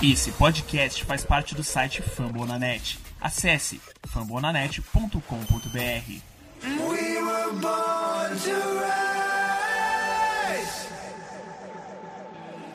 Esse 0.00 0.30
podcast 0.30 1.04
faz 1.04 1.24
parte 1.24 1.56
do 1.56 1.64
site 1.64 2.02
Fambonanet. 2.02 3.00
Acesse 3.20 3.80
fambonanet.com.br. 4.06 6.20
We 6.62 7.20
were 7.20 7.52
born 7.54 8.38
to 8.44 8.54
rise. 8.78 10.86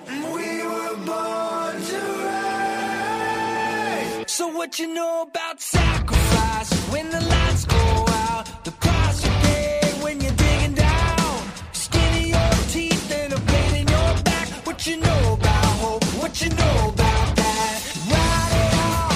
We 0.06 0.64
were 0.64 0.98
born 0.98 1.82
to 1.82 1.98
rise. 2.26 4.26
So 4.28 4.50
what 4.50 4.78
you 4.78 4.94
know 4.94 5.22
about 5.22 5.62
sacrifice 5.62 6.74
when 6.92 7.10
the 7.10 7.22
lights 7.22 7.64
go 7.64 8.06
out? 8.10 8.66
The 8.66 8.72
price 8.72 9.24
you 9.24 9.32
pay 9.44 9.80
when 10.04 10.20
you're 10.20 10.34
digging 10.34 10.74
down. 10.74 11.42
Skin 11.72 12.28
your 12.28 12.52
teeth 12.68 13.10
and 13.14 13.32
a 13.32 13.40
pain 13.40 13.76
in 13.76 13.88
your 13.88 14.14
back. 14.26 14.50
What 14.66 14.86
you 14.86 14.98
know 14.98 15.34
about 15.36 15.66
hope? 15.80 16.04
What 16.22 16.42
you 16.42 16.50
know 16.50 16.90
about 16.90 17.03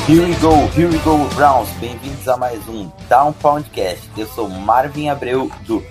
Here 0.08 0.26
we 0.26 0.34
go, 0.36 0.68
here 0.68 0.88
we 0.88 0.98
go, 1.00 1.18
Browns. 1.36 1.70
Bem-vindos 1.82 2.26
a 2.30 2.38
mais 2.38 2.66
um 2.70 2.90
Down 3.10 3.34
Poundcast. 3.34 4.10
Eu 4.18 4.26
sou 4.28 4.48
Marvin 4.48 5.10
Abreu 5.10 5.52
do 5.66 5.84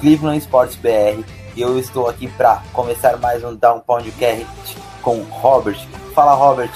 Cleveland 0.00 0.38
Sports 0.38 0.74
BR 0.74 1.24
e 1.54 1.60
eu 1.60 1.78
estou 1.78 2.08
aqui 2.08 2.26
para 2.26 2.64
começar 2.72 3.16
mais 3.18 3.44
um 3.44 3.54
Down 3.54 3.78
Poundcast 3.78 4.76
com 5.02 5.22
Robert. 5.22 5.78
Fala, 6.12 6.34
Robert, 6.34 6.72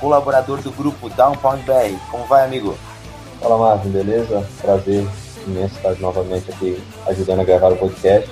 colaborador 0.00 0.62
do 0.62 0.70
grupo 0.70 1.10
Down 1.10 1.36
Pound 1.36 1.62
BR. 1.64 1.94
Como 2.10 2.24
vai, 2.24 2.46
amigo? 2.46 2.78
Fala, 3.38 3.58
Marvin, 3.58 3.90
beleza? 3.90 4.42
Prazer 4.62 5.06
imenso 5.46 5.76
estar 5.76 5.94
novamente 6.00 6.50
aqui 6.50 6.82
ajudando 7.08 7.40
a 7.40 7.44
gravar 7.44 7.72
o 7.72 7.76
podcast. 7.76 8.30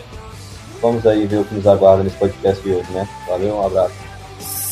Vamos 0.80 1.06
aí 1.06 1.26
ver 1.26 1.40
o 1.40 1.44
que 1.44 1.54
nos 1.54 1.66
aguarda 1.66 2.02
nesse 2.02 2.16
podcast 2.16 2.62
de 2.62 2.76
hoje, 2.76 2.90
né? 2.92 3.06
Valeu, 3.28 3.56
um 3.56 3.66
abraço. 3.66 4.03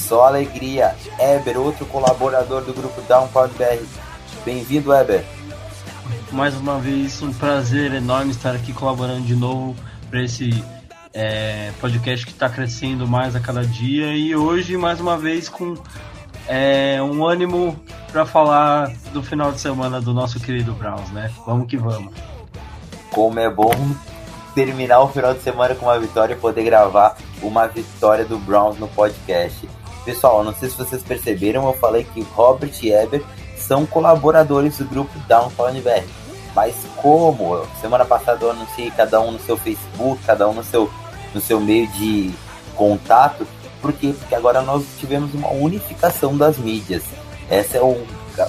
Só 0.02 0.27
alegria. 0.27 0.95
Eber, 1.19 1.56
outro 1.56 1.87
colaborador 1.87 2.62
do 2.62 2.74
grupo 2.74 3.01
Downpound 3.02 3.55
BR. 3.55 3.84
Bem-vindo, 4.45 4.92
Eber. 4.92 5.25
Mais 6.33 6.55
uma 6.56 6.78
vez, 6.78 7.22
um 7.22 7.33
prazer 7.33 7.95
enorme 7.95 8.33
estar 8.33 8.55
aqui 8.55 8.73
colaborando 8.73 9.23
de 9.23 9.36
novo 9.36 9.77
para 10.11 10.23
esse 10.23 10.62
é, 11.14 11.70
podcast 11.80 12.27
que 12.27 12.33
está 12.33 12.48
crescendo 12.48 13.06
mais 13.06 13.36
a 13.36 13.41
cada 13.41 13.64
dia. 13.64 14.12
E 14.17 14.34
hoje, 14.34 14.77
mais 14.77 15.00
uma 15.00 15.17
vez, 15.17 15.48
com 15.48 15.77
é, 16.48 17.00
um 17.00 17.25
ânimo 17.25 17.78
para 18.11 18.27
falar 18.27 18.92
do 19.12 19.23
final 19.23 19.53
de 19.53 19.61
semana 19.61 20.00
do 20.00 20.12
nosso 20.12 20.41
querido 20.41 20.73
Browns, 20.73 21.11
né? 21.11 21.30
Vamos 21.47 21.69
que 21.69 21.77
vamos. 21.77 22.12
Como 23.11 23.39
é 23.39 23.48
bom 23.48 23.73
terminar 24.55 25.00
o 25.00 25.08
final 25.08 25.33
de 25.33 25.42
semana 25.42 25.75
com 25.75 25.86
uma 25.86 25.98
vitória 25.98 26.34
e 26.34 26.36
poder 26.36 26.64
gravar 26.64 27.17
uma 27.41 27.69
vitória 27.69 28.25
do 28.25 28.39
Browns 28.39 28.78
no 28.78 28.89
podcast. 28.89 29.69
Pessoal, 30.05 30.42
não 30.42 30.55
sei 30.55 30.69
se 30.69 30.77
vocês 30.77 31.03
perceberam, 31.03 31.67
eu 31.67 31.75
falei 31.75 32.05
que 32.05 32.22
Robert 32.34 32.72
e 32.83 32.92
Eber 32.92 33.22
são 33.56 33.86
colaboradores 33.86 34.78
do 34.78 34.84
grupo 34.84 35.17
Downtown 35.28 35.72
BR. 35.75 36.05
Mas 36.55 36.75
como 36.97 37.64
semana 37.81 38.05
passada 38.05 38.45
eu 38.45 38.50
anunciei 38.50 38.91
cada 38.91 39.20
um 39.20 39.30
no 39.30 39.39
seu 39.39 39.56
Facebook, 39.56 40.23
cada 40.25 40.48
um 40.48 40.55
no 40.55 40.64
seu, 40.64 40.91
no 41.33 41.41
seu 41.41 41.61
meio 41.61 41.86
de 41.89 42.33
contato, 42.75 43.47
por 43.83 43.92
quê? 43.92 44.14
Porque 44.17 44.34
agora 44.34 44.62
nós 44.62 44.84
tivemos 44.98 45.34
uma 45.34 45.50
unificação 45.50 46.36
das 46.36 46.56
mídias. 46.56 47.03
Esse 47.50 47.77
é 47.77 47.83
um, 47.83 48.05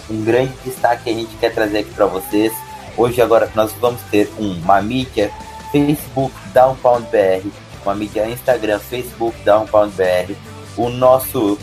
um 0.10 0.24
grande 0.24 0.54
destaque 0.64 1.06
que 1.06 1.10
a 1.10 1.14
gente 1.14 1.36
quer 1.38 1.54
trazer 1.54 1.80
aqui 1.80 1.92
para 1.92 2.06
vocês. 2.06 2.54
Hoje 2.96 3.20
agora 3.22 3.50
nós 3.56 3.72
vamos 3.74 4.02
ter 4.12 4.32
uma 4.38 4.80
mídia 4.82 5.32
Facebook 5.72 6.34
Downtown 6.54 7.02
BR, 7.02 7.48
uma 7.84 7.96
mídia 7.96 8.30
Instagram 8.30 8.78
Facebook 8.78 9.36
Downtown 9.44 9.90
BR, 9.90 10.36
o 10.78 10.90
nosso 10.90 11.58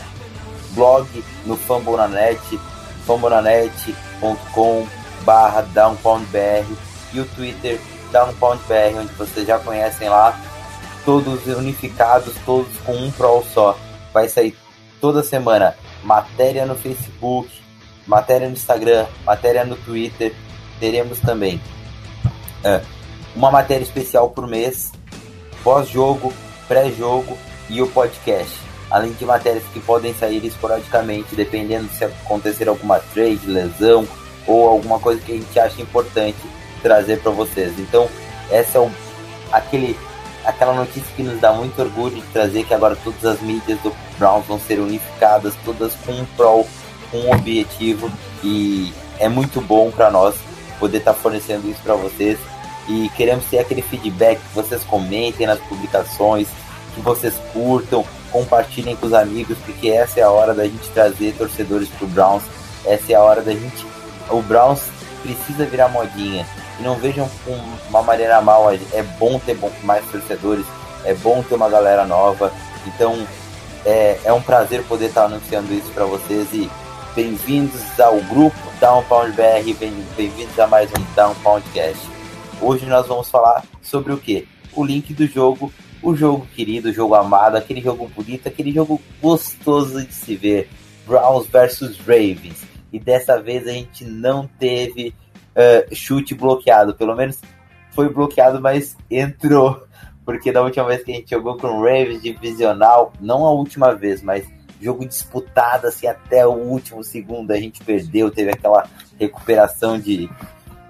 blog 0.71 1.07
no 1.45 1.55
Fambonanet, 1.57 2.59
fambonanet.com 3.05 4.87
barra 5.23 5.61
downpoundbr 5.61 6.65
e 7.13 7.19
o 7.19 7.25
Twitter 7.25 7.79
downpoundbr, 8.11 8.99
onde 8.99 9.13
vocês 9.13 9.47
já 9.47 9.59
conhecem 9.59 10.09
lá, 10.09 10.39
todos 11.05 11.45
unificados, 11.47 12.33
todos 12.45 12.75
com 12.85 12.93
um 12.93 13.11
pro 13.11 13.43
só. 13.53 13.77
Vai 14.13 14.27
sair 14.29 14.57
toda 14.99 15.23
semana 15.23 15.75
matéria 16.03 16.65
no 16.65 16.75
Facebook, 16.75 17.49
matéria 18.07 18.47
no 18.47 18.53
Instagram, 18.53 19.05
matéria 19.25 19.63
no 19.63 19.75
Twitter, 19.75 20.33
teremos 20.79 21.19
também 21.19 21.61
é, 22.63 22.81
uma 23.35 23.51
matéria 23.51 23.83
especial 23.83 24.29
por 24.29 24.47
mês, 24.47 24.91
pós-jogo, 25.63 26.33
pré-jogo 26.67 27.37
e 27.69 27.81
o 27.81 27.87
podcast 27.87 28.60
além 28.91 29.13
de 29.13 29.25
matérias 29.25 29.63
que 29.73 29.79
podem 29.79 30.13
sair 30.13 30.45
esporadicamente, 30.45 31.33
dependendo 31.33 31.89
se 31.93 32.03
acontecer 32.03 32.67
alguma 32.67 32.99
trade, 32.99 33.47
lesão 33.47 34.05
ou 34.45 34.67
alguma 34.67 34.99
coisa 34.99 35.21
que 35.21 35.31
a 35.31 35.35
gente 35.35 35.59
acha 35.59 35.81
importante 35.81 36.37
trazer 36.83 37.19
para 37.21 37.31
vocês. 37.31 37.79
Então, 37.79 38.09
essa 38.51 38.77
é 38.77 38.81
o, 38.81 38.91
aquele, 39.51 39.97
aquela 40.43 40.73
notícia 40.73 41.09
que 41.15 41.23
nos 41.23 41.39
dá 41.39 41.53
muito 41.53 41.81
orgulho 41.81 42.15
de 42.15 42.21
trazer 42.33 42.65
que 42.65 42.73
agora 42.73 42.97
todas 43.01 43.23
as 43.23 43.41
mídias 43.41 43.79
do 43.79 43.95
Browns 44.19 44.45
vão 44.45 44.59
ser 44.59 44.79
unificadas, 44.79 45.53
todas 45.63 45.93
com 46.05 46.11
um 46.11 46.25
pro, 46.35 46.65
com 47.09 47.17
um 47.17 47.31
objetivo 47.31 48.11
e 48.43 48.93
é 49.19 49.29
muito 49.29 49.61
bom 49.61 49.89
para 49.89 50.11
nós 50.11 50.35
poder 50.79 50.97
estar 50.97 51.13
tá 51.13 51.19
fornecendo 51.19 51.69
isso 51.69 51.79
para 51.81 51.95
vocês 51.95 52.37
e 52.89 53.09
queremos 53.15 53.45
ter 53.45 53.59
aquele 53.59 53.81
feedback 53.81 54.39
que 54.39 54.55
vocês 54.55 54.83
comentem 54.83 55.47
nas 55.47 55.59
publicações, 55.59 56.47
que 56.93 56.99
vocês 57.01 57.35
curtam, 57.53 58.03
compartilhem 58.31 58.95
com 58.95 59.07
os 59.07 59.13
amigos, 59.13 59.57
porque 59.65 59.89
essa 59.89 60.19
é 60.19 60.23
a 60.23 60.31
hora 60.31 60.53
da 60.53 60.63
gente 60.63 60.89
trazer 60.89 61.33
torcedores 61.33 61.89
pro 61.89 62.07
Browns. 62.07 62.43
Essa 62.85 63.11
é 63.11 63.15
a 63.15 63.21
hora 63.21 63.41
da 63.41 63.51
gente. 63.51 63.85
O 64.29 64.41
Browns 64.41 64.81
precisa 65.21 65.65
virar 65.65 65.89
modinha. 65.89 66.47
E 66.79 66.83
não 66.83 66.95
vejam 66.95 67.29
com 67.45 67.51
uma 67.89 68.01
maneira 68.01 68.41
mal. 68.41 68.71
É 68.71 69.03
bom 69.19 69.37
ter 69.39 69.57
mais 69.83 70.03
torcedores. 70.05 70.65
É 71.03 71.13
bom 71.13 71.43
ter 71.43 71.55
uma 71.55 71.69
galera 71.69 72.05
nova. 72.05 72.51
Então 72.87 73.27
é, 73.85 74.19
é 74.23 74.33
um 74.33 74.41
prazer 74.41 74.83
poder 74.83 75.07
estar 75.07 75.25
anunciando 75.25 75.73
isso 75.73 75.91
para 75.91 76.05
vocês. 76.05 76.47
E 76.53 76.69
bem-vindos 77.13 77.99
ao 77.99 78.19
grupo 78.21 78.57
Downpound 78.79 79.33
BR. 79.33 79.73
Bem-vindos 80.15 80.57
a 80.57 80.67
mais 80.67 80.89
um 80.91 81.15
Downpound 81.15 81.67
Cast. 81.73 82.09
Hoje 82.61 82.85
nós 82.85 83.07
vamos 83.07 83.29
falar 83.29 83.63
sobre 83.81 84.13
o 84.13 84.17
que? 84.17 84.47
O 84.73 84.83
link 84.85 85.13
do 85.13 85.27
jogo 85.27 85.71
o 86.01 86.15
jogo 86.15 86.47
querido, 86.55 86.89
o 86.89 86.93
jogo 86.93 87.15
amado, 87.15 87.55
aquele 87.55 87.81
jogo 87.81 88.07
bonito, 88.07 88.47
aquele 88.47 88.71
jogo 88.71 89.01
gostoso 89.21 90.05
de 90.05 90.13
se 90.13 90.35
ver. 90.35 90.69
Browns 91.05 91.47
versus 91.47 91.97
Ravens. 91.99 92.63
E 92.91 92.99
dessa 92.99 93.41
vez 93.41 93.67
a 93.67 93.71
gente 93.71 94.05
não 94.05 94.47
teve 94.59 95.13
uh, 95.55 95.95
chute 95.95 96.33
bloqueado. 96.33 96.93
Pelo 96.93 97.15
menos 97.15 97.39
foi 97.91 98.09
bloqueado, 98.09 98.61
mas 98.61 98.95
entrou. 99.09 99.83
Porque 100.23 100.51
da 100.51 100.61
última 100.61 100.85
vez 100.85 101.03
que 101.03 101.11
a 101.11 101.15
gente 101.15 101.31
jogou 101.31 101.57
com 101.57 101.67
o 101.67 101.81
Ravens 101.81 102.21
divisional, 102.21 103.11
não 103.19 103.45
a 103.45 103.51
última 103.51 103.93
vez, 103.93 104.21
mas 104.21 104.47
jogo 104.79 105.05
disputado 105.05 105.87
assim 105.87 106.07
até 106.07 106.45
o 106.45 106.51
último 106.51 107.03
segundo, 107.03 107.51
a 107.51 107.57
gente 107.57 107.83
perdeu, 107.83 108.31
teve 108.31 108.51
aquela 108.51 108.87
recuperação 109.19 109.99
de, 109.99 110.29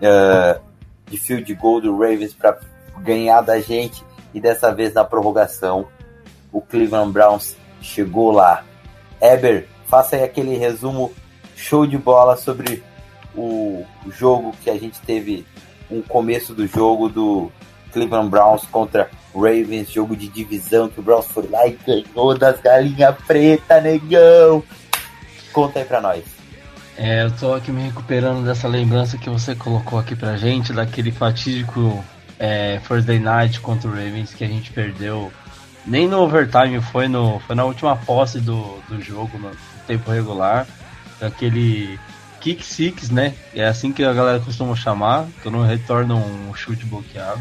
uh, 0.01 0.61
de 1.09 1.17
field 1.17 1.53
goal 1.55 1.81
do 1.81 1.97
Ravens 1.97 2.33
para 2.33 2.59
ganhar 2.99 3.41
da 3.41 3.59
gente 3.59 4.03
e 4.33 4.39
dessa 4.39 4.73
vez 4.73 4.93
na 4.93 5.03
prorrogação 5.03 5.87
o 6.51 6.61
Cleveland 6.61 7.11
Browns 7.11 7.55
chegou 7.81 8.31
lá. 8.31 8.63
Eber, 9.21 9.67
faça 9.87 10.15
aí 10.15 10.23
aquele 10.23 10.57
resumo 10.57 11.13
show 11.55 11.85
de 11.85 11.97
bola 11.97 12.35
sobre 12.35 12.83
o 13.35 13.85
jogo 14.09 14.53
que 14.61 14.69
a 14.69 14.77
gente 14.77 14.99
teve, 15.01 15.45
um 15.89 16.01
começo 16.01 16.53
do 16.53 16.67
jogo 16.67 17.07
do 17.07 17.51
Cleveland 17.91 18.29
Browns 18.29 18.65
contra 18.65 19.09
Ravens, 19.33 19.89
jogo 19.89 20.15
de 20.15 20.27
divisão 20.27 20.89
que 20.89 20.99
o 20.99 21.03
Browns 21.03 21.27
foi 21.27 21.47
lá 21.47 21.65
e 21.67 21.77
ganhou 21.85 22.37
das 22.37 22.59
galinhas 22.59 23.15
preta, 23.25 23.79
negão. 23.79 24.63
Conta 25.53 25.79
aí 25.79 25.85
pra 25.85 26.01
nós. 26.01 26.23
É, 26.97 27.23
eu 27.23 27.31
tô 27.31 27.53
aqui 27.53 27.71
me 27.71 27.81
recuperando 27.83 28.45
dessa 28.45 28.67
lembrança 28.67 29.17
que 29.17 29.29
você 29.29 29.55
colocou 29.55 29.97
aqui 29.97 30.15
pra 30.15 30.35
gente, 30.35 30.73
daquele 30.73 31.11
fatídico 31.11 32.03
é, 32.41 32.79
Thursday 32.87 33.19
Night 33.19 33.59
contra 33.61 33.87
o 33.87 33.93
Ravens 33.93 34.33
que 34.33 34.43
a 34.43 34.47
gente 34.47 34.71
perdeu. 34.71 35.31
Nem 35.85 36.07
no 36.07 36.21
overtime, 36.21 36.81
foi, 36.81 37.07
no, 37.07 37.39
foi 37.39 37.55
na 37.55 37.63
última 37.63 37.95
posse 37.95 38.39
do, 38.39 38.79
do 38.89 38.99
jogo, 38.99 39.37
no 39.37 39.51
tempo 39.85 40.09
regular. 40.09 40.65
Aquele 41.21 41.99
kick 42.39 42.65
six, 42.65 43.11
né? 43.11 43.35
É 43.53 43.65
assim 43.65 43.93
que 43.93 44.03
a 44.03 44.11
galera 44.11 44.39
costuma 44.39 44.75
chamar, 44.75 45.27
quando 45.43 45.61
retorna 45.61 46.15
um 46.15 46.51
chute 46.55 46.83
bloqueado. 46.85 47.39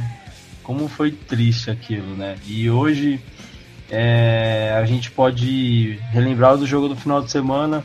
Como 0.62 0.86
foi 0.86 1.10
triste 1.10 1.70
aquilo, 1.70 2.14
né? 2.14 2.36
E 2.46 2.68
hoje 2.70 3.18
é, 3.90 4.74
a 4.76 4.84
gente 4.84 5.10
pode 5.10 5.98
relembrar 6.12 6.58
do 6.58 6.66
jogo 6.66 6.88
do 6.88 6.96
final 6.96 7.22
de 7.22 7.30
semana 7.30 7.82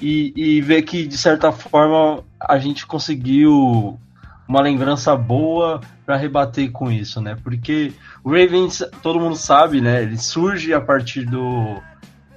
e, 0.00 0.32
e 0.36 0.60
ver 0.60 0.82
que, 0.82 1.06
de 1.06 1.18
certa 1.18 1.50
forma, 1.50 2.22
a 2.40 2.56
gente 2.58 2.86
conseguiu 2.86 3.98
uma 4.46 4.60
lembrança 4.60 5.16
boa 5.16 5.80
para 6.04 6.16
rebater 6.16 6.70
com 6.70 6.90
isso, 6.90 7.20
né? 7.20 7.36
Porque 7.42 7.92
o 8.22 8.30
Ravens, 8.30 8.82
todo 9.02 9.20
mundo 9.20 9.36
sabe, 9.36 9.80
né? 9.80 10.02
Ele 10.02 10.16
surge 10.16 10.72
a 10.74 10.80
partir 10.80 11.24
do 11.24 11.80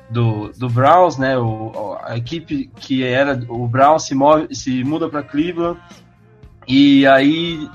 do, 0.10 0.52
do 0.58 0.70
Browns, 0.70 1.18
né? 1.18 1.38
O, 1.38 1.98
a 2.04 2.16
equipe 2.16 2.70
que 2.76 3.04
era 3.04 3.40
o 3.50 3.68
Browns 3.68 4.04
se, 4.04 4.16
move, 4.16 4.54
se 4.54 4.84
muda 4.84 5.10
para 5.10 5.24
Cleveland 5.24 5.80
e 6.68 7.06
aí 7.08 7.70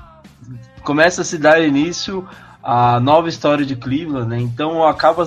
começa 0.83 1.21
a 1.21 1.25
se 1.25 1.37
dar 1.37 1.61
início 1.61 2.27
a 2.63 2.99
nova 2.99 3.27
história 3.27 3.65
de 3.65 3.75
Cleveland, 3.75 4.29
né? 4.29 4.39
Então 4.39 4.87
acaba 4.87 5.25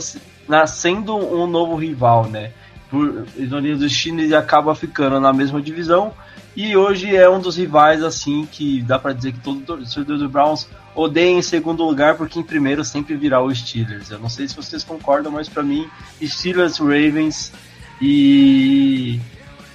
nascendo 0.48 1.16
um 1.16 1.46
novo 1.46 1.76
rival, 1.76 2.26
né? 2.26 2.52
Por 2.90 3.26
ironia 3.36 3.74
do 3.74 3.80
destino, 3.80 4.20
ele 4.20 4.36
acaba 4.36 4.74
ficando 4.74 5.18
na 5.18 5.32
mesma 5.32 5.60
divisão 5.60 6.12
e 6.56 6.76
hoje 6.76 7.14
é 7.14 7.28
um 7.28 7.40
dos 7.40 7.56
rivais 7.56 8.02
assim 8.02 8.46
que 8.50 8.80
dá 8.82 8.98
para 8.98 9.12
dizer 9.12 9.32
que 9.32 9.40
todo 9.40 9.60
torcedor 9.60 10.18
do 10.18 10.28
Browns 10.28 10.68
odeia 10.94 11.30
em 11.30 11.42
segundo 11.42 11.84
lugar 11.84 12.16
porque 12.16 12.38
em 12.38 12.42
primeiro 12.42 12.84
sempre 12.84 13.16
virá 13.16 13.40
o 13.42 13.52
Steelers. 13.54 14.10
Eu 14.10 14.18
não 14.18 14.28
sei 14.28 14.46
se 14.46 14.54
vocês 14.54 14.84
concordam, 14.84 15.32
mas 15.32 15.48
para 15.48 15.62
mim 15.62 15.88
Steelers, 16.22 16.78
Ravens 16.78 17.52
e 18.00 19.20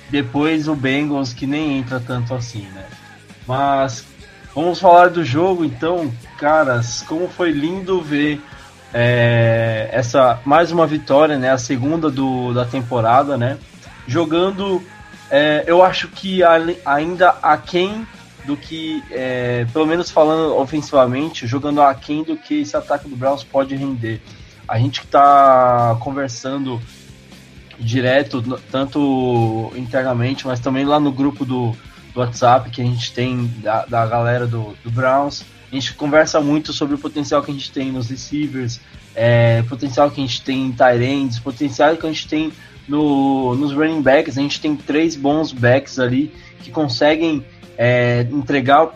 depois 0.09 0.67
o 0.67 0.75
Bengals 0.75 1.33
que 1.33 1.45
nem 1.45 1.77
entra 1.77 1.99
tanto 1.99 2.33
assim, 2.33 2.63
né? 2.73 2.85
Mas 3.45 4.05
vamos 4.55 4.79
falar 4.79 5.09
do 5.09 5.23
jogo 5.23 5.65
então, 5.65 6.11
caras, 6.37 7.01
como 7.01 7.27
foi 7.27 7.51
lindo 7.51 8.01
ver 8.01 8.41
é, 8.93 9.89
essa 9.91 10.39
mais 10.45 10.71
uma 10.71 10.87
vitória, 10.87 11.37
né? 11.37 11.51
A 11.51 11.57
segunda 11.57 12.09
do, 12.09 12.53
da 12.53 12.65
temporada, 12.65 13.37
né? 13.37 13.57
Jogando, 14.07 14.81
é, 15.29 15.63
eu 15.67 15.83
acho 15.83 16.07
que 16.07 16.41
ainda 16.85 17.29
aquém 17.41 18.05
do 18.45 18.57
que, 18.57 19.03
é, 19.11 19.65
pelo 19.71 19.85
menos 19.85 20.09
falando 20.09 20.55
ofensivamente, 20.55 21.45
jogando 21.45 21.81
aquém 21.81 22.23
do 22.23 22.35
que 22.37 22.61
esse 22.61 22.75
ataque 22.75 23.07
do 23.07 23.15
Browns 23.15 23.43
pode 23.43 23.75
render. 23.75 24.21
A 24.67 24.79
gente 24.79 25.01
que 25.01 25.05
está 25.05 25.97
conversando 25.99 26.81
direto, 27.77 28.41
tanto 28.71 29.71
internamente, 29.75 30.45
mas 30.45 30.59
também 30.59 30.85
lá 30.85 30.99
no 30.99 31.11
grupo 31.11 31.45
do, 31.45 31.75
do 32.13 32.19
WhatsApp 32.19 32.69
que 32.69 32.81
a 32.81 32.85
gente 32.85 33.13
tem 33.13 33.47
da, 33.61 33.85
da 33.85 34.05
galera 34.05 34.45
do, 34.45 34.75
do 34.83 34.91
Browns 34.91 35.45
a 35.71 35.75
gente 35.75 35.93
conversa 35.93 36.41
muito 36.41 36.73
sobre 36.73 36.95
o 36.95 36.97
potencial 36.97 37.43
que 37.43 37.51
a 37.51 37.53
gente 37.53 37.71
tem 37.71 37.91
nos 37.91 38.09
receivers, 38.09 38.81
é, 39.15 39.61
potencial 39.63 40.09
que 40.09 40.19
a 40.19 40.25
gente 40.25 40.41
tem 40.41 40.65
em 40.65 41.03
ends, 41.03 41.39
potencial 41.39 41.95
que 41.95 42.05
a 42.05 42.09
gente 42.09 42.27
tem 42.27 42.51
no, 42.89 43.55
nos 43.55 43.71
running 43.71 44.01
backs. 44.01 44.37
A 44.37 44.41
gente 44.41 44.59
tem 44.59 44.75
três 44.75 45.15
bons 45.15 45.53
backs 45.53 45.99
ali 45.99 46.33
que 46.61 46.71
conseguem 46.71 47.45
é, 47.77 48.27
entregar 48.31 48.89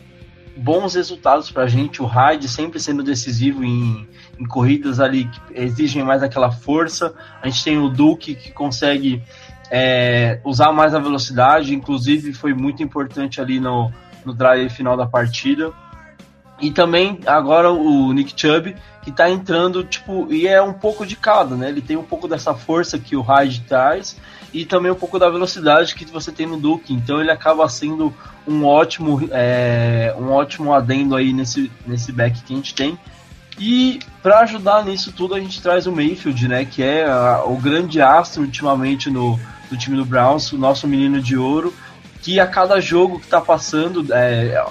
bons 0.57 0.95
resultados 0.95 1.51
para 1.51 1.63
a 1.63 1.67
gente. 1.67 2.01
O 2.01 2.05
Hyde 2.05 2.47
sempre 2.47 2.79
sendo 2.79 3.03
decisivo 3.03 3.63
em, 3.63 4.07
em 4.39 4.45
corridas 4.45 4.99
ali 4.99 5.25
que 5.25 5.39
exigem 5.53 6.03
mais 6.03 6.23
aquela 6.23 6.51
força. 6.51 7.13
A 7.41 7.47
gente 7.47 7.63
tem 7.63 7.77
o 7.77 7.89
Duke 7.89 8.35
que 8.35 8.51
consegue 8.51 9.21
é, 9.71 10.39
usar 10.43 10.71
mais 10.71 10.93
a 10.93 10.99
velocidade, 10.99 11.73
inclusive 11.73 12.33
foi 12.33 12.53
muito 12.53 12.83
importante 12.83 13.39
ali 13.39 13.59
no, 13.59 13.91
no 14.25 14.33
drive 14.33 14.69
final 14.69 14.97
da 14.97 15.05
partida. 15.05 15.71
E 16.61 16.71
também 16.71 17.19
agora 17.25 17.71
o 17.71 18.13
Nick 18.13 18.33
Chubb, 18.35 18.75
que 19.01 19.11
tá 19.11 19.29
entrando, 19.29 19.83
tipo, 19.83 20.31
e 20.31 20.47
é 20.47 20.61
um 20.61 20.73
pouco 20.73 21.05
de 21.05 21.15
cada, 21.15 21.55
né? 21.55 21.69
Ele 21.69 21.81
tem 21.81 21.97
um 21.97 22.03
pouco 22.03 22.27
dessa 22.27 22.53
força 22.53 22.97
que 22.97 23.15
o 23.15 23.21
Hyde 23.21 23.61
traz 23.67 24.15
e 24.53 24.65
também 24.65 24.91
um 24.91 24.95
pouco 24.95 25.17
da 25.17 25.29
velocidade 25.29 25.95
que 25.95 26.05
você 26.05 26.31
tem 26.31 26.45
no 26.45 26.57
Duke. 26.57 26.93
Então 26.93 27.19
ele 27.19 27.31
acaba 27.31 27.67
sendo 27.67 28.13
um 28.47 28.65
ótimo, 28.65 29.27
é, 29.31 30.15
um 30.17 30.31
ótimo 30.31 30.73
adendo 30.73 31.15
aí 31.15 31.33
nesse, 31.33 31.71
nesse 31.85 32.11
back 32.11 32.41
que 32.41 32.53
a 32.53 32.55
gente 32.55 32.73
tem. 32.73 32.97
E 33.59 33.99
para 34.21 34.39
ajudar 34.39 34.85
nisso 34.85 35.11
tudo, 35.11 35.35
a 35.35 35.39
gente 35.39 35.61
traz 35.61 35.85
o 35.85 35.91
Mayfield, 35.91 36.47
né? 36.47 36.65
Que 36.65 36.83
é 36.83 37.05
a, 37.05 37.43
o 37.45 37.57
grande 37.57 37.99
astro 38.01 38.43
ultimamente 38.43 39.09
no, 39.09 39.39
no 39.69 39.77
time 39.77 39.97
do 39.97 40.05
Browns, 40.05 40.51
o 40.51 40.57
nosso 40.57 40.87
menino 40.87 41.19
de 41.19 41.35
ouro 41.35 41.73
que 42.23 42.39
a 42.39 42.47
cada 42.47 42.79
jogo 42.79 43.19
que 43.19 43.27
tá 43.27 43.41
passando, 43.41 44.05
é, 44.13 44.63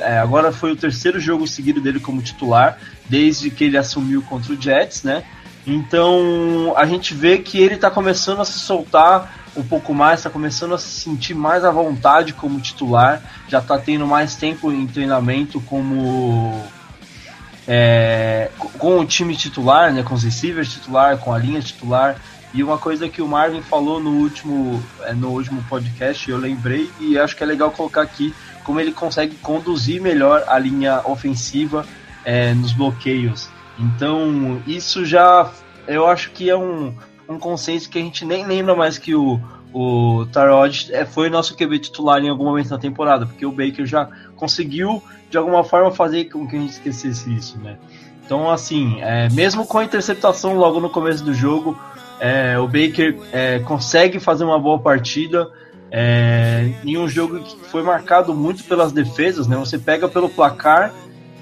é, 0.00 0.18
agora 0.18 0.52
foi 0.52 0.72
o 0.72 0.76
terceiro 0.76 1.18
jogo 1.18 1.46
seguido 1.46 1.80
dele 1.80 1.98
como 1.98 2.20
titular, 2.20 2.78
desde 3.08 3.50
que 3.50 3.64
ele 3.64 3.78
assumiu 3.78 4.20
contra 4.20 4.52
o 4.52 4.60
Jets, 4.60 5.02
né? 5.02 5.24
Então 5.66 6.74
a 6.76 6.84
gente 6.84 7.14
vê 7.14 7.38
que 7.38 7.58
ele 7.58 7.78
tá 7.78 7.90
começando 7.90 8.40
a 8.40 8.44
se 8.44 8.58
soltar 8.58 9.42
um 9.56 9.62
pouco 9.62 9.94
mais, 9.94 10.22
tá 10.22 10.28
começando 10.28 10.74
a 10.74 10.78
se 10.78 10.88
sentir 10.88 11.34
mais 11.34 11.64
à 11.64 11.70
vontade 11.70 12.34
como 12.34 12.60
titular, 12.60 13.22
já 13.48 13.62
tá 13.62 13.78
tendo 13.78 14.06
mais 14.06 14.34
tempo 14.34 14.70
em 14.70 14.86
treinamento 14.86 15.62
como 15.62 16.62
é, 17.66 18.50
com 18.78 18.98
o 18.98 19.06
time 19.06 19.34
titular, 19.34 19.94
né, 19.94 20.02
com 20.02 20.14
os 20.14 20.24
receivers 20.24 20.70
titular, 20.70 21.16
com 21.16 21.32
a 21.32 21.38
linha 21.38 21.62
titular. 21.62 22.16
E 22.54 22.62
uma 22.62 22.76
coisa 22.78 23.08
que 23.08 23.22
o 23.22 23.28
Marvin 23.28 23.62
falou 23.62 23.98
no 23.98 24.10
último, 24.10 24.82
é, 25.02 25.14
no 25.14 25.30
último 25.30 25.62
podcast, 25.68 26.30
eu 26.30 26.36
lembrei, 26.36 26.90
e 27.00 27.18
acho 27.18 27.34
que 27.34 27.42
é 27.42 27.46
legal 27.46 27.70
colocar 27.70 28.02
aqui 28.02 28.34
como 28.62 28.78
ele 28.78 28.92
consegue 28.92 29.36
conduzir 29.36 30.00
melhor 30.00 30.44
a 30.46 30.58
linha 30.58 31.00
ofensiva 31.04 31.86
é, 32.24 32.52
nos 32.54 32.72
bloqueios. 32.72 33.48
Então, 33.78 34.62
isso 34.66 35.04
já 35.04 35.50
eu 35.86 36.06
acho 36.06 36.30
que 36.30 36.48
é 36.48 36.56
um, 36.56 36.94
um 37.28 37.38
consenso 37.38 37.88
que 37.88 37.98
a 37.98 38.02
gente 38.02 38.24
nem 38.24 38.46
lembra 38.46 38.74
mais 38.74 38.98
que 38.98 39.14
o, 39.14 39.40
o 39.72 40.26
Tarod 40.32 40.88
é, 40.92 41.04
foi 41.04 41.28
nosso 41.28 41.56
QB 41.56 41.78
titular 41.78 42.22
em 42.22 42.28
algum 42.28 42.44
momento 42.44 42.68
da 42.68 42.78
temporada, 42.78 43.26
porque 43.26 43.46
o 43.46 43.52
Baker 43.52 43.86
já 43.86 44.08
conseguiu 44.36 45.02
de 45.30 45.38
alguma 45.38 45.64
forma 45.64 45.90
fazer 45.90 46.26
com 46.26 46.46
que 46.46 46.56
a 46.56 46.60
gente 46.60 46.72
esquecesse 46.72 47.34
isso, 47.34 47.58
né? 47.58 47.78
Então, 48.24 48.50
assim, 48.50 49.00
é, 49.00 49.28
mesmo 49.30 49.66
com 49.66 49.78
a 49.78 49.84
interceptação 49.84 50.54
logo 50.54 50.78
no 50.78 50.88
começo 50.88 51.24
do 51.24 51.34
jogo, 51.34 51.78
é, 52.20 52.58
o 52.58 52.66
Baker 52.66 53.18
é, 53.32 53.58
consegue 53.60 54.20
fazer 54.20 54.44
uma 54.44 54.58
boa 54.58 54.78
partida 54.78 55.50
é, 55.90 56.72
em 56.84 56.96
um 56.96 57.06
jogo 57.06 57.40
que 57.40 57.68
foi 57.68 57.82
marcado 57.82 58.34
muito 58.34 58.64
pelas 58.64 58.92
defesas, 58.92 59.46
né? 59.46 59.56
Você 59.56 59.78
pega 59.78 60.08
pelo 60.08 60.28
placar, 60.28 60.92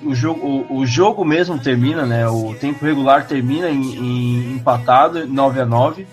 o 0.02 0.14
jogo, 0.14 0.66
o, 0.68 0.78
o 0.78 0.86
jogo 0.86 1.24
mesmo 1.24 1.58
termina, 1.58 2.04
né? 2.04 2.28
O 2.28 2.54
tempo 2.54 2.84
regular 2.84 3.26
termina 3.26 3.70
em, 3.70 3.94
em 3.94 4.54
empatado, 4.54 5.26
9 5.26 5.60
a 5.60 5.66
9 5.66 6.06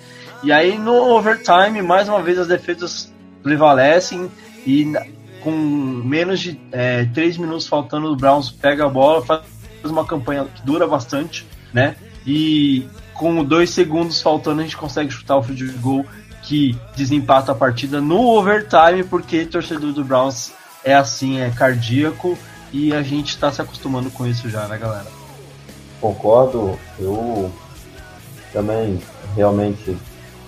E 0.44 0.52
aí 0.52 0.78
no 0.78 0.94
overtime, 0.94 1.82
mais 1.82 2.08
uma 2.08 2.22
vez 2.22 2.38
as 2.38 2.48
defesas 2.48 3.12
prevalecem 3.42 4.30
e 4.66 4.94
com 5.42 5.52
menos 5.52 6.40
de 6.40 6.60
é, 6.72 7.06
3 7.06 7.38
minutos 7.38 7.68
faltando, 7.68 8.12
o 8.12 8.16
Browns 8.16 8.52
pega 8.52 8.86
a 8.86 8.90
bola, 8.90 9.24
faz 9.24 9.42
uma 9.86 10.06
campanha 10.06 10.46
que 10.54 10.62
dura 10.64 10.86
bastante, 10.86 11.48
né? 11.74 11.96
E 12.26 12.86
com 13.18 13.44
dois 13.44 13.72
segundos 13.72 14.22
faltando, 14.22 14.62
a 14.62 14.64
gente 14.64 14.78
consegue 14.78 15.12
chutar 15.12 15.38
o 15.38 15.44
field 15.44 15.72
goal 15.80 16.06
que 16.44 16.78
desempata 16.96 17.52
a 17.52 17.56
partida 17.56 18.00
no 18.00 18.22
overtime, 18.38 19.04
porque 19.10 19.46
torcedor 19.46 19.92
do 19.92 20.04
Browns 20.04 20.54
é 20.84 20.94
assim, 20.94 21.40
é 21.42 21.50
cardíaco 21.50 22.38
e 22.72 22.94
a 22.94 23.02
gente 23.02 23.30
está 23.30 23.52
se 23.52 23.62
acostumando 23.62 24.10
com 24.10 24.26
isso 24.26 24.50
já, 24.50 24.68
né, 24.68 24.78
galera? 24.78 25.08
Concordo, 26.00 26.80
eu 27.00 27.52
também 28.54 29.00
realmente 29.36 29.98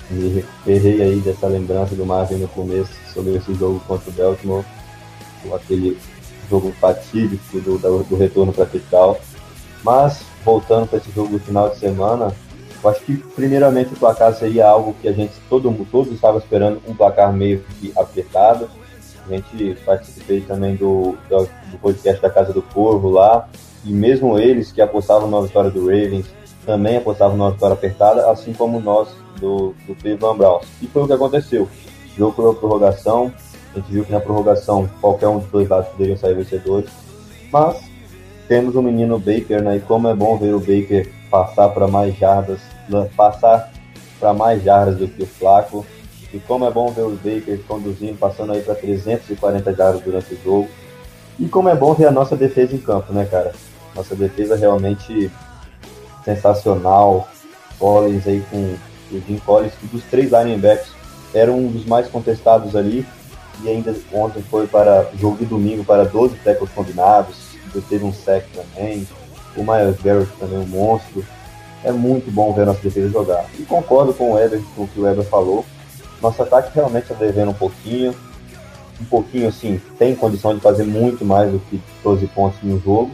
me 0.09 0.29
recuperei 0.29 1.01
aí 1.01 1.19
dessa 1.19 1.47
lembrança 1.47 1.95
do 1.95 2.05
Marvin 2.05 2.35
no 2.35 2.47
começo 2.47 2.91
sobre 3.13 3.35
esse 3.35 3.53
jogo 3.55 3.79
contra 3.87 4.09
o 4.09 4.13
Baltimore, 4.13 4.65
aquele 5.53 5.97
jogo 6.49 6.73
fatídico 6.79 7.59
do, 7.59 7.77
do 7.77 8.15
retorno 8.15 8.51
para 8.53 8.65
capital. 8.65 9.19
Mas, 9.83 10.23
voltando 10.43 10.87
para 10.87 10.97
esse 10.97 11.11
jogo 11.11 11.37
do 11.37 11.39
final 11.39 11.69
de 11.69 11.77
semana, 11.77 12.33
eu 12.83 12.89
acho 12.89 13.01
que, 13.01 13.17
primeiramente, 13.17 13.93
o 13.93 13.97
placar 13.97 14.33
seria 14.33 14.67
algo 14.67 14.95
que 15.01 15.07
a 15.07 15.11
gente, 15.11 15.33
todo 15.49 15.69
mundo, 15.69 15.87
todos 15.91 16.13
estavam 16.13 16.39
esperando, 16.39 16.81
um 16.87 16.95
placar 16.95 17.33
meio 17.33 17.63
que 17.79 17.91
apertado. 17.97 18.69
A 19.27 19.31
gente 19.31 19.77
participei 19.85 20.41
também 20.41 20.75
do, 20.75 21.17
do, 21.29 21.49
do 21.71 21.77
podcast 21.79 22.21
da 22.21 22.29
Casa 22.29 22.53
do 22.53 22.61
Corvo 22.61 23.09
lá, 23.09 23.47
e 23.85 23.91
mesmo 23.91 24.39
eles 24.39 24.71
que 24.71 24.81
apostavam 24.81 25.29
na 25.29 25.41
vitória 25.41 25.69
do 25.69 25.81
Ravens, 25.81 26.25
também 26.65 26.97
apostavam 26.97 27.37
na 27.37 27.49
vitória 27.49 27.73
apertada, 27.73 28.29
assim 28.31 28.53
como 28.53 28.79
nós 28.79 29.09
do, 29.39 29.75
do 29.85 29.95
Cleveland 29.95 30.37
Browns. 30.37 30.65
E 30.81 30.87
foi 30.87 31.03
o 31.03 31.07
que 31.07 31.13
aconteceu. 31.13 31.63
O 31.63 32.17
jogo 32.17 32.33
por 32.33 32.55
prorrogação, 32.55 33.31
a 33.73 33.79
gente 33.79 33.91
viu 33.91 34.05
que 34.05 34.11
na 34.11 34.19
prorrogação 34.19 34.89
qualquer 35.01 35.27
um 35.27 35.39
dos 35.39 35.49
dois 35.49 35.67
lados 35.67 35.89
poderiam 35.89 36.17
sair 36.17 36.33
vencedores, 36.33 36.89
mas 37.51 37.77
temos 38.47 38.75
o 38.75 38.81
menino 38.81 39.19
Baker, 39.19 39.61
né? 39.61 39.77
E 39.77 39.79
como 39.79 40.07
é 40.07 40.15
bom 40.15 40.37
ver 40.37 40.55
o 40.55 40.59
Baker 40.59 41.18
passar 41.29 41.69
para 41.69 41.87
mais 41.87 42.17
jardas, 42.17 42.59
passar 43.15 43.71
para 44.19 44.33
mais 44.33 44.63
jardas 44.63 44.97
do 44.97 45.07
que 45.07 45.23
o 45.23 45.27
Flaco. 45.27 45.85
E 46.33 46.39
como 46.39 46.65
é 46.65 46.71
bom 46.71 46.91
ver 46.91 47.01
o 47.01 47.11
Baker 47.11 47.59
conduzindo, 47.67 48.17
passando 48.17 48.51
aí 48.51 48.61
para 48.61 48.75
340 48.75 49.73
jardas 49.73 50.01
durante 50.01 50.33
o 50.33 50.43
jogo. 50.43 50.69
E 51.39 51.47
como 51.47 51.69
é 51.69 51.75
bom 51.75 51.93
ver 51.93 52.07
a 52.07 52.11
nossa 52.11 52.35
defesa 52.35 52.75
em 52.75 52.79
campo, 52.79 53.13
né, 53.13 53.25
cara? 53.25 53.53
Nossa 53.95 54.15
defesa 54.15 54.55
realmente 54.55 55.31
sensacional. 56.23 57.27
Collins 57.79 58.27
aí 58.27 58.43
com 58.51 58.75
o 59.11 59.21
Jim 59.25 59.37
Collins, 59.37 59.73
que 59.79 59.87
dos 59.87 60.03
três 60.03 60.31
linebacks 60.31 60.91
era 61.33 61.51
um 61.51 61.67
dos 61.67 61.85
mais 61.85 62.07
contestados 62.07 62.75
ali. 62.75 63.05
E 63.63 63.69
ainda 63.69 63.95
ontem 64.13 64.41
foi 64.43 64.67
para 64.67 65.09
jogo 65.17 65.37
de 65.37 65.45
domingo 65.45 65.83
para 65.83 66.05
12 66.05 66.35
tackles 66.37 66.71
combinados. 66.71 67.49
Teve 67.87 68.03
um 68.03 68.13
sec 68.13 68.45
também 68.53 69.07
o 69.55 69.61
Miles 69.61 70.01
Garrett 70.01 70.31
também 70.39 70.57
é 70.57 70.59
um 70.59 70.67
monstro. 70.67 71.25
é 71.83 71.91
muito 71.91 72.29
bom 72.31 72.53
ver 72.53 72.65
nossa 72.65 72.81
defesa 72.81 73.09
jogar. 73.09 73.45
E 73.57 73.63
concordo 73.63 74.13
com 74.13 74.33
o 74.33 74.39
Ever, 74.39 74.61
com 74.75 74.83
o 74.83 74.87
que 74.87 74.99
o 74.99 75.07
Ever 75.07 75.23
falou. 75.25 75.65
Nosso 76.21 76.41
ataque 76.43 76.71
realmente 76.75 77.03
está 77.03 77.15
devendo 77.15 77.51
um 77.51 77.53
pouquinho. 77.53 78.13
Um 79.01 79.05
pouquinho 79.05 79.47
assim, 79.47 79.81
tem 79.97 80.13
condição 80.13 80.53
de 80.53 80.59
fazer 80.59 80.83
muito 80.83 81.23
mais 81.23 81.51
do 81.51 81.59
que 81.59 81.81
12 82.03 82.27
pontos 82.27 82.59
no 82.61 82.79
jogo. 82.81 83.11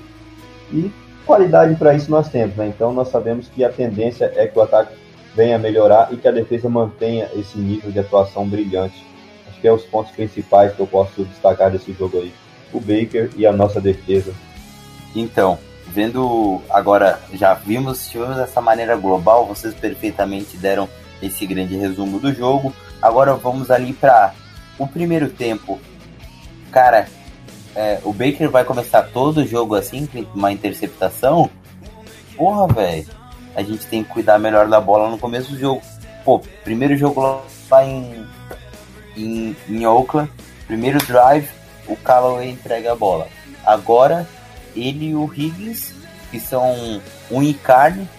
E 0.72 0.92
qualidade 1.25 1.75
para 1.75 1.94
isso 1.94 2.10
nós 2.10 2.27
temos, 2.30 2.56
né? 2.56 2.68
Então 2.68 2.92
nós 2.92 3.10
sabemos 3.10 3.48
que 3.48 3.63
a 3.63 3.70
tendência 3.70 4.32
é 4.36 4.48
que 4.48 4.58
o 4.58 4.62
ataque 4.63 4.96
venha 5.36 5.58
a 5.58 5.60
melhorar 5.60 6.12
e 6.12 6.18
que 6.18 6.27
a 6.27 6.32
defesa 6.32 6.70
mantenha 6.70 7.30
esse 7.36 7.58
nível 7.58 7.92
de 7.92 8.00
atuação 8.00 8.48
brilhante. 8.48 9.06
Acho 9.48 9.62
que 9.62 9.68
é 9.68 9.72
os 9.72 9.84
pontos 9.84 10.12
principais 10.12 10.74
que 10.74 10.80
eu 10.80 10.88
posso 10.88 11.24
destacar 11.25 11.70
desse 11.70 11.94
jogo 11.94 12.18
aí. 12.18 12.34
O 12.74 12.80
Baker 12.80 13.30
e 13.36 13.46
a 13.46 13.51
nossa 13.51 13.80
defesa. 13.80 14.34
Então, 15.15 15.60
vendo 15.95 16.61
agora, 16.69 17.21
já 17.33 17.53
vimos, 17.53 18.09
tivemos 18.09 18.37
essa 18.37 18.59
maneira 18.59 18.97
global, 18.97 19.45
vocês 19.45 19.73
perfeitamente 19.73 20.57
deram 20.57 20.89
esse 21.23 21.45
grande 21.45 21.77
resumo 21.77 22.19
do 22.19 22.33
jogo. 22.33 22.75
Agora 23.01 23.33
vamos 23.35 23.71
ali 23.71 23.93
para 23.93 24.33
o 24.77 24.85
primeiro 24.85 25.29
tempo. 25.29 25.79
Cara, 26.69 27.07
é, 27.73 28.01
o 28.03 28.11
Baker 28.11 28.49
vai 28.49 28.65
começar 28.65 29.03
todo 29.03 29.37
o 29.37 29.47
jogo 29.47 29.73
assim, 29.73 30.05
com 30.05 30.19
uma 30.37 30.51
interceptação. 30.51 31.49
Porra, 32.35 32.67
velho. 32.67 33.07
A 33.55 33.63
gente 33.63 33.87
tem 33.87 34.03
que 34.03 34.09
cuidar 34.09 34.37
melhor 34.37 34.67
da 34.67 34.81
bola 34.81 35.09
no 35.09 35.17
começo 35.17 35.53
do 35.53 35.57
jogo. 35.57 35.81
Pô, 36.25 36.41
primeiro 36.65 36.97
jogo 36.97 37.21
lá 37.71 37.85
em, 37.85 38.27
em, 39.15 39.55
em 39.69 39.85
Oakland, 39.85 40.29
primeiro 40.67 40.97
drive, 40.97 41.47
o 41.87 41.95
Callaway 41.95 42.49
entrega 42.49 42.91
a 42.91 42.95
bola. 42.95 43.29
Agora 43.65 44.27
ele 44.75 45.10
e 45.10 45.15
o 45.15 45.32
Higgins, 45.32 45.94
que 46.29 46.39
são 46.39 47.01
unha 47.32 47.50
e 47.50 47.53
carne, 47.53 48.10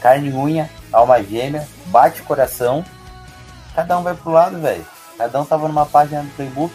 carne 0.00 0.28
e 0.28 0.32
unha, 0.32 0.70
alma 0.92 1.22
gêmea, 1.22 1.66
bate 1.86 2.22
coração. 2.22 2.84
Cada 3.74 3.98
um 3.98 4.02
vai 4.02 4.14
pro 4.14 4.30
lado, 4.30 4.60
velho. 4.60 4.84
Cada 5.16 5.40
um 5.40 5.44
tava 5.44 5.68
numa 5.68 5.86
página 5.86 6.22
do 6.22 6.30
playbook. 6.36 6.74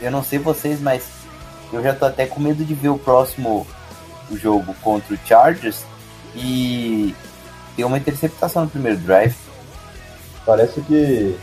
Eu 0.00 0.10
não 0.10 0.22
sei 0.22 0.38
vocês, 0.38 0.80
mas 0.80 1.04
eu 1.72 1.82
já 1.82 1.94
tô 1.94 2.04
até 2.04 2.26
com 2.26 2.40
medo 2.40 2.64
de 2.64 2.74
ver 2.74 2.88
o 2.88 2.98
próximo 2.98 3.66
jogo 4.32 4.74
contra 4.82 5.14
o 5.14 5.18
Chargers 5.24 5.84
e 6.34 7.14
ter 7.76 7.84
uma 7.84 7.98
interceptação 7.98 8.64
no 8.64 8.70
primeiro 8.70 8.98
drive. 8.98 9.34
Parece 10.44 10.80
que, 10.82 11.36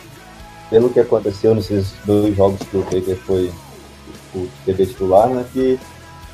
pelo 0.70 0.90
que 0.90 1.00
aconteceu 1.00 1.56
nesses 1.56 1.94
dois 2.06 2.36
jogos 2.36 2.60
que 2.68 2.78
o 2.78 2.84
Baker 2.84 3.18
foi 3.26 3.54
o 4.34 4.50
TV 4.66 4.86
titular, 4.86 5.28
né, 5.30 5.46
que 5.54 5.80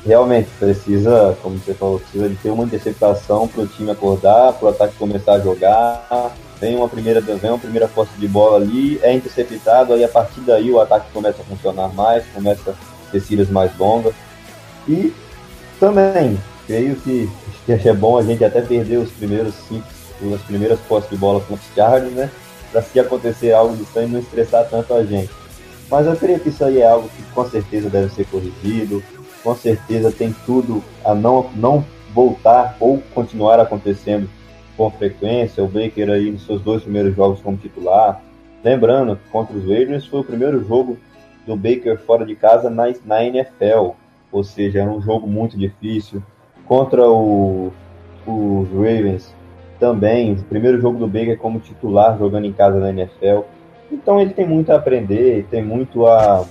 realmente 0.04 0.48
precisa, 0.58 1.36
como 1.42 1.58
você 1.58 1.74
falou, 1.74 2.00
precisa 2.00 2.28
de 2.28 2.36
ter 2.36 2.50
uma 2.50 2.64
interceptação 2.64 3.46
para 3.46 3.62
o 3.62 3.66
time 3.66 3.90
acordar, 3.90 4.52
para 4.54 4.66
o 4.66 4.68
ataque 4.70 4.96
começar 4.96 5.34
a 5.34 5.40
jogar. 5.40 6.34
Vem 6.60 6.76
uma 6.76 6.88
primeira, 6.88 7.20
vem 7.20 7.50
uma 7.50 7.58
primeira 7.58 7.88
posse 7.88 8.12
de 8.18 8.28
bola 8.28 8.56
ali, 8.56 9.00
é 9.02 9.12
interceptado, 9.12 9.94
aí 9.94 10.04
a 10.04 10.08
partir 10.08 10.40
daí 10.40 10.70
o 10.70 10.80
ataque 10.80 11.10
começa 11.12 11.40
a 11.40 11.44
funcionar 11.44 11.88
mais, 11.94 12.24
começa 12.34 12.70
a 12.70 13.10
ter 13.10 13.20
cílios 13.20 13.48
mais 13.48 13.76
longas. 13.78 14.14
E 14.88 15.12
também, 15.78 16.38
creio 16.66 16.96
que, 16.96 17.30
que 17.64 17.88
é 17.88 17.94
bom 17.94 18.18
a 18.18 18.22
gente 18.22 18.44
até 18.44 18.60
perder 18.60 18.98
os 18.98 19.10
primeiros 19.10 19.54
cinco, 19.68 19.86
as 20.34 20.42
primeiras 20.42 20.78
posses 20.80 21.08
de 21.08 21.16
bola 21.16 21.40
com 21.40 21.54
os 21.54 21.60
Chargers, 21.74 22.12
né? 22.12 22.30
Para 22.70 22.82
se 22.82 23.00
acontecer 23.00 23.52
algo 23.52 23.74
do 23.74 23.84
sangue 23.86 24.12
não 24.12 24.20
estressar 24.20 24.68
tanto 24.68 24.92
a 24.92 25.02
gente. 25.02 25.30
Mas 25.90 26.06
eu 26.06 26.14
creio 26.14 26.38
que 26.38 26.50
isso 26.50 26.64
aí 26.64 26.80
é 26.80 26.86
algo 26.86 27.08
que 27.08 27.22
com 27.34 27.48
certeza 27.48 27.88
deve 27.88 28.14
ser 28.14 28.26
corrigido 28.26 29.02
com 29.42 29.54
certeza 29.54 30.12
tem 30.12 30.34
tudo 30.44 30.82
a 31.04 31.14
não, 31.14 31.50
não 31.54 31.84
voltar 32.12 32.76
ou 32.80 33.02
continuar 33.14 33.58
acontecendo 33.60 34.28
com 34.76 34.90
frequência. 34.90 35.62
O 35.62 35.68
Baker 35.68 36.10
aí 36.10 36.30
nos 36.30 36.46
seus 36.46 36.60
dois 36.60 36.82
primeiros 36.82 37.14
jogos 37.14 37.40
como 37.40 37.56
titular. 37.56 38.22
Lembrando 38.62 39.18
contra 39.30 39.56
os 39.56 39.64
Raiders 39.64 40.06
foi 40.06 40.20
o 40.20 40.24
primeiro 40.24 40.62
jogo 40.64 40.98
do 41.46 41.56
Baker 41.56 41.98
fora 41.98 42.24
de 42.24 42.34
casa 42.34 42.68
na, 42.68 42.84
na 43.04 43.24
NFL, 43.24 43.92
ou 44.30 44.44
seja, 44.44 44.80
era 44.80 44.90
um 44.90 45.00
jogo 45.00 45.26
muito 45.26 45.58
difícil. 45.58 46.22
Contra 46.66 47.08
o, 47.08 47.72
os 48.26 48.68
Ravens 48.70 49.34
também, 49.78 50.34
o 50.34 50.44
primeiro 50.44 50.80
jogo 50.80 50.98
do 50.98 51.06
Baker 51.06 51.38
como 51.38 51.58
titular 51.58 52.18
jogando 52.18 52.44
em 52.44 52.52
casa 52.52 52.78
na 52.78 52.90
NFL. 52.90 53.40
Então 53.90 54.20
ele 54.20 54.34
tem 54.34 54.46
muito 54.46 54.70
a 54.70 54.76
aprender, 54.76 55.46
tem 55.50 55.64
muito 55.64 56.06
a 56.06 56.44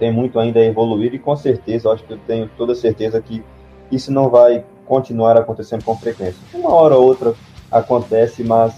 tem 0.00 0.10
muito 0.10 0.40
ainda 0.40 0.58
a 0.58 0.64
evoluir 0.64 1.14
e 1.14 1.18
com 1.18 1.36
certeza, 1.36 1.90
acho 1.90 2.02
que 2.02 2.14
eu 2.14 2.18
tenho 2.26 2.50
toda 2.56 2.74
certeza 2.74 3.20
que 3.20 3.44
isso 3.92 4.10
não 4.10 4.30
vai 4.30 4.64
continuar 4.86 5.36
acontecendo 5.36 5.84
com 5.84 5.94
frequência. 5.94 6.40
Uma 6.54 6.72
hora 6.72 6.96
ou 6.96 7.04
outra 7.04 7.34
acontece, 7.70 8.42
mas 8.42 8.72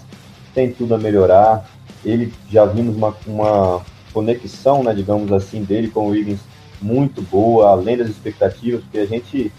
tem 0.53 0.71
tudo 0.71 0.93
a 0.93 0.97
melhorar. 0.97 1.65
Ele 2.03 2.31
já 2.49 2.65
vimos 2.65 2.97
uma, 2.97 3.15
uma 3.25 3.81
conexão, 4.13 4.83
né, 4.83 4.93
digamos 4.93 5.31
assim, 5.31 5.63
dele 5.63 5.87
com 5.87 6.07
o 6.07 6.09
Wiggins 6.09 6.41
muito 6.81 7.21
boa, 7.21 7.69
além 7.69 7.95
das 7.95 8.09
expectativas, 8.09 8.81
porque 8.81 8.99
a 8.99 9.05
gente 9.05 9.49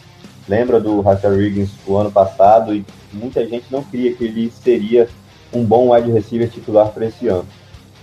lembra 0.47 0.79
do 0.79 1.01
Rachel 1.01 1.31
Wiggins 1.31 1.71
o 1.87 1.97
ano 1.97 2.13
passado 2.13 2.75
e 2.75 2.85
muita 3.11 3.47
gente 3.49 3.65
não 3.71 3.83
cria 3.83 4.13
que 4.13 4.25
ele 4.25 4.51
seria 4.51 5.09
um 5.51 5.65
bom 5.65 5.95
wide 5.95 6.13
receiver 6.13 6.51
titular 6.51 6.91
para 6.91 7.07
esse 7.07 7.27
ano 7.27 7.47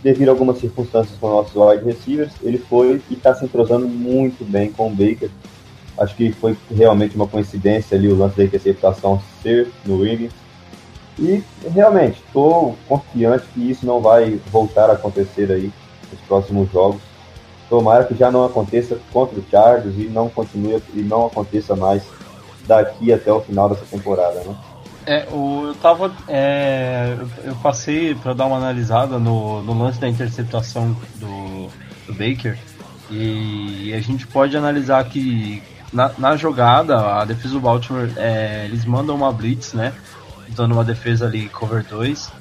devido 0.04 0.30
a 0.30 0.32
algumas 0.32 0.58
circunstâncias 0.58 1.18
com 1.20 1.30
nossos 1.30 1.56
wide 1.56 1.86
receivers, 1.86 2.32
ele 2.42 2.58
foi 2.58 3.02
e 3.10 3.14
está 3.14 3.34
se 3.36 3.46
entrosando 3.46 3.88
muito 3.88 4.44
bem 4.44 4.72
com 4.72 4.88
o 4.88 4.90
Baker. 4.90 5.30
Acho 5.98 6.16
que 6.16 6.32
foi 6.32 6.58
realmente 6.70 7.16
uma 7.16 7.28
coincidência 7.28 7.98
ali 7.98 8.08
o 8.08 8.18
lance 8.18 8.38
da 8.38 8.44
interceptação 8.44 9.22
ser 9.44 9.70
no 9.86 9.98
Wiggins. 9.98 10.34
E 11.20 11.44
realmente, 11.70 12.22
estou 12.26 12.76
confiante 12.88 13.46
que 13.54 13.70
isso 13.70 13.86
não 13.86 14.02
vai 14.02 14.40
voltar 14.52 14.90
a 14.90 14.94
acontecer 14.94 15.52
aí 15.52 15.72
nos 16.12 16.22
próximos 16.22 16.72
jogos. 16.72 17.02
Tomara 17.70 18.06
que 18.06 18.16
já 18.16 18.32
não 18.32 18.46
aconteça 18.46 18.98
contra 19.14 19.40
o 19.40 19.44
Chargers 19.50 19.96
e 19.98 20.06
não 20.06 20.30
continue 20.30 20.82
e 20.94 21.02
não 21.02 21.28
aconteça 21.28 21.76
mais 21.76 22.04
daqui 22.66 23.14
até 23.14 23.32
o 23.32 23.42
final 23.42 23.70
dessa 23.70 23.86
temporada, 23.86 24.42
né? 24.44 24.56
É, 25.06 25.28
o, 25.32 25.68
eu 25.68 25.76
tava. 25.76 26.14
É, 26.28 27.18
eu 27.44 27.56
passei 27.56 28.14
para 28.16 28.34
dar 28.34 28.46
uma 28.46 28.58
analisada 28.58 29.18
no, 29.18 29.64
no 29.64 29.78
lance 29.78 30.00
da 30.00 30.08
interceptação 30.08 30.96
do, 31.16 31.70
do 32.08 32.14
Baker. 32.14 32.58
E 33.10 33.94
a 33.94 34.00
gente 34.00 34.26
pode 34.26 34.56
analisar 34.56 35.04
que 35.06 35.62
na, 35.92 36.12
na 36.18 36.36
jogada, 36.38 37.18
a 37.18 37.26
defesa 37.26 37.56
do 37.56 37.60
Baltimore, 37.60 38.10
é, 38.16 38.66
eles 38.66 38.86
mandam 38.86 39.16
uma 39.16 39.32
blitz, 39.32 39.74
né? 39.74 39.94
Dando 40.50 40.74
uma 40.74 40.84
defesa 40.84 41.26
ali, 41.26 41.50
cover 41.50 41.84
2. 41.84 42.32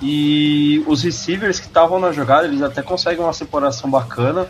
E 0.00 0.82
os 0.86 1.02
receivers 1.02 1.58
que 1.60 1.66
estavam 1.66 2.00
na 2.00 2.12
jogada, 2.12 2.46
eles 2.46 2.62
até 2.62 2.82
conseguem 2.82 3.22
uma 3.22 3.32
separação 3.32 3.90
bacana, 3.90 4.46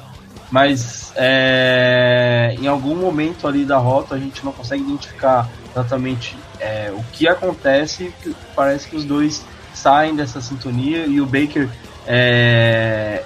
mas 0.50 1.12
é, 1.17 2.55
em 2.59 2.67
algum 2.67 2.95
momento 2.95 3.47
ali 3.49 3.65
da 3.65 3.79
rota 3.79 4.15
a 4.15 4.19
gente 4.19 4.45
não 4.45 4.53
consegue 4.53 4.83
identificar 4.83 5.49
exatamente 5.71 6.37
é, 6.61 6.93
o 6.93 7.03
que 7.12 7.29
acontece, 7.29 8.12
parece 8.55 8.88
que 8.88 8.97
os 8.97 9.05
dois 9.05 9.45
saem 9.75 10.17
dessa 10.17 10.41
sintonia 10.41 11.07
e 11.07 11.21
o 11.21 11.27
Baker 11.27 11.69
é, 12.07 13.23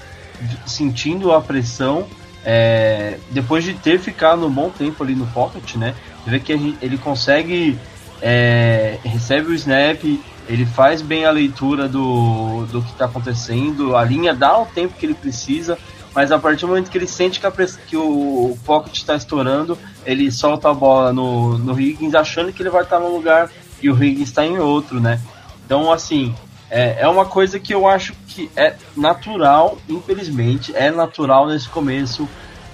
sentindo 0.66 1.32
a 1.32 1.40
pressão 1.40 2.06
é, 2.44 3.18
depois 3.30 3.64
de 3.64 3.74
ter 3.74 3.98
ficado 3.98 4.46
um 4.46 4.50
bom 4.50 4.68
tempo 4.68 5.02
ali 5.02 5.14
no 5.14 5.26
pocket, 5.28 5.76
né? 5.76 5.94
Vê 6.26 6.40
que 6.40 6.56
gente, 6.56 6.78
ele 6.82 6.98
consegue 6.98 7.78
é, 8.20 8.98
recebe 9.04 9.48
o 9.48 9.54
snap, 9.54 10.02
ele 10.48 10.66
faz 10.66 11.02
bem 11.02 11.24
a 11.24 11.30
leitura 11.30 11.88
do, 11.88 12.66
do 12.66 12.82
que 12.82 12.90
está 12.90 13.06
acontecendo, 13.06 13.96
a 13.96 14.04
linha 14.04 14.34
dá 14.34 14.58
o 14.58 14.66
tempo 14.66 14.94
que 14.98 15.06
ele 15.06 15.14
precisa, 15.14 15.76
mas 16.14 16.30
a 16.30 16.38
partir 16.38 16.62
do 16.62 16.68
momento 16.68 16.90
que 16.90 16.98
ele 16.98 17.06
sente 17.06 17.40
que, 17.40 17.46
a, 17.46 17.50
que 17.50 17.96
o 17.96 18.56
pocket 18.64 18.94
está 18.94 19.16
estourando, 19.16 19.78
ele 20.04 20.30
solta 20.30 20.70
a 20.70 20.74
bola 20.74 21.12
no, 21.12 21.56
no 21.58 21.78
Higgins 21.78 22.14
achando 22.14 22.52
que 22.52 22.62
ele 22.62 22.70
vai 22.70 22.82
estar 22.82 22.98
num 22.98 23.14
lugar 23.14 23.50
e 23.82 23.90
o 23.90 24.02
Higgins 24.02 24.28
está 24.28 24.44
em 24.44 24.58
outro, 24.58 25.00
né? 25.00 25.20
Então, 25.64 25.90
assim, 25.90 26.34
é, 26.70 27.02
é 27.02 27.08
uma 27.08 27.24
coisa 27.24 27.58
que 27.58 27.74
eu 27.74 27.88
acho 27.88 28.14
que 28.28 28.50
é 28.56 28.74
natural, 28.96 29.78
infelizmente, 29.88 30.74
é 30.74 30.90
natural 30.90 31.46
nesse 31.46 31.68
começo 31.68 32.28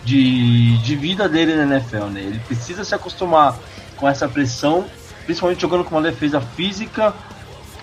de, 0.05 0.79
de 0.79 0.97
vida 0.97 1.29
dele 1.29 1.55
na 1.55 1.77
NFL, 1.77 2.07
né? 2.07 2.21
Ele 2.21 2.39
precisa 2.41 2.85
se 2.85 2.95
acostumar 2.95 3.57
com 3.97 4.09
essa 4.09 4.29
pressão, 4.29 4.85
principalmente 5.25 5.61
jogando 5.61 5.85
com 5.85 5.95
uma 5.95 6.03
defesa 6.03 6.41
física, 6.41 7.15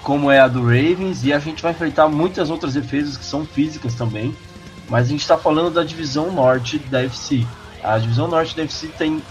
como 0.01 0.31
é 0.31 0.39
a 0.39 0.47
do 0.47 0.61
Ravens, 0.61 1.23
e 1.23 1.33
a 1.33 1.39
gente 1.39 1.61
vai 1.61 1.71
enfrentar 1.71 2.07
muitas 2.07 2.49
outras 2.49 2.73
defesas 2.73 3.17
que 3.17 3.25
são 3.25 3.45
físicas 3.45 3.93
também. 3.93 4.35
Mas 4.89 5.07
a 5.07 5.09
gente 5.09 5.21
está 5.21 5.37
falando 5.37 5.71
da 5.71 5.83
divisão 5.83 6.31
norte 6.31 6.77
da 6.77 7.03
FC. 7.03 7.45
A 7.83 7.97
divisão 7.97 8.27
norte 8.27 8.55
da 8.55 8.63
FC 8.63 8.87
tem 8.87 9.21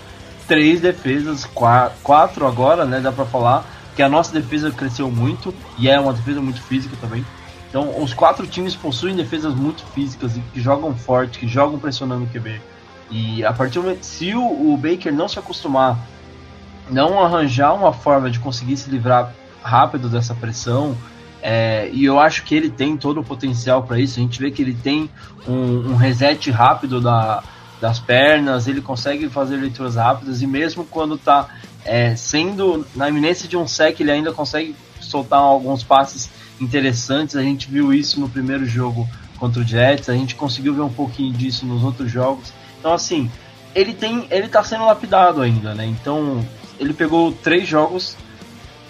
três 0.46 0.80
defesas, 0.80 1.44
quatro 2.02 2.46
agora, 2.46 2.84
né? 2.84 3.00
Dá 3.00 3.12
para 3.12 3.24
falar 3.24 3.64
que 3.94 4.02
a 4.02 4.08
nossa 4.08 4.32
defesa 4.32 4.70
cresceu 4.70 5.10
muito 5.10 5.54
e 5.78 5.88
é 5.88 5.98
uma 5.98 6.12
defesa 6.12 6.40
muito 6.40 6.60
física 6.62 6.96
também. 7.00 7.24
Então, 7.68 8.02
os 8.02 8.14
quatro 8.14 8.46
times 8.46 8.76
possuem 8.76 9.16
defesas 9.16 9.54
muito 9.54 9.84
físicas 9.86 10.36
e 10.36 10.40
que 10.40 10.60
jogam 10.60 10.94
forte, 10.94 11.38
que 11.38 11.48
jogam 11.48 11.78
pressionando 11.78 12.24
o 12.24 12.26
QB. 12.28 12.60
E 13.10 13.44
a 13.44 13.52
partir 13.52 13.74
do 13.74 13.82
momento, 13.82 14.04
se 14.04 14.34
o, 14.34 14.72
o 14.72 14.76
Baker 14.76 15.12
não 15.12 15.28
se 15.28 15.38
acostumar, 15.38 15.98
não 16.90 17.22
arranjar 17.22 17.74
uma 17.74 17.92
forma 17.92 18.30
de 18.30 18.38
conseguir 18.38 18.76
se 18.76 18.90
livrar 18.90 19.32
rápido 19.62 20.08
dessa 20.08 20.34
pressão. 20.34 20.96
É, 21.46 21.90
e 21.92 22.06
eu 22.06 22.18
acho 22.18 22.42
que 22.42 22.54
ele 22.54 22.70
tem 22.70 22.96
todo 22.96 23.20
o 23.20 23.22
potencial 23.22 23.82
para 23.82 24.00
isso. 24.00 24.18
A 24.18 24.22
gente 24.22 24.40
vê 24.40 24.50
que 24.50 24.62
ele 24.62 24.72
tem 24.72 25.10
um, 25.46 25.90
um 25.90 25.94
reset 25.94 26.50
rápido 26.50 27.02
da, 27.02 27.44
das 27.78 27.98
pernas, 27.98 28.66
ele 28.66 28.80
consegue 28.80 29.28
fazer 29.28 29.56
leituras 29.56 29.96
rápidas 29.96 30.40
e 30.40 30.46
mesmo 30.46 30.86
quando 30.86 31.16
está 31.16 31.50
é, 31.84 32.16
sendo 32.16 32.86
na 32.96 33.10
iminência 33.10 33.46
de 33.46 33.58
um 33.58 33.68
sec, 33.68 34.00
ele 34.00 34.10
ainda 34.10 34.32
consegue 34.32 34.74
soltar 34.98 35.38
alguns 35.38 35.82
passes 35.82 36.30
interessantes. 36.58 37.36
A 37.36 37.42
gente 37.42 37.70
viu 37.70 37.92
isso 37.92 38.18
no 38.18 38.28
primeiro 38.30 38.64
jogo 38.64 39.06
contra 39.38 39.60
o 39.60 39.64
Jets, 39.66 40.08
a 40.08 40.14
gente 40.14 40.34
conseguiu 40.36 40.72
ver 40.72 40.80
um 40.80 40.92
pouquinho 40.92 41.30
disso 41.34 41.66
nos 41.66 41.84
outros 41.84 42.10
jogos. 42.10 42.54
Então, 42.80 42.94
assim, 42.94 43.30
ele 43.74 43.92
tem, 43.92 44.26
ele 44.30 44.48
tá 44.48 44.64
sendo 44.64 44.86
lapidado 44.86 45.42
ainda, 45.42 45.74
né? 45.74 45.84
Então, 45.84 46.42
ele 46.80 46.94
pegou 46.94 47.32
três 47.32 47.68
jogos 47.68 48.16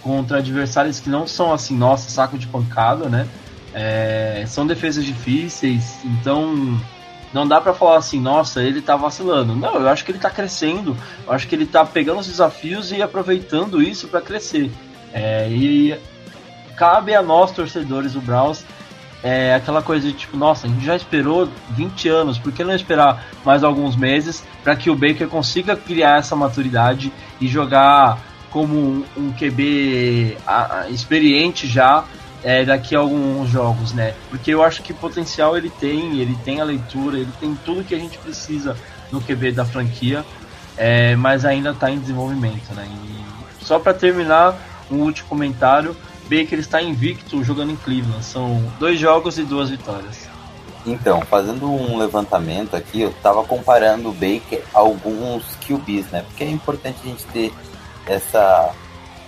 contra 0.05 0.39
adversários 0.39 1.01
que 1.01 1.09
não 1.09 1.27
são 1.27 1.53
assim, 1.53 1.75
nossa, 1.75 2.11
saco 2.11 2.39
de 2.39 2.47
pancada, 2.47 3.09
né? 3.09 3.27
É, 3.73 4.45
são 4.47 4.67
defesas 4.67 5.05
difíceis, 5.05 5.99
então 6.05 6.79
não 7.33 7.49
dá 7.49 7.61
para 7.61 7.73
falar 7.75 7.97
assim, 7.97 8.21
nossa, 8.21 8.63
ele 8.63 8.83
tá 8.83 8.95
vacilando. 8.95 9.57
Não, 9.57 9.75
eu 9.77 9.89
acho 9.89 10.05
que 10.05 10.13
ele 10.13 10.19
tá 10.19 10.31
crescendo, 10.31 10.95
eu 11.27 11.33
acho 11.33 11.49
que 11.49 11.55
ele 11.55 11.67
tá 11.67 11.85
pegando 11.85 12.21
os 12.21 12.27
desafios 12.27 12.93
e 12.93 13.03
aproveitando 13.03 13.83
isso 13.83 14.07
para 14.07 14.21
crescer. 14.21 14.71
É, 15.13 15.49
e 15.49 15.99
cabe 16.77 17.15
a 17.15 17.23
nós, 17.23 17.51
torcedores 17.51 18.13
do 18.13 18.21
Browns, 18.21 18.65
é 19.23 19.55
aquela 19.55 19.83
coisa 19.83 20.07
de 20.07 20.13
tipo, 20.13 20.37
nossa, 20.37 20.67
a 20.67 20.71
gente 20.71 20.85
já 20.85 20.95
esperou 20.95 21.49
20 21.71 22.09
anos, 22.11 22.39
por 22.39 22.53
que 22.53 22.63
não 22.63 22.75
esperar 22.75 23.25
mais 23.43 23.65
alguns 23.65 23.97
meses 23.97 24.45
para 24.63 24.77
que 24.77 24.91
o 24.91 24.95
Baker 24.95 25.29
consiga 25.29 25.75
criar 25.75 26.19
essa 26.19 26.37
maturidade 26.37 27.11
e 27.41 27.49
jogar 27.49 28.19
como 28.55 29.05
um, 29.17 29.33
QB 29.33 30.37
experiente 30.89 31.67
já 31.67 32.05
é, 32.45 32.65
daqui 32.65 32.95
a 32.95 33.01
alguns 33.01 33.51
jogos, 33.51 33.93
né? 33.93 34.15
Porque 34.31 34.55
eu 34.55 34.63
acho 34.63 34.81
que 34.81 34.93
potencial 34.93 35.59
ele 35.59 35.69
tem, 35.69 36.21
ele 36.21 36.39
tem 36.45 36.61
a 36.61 36.65
leitura, 36.65 37.19
ele 37.19 37.33
tem 37.41 37.59
tudo 37.65 37.83
que 37.83 37.93
a 37.97 37.99
gente 37.99 38.17
precisa 38.17 38.77
no 39.11 39.21
QB 39.21 39.51
da 39.51 39.65
franquia, 39.65 40.25
é, 40.77 41.17
mas 41.17 41.45
ainda 41.45 41.71
está 41.71 41.91
em 41.91 41.99
desenvolvimento, 41.99 42.73
né? 42.77 42.89
E 42.89 43.65
só 43.65 43.81
para 43.81 43.93
terminar, 43.93 44.57
um 44.89 44.99
último 44.99 45.29
comentário 45.29 45.97
Baker 46.25 46.61
está 46.61 46.81
invicto 46.81 47.43
jogando 47.43 47.73
em 47.73 47.77
Cleveland. 47.77 48.25
São 48.25 48.63
dois 48.79 49.01
jogos 49.01 49.37
e 49.37 49.43
duas 49.43 49.69
vitórias. 49.69 50.29
Então, 50.87 51.23
fazendo 51.23 51.69
um 51.69 51.99
levantamento 51.99 52.77
aqui, 52.77 53.01
eu 53.01 53.11
estava 53.11 53.43
comparando 53.43 54.11
o 54.11 54.13
Baker 54.13 54.63
a 54.73 54.79
alguns 54.79 55.57
QBs, 55.67 56.07
né? 56.13 56.23
Porque 56.23 56.45
é 56.45 56.51
importante 56.51 56.99
a 57.03 57.09
gente 57.09 57.25
ter 57.27 57.53
essa. 58.07 58.75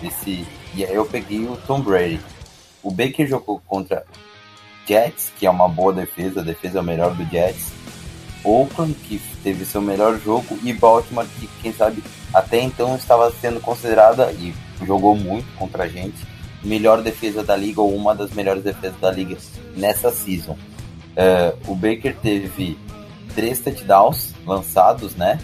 Esse, 0.03 0.47
e 0.75 0.85
aí 0.85 0.95
eu 0.95 1.07
peguei 1.07 1.47
o 1.47 1.57
Tom 1.67 1.81
Brady. 1.81 2.21
O 2.83 2.91
Baker 2.91 3.27
jogou 3.27 3.61
contra 3.67 4.05
Jets, 4.87 5.33
que 5.39 5.47
é 5.47 5.51
uma 5.51 5.69
boa 5.69 5.93
defesa, 5.93 6.41
a 6.41 6.45
defesa 6.45 6.79
é 6.79 6.83
melhor 6.83 7.15
do 7.15 7.25
Jets. 7.25 7.73
Oakland, 8.45 8.95
que 8.95 9.21
teve 9.43 9.65
seu 9.65 9.81
melhor 9.81 10.21
jogo, 10.21 10.59
e 10.63 10.73
Baltimore, 10.73 11.27
que 11.41 11.49
quem 11.61 11.73
sabe 11.73 12.05
até 12.33 12.61
então 12.61 12.95
estava 12.95 13.33
sendo 13.33 13.61
considerada 13.61 14.31
e 14.33 14.55
jogou 14.85 15.17
muito 15.17 15.47
contra 15.57 15.85
a 15.85 15.89
gente 15.89 16.37
melhor 16.67 17.03
defesa 17.03 17.43
da 17.43 17.57
liga 17.57 17.81
ou 17.81 17.95
uma 17.95 18.15
das 18.15 18.33
melhores 18.33 18.63
defesas 18.63 18.99
da 19.01 19.11
liga 19.11 19.37
nessa 19.77 20.11
season. 20.11 20.53
Uh, 20.53 21.71
o 21.71 21.75
Baker 21.75 22.15
teve 22.17 22.77
três 23.35 23.61
touchdowns 23.61 24.35
lançados, 24.45 25.15
né? 25.15 25.39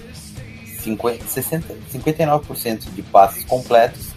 50, 0.83 1.25
60, 1.27 1.75
59% 1.93 2.91
de 2.95 3.03
passes 3.03 3.45
completos 3.45 4.09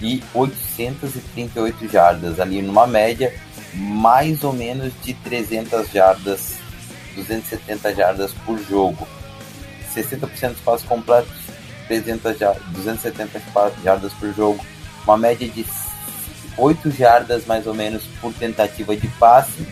e 0.00 0.22
838 0.34 1.88
jardas, 1.88 2.40
ali 2.40 2.60
numa 2.60 2.86
média 2.86 3.32
mais 3.74 4.44
ou 4.44 4.52
menos 4.52 4.92
de 5.02 5.14
300 5.14 5.90
jardas, 5.90 6.54
270 7.14 7.94
jardas 7.94 8.32
por 8.44 8.58
jogo. 8.58 9.06
60% 9.94 10.52
dos 10.52 10.60
passes 10.60 10.86
completos, 10.86 11.32
300 11.86 12.38
jardas, 12.38 12.62
270 12.72 13.40
jardas 13.82 14.12
por 14.14 14.32
jogo, 14.34 14.64
uma 15.04 15.16
média 15.16 15.48
de 15.48 15.64
8 16.56 16.90
jardas 16.90 17.46
mais 17.46 17.66
ou 17.66 17.74
menos 17.74 18.02
por 18.20 18.32
tentativa 18.34 18.96
de 18.96 19.08
passe 19.08 19.66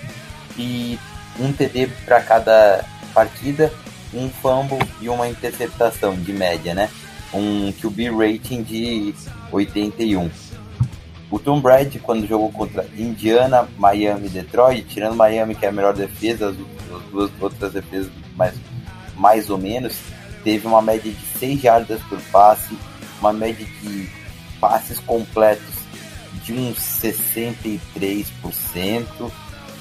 e 0.58 0.98
um 1.38 1.52
TD 1.52 1.88
para 2.04 2.20
cada 2.20 2.84
partida, 3.14 3.72
um 4.12 4.28
fumble 4.28 4.78
e 5.00 5.08
uma 5.08 5.28
interceptação 5.28 6.14
de 6.14 6.32
média, 6.32 6.74
né? 6.74 6.90
Um 7.32 7.72
QB 7.72 8.10
rating 8.10 8.62
de 8.62 9.14
81. 9.52 10.28
O 11.30 11.38
Tom 11.38 11.60
Brady, 11.60 12.00
quando 12.00 12.26
jogou 12.26 12.50
contra 12.50 12.84
Indiana, 12.96 13.68
Miami 13.78 14.28
Detroit, 14.28 14.84
tirando 14.88 15.14
Miami, 15.14 15.54
que 15.54 15.64
é 15.64 15.68
a 15.68 15.72
melhor 15.72 15.94
defesa, 15.94 16.48
as 16.48 16.56
duas 17.10 17.30
outras 17.40 17.72
defesas 17.72 18.10
mais, 18.36 18.54
mais 19.16 19.48
ou 19.48 19.56
menos, 19.56 19.96
teve 20.42 20.66
uma 20.66 20.82
média 20.82 21.12
de 21.12 21.38
6 21.38 21.60
jardas 21.60 22.00
por 22.08 22.20
passe, 22.32 22.76
uma 23.20 23.32
média 23.32 23.64
de 23.80 24.08
passes 24.60 24.98
completos 24.98 25.78
de 26.44 26.52
uns 26.52 26.78
63%. 26.78 29.30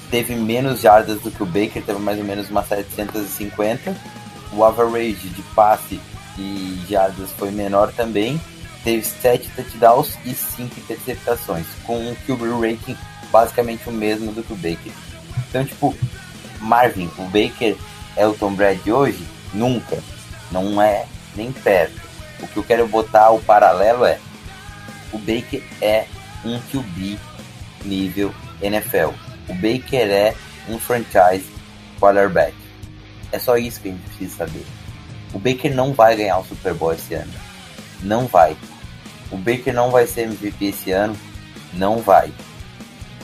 Teve 0.08 0.36
menos 0.36 0.80
jardas 0.80 1.20
do 1.20 1.32
que 1.32 1.42
o 1.42 1.46
Baker, 1.46 1.82
teve 1.82 1.98
mais 1.98 2.18
ou 2.18 2.24
menos 2.24 2.48
umas 2.48 2.68
750. 2.68 4.19
O 4.52 4.64
average 4.64 5.28
de 5.28 5.42
passe 5.54 6.00
e 6.38 6.80
jardas 6.88 7.30
foi 7.32 7.50
menor 7.50 7.92
também. 7.92 8.40
Teve 8.82 9.04
7 9.04 9.48
touchdowns 9.50 10.18
e 10.24 10.34
5 10.34 10.80
interceptações, 10.80 11.66
com 11.84 11.98
um 11.98 12.14
QB 12.26 12.48
rating 12.60 12.96
basicamente 13.30 13.88
o 13.88 13.92
mesmo 13.92 14.32
do 14.32 14.42
que 14.42 14.52
o 14.52 14.56
Baker. 14.56 14.92
Então, 15.48 15.64
tipo, 15.64 15.94
Marvin, 16.60 17.10
o 17.18 17.24
Baker 17.24 17.76
é 18.16 18.26
o 18.26 18.34
Tom 18.34 18.54
Brady 18.54 18.92
hoje? 18.92 19.24
Nunca. 19.52 19.98
Não 20.50 20.80
é 20.80 21.06
nem 21.36 21.52
perto. 21.52 22.00
O 22.40 22.48
que 22.48 22.56
eu 22.56 22.64
quero 22.64 22.88
botar 22.88 23.30
o 23.30 23.40
paralelo 23.40 24.04
é 24.04 24.18
o 25.12 25.18
Baker 25.18 25.62
é 25.80 26.06
um 26.44 26.58
QB 26.70 27.18
nível 27.84 28.34
NFL. 28.62 29.10
O 29.48 29.54
Baker 29.54 30.08
é 30.10 30.34
um 30.68 30.78
franchise 30.78 31.46
quarterback. 31.98 32.54
É 33.32 33.38
só 33.38 33.56
isso 33.56 33.80
que 33.80 33.88
a 33.88 33.92
gente 33.92 34.02
precisa 34.02 34.36
saber. 34.36 34.66
O 35.32 35.38
Baker 35.38 35.74
não 35.74 35.92
vai 35.92 36.16
ganhar 36.16 36.38
o 36.38 36.44
Super 36.44 36.74
Bowl 36.74 36.92
esse 36.92 37.14
ano. 37.14 37.32
Não 38.02 38.26
vai. 38.26 38.56
O 39.30 39.36
Baker 39.36 39.72
não 39.72 39.90
vai 39.90 40.06
ser 40.06 40.22
MVP 40.22 40.66
esse 40.66 40.90
ano. 40.90 41.16
Não 41.72 42.00
vai. 42.00 42.32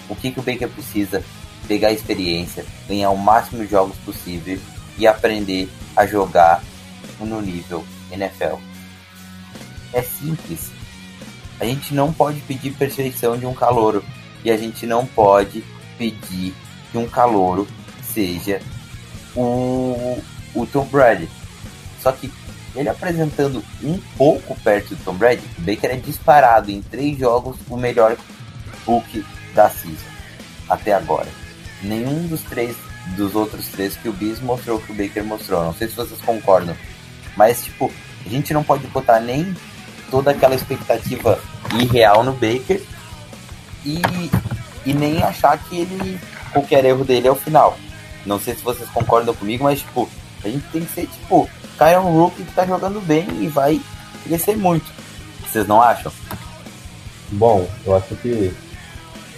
O 0.08 0.14
que, 0.14 0.30
que 0.30 0.38
o 0.38 0.42
Baker 0.42 0.68
precisa? 0.68 1.24
Pegar 1.66 1.90
experiência, 1.90 2.64
ganhar 2.88 3.10
o 3.10 3.18
máximo 3.18 3.64
de 3.64 3.70
jogos 3.70 3.96
possível 4.04 4.56
e 4.96 5.04
aprender 5.04 5.68
a 5.96 6.06
jogar 6.06 6.62
no 7.18 7.40
nível 7.40 7.84
NFL. 8.12 8.56
É 9.92 10.02
simples. 10.02 10.70
A 11.58 11.64
gente 11.64 11.92
não 11.92 12.12
pode 12.12 12.40
pedir 12.40 12.72
perfeição 12.72 13.36
de 13.36 13.46
um 13.46 13.54
calouro 13.54 14.04
e 14.44 14.50
a 14.50 14.56
gente 14.56 14.86
não 14.86 15.04
pode 15.04 15.64
pedir 15.98 16.54
que 16.92 16.98
um 16.98 17.08
calouro 17.08 17.66
seja 18.02 18.60
o, 19.36 20.22
o 20.54 20.66
Tom 20.66 20.84
Brady. 20.86 21.28
Só 22.00 22.12
que 22.12 22.32
ele 22.74 22.88
apresentando 22.88 23.62
um 23.82 23.98
pouco 24.16 24.56
perto 24.60 24.94
do 24.94 25.04
Tom 25.04 25.14
Brady, 25.14 25.42
o 25.58 25.62
Baker 25.62 25.90
é 25.90 25.96
disparado 25.96 26.70
em 26.70 26.82
três 26.82 27.18
jogos 27.18 27.56
o 27.68 27.76
melhor 27.76 28.16
Hulk 28.86 29.24
da 29.54 29.70
season 29.70 30.16
até 30.68 30.92
agora. 30.92 31.28
Nenhum 31.82 32.26
dos 32.26 32.42
três 32.42 32.76
dos 33.16 33.36
outros 33.36 33.68
três 33.68 33.96
que 33.96 34.08
o 34.08 34.12
Bis 34.12 34.40
mostrou 34.40 34.80
que 34.80 34.90
o 34.90 34.94
Baker 34.94 35.24
mostrou. 35.24 35.64
Não 35.64 35.74
sei 35.74 35.88
se 35.88 35.94
vocês 35.94 36.20
concordam, 36.20 36.76
mas 37.36 37.62
tipo 37.64 37.92
a 38.24 38.28
gente 38.28 38.52
não 38.52 38.64
pode 38.64 38.86
botar 38.88 39.20
nem 39.20 39.54
toda 40.10 40.32
aquela 40.32 40.54
expectativa 40.54 41.40
irreal 41.74 42.24
no 42.24 42.32
Baker 42.32 42.82
e, 43.84 44.02
e 44.84 44.92
nem 44.92 45.22
achar 45.22 45.56
que 45.58 45.78
ele 45.78 46.20
qualquer 46.52 46.84
erro 46.84 47.04
dele 47.04 47.28
é 47.28 47.30
o 47.30 47.36
final. 47.36 47.78
Não 48.26 48.40
sei 48.40 48.54
se 48.54 48.62
vocês 48.62 48.88
concordam 48.90 49.34
comigo, 49.34 49.64
mas 49.64 49.80
tipo, 49.80 50.08
a 50.44 50.48
gente 50.48 50.66
tem 50.68 50.84
que 50.84 50.92
ser 50.92 51.06
tipo, 51.06 51.48
um 51.80 52.20
rookie 52.20 52.44
que 52.44 52.52
tá 52.52 52.66
jogando 52.66 53.00
bem 53.00 53.26
e 53.40 53.48
vai 53.48 53.80
crescer 54.24 54.56
muito. 54.56 54.86
Vocês 55.42 55.66
não 55.66 55.80
acham? 55.80 56.12
Bom, 57.32 57.68
eu 57.84 57.96
acho 57.96 58.14
que 58.16 58.54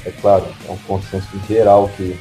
é 0.04 0.10
claro, 0.10 0.46
é 0.66 0.70
um 0.70 0.78
consenso 0.78 1.28
geral 1.46 1.90
que 1.96 2.18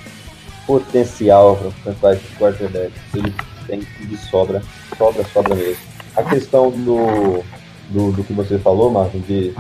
potencial 0.66 1.58
para 1.84 1.92
o 1.92 2.20
quarterback 2.38 2.92
ele 3.14 3.34
tem 3.66 3.80
de 3.80 4.18
sobra, 4.18 4.62
sobra, 4.98 5.26
sobra 5.32 5.56
mesmo. 5.56 5.82
A 6.16 6.24
questão 6.24 6.72
do 6.72 7.44
do, 7.90 8.12
do 8.12 8.24
que 8.24 8.34
você 8.34 8.58
falou, 8.60 8.92
Martin, 8.92 9.20
de, 9.20 9.54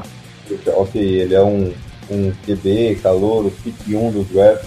ok, 0.67 1.01
ele 1.01 1.33
é 1.33 1.41
um, 1.41 1.73
um 2.09 2.31
QB, 2.45 2.99
calouro, 3.01 3.51
pick 3.63 3.75
1 3.87 4.11
do 4.11 4.23
draft, 4.23 4.65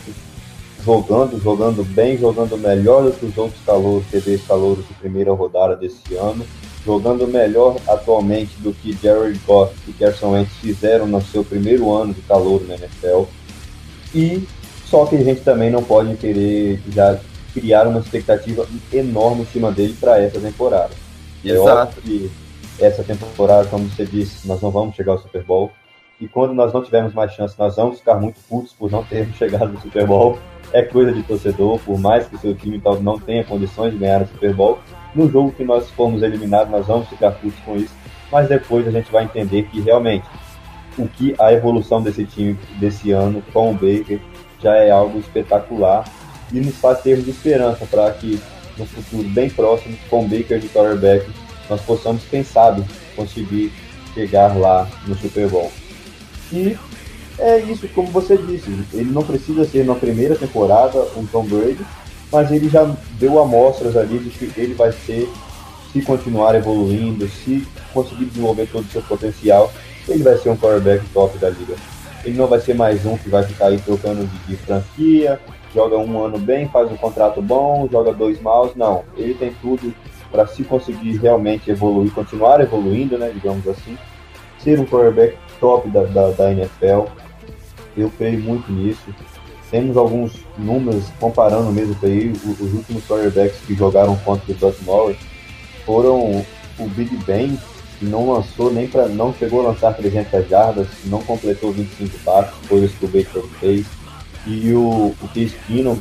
jogando, 0.84 1.40
jogando 1.40 1.84
bem, 1.84 2.16
jogando 2.18 2.56
melhor 2.56 3.04
do 3.04 3.12
que 3.12 3.26
os 3.26 3.36
outros 3.36 3.60
calouros, 3.64 4.06
QBs 4.08 4.46
calouros 4.46 4.86
de 4.86 4.94
primeira 4.94 5.32
rodada 5.32 5.76
desse 5.76 6.14
ano. 6.16 6.44
jogando 6.84 7.28
melhor 7.28 7.76
atualmente 7.86 8.56
do 8.58 8.72
que 8.72 8.96
Jared 9.02 9.38
Goff 9.46 9.74
e 9.86 9.92
Carson 9.92 10.30
Wentz 10.30 10.52
fizeram 10.62 11.06
no 11.06 11.20
seu 11.20 11.44
primeiro 11.44 11.92
ano 11.92 12.14
de 12.14 12.22
calor 12.22 12.62
na 12.66 12.74
NFL. 12.74 13.24
E 14.14 14.48
só 14.86 15.04
que 15.04 15.16
a 15.16 15.22
gente 15.22 15.42
também 15.42 15.70
não 15.70 15.82
pode 15.82 16.16
querer 16.16 16.82
já 16.88 17.20
criar 17.52 17.86
uma 17.86 18.00
expectativa 18.00 18.66
enorme 18.92 19.42
em 19.42 19.46
cima 19.46 19.70
dele 19.70 19.94
para 20.00 20.18
essa 20.18 20.40
temporada. 20.40 20.90
É 21.44 21.50
Exato. 21.50 21.98
É 21.98 22.02
que 22.02 22.30
essa 22.78 23.04
temporada, 23.04 23.68
como 23.68 23.88
você 23.88 24.04
disse, 24.04 24.48
nós 24.48 24.60
não 24.60 24.70
vamos 24.70 24.96
chegar 24.96 25.12
ao 25.12 25.18
Super 25.18 25.44
Bowl. 25.44 25.70
E 26.20 26.28
quando 26.28 26.52
nós 26.52 26.72
não 26.72 26.82
tivermos 26.82 27.14
mais 27.14 27.32
chance, 27.32 27.58
nós 27.58 27.76
vamos 27.76 27.98
ficar 27.98 28.16
muito 28.16 28.38
putos 28.48 28.72
por 28.72 28.90
não 28.90 29.02
termos 29.02 29.36
chegado 29.38 29.72
no 29.72 29.80
Super 29.80 30.06
Bowl. 30.06 30.38
É 30.72 30.82
coisa 30.82 31.12
de 31.12 31.22
torcedor, 31.22 31.80
por 31.80 31.98
mais 31.98 32.28
que 32.28 32.38
seu 32.38 32.54
time 32.54 32.80
não 33.00 33.18
tenha 33.18 33.42
condições 33.42 33.92
de 33.92 33.98
ganhar 33.98 34.22
o 34.22 34.26
Super 34.26 34.54
Bowl. 34.54 34.78
No 35.14 35.28
jogo 35.28 35.50
que 35.50 35.64
nós 35.64 35.90
formos 35.90 36.22
eliminados, 36.22 36.70
nós 36.70 36.86
vamos 36.86 37.08
ficar 37.08 37.32
putos 37.32 37.58
com 37.60 37.76
isso. 37.76 37.94
Mas 38.30 38.48
depois 38.48 38.86
a 38.86 38.90
gente 38.90 39.10
vai 39.10 39.24
entender 39.24 39.64
que 39.64 39.80
realmente 39.80 40.26
o 40.96 41.08
que 41.08 41.34
a 41.38 41.52
evolução 41.52 42.02
desse 42.02 42.24
time 42.24 42.56
desse 42.78 43.10
ano 43.10 43.42
com 43.52 43.70
o 43.70 43.74
Baker 43.74 44.20
já 44.62 44.76
é 44.76 44.90
algo 44.90 45.18
espetacular 45.18 46.04
e 46.52 46.60
nos 46.60 46.76
faz 46.76 47.00
ter 47.00 47.20
de 47.20 47.30
esperança 47.30 47.86
para 47.86 48.10
que 48.12 48.40
no 48.76 48.86
futuro 48.86 49.28
bem 49.30 49.48
próximo, 49.50 49.96
com 50.08 50.24
o 50.24 50.28
Baker 50.28 50.58
de 50.58 50.68
quarterback, 50.68 51.28
nós 51.68 51.80
possamos, 51.82 52.24
quem 52.24 52.42
sabe, 52.42 52.84
conseguir 53.16 53.72
chegar 54.14 54.56
lá 54.56 54.88
no 55.06 55.14
Super 55.16 55.48
Bowl. 55.48 55.70
E 56.52 56.76
é 57.38 57.58
isso, 57.58 57.88
como 57.94 58.08
você 58.08 58.36
disse, 58.36 58.70
ele 58.92 59.10
não 59.10 59.22
precisa 59.22 59.64
ser 59.64 59.84
na 59.84 59.94
primeira 59.94 60.36
temporada 60.36 61.06
um 61.16 61.24
Tom 61.24 61.44
Brady, 61.44 61.80
mas 62.30 62.50
ele 62.50 62.68
já 62.68 62.84
deu 63.18 63.38
amostras 63.38 63.96
ali 63.96 64.18
de 64.18 64.30
que 64.30 64.60
ele 64.60 64.74
vai 64.74 64.92
ser, 64.92 65.28
se 65.92 66.02
continuar 66.02 66.54
evoluindo, 66.54 67.26
se 67.28 67.66
conseguir 67.92 68.26
desenvolver 68.26 68.68
todo 68.70 68.84
o 68.84 68.90
seu 68.90 69.02
potencial, 69.02 69.72
ele 70.08 70.22
vai 70.22 70.36
ser 70.36 70.50
um 70.50 70.56
quarterback 70.56 71.04
top 71.12 71.38
da 71.38 71.50
liga. 71.50 71.74
Ele 72.24 72.36
não 72.36 72.46
vai 72.46 72.60
ser 72.60 72.74
mais 72.74 73.06
um 73.06 73.16
que 73.16 73.30
vai 73.30 73.42
ficar 73.42 73.68
aí 73.68 73.78
trocando 73.78 74.26
de, 74.26 74.38
de 74.46 74.56
franquia, 74.56 75.40
joga 75.74 75.96
um 75.96 76.22
ano 76.22 76.38
bem, 76.38 76.68
faz 76.68 76.90
um 76.92 76.96
contrato 76.96 77.40
bom, 77.40 77.88
joga 77.90 78.12
dois 78.12 78.40
maus. 78.40 78.74
Não, 78.76 79.02
ele 79.16 79.34
tem 79.34 79.52
tudo 79.62 79.94
para 80.30 80.46
se 80.46 80.62
conseguir 80.62 81.16
realmente 81.16 81.70
evoluir, 81.70 82.12
continuar 82.12 82.60
evoluindo, 82.60 83.16
né, 83.16 83.30
digamos 83.32 83.66
assim, 83.66 83.96
ser 84.58 84.78
um 84.78 84.84
quarterback 84.84 85.36
top 85.60 85.88
da, 85.90 86.02
da, 86.04 86.30
da 86.30 86.52
NFL. 86.52 87.04
Eu 87.96 88.10
creio 88.16 88.40
muito 88.40 88.70
nisso. 88.72 89.14
Temos 89.70 89.96
alguns 89.96 90.32
números 90.58 91.04
comparando 91.20 91.70
mesmo 91.70 91.96
aí, 92.02 92.32
os, 92.32 92.60
os 92.60 92.74
últimos 92.74 93.04
quarterbacks 93.04 93.60
que 93.66 93.74
jogaram 93.74 94.16
contra 94.16 94.52
o 94.52 94.56
Baltimore 94.56 95.16
foram 95.86 96.44
o 96.78 96.88
Big 96.88 97.14
Ben, 97.24 97.56
que 97.98 98.04
não 98.04 98.32
lançou 98.32 98.72
nem 98.72 98.88
para 98.88 99.06
não 99.06 99.32
chegou 99.34 99.60
a 99.60 99.70
lançar 99.70 99.94
300 99.94 100.48
jardas, 100.48 100.88
não 101.04 101.22
completou 101.22 101.70
25 101.72 102.18
passos, 102.24 102.54
coisas 102.66 102.90
que 102.92 103.04
o 103.04 103.08
Baker 103.08 103.42
fez. 103.60 103.86
E 104.46 104.72
o, 104.72 105.14
o 105.20 105.28
Case 105.34 105.54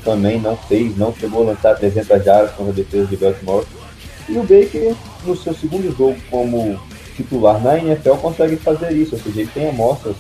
também 0.04 0.40
não 0.40 0.56
fez, 0.56 0.98
não 0.98 1.14
chegou 1.14 1.44
a 1.44 1.52
lançar 1.52 1.76
300 1.76 2.24
jardas 2.24 2.52
contra 2.52 2.72
a 2.72 2.76
defesa 2.76 3.06
de 3.06 3.18
Baltimore. 3.18 3.66
E 4.30 4.38
o 4.38 4.42
Baker, 4.42 4.96
no 5.26 5.36
seu 5.36 5.54
segundo 5.54 5.96
jogo 5.96 6.16
como 6.32 6.80
titular 7.24 7.62
na 7.62 7.78
NFL, 7.78 8.16
consegue 8.16 8.56
fazer 8.58 8.92
isso, 8.92 9.16
ou 9.16 9.22
seja, 9.22 9.42
ele 9.42 9.52
tem 9.54 9.70
amostras, 9.70 10.16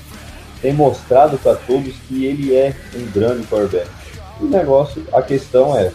tem 0.61 0.73
mostrado 0.73 1.37
para 1.37 1.55
todos 1.55 1.95
que 2.07 2.25
ele 2.25 2.55
é 2.55 2.75
um 2.95 3.05
grande 3.11 3.45
quarterback. 3.47 3.89
O 4.39 4.45
negócio, 4.45 5.05
a 5.11 5.21
questão 5.21 5.77
é, 5.77 5.91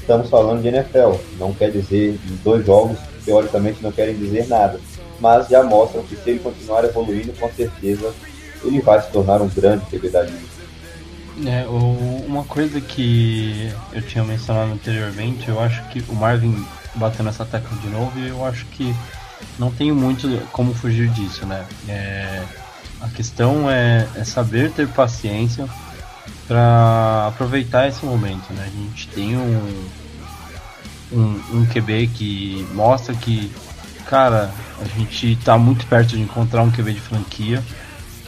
estamos 0.00 0.28
falando 0.28 0.62
de 0.62 0.68
NFL, 0.68 1.14
não 1.38 1.52
quer 1.52 1.70
dizer, 1.70 2.18
dois 2.44 2.64
jogos, 2.64 2.98
teoricamente 3.24 3.82
não 3.82 3.92
querem 3.92 4.14
dizer 4.16 4.46
nada 4.46 4.78
mas 5.20 5.48
já 5.48 5.62
mostram 5.62 6.02
que 6.02 6.16
se 6.16 6.30
ele 6.30 6.40
continuar 6.40 6.84
evoluindo, 6.84 7.32
com 7.34 7.50
certeza 7.52 8.12
ele 8.64 8.80
vai 8.80 9.00
se 9.00 9.10
tornar 9.10 9.40
um 9.40 9.48
grande 9.48 9.84
QB 9.86 10.08
da 10.08 10.22
liga. 10.22 10.56
É, 11.46 11.66
uma 11.66 12.44
coisa 12.44 12.80
que 12.80 13.70
eu 13.92 14.00
tinha 14.02 14.24
mencionado 14.24 14.72
anteriormente, 14.72 15.48
eu 15.48 15.60
acho 15.60 15.86
que 15.88 16.02
o 16.08 16.14
Marvin 16.14 16.64
bateu 16.94 17.24
nessa 17.24 17.44
tecla 17.44 17.76
de 17.78 17.88
novo 17.88 18.18
e 18.18 18.28
eu 18.28 18.44
acho 18.44 18.64
que 18.66 18.94
não 19.58 19.70
tenho 19.70 19.94
muito 19.94 20.28
como 20.52 20.74
fugir 20.74 21.08
disso, 21.10 21.46
né? 21.46 21.64
É, 21.88 22.42
a 23.00 23.08
questão 23.08 23.70
é, 23.70 24.06
é, 24.14 24.24
saber 24.24 24.70
ter 24.70 24.88
paciência 24.88 25.68
para 26.46 27.28
aproveitar 27.28 27.88
esse 27.88 28.04
momento, 28.04 28.52
né? 28.52 28.64
A 28.66 28.70
gente 28.70 29.08
tem 29.08 29.36
um, 29.36 29.88
um, 31.12 31.40
um 31.52 31.66
QB 31.66 32.08
que 32.08 32.66
mostra 32.72 33.14
que 33.14 33.50
cara, 34.06 34.50
a 34.80 34.98
gente 34.98 35.36
tá 35.44 35.58
muito 35.58 35.84
perto 35.86 36.10
de 36.10 36.20
encontrar 36.20 36.62
um 36.62 36.70
QB 36.70 36.92
de 36.92 37.00
franquia 37.00 37.62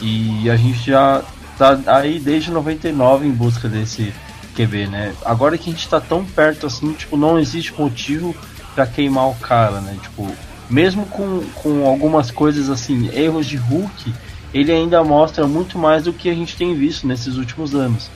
e 0.01 0.51
a 0.51 0.57
gente 0.57 0.91
já 0.91 1.23
tá 1.57 1.79
aí 1.87 2.19
desde 2.19 2.51
99 2.51 3.27
em 3.27 3.33
busca 3.33 3.69
desse 3.69 4.13
QB, 4.55 4.89
né? 4.89 5.15
Agora 5.25 5.57
que 5.57 5.71
a 5.71 5.73
gente 5.73 5.89
tá 5.89 6.01
tão 6.01 6.25
perto 6.25 6.67
assim, 6.67 6.93
tipo, 6.93 7.17
não 7.17 7.39
existe 7.39 7.73
motivo 7.79 8.35
para 8.75 8.87
queimar 8.87 9.29
o 9.29 9.35
cara, 9.37 9.81
né? 9.81 9.97
Tipo, 10.03 10.31
mesmo 10.69 11.07
com, 11.07 11.43
com 11.55 11.87
algumas 11.87 12.31
coisas 12.31 12.69
assim, 12.69 13.11
erros 13.13 13.47
de 13.47 13.57
Hulk, 13.57 14.13
ele 14.53 14.73
ainda 14.73 15.03
mostra 15.03 15.47
muito 15.47 15.79
mais 15.79 16.05
do 16.05 16.13
que 16.13 16.29
a 16.29 16.35
gente 16.35 16.57
tem 16.57 16.75
visto 16.75 17.07
nesses 17.07 17.37
últimos 17.37 17.75
anos. 17.75 18.11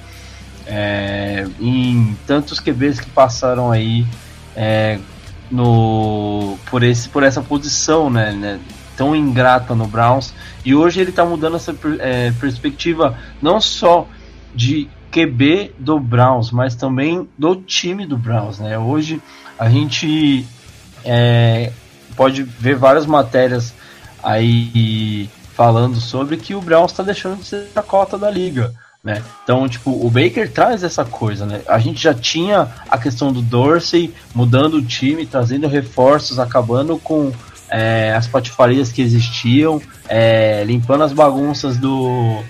É, 0.66 1.46
em 1.60 2.16
tantos 2.26 2.60
QBs 2.60 3.00
que 3.00 3.10
passaram 3.10 3.70
aí 3.70 4.06
é, 4.54 4.98
no 5.50 6.56
por 6.70 6.84
esse 6.84 7.08
por 7.08 7.24
essa 7.24 7.42
posição, 7.42 8.08
né, 8.08 8.30
né 8.32 8.60
tão 8.96 9.16
ingrata 9.16 9.74
no 9.74 9.86
Browns. 9.86 10.32
E 10.64 10.74
hoje 10.74 11.00
ele 11.00 11.10
está 11.10 11.24
mudando 11.24 11.56
essa 11.56 11.74
é, 11.98 12.30
perspectiva 12.32 13.18
não 13.40 13.60
só 13.60 14.06
de 14.54 14.88
QB 15.10 15.74
do 15.78 15.98
Browns, 15.98 16.50
mas 16.50 16.74
também 16.74 17.28
do 17.36 17.56
time 17.56 18.06
do 18.06 18.16
Browns, 18.16 18.58
né? 18.58 18.78
Hoje 18.78 19.20
a 19.58 19.68
gente 19.68 20.46
é, 21.04 21.72
pode 22.16 22.42
ver 22.42 22.76
várias 22.76 23.06
matérias 23.06 23.74
aí 24.22 25.28
falando 25.54 26.00
sobre 26.00 26.36
que 26.36 26.54
o 26.54 26.60
Browns 26.60 26.92
está 26.92 27.02
deixando 27.02 27.38
de 27.38 27.46
ser 27.46 27.68
a 27.74 27.82
cota 27.82 28.16
da 28.16 28.30
liga. 28.30 28.72
Né? 29.02 29.20
Então, 29.42 29.68
tipo, 29.68 29.90
o 29.90 30.08
Baker 30.08 30.50
traz 30.50 30.84
essa 30.84 31.04
coisa, 31.04 31.44
né? 31.44 31.62
A 31.66 31.78
gente 31.80 32.00
já 32.00 32.14
tinha 32.14 32.68
a 32.88 32.96
questão 32.96 33.32
do 33.32 33.42
Dorsey 33.42 34.14
mudando 34.32 34.74
o 34.74 34.82
time, 34.82 35.26
trazendo 35.26 35.66
reforços, 35.66 36.38
acabando 36.38 36.96
com 36.98 37.32
é, 37.68 38.14
as 38.14 38.28
patifarias 38.28 38.92
que 38.92 39.02
existiam, 39.02 39.82
é, 40.08 40.62
limpando 40.64 41.02
as 41.02 41.12
bagunças 41.12 41.76
do, 41.78 42.42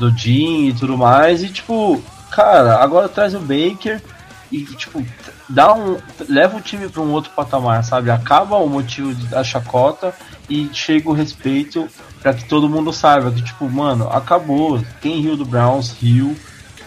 do 0.00 0.10
Jim 0.10 0.68
e 0.68 0.72
tudo 0.72 0.98
mais. 0.98 1.44
E, 1.44 1.48
tipo, 1.48 2.02
cara, 2.30 2.82
agora 2.82 3.08
traz 3.08 3.32
o 3.32 3.40
Baker 3.40 4.02
e, 4.50 4.64
tipo, 4.64 5.04
dá 5.50 5.74
um, 5.74 5.98
leva 6.28 6.56
o 6.56 6.60
time 6.60 6.88
para 6.88 7.02
um 7.02 7.10
outro 7.10 7.32
patamar, 7.32 7.84
sabe? 7.84 8.10
Acaba 8.10 8.56
o 8.56 8.68
motivo 8.68 9.12
da 9.26 9.42
chacota 9.42 10.14
e 10.48 10.70
chega 10.72 11.10
o 11.10 11.12
respeito 11.12 11.88
para 12.22 12.32
que 12.32 12.44
todo 12.44 12.68
mundo 12.68 12.92
saiba 12.92 13.32
que, 13.32 13.42
tipo, 13.42 13.68
mano, 13.68 14.08
acabou. 14.10 14.80
Quem 15.00 15.20
riu 15.20 15.36
do 15.36 15.44
Browns, 15.44 15.92
riu. 16.00 16.36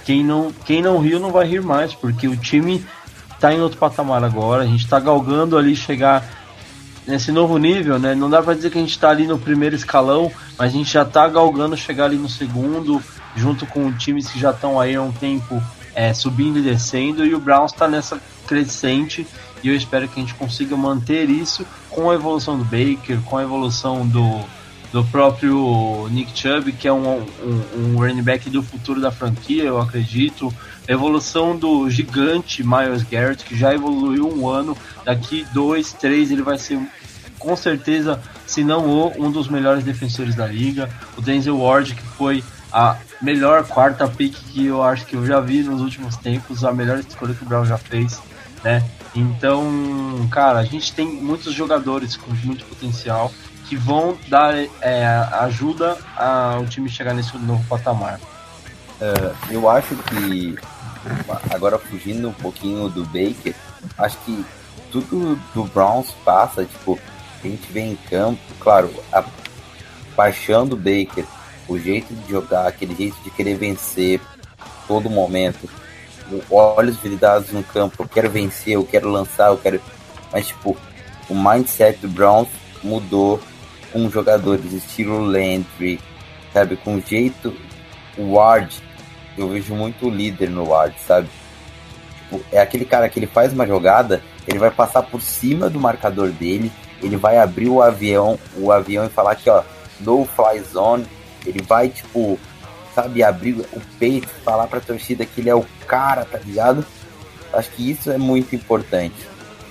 Quem 0.05 0.23
não, 0.23 0.51
quem 0.65 0.81
não 0.81 0.97
riu 0.97 1.19
não 1.19 1.31
vai 1.31 1.45
rir 1.45 1.61
mais, 1.61 1.93
porque 1.93 2.27
o 2.27 2.37
time 2.37 2.85
tá 3.39 3.53
em 3.53 3.59
outro 3.59 3.77
patamar 3.77 4.23
agora. 4.23 4.63
A 4.63 4.67
gente 4.67 4.87
tá 4.87 4.99
galgando 4.99 5.57
ali 5.57 5.75
chegar 5.75 6.23
nesse 7.05 7.31
novo 7.31 7.57
nível, 7.57 7.99
né? 7.99 8.15
Não 8.15 8.29
dá 8.29 8.41
para 8.41 8.53
dizer 8.53 8.69
que 8.69 8.77
a 8.77 8.81
gente 8.81 8.97
tá 8.97 9.09
ali 9.09 9.27
no 9.27 9.37
primeiro 9.37 9.75
escalão, 9.75 10.31
mas 10.57 10.73
a 10.73 10.77
gente 10.77 10.91
já 10.91 11.03
tá 11.03 11.27
galgando 11.27 11.75
chegar 11.75 12.05
ali 12.05 12.17
no 12.17 12.29
segundo, 12.29 13.01
junto 13.35 13.65
com 13.65 13.91
times 13.93 14.29
que 14.29 14.39
já 14.39 14.51
estão 14.51 14.79
aí 14.79 14.95
há 14.95 15.01
um 15.01 15.11
tempo 15.11 15.61
é, 15.93 16.13
subindo 16.13 16.59
e 16.59 16.61
descendo, 16.61 17.25
e 17.25 17.35
o 17.35 17.39
Browns 17.39 17.71
está 17.71 17.87
nessa 17.87 18.19
crescente, 18.43 19.25
e 19.63 19.69
eu 19.69 19.75
espero 19.75 20.07
que 20.07 20.19
a 20.19 20.23
gente 20.23 20.35
consiga 20.35 20.75
manter 20.75 21.29
isso 21.29 21.65
com 21.89 22.09
a 22.09 22.15
evolução 22.15 22.57
do 22.57 22.63
Baker, 22.63 23.19
com 23.25 23.37
a 23.37 23.43
evolução 23.43 24.05
do, 24.07 24.41
do 24.91 25.03
próprio 25.05 26.07
Nick 26.11 26.37
Chubb, 26.37 26.71
que 26.73 26.87
é 26.87 26.93
um, 26.93 27.19
um, 27.19 27.63
um 27.77 27.97
running 27.97 28.21
back 28.21 28.49
do 28.49 28.61
futuro 28.61 28.99
da 28.99 29.11
franquia, 29.11 29.63
eu 29.63 29.79
acredito. 29.79 30.53
A 30.87 30.91
evolução 30.91 31.55
do 31.55 31.89
gigante 31.89 32.61
Miles 32.61 33.03
Garrett, 33.03 33.45
que 33.45 33.57
já 33.57 33.73
evoluiu 33.73 34.27
um 34.27 34.49
ano, 34.49 34.77
daqui 35.05 35.45
dois, 35.53 35.93
três, 35.93 36.29
ele 36.29 36.41
vai 36.41 36.57
ser 36.57 36.79
com 37.39 37.55
certeza, 37.57 38.21
se 38.47 38.63
não 38.63 38.85
o, 38.87 39.13
um 39.17 39.29
dos 39.29 39.49
melhores 39.49 39.83
defensores 39.83 40.33
da 40.33 40.47
liga. 40.47 40.89
O 41.17 41.21
Denzel 41.21 41.57
Ward, 41.57 41.93
que 41.93 42.01
foi 42.01 42.43
a 42.71 42.97
melhor 43.21 43.65
quarta 43.67 44.07
pick 44.07 44.33
que 44.33 44.65
eu 44.65 44.81
acho 44.81 45.05
que 45.05 45.15
eu 45.15 45.25
já 45.25 45.39
vi 45.39 45.61
nos 45.61 45.81
últimos 45.81 46.15
tempos, 46.17 46.63
a 46.63 46.71
melhor 46.71 46.99
escolha 46.99 47.33
que 47.33 47.43
o 47.43 47.45
Brown 47.45 47.65
já 47.65 47.77
fez, 47.77 48.19
né? 48.63 48.83
Então, 49.15 50.27
cara, 50.31 50.59
a 50.59 50.65
gente 50.65 50.93
tem 50.93 51.05
muitos 51.05 51.53
jogadores 51.53 52.15
com 52.15 52.31
muito 52.43 52.65
potencial 52.65 53.31
que 53.67 53.75
vão 53.75 54.17
dar 54.27 54.55
é, 54.81 55.05
ajuda 55.41 55.97
ao 56.15 56.65
time 56.65 56.89
chegar 56.89 57.13
nesse 57.13 57.37
novo 57.37 57.63
patamar. 57.67 58.19
Uh, 58.99 59.35
eu 59.51 59.69
acho 59.69 59.95
que, 59.95 60.55
agora 61.53 61.77
fugindo 61.77 62.29
um 62.29 62.33
pouquinho 62.33 62.89
do 62.89 63.03
Baker, 63.05 63.55
acho 63.97 64.17
que 64.19 64.45
tudo 64.91 65.39
do 65.53 65.63
Browns 65.65 66.11
passa, 66.23 66.65
tipo, 66.65 66.99
a 67.43 67.47
gente 67.47 67.71
vê 67.71 67.81
em 67.81 67.95
campo, 67.95 68.41
claro, 68.59 68.93
a 69.11 69.23
paixão 70.15 70.65
do 70.65 70.77
Baker, 70.77 71.25
o 71.67 71.77
jeito 71.77 72.13
de 72.13 72.29
jogar, 72.29 72.67
aquele 72.67 72.95
jeito 72.95 73.17
de 73.23 73.31
querer 73.31 73.55
vencer 73.55 74.21
todo 74.87 75.09
momento, 75.09 75.69
olhos 76.49 76.97
viridados 76.97 77.51
no 77.51 77.63
campo, 77.63 78.03
eu 78.03 78.07
quero 78.07 78.29
vencer, 78.29 78.73
eu 78.73 78.83
quero 78.83 79.09
lançar, 79.09 79.47
eu 79.47 79.57
quero. 79.57 79.81
Mas 80.31 80.47
tipo, 80.47 80.77
o 81.29 81.35
mindset 81.35 81.99
do 81.99 82.07
Browns 82.07 82.49
mudou 82.83 83.39
com 83.91 84.09
jogadores 84.09 84.71
estilo 84.73 85.19
Landry, 85.19 85.99
sabe, 86.51 86.75
com 86.77 86.99
jeito 86.99 87.55
o 88.17 88.33
Ward, 88.33 88.81
eu 89.37 89.49
vejo 89.49 89.73
muito 89.73 90.09
líder 90.09 90.49
no 90.49 90.69
Ward, 90.69 90.95
sabe? 91.05 91.27
Tipo, 92.17 92.43
é 92.51 92.59
aquele 92.59 92.85
cara 92.85 93.09
que 93.09 93.19
ele 93.19 93.27
faz 93.27 93.53
uma 93.53 93.65
jogada, 93.65 94.21
ele 94.47 94.59
vai 94.59 94.71
passar 94.71 95.03
por 95.03 95.21
cima 95.21 95.69
do 95.69 95.79
marcador 95.79 96.29
dele, 96.29 96.71
ele 97.01 97.17
vai 97.17 97.37
abrir 97.37 97.69
o 97.69 97.81
avião, 97.81 98.39
o 98.57 98.71
avião 98.71 99.05
e 99.05 99.09
falar 99.09 99.35
que, 99.35 99.49
ó, 99.49 99.63
no 99.99 100.25
fly 100.25 100.61
zone, 100.61 101.05
ele 101.45 101.61
vai, 101.61 101.89
tipo, 101.89 102.39
sabe, 102.93 103.23
abrir 103.23 103.53
o 103.53 103.81
peito, 103.99 104.27
falar 104.43 104.67
pra 104.67 104.79
torcida 104.79 105.25
que 105.25 105.41
ele 105.41 105.49
é 105.49 105.55
o 105.55 105.65
cara, 105.87 106.25
tá 106.25 106.37
ligado? 106.37 106.85
Acho 107.51 107.69
que 107.71 107.91
isso 107.91 108.11
é 108.11 108.17
muito 108.17 108.55
importante. 108.55 109.15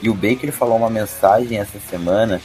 E 0.00 0.08
o 0.08 0.14
Baker 0.14 0.52
falou 0.52 0.76
uma 0.76 0.90
mensagem 0.90 1.58
essa 1.58 1.78
semana 1.78 2.40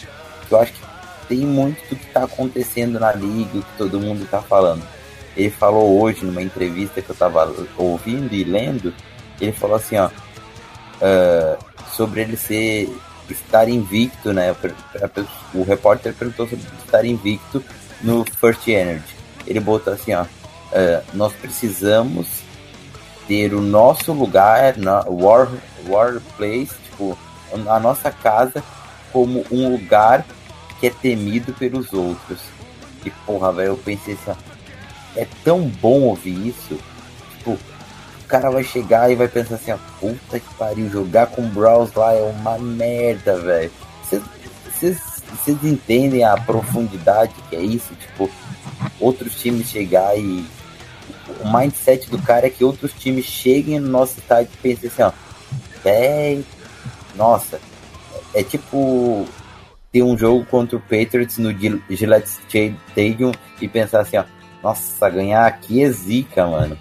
que 0.47 0.53
eu 0.53 0.59
acho 0.59 0.73
que 0.73 0.79
tem 1.27 1.39
muito 1.39 1.77
do 1.89 1.95
que 1.95 2.05
tá 2.07 2.23
acontecendo 2.23 2.99
na 2.99 3.11
liga, 3.11 3.59
que 3.59 3.77
todo 3.77 3.99
mundo 3.99 4.27
tá 4.29 4.41
falando. 4.41 4.83
Ele 5.35 5.49
falou 5.49 6.01
hoje 6.01 6.25
numa 6.25 6.41
entrevista 6.41 7.01
que 7.01 7.09
eu 7.09 7.15
tava 7.15 7.53
ouvindo 7.77 8.33
e 8.33 8.43
lendo, 8.43 8.93
ele 9.39 9.51
falou 9.51 9.75
assim, 9.75 9.97
ó, 9.97 10.07
uh, 10.07 11.57
sobre 11.91 12.21
ele 12.21 12.37
ser 12.37 12.89
estar 13.29 13.67
invicto, 13.67 14.31
né? 14.33 14.55
O 15.53 15.63
repórter 15.63 16.13
perguntou 16.13 16.47
sobre 16.47 16.65
estar 16.83 17.05
invicto 17.05 17.63
no 18.01 18.23
First 18.39 18.67
Energy. 18.67 19.15
Ele 19.45 19.59
botou 19.59 19.93
assim, 19.93 20.13
ó, 20.13 20.25
uh, 20.77 21.03
nós 21.13 21.33
precisamos 21.33 22.27
ter 23.27 23.53
o 23.53 23.61
nosso 23.61 24.13
lugar 24.13 24.77
na 24.77 25.03
war, 25.07 25.49
war 25.87 26.21
place, 26.37 26.73
tipo, 26.85 27.17
a 27.67 27.79
nossa 27.79 28.11
casa 28.11 28.63
como 29.11 29.43
um 29.51 29.71
lugar 29.71 30.25
que 30.79 30.87
é 30.87 30.89
temido 30.89 31.53
pelos 31.53 31.91
outros. 31.91 32.39
E 33.05 33.09
porra, 33.25 33.51
velho, 33.51 33.69
eu 33.69 33.77
pensei 33.77 34.13
assim, 34.15 34.39
é 35.15 35.27
tão 35.43 35.61
bom 35.61 36.01
ouvir 36.01 36.47
isso. 36.47 36.77
Tipo, 37.37 37.51
o 37.51 38.27
cara 38.27 38.49
vai 38.49 38.63
chegar 38.63 39.09
e 39.11 39.15
vai 39.15 39.27
pensar 39.27 39.55
assim, 39.55 39.71
ó, 39.71 39.77
puta 39.99 40.39
que 40.39 40.53
pariu, 40.55 40.89
jogar 40.89 41.27
com 41.27 41.47
Browns 41.49 41.93
lá 41.93 42.13
é 42.13 42.21
uma 42.21 42.57
merda, 42.57 43.37
velho. 43.39 43.71
Vocês 44.73 45.63
entendem 45.63 46.23
a 46.23 46.37
profundidade 46.37 47.33
que 47.49 47.55
é 47.55 47.61
isso? 47.61 47.93
Tipo, 47.95 48.29
outros 48.99 49.35
times 49.39 49.67
chegar 49.67 50.17
e. 50.17 50.45
O 51.41 51.51
mindset 51.51 52.09
do 52.09 52.21
cara 52.21 52.47
é 52.47 52.49
que 52.49 52.63
outros 52.63 52.93
times 52.93 53.25
cheguem 53.25 53.79
no 53.79 53.89
nosso 53.89 54.19
estádio 54.19 54.51
e 54.53 54.57
pensem 54.57 54.89
assim, 54.89 55.01
ó. 55.03 55.11
Véi, 55.83 56.43
nossa, 57.15 57.59
é 58.33 58.43
tipo 58.43 59.25
ter 59.91 60.03
um 60.03 60.17
jogo 60.17 60.45
contra 60.45 60.77
o 60.77 60.81
Patriots 60.81 61.37
no 61.37 61.51
Gillette 61.89 62.29
Stadium 62.29 63.31
e 63.61 63.67
pensar 63.67 64.01
assim, 64.01 64.17
ó. 64.17 64.23
Nossa, 64.63 65.09
ganhar 65.09 65.45
aqui 65.45 65.83
é 65.83 65.89
zica, 65.89 66.47
mano. 66.47 66.77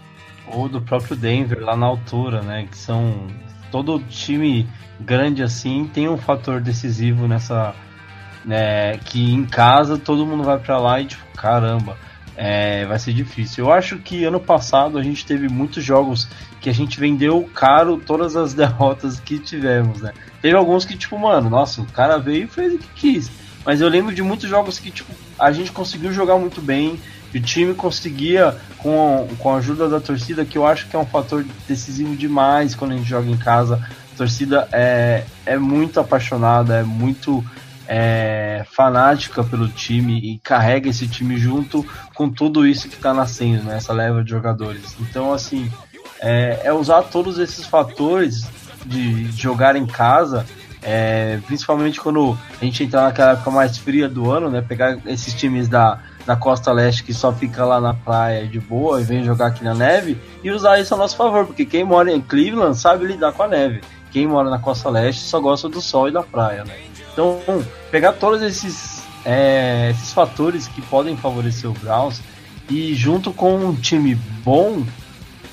Ou 0.49 0.69
do 0.69 0.81
próprio 0.81 1.17
Denver 1.17 1.61
lá 1.61 1.77
na 1.77 1.87
altura, 1.87 2.41
né? 2.43 2.67
Que 2.71 2.77
são. 2.77 3.27
Todo 3.71 3.99
time 4.09 4.69
grande 5.01 5.43
assim 5.43 5.91
tem 5.93 6.09
um 6.09 6.17
fator 6.17 6.61
decisivo 6.61 7.29
nessa. 7.29 7.75
Né, 8.45 8.97
que 8.99 9.35
em 9.35 9.45
casa 9.45 9.99
todo 9.99 10.25
mundo 10.25 10.45
vai 10.45 10.57
para 10.57 10.79
lá 10.79 11.01
e 11.01 11.07
tipo, 11.07 11.25
caramba, 11.37 11.99
é, 12.37 12.85
vai 12.85 12.99
ser 12.99 13.13
difícil. 13.13 13.65
Eu 13.65 13.73
acho 13.73 13.99
que 13.99 14.25
ano 14.25 14.39
passado 14.39 14.99
a 14.99 15.03
gente 15.03 15.25
teve 15.25 15.49
muitos 15.49 15.83
jogos 15.83 16.29
que 16.61 16.69
a 16.69 16.75
gente 16.75 17.01
vendeu 17.01 17.49
caro 17.55 17.97
todas 17.97 18.37
as 18.37 18.53
derrotas 18.55 19.19
que 19.19 19.39
tivemos, 19.39 20.03
né? 20.03 20.13
Teve 20.43 20.57
alguns 20.57 20.85
que, 20.85 20.97
tipo, 20.97 21.19
mano, 21.19 21.49
nossa, 21.49 21.81
o 21.81 21.87
cara 21.87 22.19
veio 22.19 22.45
e 22.45 22.49
fez 22.49 22.75
o 22.75 22.79
que 22.79 22.89
quis. 22.95 23.31
Mas 23.65 23.81
eu 23.81 23.89
lembro 23.89 24.15
de 24.15 24.23
muitos 24.23 24.49
jogos 24.49 24.79
que, 24.79 24.91
tipo, 24.91 25.11
a 25.39 25.51
gente 25.51 25.73
conseguiu 25.73 26.13
jogar 26.13 26.37
muito 26.37 26.61
bem, 26.61 27.01
o 27.35 27.41
time 27.41 27.75
conseguia, 27.75 28.57
com, 28.79 29.29
com 29.39 29.55
a 29.55 29.59
ajuda 29.59 29.89
da 29.89 30.01
torcida, 30.01 30.45
que 30.45 30.57
eu 30.57 30.67
acho 30.67 30.87
que 30.87 30.97
é 30.97 30.99
um 30.99 31.05
fator 31.05 31.45
decisivo 31.67 32.15
demais 32.17 32.75
quando 32.75 32.93
a 32.93 32.97
gente 32.97 33.09
joga 33.09 33.29
em 33.29 33.37
casa. 33.37 33.83
A 34.15 34.17
torcida 34.17 34.69
é, 34.73 35.25
é 35.45 35.59
muito 35.59 36.01
apaixonada, 36.01 36.77
é 36.77 36.83
muito 36.83 37.45
é, 37.89 38.65
fanática 38.71 39.43
pelo 39.45 39.69
time 39.69 40.19
e 40.19 40.39
carrega 40.39 40.89
esse 40.89 41.07
time 41.07 41.37
junto 41.37 41.85
com 42.15 42.29
tudo 42.31 42.67
isso 42.67 42.89
que 42.89 42.97
está 42.97 43.13
nascendo, 43.13 43.65
né, 43.65 43.77
essa 43.77 43.93
leva 43.93 44.23
de 44.23 44.31
jogadores. 44.31 44.97
Então, 45.01 45.33
assim, 45.33 45.71
é, 46.21 46.61
é 46.65 46.73
usar 46.73 47.03
todos 47.03 47.39
esses 47.39 47.67
fatores 47.67 48.49
de, 48.85 49.25
de 49.25 49.43
jogar 49.43 49.77
em 49.77 49.87
casa 49.87 50.47
é, 50.89 51.41
principalmente 51.45 52.01
quando 52.01 52.39
a 52.63 52.65
gente 52.65 52.85
entrar 52.85 53.03
naquela 53.03 53.33
época 53.33 53.51
mais 53.51 53.77
fria 53.77 54.09
do 54.09 54.31
ano, 54.31 54.49
né? 54.49 54.63
Pegar 54.63 54.97
esses 55.05 55.35
times 55.35 55.67
da, 55.67 55.99
da 56.25 56.37
costa 56.37 56.71
leste 56.71 57.03
que 57.03 57.13
só 57.13 57.33
fica 57.33 57.65
lá 57.65 57.81
na 57.81 57.93
praia 57.93 58.47
de 58.47 58.61
boa 58.61 59.01
e 59.01 59.05
vem 59.05 59.25
jogar 59.25 59.49
aqui 59.49 59.65
na 59.65 59.75
neve 59.75 60.17
e 60.45 60.51
usar 60.53 60.79
isso 60.79 60.95
a 60.95 60.97
nosso 60.97 61.17
favor, 61.17 61.45
porque 61.45 61.67
quem 61.67 61.83
mora 61.83 62.13
em 62.13 62.21
Cleveland 62.21 62.79
sabe 62.79 63.05
lidar 63.05 63.33
com 63.33 63.43
a 63.43 63.49
neve. 63.49 63.81
Quem 64.13 64.29
mora 64.29 64.49
na 64.49 64.61
costa 64.61 64.89
leste 64.89 65.23
só 65.23 65.41
gosta 65.41 65.69
do 65.69 65.81
sol 65.81 66.07
e 66.07 66.13
da 66.13 66.23
praia, 66.23 66.65
né? 66.65 66.75
Então, 67.17 67.65
pegar 67.91 68.13
todos 68.13 68.43
esses, 68.43 69.03
é, 69.25 69.89
esses 69.91 70.13
fatores 70.13 70.69
que 70.69 70.83
podem 70.83 71.17
favorecer 71.17 71.71
o 71.71 71.73
Browns 71.73 72.21
e 72.69 72.95
junto 72.95 73.33
com 73.33 73.57
um 73.57 73.75
time 73.75 74.15
bom 74.45 74.85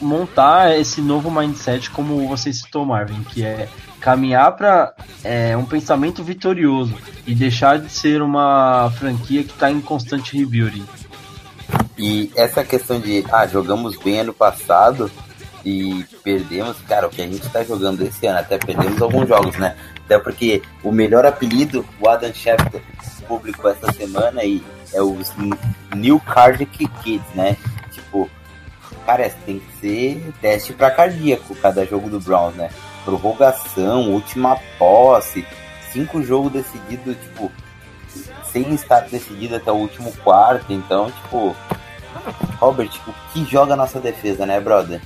montar 0.02 0.78
esse 0.78 0.99
novo 0.99 1.32
mindset 1.32 1.89
como 1.89 2.28
você 2.28 2.52
citou, 2.52 2.84
Marvin, 2.86 3.23
que 3.23 3.45
é 3.45 3.69
caminhar 4.02 4.52
para 4.58 4.93
é, 5.23 5.56
um 5.56 5.63
pensamento 5.63 6.21
vitorioso 6.21 6.97
e 7.26 7.34
deixar 7.34 7.80
de 7.80 7.89
ser 7.89 8.21
uma 8.21 8.91
franquia 8.99 9.41
que 9.45 9.54
está 9.54 9.71
em 9.71 9.80
constante 9.80 10.38
rebuilding. 10.38 10.86
E 11.97 12.30
essa 12.36 12.65
questão 12.65 12.99
de, 12.99 13.23
ah, 13.32 13.47
jogamos 13.47 13.95
bem 13.95 14.19
ano 14.19 14.34
passado 14.34 15.10
e 15.65 16.06
perdemos, 16.23 16.78
cara, 16.88 17.08
o 17.08 17.10
que 17.10 17.21
a 17.21 17.26
gente 17.26 17.45
está 17.45 17.63
jogando 17.63 18.02
esse 18.02 18.26
ano, 18.26 18.39
até 18.39 18.58
perdemos 18.58 19.02
alguns 19.02 19.28
jogos, 19.28 19.58
né? 19.58 19.76
Até 20.06 20.19
porque 20.19 20.62
o 20.84 20.91
melhor 20.91 21.26
apelido, 21.26 21.86
o 21.99 22.10
Adam 22.10 22.34
Schefter 22.34 22.82
publicou 23.28 23.71
essa 23.71 23.91
semana 23.93 24.43
e 24.43 24.62
é 24.93 25.02
os 25.02 25.32
New 25.95 26.19
Cardiac 26.19 26.86
Kids, 27.04 27.28
né? 27.34 27.56
Tipo, 27.91 28.30
cara, 29.06 29.30
tem 29.45 29.60
que 29.60 29.78
ser 29.80 30.34
teste 30.41 30.73
para 30.73 30.91
cardíaco 30.91 31.56
cada 31.56 31.86
jogo 31.86 32.10
do 32.10 32.19
Browns, 32.19 32.56
né? 32.56 32.69
prorrogação, 33.04 34.12
última 34.12 34.58
posse, 34.78 35.45
cinco 35.91 36.23
jogos 36.23 36.52
decididos, 36.52 37.15
tipo, 37.17 37.52
sem 38.52 38.73
estar 38.73 39.02
decidido 39.02 39.56
até 39.56 39.71
o 39.71 39.76
último 39.76 40.12
quarto. 40.23 40.71
Então, 40.71 41.12
tipo, 41.12 41.56
Robert, 42.60 42.91
o 43.08 43.13
que 43.32 43.45
joga 43.45 43.73
a 43.73 43.78
nossa 43.78 43.99
defesa, 43.99 44.45
né, 44.45 44.60
brother? 44.60 45.02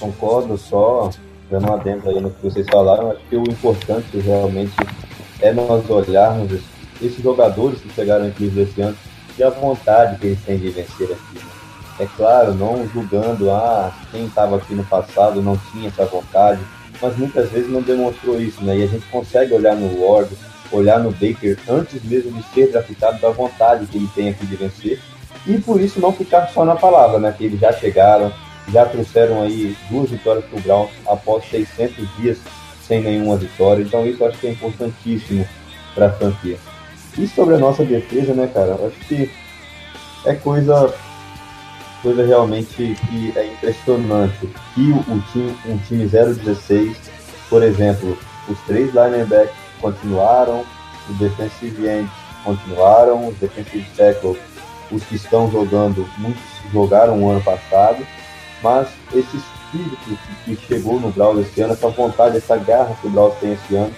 Concordo, 0.00 0.56
só 0.56 1.10
dando 1.50 1.68
um 1.68 1.74
adendo 1.74 2.08
aí 2.08 2.20
no 2.20 2.30
que 2.30 2.42
vocês 2.42 2.66
falaram, 2.70 3.10
acho 3.10 3.20
que 3.28 3.36
o 3.36 3.42
importante 3.42 4.18
realmente 4.18 4.72
é 5.40 5.52
nós 5.52 5.88
olharmos 5.90 6.60
esses 7.02 7.22
jogadores 7.22 7.80
que 7.80 7.92
chegaram 7.92 8.26
aqui 8.26 8.52
esse 8.56 8.80
ano 8.80 8.96
e 9.38 9.42
a 9.42 9.50
vontade 9.50 10.18
que 10.18 10.28
eles 10.28 10.40
têm 10.42 10.58
de 10.58 10.70
vencer 10.70 11.12
aqui. 11.12 11.34
Né? 11.34 11.50
É 11.98 12.06
claro, 12.16 12.54
não 12.54 12.88
julgando, 12.88 13.50
ah, 13.50 13.92
quem 14.10 14.24
estava 14.24 14.56
aqui 14.56 14.74
no 14.74 14.84
passado 14.84 15.42
não 15.42 15.56
tinha 15.70 15.88
essa 15.88 16.06
vontade, 16.06 16.60
mas 17.00 17.16
muitas 17.16 17.50
vezes 17.50 17.70
não 17.70 17.82
demonstrou 17.82 18.40
isso, 18.40 18.62
né? 18.64 18.78
E 18.78 18.82
a 18.82 18.86
gente 18.86 19.06
consegue 19.06 19.52
olhar 19.54 19.74
no 19.76 20.02
Ward, 20.02 20.30
olhar 20.72 20.98
no 20.98 21.10
Baker 21.10 21.58
antes 21.68 22.02
mesmo 22.02 22.32
de 22.32 22.42
ser 22.54 22.70
draftado 22.70 23.18
da 23.20 23.30
vontade 23.30 23.86
que 23.86 23.98
ele 23.98 24.08
tem 24.14 24.30
aqui 24.30 24.46
de 24.46 24.56
vencer 24.56 25.00
e 25.46 25.58
por 25.58 25.80
isso 25.80 26.00
não 26.00 26.12
ficar 26.12 26.48
só 26.48 26.64
na 26.64 26.76
palavra, 26.76 27.18
né? 27.18 27.34
Que 27.36 27.44
eles 27.44 27.60
já 27.60 27.72
chegaram, 27.72 28.32
já 28.68 28.84
trouxeram 28.86 29.42
aí 29.42 29.76
duas 29.90 30.10
vitórias 30.10 30.44
para 30.44 30.58
o 30.58 30.62
Browns 30.62 30.90
após 31.06 31.44
600 31.50 32.16
dias 32.16 32.38
sem 32.86 33.00
nenhuma 33.02 33.36
vitória, 33.36 33.82
então 33.82 34.04
isso 34.04 34.22
eu 34.22 34.28
acho 34.28 34.38
que 34.38 34.48
é 34.48 34.50
importantíssimo 34.50 35.46
para 35.94 36.06
a 36.06 36.12
franquia. 36.12 36.58
E 37.16 37.26
sobre 37.26 37.54
a 37.54 37.58
nossa 37.58 37.84
defesa, 37.84 38.34
né, 38.34 38.50
cara? 38.52 38.70
Eu 38.70 38.86
acho 38.86 38.98
que 39.06 39.30
é 40.24 40.34
coisa 40.34 40.92
coisa 42.02 42.24
realmente 42.24 42.96
que 43.08 43.32
é 43.36 43.46
impressionante. 43.46 44.48
E 44.76 44.90
o, 44.90 45.22
time, 45.32 45.56
um 45.66 45.78
time 45.78 46.06
0-16, 46.06 46.96
por 47.48 47.62
exemplo, 47.62 48.18
os 48.48 48.58
três 48.60 48.92
linebackers 48.94 49.54
continuaram, 49.80 50.64
os 51.08 51.16
defensive 51.18 51.86
ends 51.86 52.10
continuaram, 52.44 53.28
os 53.28 53.36
defensive 53.36 53.86
tackles, 53.96 54.38
os 54.90 55.02
que 55.04 55.16
estão 55.16 55.50
jogando, 55.50 56.08
muitos 56.18 56.42
jogaram 56.72 57.22
o 57.22 57.30
ano 57.30 57.42
passado, 57.42 58.04
mas 58.62 58.88
esse 59.14 59.36
espírito 59.36 60.18
que 60.44 60.56
chegou 60.56 61.00
no 61.00 61.10
Brawl 61.10 61.40
esse 61.40 61.60
ano, 61.60 61.72
essa 61.72 61.88
vontade, 61.88 62.36
essa 62.36 62.56
garra 62.56 62.96
que 63.00 63.06
o 63.06 63.10
Brawl 63.10 63.30
tem 63.40 63.52
esse 63.52 63.76
ano, 63.76 63.92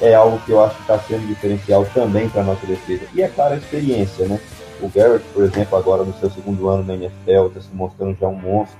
é 0.00 0.14
algo 0.14 0.38
que 0.40 0.52
eu 0.52 0.62
acho 0.62 0.76
que 0.76 0.82
está 0.82 0.98
sendo 0.98 1.26
diferencial 1.26 1.84
também 1.92 2.28
para 2.28 2.42
a 2.42 2.44
nossa 2.44 2.64
defesa. 2.66 3.04
E 3.14 3.22
é 3.22 3.28
claro, 3.28 3.54
a 3.54 3.56
experiência, 3.56 4.26
né? 4.26 4.40
O 4.80 4.88
Garrett, 4.88 5.24
por 5.34 5.42
exemplo, 5.42 5.76
agora 5.76 6.04
no 6.04 6.14
seu 6.14 6.30
segundo 6.30 6.68
ano 6.68 6.84
na 6.84 6.94
NFL, 6.94 7.48
está 7.48 7.60
se 7.60 7.74
mostrando 7.74 8.16
já 8.18 8.28
um 8.28 8.36
monstro 8.36 8.78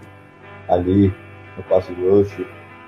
ali 0.68 1.12
no 1.56 1.62
passe 1.64 1.92
rush. 1.92 2.40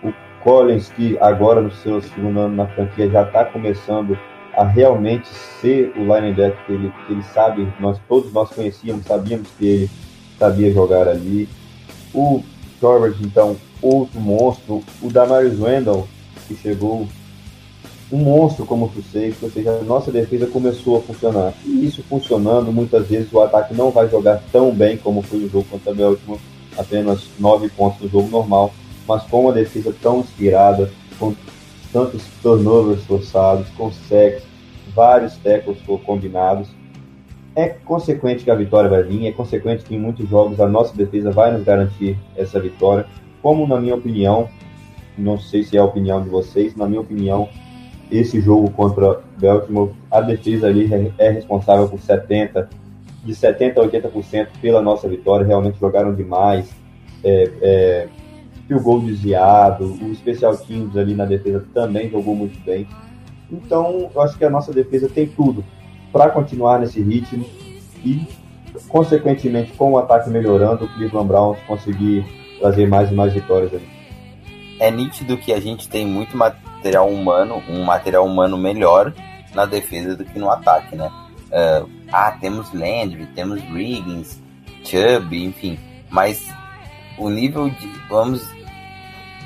O 0.05 0.13
Collins, 0.45 0.91
que 0.91 1.19
agora 1.19 1.61
no 1.61 1.73
seu 1.73 2.01
segundo 2.01 2.41
ano 2.41 2.55
na 2.55 2.69
franquia 2.69 3.11
já 3.11 3.23
está 3.23 3.45
começando 3.45 4.17
a 4.55 4.65
realmente 4.65 5.29
ser 5.29 5.93
o 5.97 6.01
linebacker 6.01 6.67
que 6.67 6.73
ele, 6.73 6.93
que 7.07 7.13
ele 7.13 7.23
sabe, 7.23 7.73
nós 7.81 8.01
todos 8.09 8.33
nós 8.33 8.51
conhecíamos, 8.51 9.07
sabíamos 9.07 9.49
que 9.59 9.67
ele 9.67 9.91
sabia 10.39 10.73
jogar 10.73 11.09
ali. 11.09 11.49
O 12.15 12.43
Corbett, 12.81 13.17
então, 13.23 13.57
outro 13.81 14.21
monstro. 14.21 14.83
O 15.03 15.11
Damarius 15.11 15.59
Randall, 15.59 16.09
que 16.47 16.57
chegou 16.57 17.07
um 18.13 18.19
monstro 18.19 18.67
como 18.67 18.87
o 18.87 19.03
safety, 19.03 19.37
ou 19.43 19.51
seja, 19.51 19.71
a 19.71 19.85
nossa 19.85 20.11
defesa 20.11 20.47
começou 20.47 20.99
a 20.99 21.01
funcionar. 21.01 21.55
E 21.65 21.87
isso 21.87 22.03
funcionando, 22.09 22.73
muitas 22.73 23.07
vezes 23.07 23.33
o 23.33 23.41
ataque 23.41 23.75
não 23.75 23.91
vai 23.91 24.09
jogar 24.09 24.43
tão 24.51 24.75
bem 24.75 24.97
como 24.97 25.23
foi 25.23 25.45
o 25.45 25.49
jogo 25.49 25.67
contra 25.71 25.93
a 25.93 25.95
Baltimore, 25.95 26.41
apenas 26.77 27.29
nove 27.39 27.69
pontos 27.69 28.01
no 28.01 28.09
jogo 28.09 28.29
normal, 28.29 28.73
mas 29.07 29.23
com 29.25 29.43
uma 29.43 29.53
defesa 29.53 29.95
tão 30.03 30.21
inspirada, 30.21 30.91
com 31.19 31.35
tantos 31.93 32.23
turnovers 32.43 33.05
forçados, 33.05 33.69
com 33.77 33.93
sacks, 33.93 34.43
vários 34.95 35.37
tackles 35.37 35.79
combinados, 36.05 36.69
é 37.55 37.69
consequente 37.69 38.45
que 38.45 38.51
a 38.51 38.55
vitória 38.55 38.89
vai 38.89 39.03
vir, 39.03 39.27
é 39.27 39.33
consequente 39.33 39.85
que 39.85 39.95
em 39.95 39.99
muitos 39.99 40.29
jogos 40.29 40.61
a 40.61 40.69
nossa 40.69 40.97
defesa 40.97 41.31
vai 41.31 41.53
nos 41.53 41.65
garantir 41.65 42.17
essa 42.37 42.61
vitória, 42.61 43.07
como 43.43 43.67
na 43.67 43.81
minha 43.81 43.95
opinião, 43.95 44.49
não 45.19 45.39
sei 45.39 45.65
se 45.65 45.77
é 45.77 45.81
a 45.81 45.85
opinião 45.85 46.23
de 46.23 46.29
vocês, 46.29 46.77
na 46.77 46.87
minha 46.87 47.01
opinião, 47.01 47.49
esse 48.11 48.41
jogo 48.41 48.71
contra 48.71 49.21
Baltimore, 49.41 49.91
a 50.11 50.21
defesa 50.21 50.67
ali 50.67 50.93
é, 50.93 51.13
é 51.27 51.31
responsável 51.31 51.89
por 51.89 52.01
70, 52.01 52.69
de 53.25 53.35
70 53.35 53.81
a 53.81 53.85
80% 53.85 54.49
pela 54.61 54.81
nossa 54.81 55.09
vitória, 55.09 55.47
realmente 55.47 55.79
jogaram 55.79 56.15
demais, 56.15 56.71
é, 57.23 57.51
é, 57.61 58.09
o 58.75 58.81
gol 58.81 59.01
desviado, 59.01 59.85
o 59.85 60.13
especial 60.13 60.57
teams 60.57 60.97
ali 60.97 61.15
na 61.15 61.25
defesa 61.25 61.65
também 61.75 62.09
jogou 62.09 62.37
muito 62.37 62.59
bem. 62.65 62.87
Então, 63.51 64.09
eu 64.15 64.21
acho 64.23 64.39
que 64.39 64.45
a 64.45 64.51
nossa 64.51 64.73
defesa 64.73 65.09
tem 65.09 65.27
tudo 65.27 65.65
para 66.13 66.31
continuar 66.31 66.81
nesse 66.81 67.03
ritmo 67.03 67.45
e, 68.05 68.27
consequentemente, 68.89 69.73
com 69.73 69.93
o 69.93 69.99
ataque 69.99 70.31
melhorando, 70.31 70.85
o 70.85 70.89
Cleveland 70.95 71.29
Browns 71.29 71.59
conseguir 71.67 72.25
trazer 72.59 72.89
mais 72.89 73.11
e 73.11 73.15
mais 73.15 73.33
vitórias 73.33 73.73
ali. 73.73 73.89
É 74.79 74.91
nítido 74.91 75.37
que 75.37 75.53
a 75.53 75.61
gente 75.61 75.89
tem 75.89 76.07
muito 76.07 76.37
material 76.37 77.09
humano, 77.09 77.63
um 77.69 77.85
material 77.85 78.25
humano 78.25 78.57
melhor 78.57 79.13
na 79.55 79.67
defesa 79.67 80.17
do 80.17 80.25
que 80.25 80.39
no 80.39 80.51
ataque, 80.51 80.97
né? 80.97 81.11
Uh, 81.51 81.89
ah, 82.13 82.33
temos 82.41 82.73
Landry, 82.73 83.27
temos 83.35 83.61
Riggins, 83.61 84.41
Chubb, 84.85 85.45
enfim, 85.45 85.79
mas 86.09 86.49
o 87.19 87.29
nível 87.29 87.69
de. 87.69 87.89
Vamos 88.09 88.43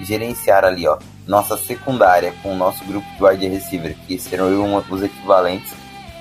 gerenciar 0.02 0.64
ali, 0.64 0.86
ó, 0.86 0.98
nossa 1.26 1.56
secundária 1.56 2.32
com 2.42 2.52
o 2.52 2.56
nosso 2.56 2.84
grupo 2.84 3.06
de 3.16 3.24
wide 3.24 3.48
receiver, 3.48 3.96
que 4.06 4.18
serão 4.18 4.76
os 4.90 5.02
equivalentes. 5.02 5.72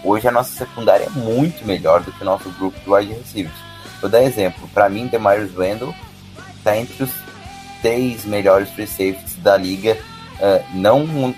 Hoje 0.04 0.28
a 0.28 0.32
nossa 0.32 0.54
secundária 0.54 1.06
é 1.06 1.10
muito 1.10 1.66
melhor 1.66 2.02
do 2.02 2.12
que 2.12 2.22
o 2.22 2.26
nosso 2.26 2.50
grupo 2.52 2.78
de 2.78 2.90
wide 2.90 3.14
receivers. 3.14 3.56
Vou 4.02 4.10
dar 4.10 4.22
exemplo, 4.22 4.68
para 4.74 4.90
mim, 4.90 5.08
Demarius 5.08 5.56
Randall 5.56 5.96
está 6.58 6.78
entre 6.78 7.04
os 7.04 7.12
três 7.82 8.26
melhores 8.26 8.70
free 8.72 8.86
safeties 8.86 9.38
da 9.38 9.56
liga, 9.56 9.98
uh, 10.40 10.64
não 10.74 11.34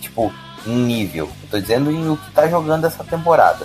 tipo 0.00 0.32
em 0.66 0.76
nível. 0.76 1.30
Tô 1.50 1.60
dizendo 1.60 1.90
em 1.90 2.08
o 2.08 2.16
que 2.16 2.30
tá 2.32 2.48
jogando 2.48 2.86
essa 2.86 3.04
temporada. 3.04 3.64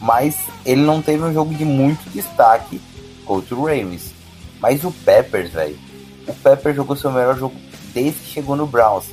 Mas 0.00 0.36
ele 0.64 0.82
não 0.82 1.00
teve 1.00 1.22
um 1.22 1.32
jogo 1.32 1.54
de 1.54 1.64
muito 1.64 2.08
destaque 2.10 2.80
contra 3.24 3.54
o 3.54 3.64
Ravens. 3.64 4.12
Mas 4.60 4.82
o 4.82 4.90
Peppers, 4.90 5.52
velho, 5.52 5.78
o 6.26 6.34
Pepper 6.34 6.74
jogou 6.74 6.96
seu 6.96 7.10
melhor 7.10 7.38
jogo 7.38 7.54
desde 7.94 8.18
que 8.20 8.30
chegou 8.30 8.56
no 8.56 8.66
Browns. 8.66 9.06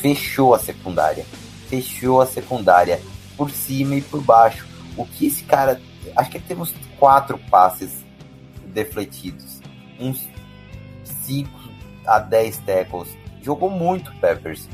Fechou 0.00 0.54
a 0.54 0.58
secundária. 0.58 1.26
Fechou 1.68 2.20
a 2.20 2.26
secundária 2.26 3.00
por 3.36 3.50
cima 3.50 3.96
e 3.96 4.02
por 4.02 4.22
baixo. 4.22 4.66
O 4.96 5.04
que 5.04 5.26
esse 5.26 5.44
cara. 5.44 5.80
Acho 6.16 6.30
que 6.30 6.38
temos 6.38 6.72
quatro 6.98 7.38
passes 7.50 8.04
defletidos. 8.66 9.60
Uns 9.98 10.28
5 11.04 11.50
a 12.06 12.18
10 12.18 12.58
tackles. 12.58 13.16
Jogou 13.42 13.70
muito 13.70 14.12
Peppers. 14.20 14.68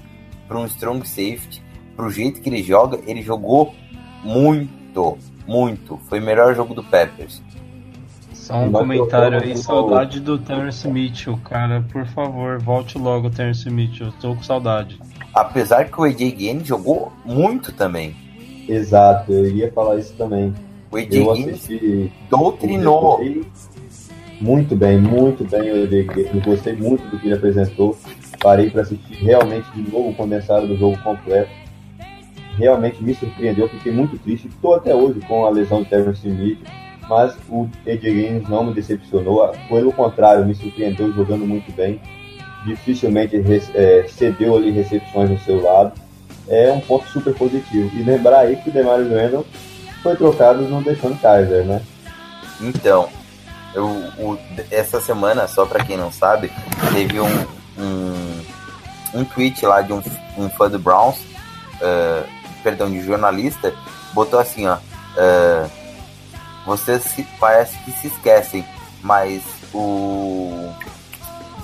Para 0.46 0.58
um 0.58 0.66
strong 0.66 1.06
safety. 1.06 1.62
Pro 1.96 2.10
jeito 2.10 2.40
que 2.40 2.48
ele 2.48 2.62
joga, 2.62 3.00
ele 3.06 3.22
jogou 3.22 3.74
muito. 4.22 5.18
Muito. 5.46 5.98
Foi 6.08 6.20
o 6.20 6.22
melhor 6.22 6.54
jogo 6.54 6.74
do 6.74 6.84
Peppers. 6.84 7.42
Só 8.32 8.56
um 8.56 8.72
comentário 8.72 9.40
aí, 9.40 9.56
saudade 9.56 10.18
do 10.18 10.36
Terence 10.36 10.88
Mitchell, 10.88 11.38
cara. 11.44 11.84
Por 11.92 12.04
favor, 12.06 12.60
volte 12.60 12.98
logo, 12.98 13.30
Terence 13.30 13.70
Mitchell. 13.70 14.08
Estou 14.08 14.34
com 14.34 14.42
saudade. 14.42 14.98
Apesar 15.32 15.84
que 15.84 16.00
o 16.00 16.04
AJ 16.04 16.32
Gaines 16.32 16.66
jogou 16.66 17.12
muito 17.24 17.72
também. 17.72 18.16
Exato, 18.68 19.32
eu 19.32 19.46
iria 19.46 19.70
falar 19.72 19.98
isso 19.98 20.14
também. 20.14 20.54
O 20.90 20.96
AJ 20.96 21.08
Gaines 21.08 22.10
doutrinou. 22.30 23.20
Muito 24.40 24.74
bem, 24.74 24.98
muito 24.98 25.44
bem 25.44 25.70
o 25.70 25.82
AJ 25.84 26.06
Gaines. 26.06 26.34
Eu 26.34 26.40
gostei 26.40 26.72
muito 26.74 27.08
do 27.08 27.18
que 27.18 27.26
ele 27.26 27.34
apresentou. 27.34 27.96
Parei 28.40 28.70
para 28.70 28.82
assistir 28.82 29.14
realmente 29.14 29.70
de 29.72 29.82
novo 29.90 30.10
o 30.10 30.14
condensado 30.14 30.66
do 30.66 30.76
jogo 30.76 30.98
completo. 31.02 31.50
Realmente 32.56 33.02
me 33.02 33.14
surpreendeu, 33.14 33.68
fiquei 33.68 33.92
muito 33.92 34.18
triste. 34.18 34.48
Estou 34.48 34.74
até 34.74 34.94
hoje 34.94 35.20
com 35.20 35.46
a 35.46 35.50
lesão 35.50 35.82
de 35.82 35.88
Terence 35.88 36.28
Mitchell 36.28 36.82
mas 37.08 37.36
o 37.48 37.68
Ed 37.84 38.42
não 38.48 38.64
me 38.64 38.72
decepcionou, 38.72 39.52
pelo 39.68 39.92
contrário, 39.92 40.46
me 40.46 40.54
surpreendeu 40.54 41.12
jogando 41.12 41.46
muito 41.46 41.70
bem, 41.72 42.00
dificilmente 42.64 43.36
é, 43.74 44.06
cedeu 44.08 44.56
ali 44.56 44.70
recepções 44.70 45.30
no 45.30 45.38
seu 45.40 45.62
lado, 45.62 45.92
é 46.52 46.70
um 46.70 46.80
ponto 46.80 47.08
super 47.08 47.34
positivo. 47.34 47.90
E 47.96 48.02
lembrar 48.02 48.40
aí 48.40 48.56
que 48.56 48.68
o 48.68 48.72
Demario 48.72 49.08
Randall 49.08 49.46
foi 50.02 50.14
trocado 50.14 50.62
no 50.62 50.82
Deshaun 50.82 51.16
Kaiser, 51.16 51.64
né? 51.64 51.80
Então, 52.60 53.08
eu, 53.74 53.86
o, 53.86 54.38
essa 54.70 55.00
semana, 55.00 55.48
só 55.48 55.64
para 55.64 55.82
quem 55.82 55.96
não 55.96 56.12
sabe, 56.12 56.52
teve 56.92 57.18
um, 57.18 57.46
um, 57.78 58.42
um 59.14 59.24
tweet 59.24 59.64
lá 59.64 59.80
de 59.80 59.94
um, 59.94 60.02
um 60.36 60.50
fã 60.50 60.68
do 60.68 60.78
Browns, 60.78 61.16
uh, 61.16 62.28
perdão, 62.62 62.90
de 62.90 63.02
jornalista, 63.02 63.72
botou 64.12 64.38
assim, 64.38 64.66
ó, 64.66 64.74
uh, 64.76 65.70
vocês 66.66 67.02
se, 67.02 67.26
parece 67.40 67.78
que 67.78 67.92
se 67.92 68.08
esquecem, 68.08 68.64
mas 69.02 69.42
o 69.72 70.70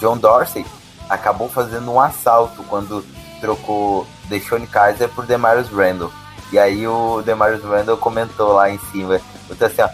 John 0.00 0.16
Dorsey 0.16 0.64
acabou 1.10 1.48
fazendo 1.48 1.92
um 1.92 2.00
assalto 2.00 2.62
quando 2.64 3.04
trocou 3.40 4.06
Deshaun 4.28 4.66
Kaiser 4.66 5.08
por 5.08 5.26
Demarius 5.26 5.68
Randall. 5.68 6.12
E 6.52 6.58
aí 6.58 6.86
o 6.86 7.22
Demarius 7.22 7.62
Randall 7.62 7.96
comentou 7.96 8.52
lá 8.52 8.70
em 8.70 8.78
cima, 8.78 9.20
botou 9.48 9.66
assim, 9.66 9.82
ó, 9.82 9.88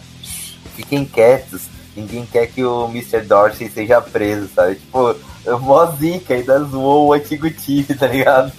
fiquem 0.77 1.05
quietos, 1.05 1.69
ninguém 1.97 2.25
quer 2.25 2.47
que 2.47 2.65
o 2.65 2.87
Mr. 2.87 3.23
Dorsey 3.23 3.69
seja 3.69 4.01
preso, 4.01 4.49
sabe? 4.55 4.77
Tipo, 4.77 5.17
mó 5.61 5.87
zica, 5.87 6.35
ainda 6.35 6.63
zoou 6.65 7.09
o 7.09 7.13
antigo 7.13 7.51
time, 7.51 7.85
tá 7.99 8.07
ligado? 8.07 8.53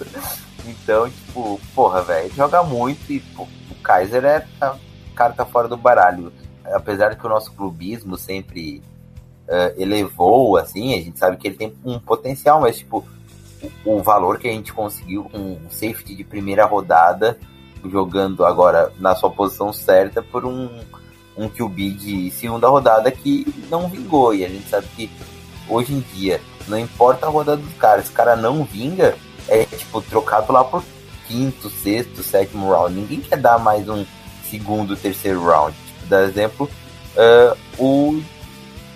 Então, 0.66 1.08
tipo, 1.08 1.60
porra, 1.74 2.02
velho, 2.02 2.32
joga 2.34 2.62
muito 2.62 3.10
e 3.10 3.20
pô, 3.20 3.44
o 3.70 3.74
Kaiser 3.82 4.24
é, 4.24 4.46
tá 4.58 4.76
carta 5.16 5.36
tá 5.36 5.46
fora 5.46 5.66
do 5.66 5.76
baralho. 5.76 6.32
Apesar 6.64 7.10
de 7.10 7.16
que 7.16 7.26
o 7.26 7.30
nosso 7.30 7.52
clubismo 7.52 8.18
sempre 8.18 8.82
uh, 9.48 9.80
elevou, 9.80 10.56
assim, 10.56 10.94
a 10.94 11.00
gente 11.00 11.18
sabe 11.18 11.36
que 11.38 11.48
ele 11.48 11.56
tem 11.56 11.74
um 11.84 11.98
potencial, 11.98 12.60
mas, 12.60 12.78
tipo, 12.78 13.04
o, 13.84 14.02
valor 14.02 14.38
que 14.38 14.48
a 14.48 14.52
gente 14.52 14.72
conseguiu 14.72 15.30
um 15.32 15.58
safety 15.68 16.14
de 16.14 16.24
primeira 16.24 16.64
rodada, 16.64 17.38
jogando 17.84 18.44
agora 18.44 18.92
na 18.98 19.14
sua 19.14 19.30
posição 19.30 19.72
certa, 19.72 20.22
por 20.22 20.44
um, 20.44 20.68
um 21.36 21.48
QB 21.48 21.90
de 21.90 22.30
segunda 22.30 22.68
rodada 22.68 23.10
que 23.10 23.46
não 23.70 23.88
vingou. 23.88 24.34
E 24.34 24.44
a 24.44 24.48
gente 24.48 24.68
sabe 24.68 24.86
que 24.96 25.10
hoje 25.68 25.92
em 25.92 26.00
dia, 26.14 26.40
não 26.66 26.78
importa 26.78 27.26
a 27.26 27.30
rodada 27.30 27.60
do 27.60 27.74
cara, 27.76 28.02
se 28.02 28.10
o 28.10 28.14
cara 28.14 28.36
não 28.36 28.64
vinga, 28.64 29.16
é 29.48 29.64
tipo 29.64 30.00
trocado 30.02 30.52
lá 30.52 30.64
por 30.64 30.82
quinto, 31.26 31.68
sexto, 31.70 32.22
sétimo 32.22 32.70
round. 32.70 32.94
Ninguém 32.94 33.20
quer 33.20 33.36
dar 33.36 33.58
mais 33.58 33.88
um 33.88 34.04
segundo, 34.48 34.96
terceiro 34.96 35.44
round. 35.44 35.76
Tipo, 35.76 36.06
dar 36.08 36.24
exemplo, 36.24 36.70
uh, 37.16 37.56
o, 37.78 38.22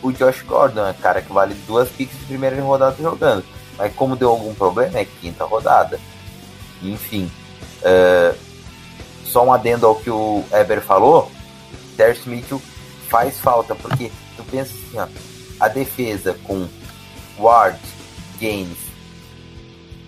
o 0.02 0.12
Josh 0.12 0.42
Gordon, 0.42 0.86
é 0.86 0.92
cara 0.92 1.22
que 1.22 1.32
vale 1.32 1.54
duas 1.66 1.88
picks 1.88 2.18
de 2.18 2.24
primeira 2.26 2.60
rodada 2.62 2.96
jogando. 3.00 3.44
Mas 3.80 3.94
como 3.94 4.14
deu 4.14 4.28
algum 4.28 4.54
problema, 4.54 4.98
é 4.98 5.06
quinta 5.06 5.42
rodada. 5.46 5.98
Enfim, 6.82 7.32
uh, 7.80 8.36
só 9.24 9.42
um 9.42 9.50
adendo 9.50 9.86
ao 9.86 9.94
que 9.94 10.10
o 10.10 10.44
Eber 10.52 10.82
falou, 10.82 11.32
Terce 11.96 12.28
Mitchell 12.28 12.60
faz 13.08 13.40
falta, 13.40 13.74
porque 13.74 14.12
tu 14.36 14.44
pensa 14.44 14.74
assim, 14.74 14.98
ó, 14.98 15.08
a 15.58 15.68
defesa 15.68 16.36
com 16.44 16.68
Ward, 17.38 17.80
Gaines 18.38 18.76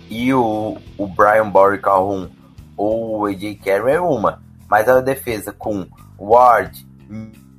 e 0.07 0.31
o, 0.31 0.77
o 0.95 1.07
Brian 1.07 1.49
Bory 1.49 1.81
Calhoun 1.81 2.29
ou 2.77 3.21
o 3.21 3.25
AJ 3.25 3.55
Carroll 3.55 3.89
é 3.89 3.99
uma. 3.99 4.43
Mas 4.69 4.87
a 4.87 5.01
defesa 5.01 5.51
com 5.51 5.87
Ward, 6.19 6.85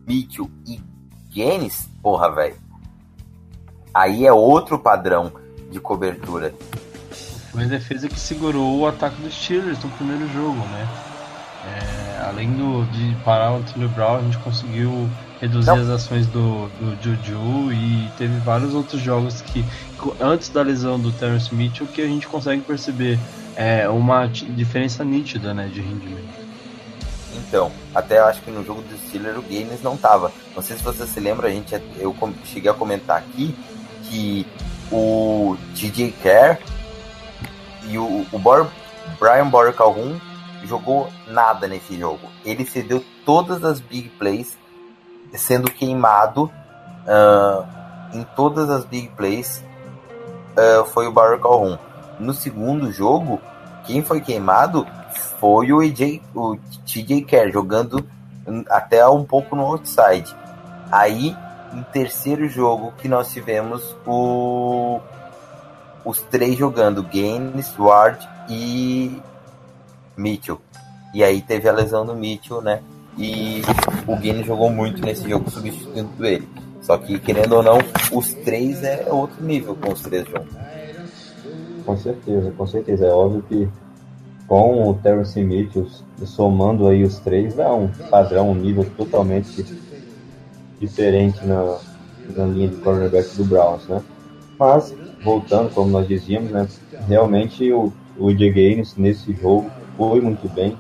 Mitchell 0.07 0.49
e 0.65 0.81
Guinness, 1.29 1.89
porra, 2.01 2.31
velho. 2.33 2.57
Aí 3.93 4.25
é 4.25 4.33
outro 4.33 4.79
padrão 4.79 5.44
de 5.71 5.81
cobertura. 5.81 6.55
Foi 7.53 7.65
a 7.65 7.67
defesa 7.67 8.09
que 8.09 8.19
segurou 8.19 8.81
o 8.81 8.87
ataque 8.87 9.21
dos 9.23 9.35
Steelers 9.35 9.83
no 9.83 9.91
primeiro 9.91 10.29
jogo, 10.33 10.59
né? 10.59 10.89
É, 11.67 12.27
além 12.27 12.53
do, 12.53 12.85
de 12.87 13.15
parar 13.25 13.53
o 13.53 13.57
Antonio 13.57 13.89
Brown, 13.89 14.17
a 14.17 14.23
gente 14.23 14.39
conseguiu 14.39 15.09
reduzir 15.41 15.69
Não. 15.69 15.77
as 15.77 15.89
ações 15.89 16.27
do, 16.27 16.69
do 16.69 17.03
Juju 17.03 17.73
e 17.73 18.11
teve 18.19 18.39
vários 18.41 18.75
outros 18.75 19.01
jogos 19.01 19.41
que, 19.41 19.65
antes 20.21 20.49
da 20.49 20.63
lesão 20.63 20.99
do 20.99 21.13
Terrence 21.13 21.55
Mitchell, 21.55 21.87
que 21.87 22.03
a 22.03 22.07
gente 22.07 22.27
consegue 22.27 22.63
perceber 22.63 23.19
é, 23.57 23.89
uma 23.89 24.27
diferença 24.27 25.05
nítida 25.05 25.55
né, 25.55 25.71
de 25.73 25.81
rendimento. 25.81 26.45
Então, 27.37 27.71
até 27.95 28.19
acho 28.19 28.43
que 28.43 28.51
no 28.51 28.65
jogo 28.65 28.83
do 28.83 28.97
Steelers 29.07 29.39
o 29.39 29.43
Gaines 29.43 29.83
não 29.83 29.97
tava. 29.97 30.33
Não 30.55 30.63
sei 30.63 30.77
se 30.77 30.83
você 30.83 31.07
se 31.07 31.21
lembra, 31.21 31.49
a 31.49 31.51
gente, 31.51 31.75
eu 31.99 32.15
cheguei 32.45 32.71
a 32.71 32.75
comentar 32.75 33.19
aqui 33.19 33.55
que 34.05 34.47
o 34.91 35.57
DJ 35.75 36.13
Kerr 36.23 36.59
e 37.85 37.99
o, 37.99 38.27
o 38.33 38.39
Brian 39.19 39.49
Borer 39.49 39.75
Calhoun 39.75 40.19
jogou 40.65 41.09
nada 41.27 41.69
nesse 41.69 41.99
jogo. 41.99 42.29
Ele 42.45 42.65
cedeu 42.65 43.05
todas 43.25 43.65
as 43.65 43.81
big 43.81 44.09
plays, 44.11 44.57
sendo 45.35 45.71
queimado 45.71 46.45
uh, 46.45 47.67
em 48.13 48.25
todas 48.37 48.71
as 48.71 48.85
big 48.85 49.09
plays. 49.09 49.63
Uh, 50.53 50.85
foi 50.87 51.07
o 51.07 51.13
Borer 51.13 51.41
Calhoun. 51.41 51.77
No 52.19 52.33
segundo 52.33 52.93
jogo, 52.93 53.41
quem 53.85 54.03
foi 54.03 54.21
queimado 54.21 54.87
foi 55.39 55.73
o 55.73 55.81
AJ, 55.81 56.23
o 56.35 56.57
TJ 56.87 57.23
Kerr 57.23 57.53
jogando 57.53 58.07
até 58.71 59.07
um 59.07 59.25
pouco 59.25 59.57
no 59.57 59.63
outside. 59.63 60.35
Aí, 60.91 61.37
em 61.75 61.83
terceiro 61.93 62.49
jogo 62.49 62.93
que 62.99 63.09
nós 63.09 63.33
tivemos 63.33 63.97
o 64.07 65.01
os 66.05 66.21
três 66.21 66.57
jogando, 66.57 67.03
Gaines, 67.03 67.75
Ward 67.79 68.29
e 68.49 69.19
Mitchell. 70.17 70.61
E 71.15 71.25
aí 71.25 71.41
teve 71.41 71.69
a 71.69 71.73
lesão 71.73 72.05
do 72.05 72.15
Mitchell, 72.15 72.61
né? 72.61 72.83
E 73.17 73.63
o 74.07 74.17
Gaines 74.17 74.47
jogou 74.47 74.69
muito 74.69 75.01
nesse 75.03 75.29
jogo 75.29 75.51
substituindo 75.51 76.25
ele. 76.27 76.47
Só 76.83 76.99
que, 76.99 77.19
querendo 77.19 77.55
ou 77.55 77.63
não, 77.63 77.79
os 78.13 78.35
três 78.35 78.85
é 78.85 79.07
outro 79.11 79.43
nível 79.43 79.75
com 79.75 79.93
os 79.93 80.01
três 80.03 80.27
juntos. 80.27 80.55
Com 81.87 81.97
certeza, 81.97 82.51
com 82.51 82.67
certeza. 82.67 83.07
É 83.07 83.11
óbvio 83.11 83.43
que 83.49 83.69
com 84.47 84.91
o 84.91 84.95
Terence 84.95 85.43
Mitchell 85.43 85.87
somando 86.27 86.87
aí 86.87 87.03
os 87.03 87.19
três, 87.21 87.55
dá 87.55 87.73
um 87.73 87.89
padrão, 88.11 88.51
um 88.51 88.55
nível 88.55 88.85
totalmente 88.97 89.65
diferente 90.81 91.45
na, 91.45 91.79
na 92.37 92.47
linha 92.47 92.69
de 92.69 92.77
cornerback 92.77 93.37
do 93.37 93.45
Browns, 93.45 93.87
né? 93.87 94.03
Mas 94.59 94.95
voltando, 95.25 95.73
como 95.75 95.91
nós 95.91 96.07
dizíamos, 96.07 96.51
né, 96.51 96.69
realmente 97.09 97.73
o, 97.73 97.93
o 98.19 98.29
AJ 98.29 98.53
Gaines 98.53 98.97
nesse 98.97 99.33
jogo 99.33 99.71
foi 99.97 100.21
muito 100.21 100.49
bem, 100.55 100.77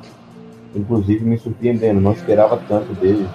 inclusive 0.74 1.24
me 1.24 1.38
surpreendendo, 1.38 2.00
não 2.00 2.12
esperava 2.12 2.60
tanto 2.68 2.92
dele, 2.94 3.26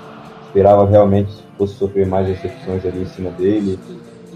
esperava 0.46 0.86
realmente 0.86 1.32
fosse 1.58 1.74
sofrer 1.74 2.06
mais 2.06 2.28
recepções 2.28 2.86
ali 2.86 3.02
em 3.02 3.08
cima 3.08 3.32
dele, 3.32 3.80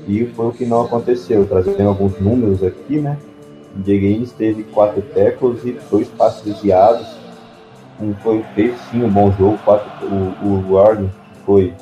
e 0.07 0.25
foi 0.35 0.47
o 0.47 0.51
que 0.51 0.65
não 0.65 0.81
aconteceu, 0.81 1.45
trazendo 1.45 1.87
alguns 1.87 2.19
números 2.19 2.63
aqui, 2.63 2.99
né, 2.99 3.17
AJ 3.77 3.85
Gaines 3.85 4.31
teve 4.31 4.63
quatro 4.63 5.01
tackles 5.01 5.63
e 5.63 5.77
dois 5.89 6.07
passes 6.09 6.43
desviados, 6.43 7.07
um, 7.99 8.13
foi, 8.15 8.43
fez 8.55 8.75
sim 8.91 9.03
um 9.03 9.09
bom 9.09 9.31
jogo, 9.31 9.57
quatro, 9.63 9.89
o, 10.07 10.47
o 10.47 10.73
Ward 10.73 11.09
foi, 11.45 11.73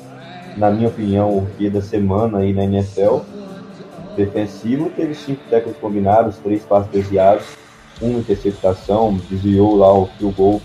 na 0.56 0.70
minha 0.70 0.88
opinião, 0.88 1.38
o 1.38 1.46
que 1.56 1.68
da 1.70 1.80
semana 1.80 2.38
aí 2.38 2.52
na 2.52 2.64
NFL, 2.64 3.18
defensivo, 4.16 4.90
teve 4.90 5.14
cinco 5.14 5.42
tackles 5.48 5.76
combinados, 5.78 6.38
três 6.38 6.62
passes 6.64 6.90
desviados, 6.90 7.44
uma 8.00 8.18
interceptação, 8.18 9.18
desviou 9.30 9.76
lá 9.76 9.92
o 9.92 10.06
field 10.18 10.34
goal 10.36 10.62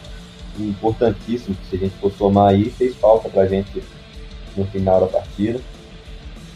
importantíssimo, 0.59 1.55
que 1.55 1.67
se 1.67 1.75
a 1.75 1.79
gente 1.79 1.95
for 1.97 2.11
somar 2.11 2.49
aí, 2.49 2.69
fez 2.69 2.95
falta 2.95 3.29
pra 3.29 3.45
gente 3.45 3.83
no 4.55 4.65
final 4.65 5.01
da 5.01 5.07
partida. 5.07 5.59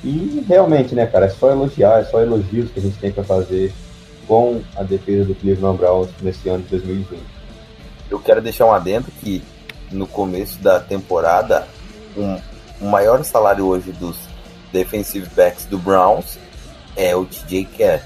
E 0.03 0.43
realmente, 0.47 0.95
né, 0.95 1.05
cara, 1.05 1.27
é 1.27 1.29
só 1.29 1.51
elogiar, 1.51 1.99
é 1.99 2.03
só 2.03 2.19
elogios 2.21 2.71
que 2.71 2.79
a 2.79 2.81
gente 2.81 2.97
tem 2.97 3.11
para 3.11 3.23
fazer 3.23 3.71
com 4.27 4.61
a 4.75 4.83
defesa 4.83 5.25
do 5.25 5.35
Cleveland 5.35 5.77
Browns 5.77 6.09
nesse 6.21 6.49
ano 6.49 6.63
de 6.63 6.69
2020. 6.69 7.21
Eu 8.09 8.19
quero 8.19 8.41
deixar 8.41 8.65
um 8.65 8.73
adendo 8.73 9.07
que 9.19 9.43
no 9.91 10.07
começo 10.07 10.59
da 10.59 10.79
temporada, 10.79 11.67
um, 12.17 12.37
o 12.81 12.85
maior 12.85 13.23
salário 13.23 13.65
hoje 13.67 13.91
dos 13.91 14.17
defensive 14.71 15.27
backs 15.35 15.65
do 15.65 15.77
Browns 15.77 16.37
é 16.95 17.15
o 17.15 17.25
TJ 17.25 17.65
Kerr. 17.65 18.01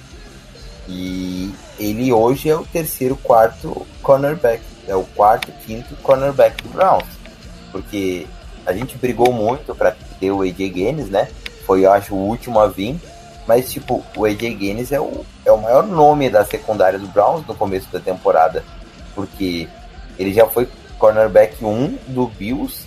E 0.88 1.52
ele 1.80 2.12
hoje 2.12 2.50
é 2.50 2.56
o 2.56 2.66
terceiro, 2.66 3.16
quarto 3.16 3.88
cornerback. 4.02 4.62
É 4.88 4.96
o 4.96 5.04
quarto, 5.04 5.52
quinto 5.66 5.96
cornerback 5.98 6.62
do 6.62 6.70
Browns. 6.70 7.08
Porque 7.72 8.28
a 8.66 8.74
gente 8.74 8.98
brigou 8.98 9.34
muito 9.34 9.74
para 9.74 9.96
ter 10.20 10.32
o 10.32 10.42
AJ 10.42 10.70
Gaines, 10.70 11.10
né? 11.10 11.28
Foi, 11.66 11.86
eu 11.86 11.92
acho, 11.92 12.14
o 12.14 12.28
último 12.28 12.60
a 12.60 12.68
vir. 12.68 13.00
Mas, 13.48 13.72
tipo, 13.72 14.04
o 14.16 14.26
AJ 14.26 14.56
Gaines 14.56 14.92
é 14.92 15.00
o, 15.00 15.26
é 15.44 15.52
o 15.52 15.58
maior 15.58 15.86
nome 15.86 16.30
da 16.30 16.46
secundária 16.46 17.00
do 17.00 17.08
Browns 17.08 17.46
no 17.48 17.56
começo 17.56 17.88
da 17.92 18.00
temporada. 18.00 18.64
Porque 19.16 19.68
ele 20.20 20.34
já 20.34 20.46
foi 20.46 20.70
cornerback 21.00 21.64
1 21.64 21.98
do 22.08 22.28
Bills, 22.28 22.85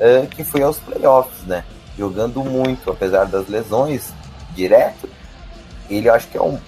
uh, 0.00 0.26
que 0.28 0.42
foi 0.42 0.62
aos 0.62 0.78
playoffs, 0.78 1.44
né? 1.46 1.64
Jogando 1.96 2.42
muito, 2.42 2.90
apesar 2.90 3.26
das 3.26 3.48
lesões, 3.48 4.12
direto 4.54 5.08
ele 5.90 6.08
acho 6.08 6.28
que 6.28 6.38
é 6.38 6.42
um, 6.42 6.58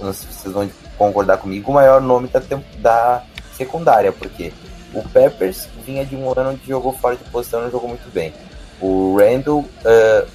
vocês 0.00 0.52
vão 0.52 0.68
concordar 0.98 1.38
comigo, 1.38 1.70
o 1.70 1.74
maior 1.74 2.00
nome 2.00 2.28
da, 2.28 2.40
da 2.78 3.22
secundária, 3.56 4.12
porque 4.12 4.52
o 4.92 5.02
Peppers 5.08 5.68
vinha 5.86 6.04
de 6.04 6.16
um 6.16 6.30
ano 6.36 6.50
onde 6.50 6.66
jogou 6.66 6.92
fora 6.92 7.16
de 7.16 7.24
posição 7.24 7.60
e 7.60 7.64
não 7.64 7.70
jogou 7.70 7.88
muito 7.88 8.12
bem. 8.12 8.34
O 8.80 9.16
Randall, 9.16 9.60
uh, 9.60 10.28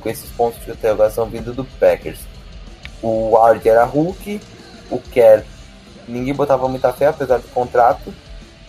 com 0.00 0.08
esses 0.08 0.30
pontos 0.30 0.64
de 0.64 0.70
interrogação 0.70 1.26
vindo 1.26 1.52
do 1.52 1.64
Packers. 1.64 2.20
O 3.02 3.30
Ward 3.30 3.68
era 3.68 3.84
Hulk, 3.84 4.40
o 4.90 4.98
Kerr 4.98 5.44
ninguém 6.06 6.34
botava 6.34 6.68
muita 6.68 6.92
fé, 6.92 7.08
apesar 7.08 7.38
do 7.38 7.48
contrato. 7.48 8.12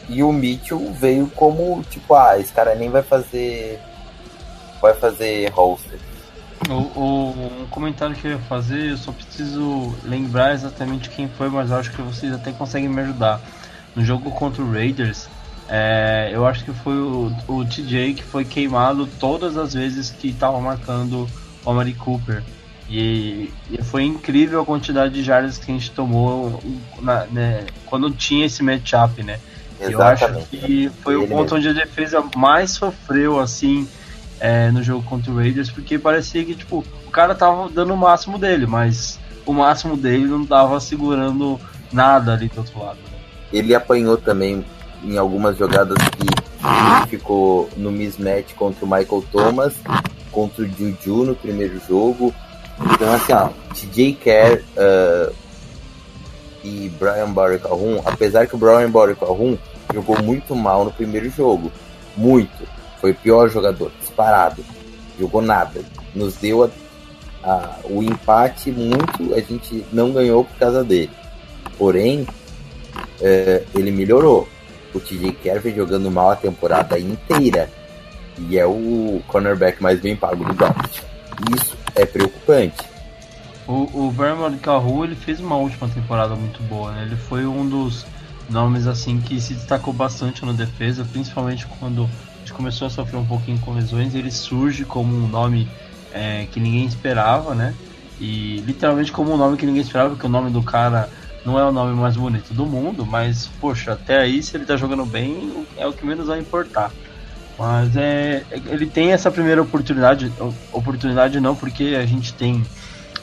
E 0.09 0.23
o 0.23 0.31
Mitchell 0.31 0.91
veio 0.93 1.27
como, 1.27 1.83
tipo, 1.89 2.15
ah, 2.15 2.37
esse 2.39 2.51
cara 2.51 2.73
nem 2.75 2.89
vai 2.89 3.03
fazer. 3.03 3.79
Vai 4.81 4.93
fazer 4.95 5.49
holster. 5.51 5.99
O, 6.67 6.99
o, 6.99 7.61
um 7.61 7.67
comentário 7.69 8.15
que 8.15 8.27
eu 8.27 8.31
ia 8.31 8.39
fazer, 8.39 8.91
eu 8.91 8.97
só 8.97 9.11
preciso 9.11 9.95
lembrar 10.03 10.53
exatamente 10.53 11.09
quem 11.09 11.27
foi, 11.27 11.49
mas 11.49 11.69
eu 11.69 11.77
acho 11.77 11.91
que 11.91 12.01
vocês 12.01 12.33
até 12.33 12.51
conseguem 12.51 12.89
me 12.89 13.01
ajudar. 13.01 13.39
No 13.95 14.03
jogo 14.03 14.31
contra 14.31 14.61
o 14.61 14.71
Raiders, 14.71 15.27
é, 15.67 16.31
eu 16.33 16.45
acho 16.47 16.65
que 16.65 16.73
foi 16.73 16.97
o, 16.97 17.31
o 17.47 17.65
TJ 17.65 18.15
que 18.15 18.23
foi 18.23 18.43
queimado 18.43 19.07
todas 19.19 19.57
as 19.57 19.73
vezes 19.73 20.09
que 20.09 20.29
estava 20.29 20.59
marcando 20.59 21.29
o 21.63 21.69
Amari 21.69 21.93
Cooper. 21.93 22.43
E, 22.89 23.53
e, 23.69 23.83
foi 23.83 24.03
incrível 24.03 24.61
a 24.61 24.65
quantidade 24.65 25.13
de 25.13 25.23
jardas 25.23 25.59
que 25.59 25.71
a 25.71 25.73
gente 25.75 25.91
tomou 25.91 26.59
na, 26.99 27.25
né, 27.25 27.67
quando 27.85 28.09
tinha 28.09 28.47
esse 28.47 28.63
matchup, 28.63 29.21
né? 29.21 29.39
Exatamente. 29.79 30.23
Eu 30.23 30.37
acho 30.37 30.47
que 30.49 30.91
foi 31.01 31.15
o 31.15 31.27
ponto 31.27 31.55
mesmo. 31.55 31.57
onde 31.57 31.69
a 31.69 31.73
defesa 31.73 32.23
mais 32.35 32.71
sofreu, 32.71 33.39
assim, 33.39 33.87
é, 34.39 34.71
no 34.71 34.81
jogo 34.81 35.03
contra 35.03 35.31
o 35.31 35.35
Raiders, 35.35 35.69
porque 35.69 35.97
parecia 35.99 36.43
que 36.43 36.55
tipo, 36.55 36.83
o 37.05 37.11
cara 37.11 37.35
tava 37.35 37.69
dando 37.69 37.93
o 37.93 37.97
máximo 37.97 38.37
dele, 38.37 38.65
mas 38.65 39.19
o 39.45 39.53
máximo 39.53 39.97
dele 39.97 40.25
não 40.25 40.45
tava 40.45 40.79
segurando 40.79 41.59
nada 41.91 42.33
ali 42.33 42.47
do 42.47 42.59
outro 42.59 42.79
lado. 42.79 42.97
Né? 42.97 43.19
Ele 43.51 43.73
apanhou 43.73 44.17
também 44.17 44.63
em 45.03 45.17
algumas 45.17 45.57
jogadas 45.57 45.97
que 46.09 46.23
ele 46.23 47.07
ficou 47.07 47.69
no 47.75 47.91
mismatch 47.91 48.53
contra 48.53 48.85
o 48.85 48.87
Michael 48.87 49.23
Thomas, 49.31 49.73
contra 50.31 50.63
o 50.63 50.67
Juju 50.67 51.25
no 51.25 51.35
primeiro 51.35 51.79
jogo. 51.87 52.33
Então, 52.93 53.11
assim, 53.11 53.33
ó, 53.33 53.49
TJ 53.73 54.13
Kerr 54.13 54.61
uh, 54.77 55.33
e 56.63 56.89
Brian 56.99 57.31
Barry 57.31 57.59
Calhoun, 57.59 58.01
apesar 58.05 58.47
que 58.47 58.55
o 58.55 58.57
Brian 58.57 58.89
Barry 58.89 59.15
Calhoun 59.15 59.57
jogou 59.93 60.21
muito 60.21 60.55
mal 60.55 60.85
no 60.85 60.91
primeiro 60.91 61.29
jogo, 61.29 61.71
muito, 62.15 62.67
foi 62.99 63.11
o 63.11 63.15
pior 63.15 63.49
jogador 63.49 63.91
parado. 64.19 64.63
Jogou 65.17 65.41
nada. 65.41 65.81
Nos 66.13 66.35
deu 66.35 66.63
a, 66.63 66.69
a, 67.43 67.75
o 67.85 68.03
empate 68.03 68.71
muito, 68.71 69.33
a 69.33 69.39
gente 69.39 69.85
não 69.93 70.11
ganhou 70.11 70.43
por 70.43 70.57
causa 70.57 70.83
dele. 70.83 71.11
Porém, 71.77 72.27
é, 73.21 73.63
ele 73.73 73.91
melhorou. 73.91 74.47
O 74.93 74.99
TJ 74.99 75.31
Kerr 75.33 75.61
vem 75.61 75.75
jogando 75.75 76.11
mal 76.11 76.31
a 76.31 76.35
temporada 76.35 76.99
inteira. 76.99 77.69
E 78.37 78.57
é 78.57 78.65
o 78.65 79.21
cornerback 79.27 79.81
mais 79.81 79.99
bem 79.99 80.15
pago 80.15 80.43
do 80.43 80.53
draft. 80.53 81.01
Isso 81.55 81.77
é 81.95 82.05
preocupante. 82.05 82.89
O, 83.67 83.83
o 84.07 84.15
Cahu 84.61 85.03
ele 85.03 85.15
fez 85.15 85.39
uma 85.39 85.55
última 85.55 85.87
temporada 85.87 86.35
muito 86.35 86.61
boa, 86.63 86.91
né? 86.91 87.03
Ele 87.03 87.15
foi 87.15 87.45
um 87.45 87.67
dos 87.67 88.05
nomes 88.49 88.87
assim 88.87 89.19
que 89.19 89.39
se 89.39 89.53
destacou 89.53 89.93
bastante 89.93 90.45
na 90.45 90.53
defesa, 90.53 91.05
principalmente 91.05 91.67
quando 91.67 92.09
começou 92.53 92.87
a 92.87 92.89
sofrer 92.89 93.17
um 93.17 93.25
pouquinho 93.25 93.59
com 93.59 93.73
lesões, 93.73 94.15
ele 94.15 94.31
surge 94.31 94.83
como 94.83 95.15
um 95.15 95.27
nome 95.27 95.67
é, 96.11 96.45
que 96.47 96.59
ninguém 96.59 96.85
esperava, 96.85 97.55
né? 97.55 97.73
E 98.19 98.57
literalmente 98.61 99.11
como 99.11 99.31
um 99.31 99.37
nome 99.37 99.55
que 99.55 99.65
ninguém 99.65 99.81
esperava, 99.81 100.09
porque 100.09 100.25
o 100.25 100.29
nome 100.29 100.49
do 100.51 100.61
cara 100.61 101.09
não 101.45 101.57
é 101.57 101.63
o 101.63 101.71
nome 101.71 101.95
mais 101.95 102.17
bonito 102.17 102.53
do 102.53 102.65
mundo, 102.65 103.05
mas 103.05 103.47
poxa, 103.61 103.93
até 103.93 104.19
aí 104.19 104.43
se 104.43 104.57
ele 104.57 104.65
tá 104.65 104.75
jogando 104.75 105.05
bem, 105.05 105.65
é 105.77 105.87
o 105.87 105.93
que 105.93 106.05
menos 106.05 106.27
vai 106.27 106.39
importar. 106.39 106.93
Mas 107.57 107.95
é, 107.95 108.45
ele 108.51 108.87
tem 108.87 109.11
essa 109.11 109.29
primeira 109.29 109.61
oportunidade, 109.61 110.33
oportunidade 110.71 111.39
não, 111.39 111.55
porque 111.55 111.95
a 111.99 112.05
gente 112.05 112.33
tem 112.33 112.65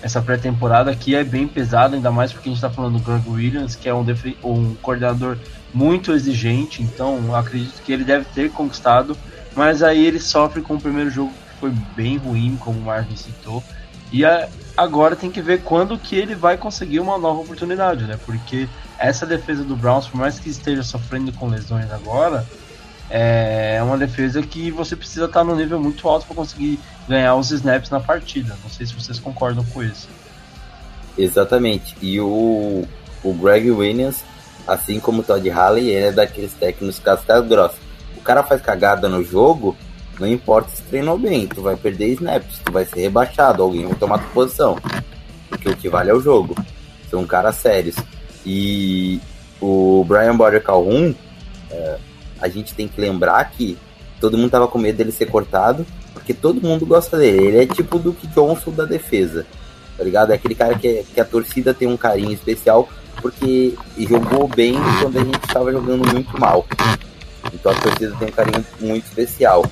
essa 0.07 0.22
pré-temporada 0.22 0.88
aqui 0.88 1.16
é 1.16 1.24
bem 1.24 1.48
pesada, 1.48 1.96
ainda 1.96 2.12
mais 2.12 2.32
porque 2.32 2.48
a 2.48 2.52
gente 2.52 2.59
está 2.59 2.70
falando 2.70 2.98
do 2.98 3.04
Greg 3.04 3.28
Williams, 3.28 3.74
que 3.74 3.88
é 3.88 3.94
um, 3.94 4.04
um 4.44 4.74
coordenador 4.76 5.36
muito 5.74 6.12
exigente, 6.12 6.80
então 6.80 7.34
acredito 7.34 7.82
que 7.82 7.92
ele 7.92 8.04
deve 8.04 8.24
ter 8.26 8.50
conquistado, 8.52 9.16
mas 9.54 9.82
aí 9.82 10.07
ele 10.07 10.20
sofre 10.20 10.62
com 10.62 10.74
o 10.74 10.80
primeiro 10.80 11.11
jogo 11.11 11.32
que 11.32 11.61
foi 11.61 11.72
bem 11.96 12.18
ruim, 12.18 12.57
como 12.57 12.78
o 12.78 12.82
Marvin 12.82 13.16
citou, 13.16 13.64
e 14.12 14.24
a, 14.24 14.48
agora 14.76 15.16
tem 15.16 15.28
que 15.28 15.42
ver 15.42 15.62
quando 15.62 15.98
que 15.98 16.14
ele 16.14 16.36
vai 16.36 16.57
conseguir 16.57 17.00
uma 17.00 17.18
nova 17.18 17.40
oportunidade, 17.40 18.04
né? 18.04 18.16
Porque 18.24 18.68
essa 19.00 19.26
defesa 19.26 19.64
do 19.64 19.74
Browns, 19.74 20.07
por 20.07 20.18
mais 20.18 20.38
que 20.38 20.48
esteja 20.48 20.84
sofrendo 20.84 21.32
com 21.32 21.48
lesões 21.48 21.90
agora, 21.90 22.46
é 23.11 23.80
uma 23.82 23.96
defesa 23.96 24.42
que 24.42 24.70
você 24.70 24.96
precisa 24.96 25.26
estar 25.26 25.44
no 25.44 25.54
nível 25.54 25.80
muito 25.80 26.09
alto 26.09 26.26
para 26.26 26.36
conseguir 26.36 26.78
ganhar 27.09 27.34
os 27.36 27.50
snaps 27.50 27.90
na 27.90 28.00
partida. 28.00 28.57
Não 28.62 28.70
sei 28.70 28.86
se 28.86 28.94
vocês 28.94 29.18
concordam 29.18 29.64
com 29.64 29.82
isso. 29.82 30.09
Exatamente. 31.16 31.96
E 32.02 32.20
o, 32.20 32.84
o 33.22 33.34
Greg 33.34 33.70
Williams, 33.70 34.24
assim 34.66 35.00
como 35.00 35.20
o 35.20 35.24
Todd 35.24 35.48
Haley, 35.48 35.88
ele 35.88 36.07
é 36.07 36.12
daqueles 36.12 36.52
técnicos 36.52 36.98
cascas 36.98 37.46
grossas. 37.46 37.78
O 38.16 38.20
cara 38.20 38.42
faz 38.42 38.61
cagada 38.61 39.09
no 39.09 39.22
jogo, 39.22 39.76
não 40.18 40.26
importa 40.26 40.70
se 40.70 40.82
treinou 40.82 41.18
bem, 41.18 41.46
tu 41.46 41.62
vai 41.62 41.76
perder 41.76 42.09
snaps, 42.14 42.59
tu 42.64 42.72
vai 42.72 42.84
ser 42.84 43.00
rebaixado, 43.00 43.62
alguém 43.62 43.86
vai 43.86 43.96
tomar 43.96 44.18
tua 44.18 44.30
posição. 44.30 44.76
Porque 45.48 45.68
o 45.68 45.76
que 45.76 45.88
vale 45.88 46.11
é 46.11 46.14
o 46.14 46.20
jogo. 46.20 46.54
São 47.09 47.24
caras 47.24 47.57
sérios. 47.57 47.96
E 48.44 49.20
o 49.61 50.04
Brian 50.07 50.36
Border 50.36 50.62
Calhoun, 50.62 51.14
é, 51.70 51.98
a 52.41 52.49
gente 52.49 52.74
tem 52.74 52.89
que 52.89 53.01
lembrar 53.01 53.45
que 53.51 53.76
todo 54.20 54.39
mundo 54.39 54.51
tava 54.51 54.68
com 54.68 54.78
medo 54.78 54.97
dele 54.97 55.12
ser 55.12 55.26
cortado, 55.26 55.87
porque 56.12 56.32
todo 56.32 56.61
mundo 56.61 56.87
gosta 56.87 57.18
dele. 57.18 57.47
Ele 57.47 57.59
é 57.59 57.66
tipo 57.66 57.97
o 57.97 58.01
Duke 58.01 58.26
Johnson 58.28 58.70
da 58.70 58.84
defesa, 58.84 59.47
tá 59.97 60.05
ligado? 60.05 60.32
É 60.32 60.34
aquele 60.34 60.55
cara 60.55 60.78
que, 60.78 61.05
que 61.14 61.20
a 61.20 61.24
torcida 61.24 61.74
tem 61.74 61.89
um 61.89 61.97
carinho 61.97 62.32
especial, 62.32 62.89
porque 63.20 63.74
jogou 63.99 64.49
bem 64.49 64.74
quando 65.01 65.18
a 65.18 65.24
gente 65.24 65.45
estava 65.45 65.72
jogando 65.72 66.12
muito 66.12 66.39
mal. 66.39 66.66
Então 67.53 67.72
a 67.72 67.74
torcida 67.74 68.14
tem 68.16 68.28
um 68.28 68.32
carinho 68.32 68.64
muito 68.80 69.05
especial. 69.05 69.64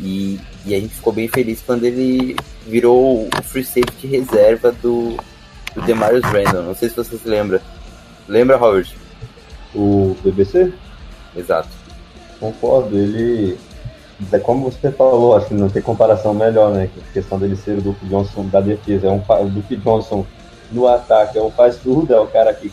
E, 0.00 0.40
e 0.66 0.74
a 0.74 0.80
gente 0.80 0.94
ficou 0.94 1.12
bem 1.12 1.28
feliz 1.28 1.62
quando 1.64 1.84
ele 1.84 2.36
virou 2.66 3.28
o 3.28 3.42
free 3.42 3.64
safety 3.64 4.06
reserva 4.06 4.72
do, 4.72 5.16
do 5.74 5.82
Demarius 5.82 6.24
Randall. 6.24 6.64
Não 6.64 6.74
sei 6.74 6.88
se 6.88 6.96
você 6.96 7.16
se 7.16 7.28
lembra. 7.28 7.62
Lembra, 8.28 8.56
Howard? 8.56 8.96
O 9.74 10.16
BBC? 10.22 10.72
Exato. 11.36 11.68
Concordo, 12.40 12.96
ele. 12.96 13.58
É 14.32 14.38
como 14.38 14.70
você 14.70 14.92
falou, 14.92 15.36
acho 15.36 15.48
que 15.48 15.54
não 15.54 15.68
tem 15.68 15.82
comparação 15.82 16.32
melhor, 16.32 16.72
né? 16.72 16.88
A 16.96 17.12
questão 17.12 17.38
dele 17.38 17.56
ser 17.56 17.78
o 17.78 17.82
Duke 17.82 18.06
Johnson 18.06 18.46
da 18.46 18.60
defesa. 18.60 19.08
É 19.08 19.10
um, 19.10 19.20
o 19.20 19.50
Duke 19.50 19.76
Johnson 19.76 20.24
no 20.70 20.86
ataque 20.86 21.36
é 21.36 21.42
o 21.42 21.50
faz 21.50 21.76
tudo, 21.76 22.14
é 22.14 22.20
o 22.20 22.26
cara 22.26 22.52
que 22.54 22.72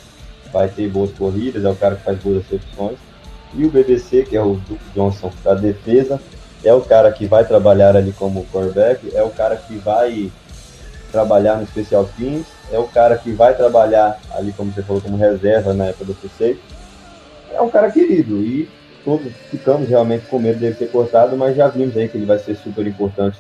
vai 0.51 0.68
ter 0.68 0.89
boas 0.89 1.12
corridas, 1.12 1.64
é 1.66 1.70
o 1.70 1.76
cara 1.76 1.95
que 1.95 2.03
faz 2.03 2.20
boas 2.20 2.43
recepções. 2.43 2.97
E 3.53 3.66
o 3.66 3.70
BBC, 3.70 4.24
que 4.24 4.38
é 4.38 4.41
o 4.41 4.53
Duke 4.53 4.84
Johnson 4.93 5.32
da 5.43 5.53
defesa, 5.53 6.22
é 6.64 6.74
o 6.74 6.82
cara 6.82 7.12
que 7.12 7.26
vai 7.26 7.43
trabalhar 7.43 7.95
ali 7.95 8.14
como 8.14 8.45
quarterback, 8.45 9.16
é 9.16 9.24
o 9.24 9.30
cara 9.30 9.55
que 9.55 9.76
vai 9.78 10.32
trabalhar 11.12 11.57
no 11.57 11.68
special 11.68 12.07
teams, 12.18 12.45
é 12.72 12.80
o 12.80 12.88
cara 12.88 13.18
que 13.18 13.32
vai 13.32 13.53
trabalhar 13.55 14.20
ali, 14.32 14.53
como 14.53 14.72
você 14.72 14.82
falou, 14.82 15.01
como 15.01 15.18
reserva 15.18 15.74
na 15.74 15.86
época 15.88 16.05
do 16.05 16.14
PC. 16.14 16.57
É 17.51 17.62
um 17.62 17.70
cara 17.70 17.91
querido 17.91 18.41
e 18.43 18.70
todos 19.04 19.32
ficamos 19.49 19.88
realmente 19.89 20.26
com 20.28 20.39
medo 20.39 20.60
dele 20.60 20.76
ser 20.76 20.91
cortado, 20.91 21.36
mas 21.38 21.56
já 21.56 21.68
vimos 21.68 21.95
aí 21.97 22.08
que 22.08 22.18
ele 22.18 22.26
vai 22.26 22.39
ser 22.39 22.56
super 22.56 22.86
importante 22.86 23.39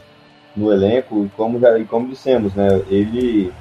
no 0.55 0.71
elenco 0.71 1.25
e 1.25 1.29
como 1.29 1.59
já 1.59 1.77
e 1.77 1.85
como 1.85 2.07
dissemos, 2.07 2.53
né, 2.53 2.81
ele 2.89 3.51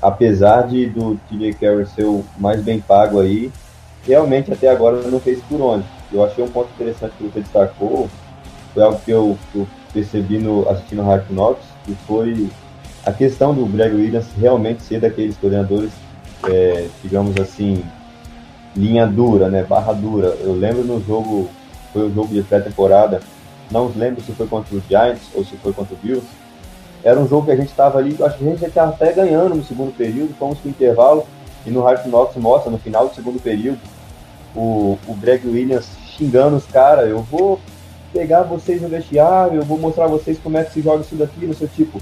apesar 0.00 0.62
de 0.66 0.86
do 0.86 1.18
TJ 1.28 1.54
Carey 1.54 1.86
ser 1.86 2.04
o 2.04 2.24
mais 2.38 2.62
bem 2.62 2.80
pago 2.80 3.20
aí, 3.20 3.50
realmente 4.06 4.52
até 4.52 4.68
agora 4.68 5.02
não 5.02 5.20
fez 5.20 5.40
por 5.42 5.60
onde. 5.60 5.84
Eu 6.12 6.24
achei 6.24 6.42
um 6.42 6.48
ponto 6.48 6.70
interessante 6.74 7.12
que 7.18 7.24
você 7.24 7.40
destacou, 7.40 8.08
foi 8.72 8.82
algo 8.82 9.00
que 9.04 9.10
eu, 9.10 9.36
eu 9.54 9.66
percebi 9.92 10.38
no, 10.38 10.68
assistindo 10.68 11.02
Hard 11.02 11.24
Knocks, 11.30 11.64
que 11.84 11.94
foi 12.06 12.48
a 13.04 13.12
questão 13.12 13.54
do 13.54 13.66
Greg 13.66 13.94
Williams 13.94 14.26
realmente 14.38 14.82
ser 14.82 15.00
daqueles 15.00 15.36
coordenadores, 15.36 15.90
é, 16.48 16.86
digamos 17.02 17.36
assim, 17.40 17.82
linha 18.76 19.06
dura, 19.06 19.48
né, 19.48 19.62
barra 19.62 19.92
dura. 19.92 20.36
Eu 20.40 20.54
lembro 20.54 20.84
no 20.84 21.02
jogo, 21.04 21.48
foi 21.92 22.08
o 22.08 22.14
jogo 22.14 22.28
de 22.28 22.42
pré-temporada, 22.42 23.20
não 23.70 23.90
lembro 23.94 24.22
se 24.22 24.32
foi 24.32 24.46
contra 24.46 24.76
o 24.76 24.82
Giants 24.88 25.22
ou 25.34 25.44
se 25.44 25.56
foi 25.56 25.72
contra 25.72 25.94
o 25.94 25.98
Bills, 25.98 26.26
era 27.02 27.18
um 27.18 27.28
jogo 27.28 27.46
que 27.46 27.52
a 27.52 27.56
gente 27.56 27.68
estava 27.68 27.98
ali, 27.98 28.16
acho 28.20 28.38
que 28.38 28.44
a 28.44 28.50
gente 28.50 28.60
já 28.60 28.68
estava 28.68 28.90
até 28.90 29.12
ganhando 29.12 29.54
no 29.54 29.64
segundo 29.64 29.96
período, 29.96 30.34
fomos 30.38 30.58
o 30.64 30.68
intervalo, 30.68 31.24
e 31.66 31.70
no 31.70 31.82
Hard 31.82 32.06
Knocks 32.06 32.36
mostra, 32.36 32.70
no 32.70 32.78
final 32.78 33.08
do 33.08 33.14
segundo 33.14 33.40
período, 33.40 33.78
o, 34.54 34.98
o 35.06 35.14
Greg 35.14 35.46
Williams 35.46 35.86
xingando 36.16 36.56
os 36.56 36.66
caras, 36.66 37.08
eu 37.08 37.20
vou 37.22 37.60
pegar 38.12 38.42
vocês 38.42 38.80
no 38.80 38.88
vestiário, 38.88 39.56
eu 39.60 39.64
vou 39.64 39.78
mostrar 39.78 40.06
vocês 40.06 40.38
como 40.42 40.56
é 40.56 40.64
que 40.64 40.72
se 40.72 40.82
joga 40.82 41.02
isso 41.02 41.14
daqui, 41.14 41.46
no 41.46 41.54
seu 41.54 41.68
tipo, 41.68 42.00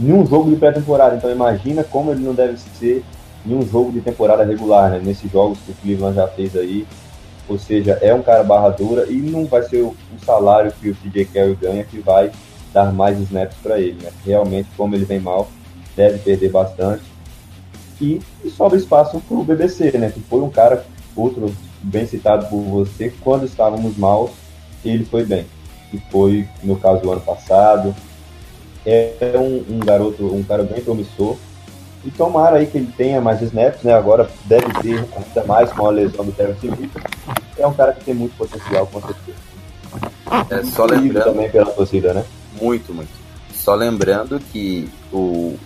um 0.00 0.26
jogo 0.26 0.50
de 0.50 0.56
pré-temporada. 0.56 1.16
Então 1.16 1.30
imagina 1.30 1.84
como 1.84 2.10
ele 2.10 2.24
não 2.24 2.34
deve 2.34 2.56
ser 2.56 3.04
em 3.46 3.54
um 3.54 3.66
jogo 3.66 3.92
de 3.92 4.00
temporada 4.00 4.44
regular, 4.44 4.90
né? 4.90 5.00
Nesses 5.02 5.30
jogos 5.30 5.58
que 5.60 5.72
o 5.72 5.74
Cleveland 5.74 6.16
já 6.16 6.28
fez 6.28 6.56
aí. 6.56 6.86
Ou 7.48 7.58
seja, 7.58 7.98
é 8.02 8.12
um 8.12 8.22
cara 8.22 8.42
barra 8.42 8.68
dura 8.70 9.06
e 9.08 9.16
não 9.16 9.46
vai 9.46 9.62
ser 9.62 9.82
o, 9.82 9.88
o 9.88 10.24
salário 10.24 10.72
que 10.72 10.90
o 10.90 10.94
CJ 10.94 11.24
Carey 11.26 11.54
ganha 11.54 11.84
que 11.84 11.98
vai 11.98 12.30
dar 12.72 12.92
mais 12.92 13.18
snaps 13.20 13.56
para 13.62 13.80
ele, 13.80 14.02
né? 14.02 14.10
Realmente, 14.24 14.68
como 14.76 14.94
ele 14.94 15.04
vem 15.04 15.20
mal, 15.20 15.48
deve 15.96 16.18
perder 16.18 16.50
bastante. 16.50 17.02
E, 18.00 18.20
e 18.44 18.50
sobra 18.50 18.78
espaço 18.78 19.20
para 19.20 19.36
o 19.36 19.44
BBC, 19.44 19.96
né? 19.98 20.10
Que 20.10 20.20
foi 20.20 20.40
um 20.40 20.50
cara, 20.50 20.84
outro 21.16 21.52
bem 21.82 22.06
citado 22.06 22.46
por 22.46 22.60
você, 22.60 23.12
quando 23.20 23.46
estávamos 23.46 23.96
maus, 23.96 24.30
ele 24.84 25.04
foi 25.04 25.24
bem. 25.24 25.46
E 25.92 25.98
foi, 26.10 26.46
no 26.62 26.76
caso, 26.76 27.02
do 27.02 27.10
ano 27.10 27.20
passado. 27.20 27.94
É 28.86 29.34
um, 29.36 29.76
um 29.76 29.78
garoto, 29.80 30.24
um 30.34 30.42
cara 30.42 30.62
bem 30.62 30.82
promissor. 30.82 31.36
E 32.04 32.10
tomara 32.10 32.58
aí 32.58 32.66
que 32.66 32.78
ele 32.78 32.92
tenha 32.96 33.20
mais 33.20 33.42
snaps, 33.42 33.82
né? 33.82 33.92
Agora 33.92 34.28
deve 34.44 34.72
ter 34.80 35.04
ainda 35.16 35.44
mais 35.46 35.72
com 35.72 35.86
a 35.86 35.90
lesão 35.90 36.24
do 36.24 36.32
Terence 36.32 36.66
Hill. 36.66 36.90
É 37.58 37.66
um 37.66 37.74
cara 37.74 37.92
que 37.92 38.04
tem 38.04 38.14
muito 38.14 38.36
potencial, 38.36 38.86
com 38.86 39.00
certeza. 39.00 39.38
É, 40.50 40.62
só 40.64 40.84
lembrando 40.84 41.24
também 41.24 41.50
pela 41.50 41.70
torcida, 41.70 42.14
né? 42.14 42.24
Muito, 42.60 42.94
muito. 42.94 43.10
Só 43.52 43.74
lembrando 43.74 44.40
que 44.52 44.88
o 45.12 45.56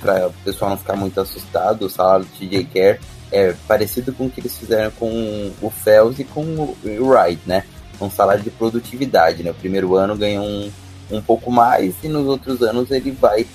para 0.00 0.28
o 0.28 0.32
pessoal 0.44 0.70
não 0.70 0.78
ficar 0.78 0.96
muito 0.96 1.20
assustado, 1.20 1.82
o 1.82 1.90
salário 1.90 2.24
do 2.24 2.30
TJ 2.38 2.64
Care 2.64 3.00
é 3.30 3.54
parecido 3.68 4.14
com 4.14 4.26
o 4.26 4.30
que 4.30 4.40
eles 4.40 4.56
fizeram 4.56 4.90
com 4.92 5.52
o 5.60 5.68
Fells 5.68 6.22
e 6.22 6.24
com 6.24 6.42
o 6.42 6.76
Wright, 6.84 7.40
né? 7.44 7.64
um 8.04 8.10
salário 8.10 8.42
de 8.42 8.50
produtividade, 8.50 9.42
né? 9.42 9.50
O 9.50 9.54
primeiro 9.54 9.94
ano 9.94 10.16
ganha 10.16 10.40
um, 10.40 10.70
um 11.10 11.20
pouco 11.20 11.50
mais 11.50 11.94
e 12.02 12.08
nos 12.08 12.26
outros 12.26 12.62
anos 12.62 12.90
ele 12.90 13.10
vai 13.10 13.46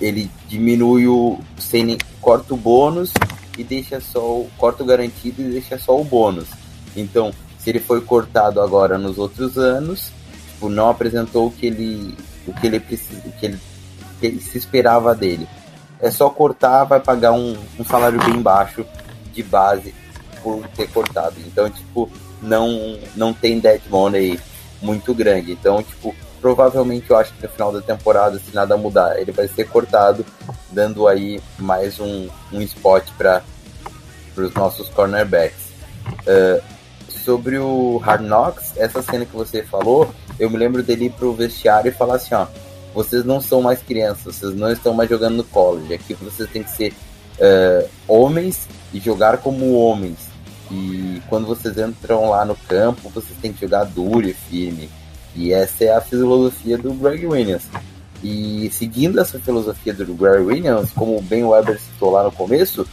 ele 0.00 0.30
diminui 0.48 1.06
o 1.06 1.38
sem 1.58 1.98
corta 2.20 2.54
o 2.54 2.56
bônus 2.56 3.12
e 3.56 3.64
deixa 3.64 4.00
só 4.00 4.20
o 4.20 4.50
corta 4.56 4.82
o 4.82 4.86
garantido 4.86 5.42
e 5.42 5.50
deixa 5.50 5.78
só 5.78 6.00
o 6.00 6.04
bônus. 6.04 6.48
Então, 6.96 7.32
se 7.58 7.70
ele 7.70 7.80
foi 7.80 8.00
cortado 8.00 8.60
agora 8.60 8.96
nos 8.96 9.18
outros 9.18 9.58
anos, 9.58 10.12
tipo, 10.52 10.68
não 10.68 10.88
apresentou 10.88 11.46
o 11.46 11.50
que 11.50 11.66
ele 11.66 12.14
o 12.46 12.52
que 12.52 12.66
ele 12.66 12.80
precisa, 12.80 13.20
o 13.26 13.32
que 13.32 13.46
ele, 13.46 13.58
que 14.18 14.26
ele 14.26 14.40
se 14.40 14.56
esperava 14.56 15.14
dele. 15.14 15.46
É 16.00 16.10
só 16.10 16.30
cortar, 16.30 16.84
vai 16.84 17.00
pagar 17.00 17.32
um, 17.32 17.56
um 17.78 17.84
salário 17.84 18.18
bem 18.24 18.40
baixo 18.40 18.86
de 19.32 19.42
base 19.42 19.94
por 20.42 20.66
ter 20.68 20.88
cortado. 20.88 21.34
Então, 21.46 21.68
tipo, 21.68 22.10
não, 22.40 22.98
não 23.16 23.34
tem 23.34 23.58
dead 23.58 23.82
money 23.90 24.38
muito 24.80 25.12
grande. 25.12 25.52
Então, 25.52 25.82
tipo, 25.82 26.14
provavelmente 26.40 27.10
eu 27.10 27.16
acho 27.16 27.32
que 27.34 27.42
no 27.42 27.48
final 27.48 27.72
da 27.72 27.80
temporada, 27.80 28.38
se 28.38 28.54
nada 28.54 28.76
mudar, 28.76 29.18
ele 29.18 29.32
vai 29.32 29.48
ser 29.48 29.68
cortado, 29.68 30.24
dando 30.70 31.06
aí 31.06 31.40
mais 31.58 31.98
um, 32.00 32.28
um 32.52 32.60
spot 32.62 33.08
para 33.16 33.42
os 34.36 34.54
nossos 34.54 34.88
cornerbacks. 34.88 35.68
Uh, 36.26 36.62
sobre 37.24 37.58
o 37.58 37.98
Hard 37.98 38.22
Knocks, 38.22 38.72
essa 38.76 39.02
cena 39.02 39.26
que 39.26 39.36
você 39.36 39.62
falou, 39.62 40.10
eu 40.38 40.48
me 40.48 40.56
lembro 40.56 40.82
dele 40.82 41.06
ir 41.06 41.10
pro 41.10 41.34
vestiário 41.34 41.90
e 41.90 41.92
falar 41.92 42.14
assim, 42.16 42.34
ó, 42.34 42.46
vocês 42.94 43.24
não 43.24 43.40
são 43.40 43.60
mais 43.60 43.82
crianças, 43.82 44.36
vocês 44.36 44.54
não 44.54 44.72
estão 44.72 44.94
mais 44.94 45.10
jogando 45.10 45.36
no 45.36 45.44
college, 45.44 45.92
aqui 45.92 46.14
vocês 46.14 46.48
têm 46.50 46.62
que 46.62 46.70
ser 46.70 46.94
uh, 47.38 47.88
homens 48.06 48.66
e 48.92 48.98
jogar 48.98 49.38
como 49.38 49.74
homens 49.74 50.16
E 50.70 51.20
quando 51.28 51.46
vocês 51.46 51.76
entram 51.76 52.30
lá 52.30 52.44
no 52.44 52.56
campo, 52.56 53.08
vocês 53.10 53.38
têm 53.40 53.52
que 53.52 53.60
jogar 53.60 53.84
duro 53.84 54.26
e 54.26 54.32
firme. 54.32 54.88
E 55.34 55.52
essa 55.52 55.84
é 55.84 55.94
a 55.94 56.00
filosofia 56.00 56.76
do 56.76 56.92
Greg 56.94 57.26
Williams. 57.26 57.64
E 58.22 58.68
seguindo 58.72 59.20
essa 59.20 59.38
filosofia 59.38 59.94
do 59.94 60.14
Greg 60.14 60.44
Williams, 60.44 60.90
como 60.92 61.16
o 61.16 61.22
Ben 61.22 61.44
Weber 61.44 61.78
citou 61.78 62.10
lá 62.10 62.24
no 62.24 62.32
começo, 62.32 62.86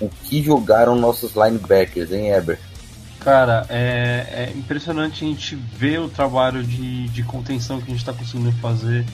o 0.00 0.08
que 0.08 0.42
jogaram 0.42 0.96
nossos 0.96 1.34
linebackers, 1.34 2.12
hein, 2.12 2.30
Eber? 2.30 2.58
Cara, 3.20 3.66
é, 3.68 4.26
é 4.30 4.52
impressionante 4.56 5.24
a 5.24 5.28
gente 5.28 5.56
ver 5.56 6.00
o 6.00 6.08
trabalho 6.08 6.62
de, 6.62 7.08
de 7.08 7.22
contenção 7.22 7.78
que 7.78 7.84
a 7.84 7.90
gente 7.90 7.98
está 7.98 8.12
conseguindo 8.12 8.52
fazer, 8.52 9.04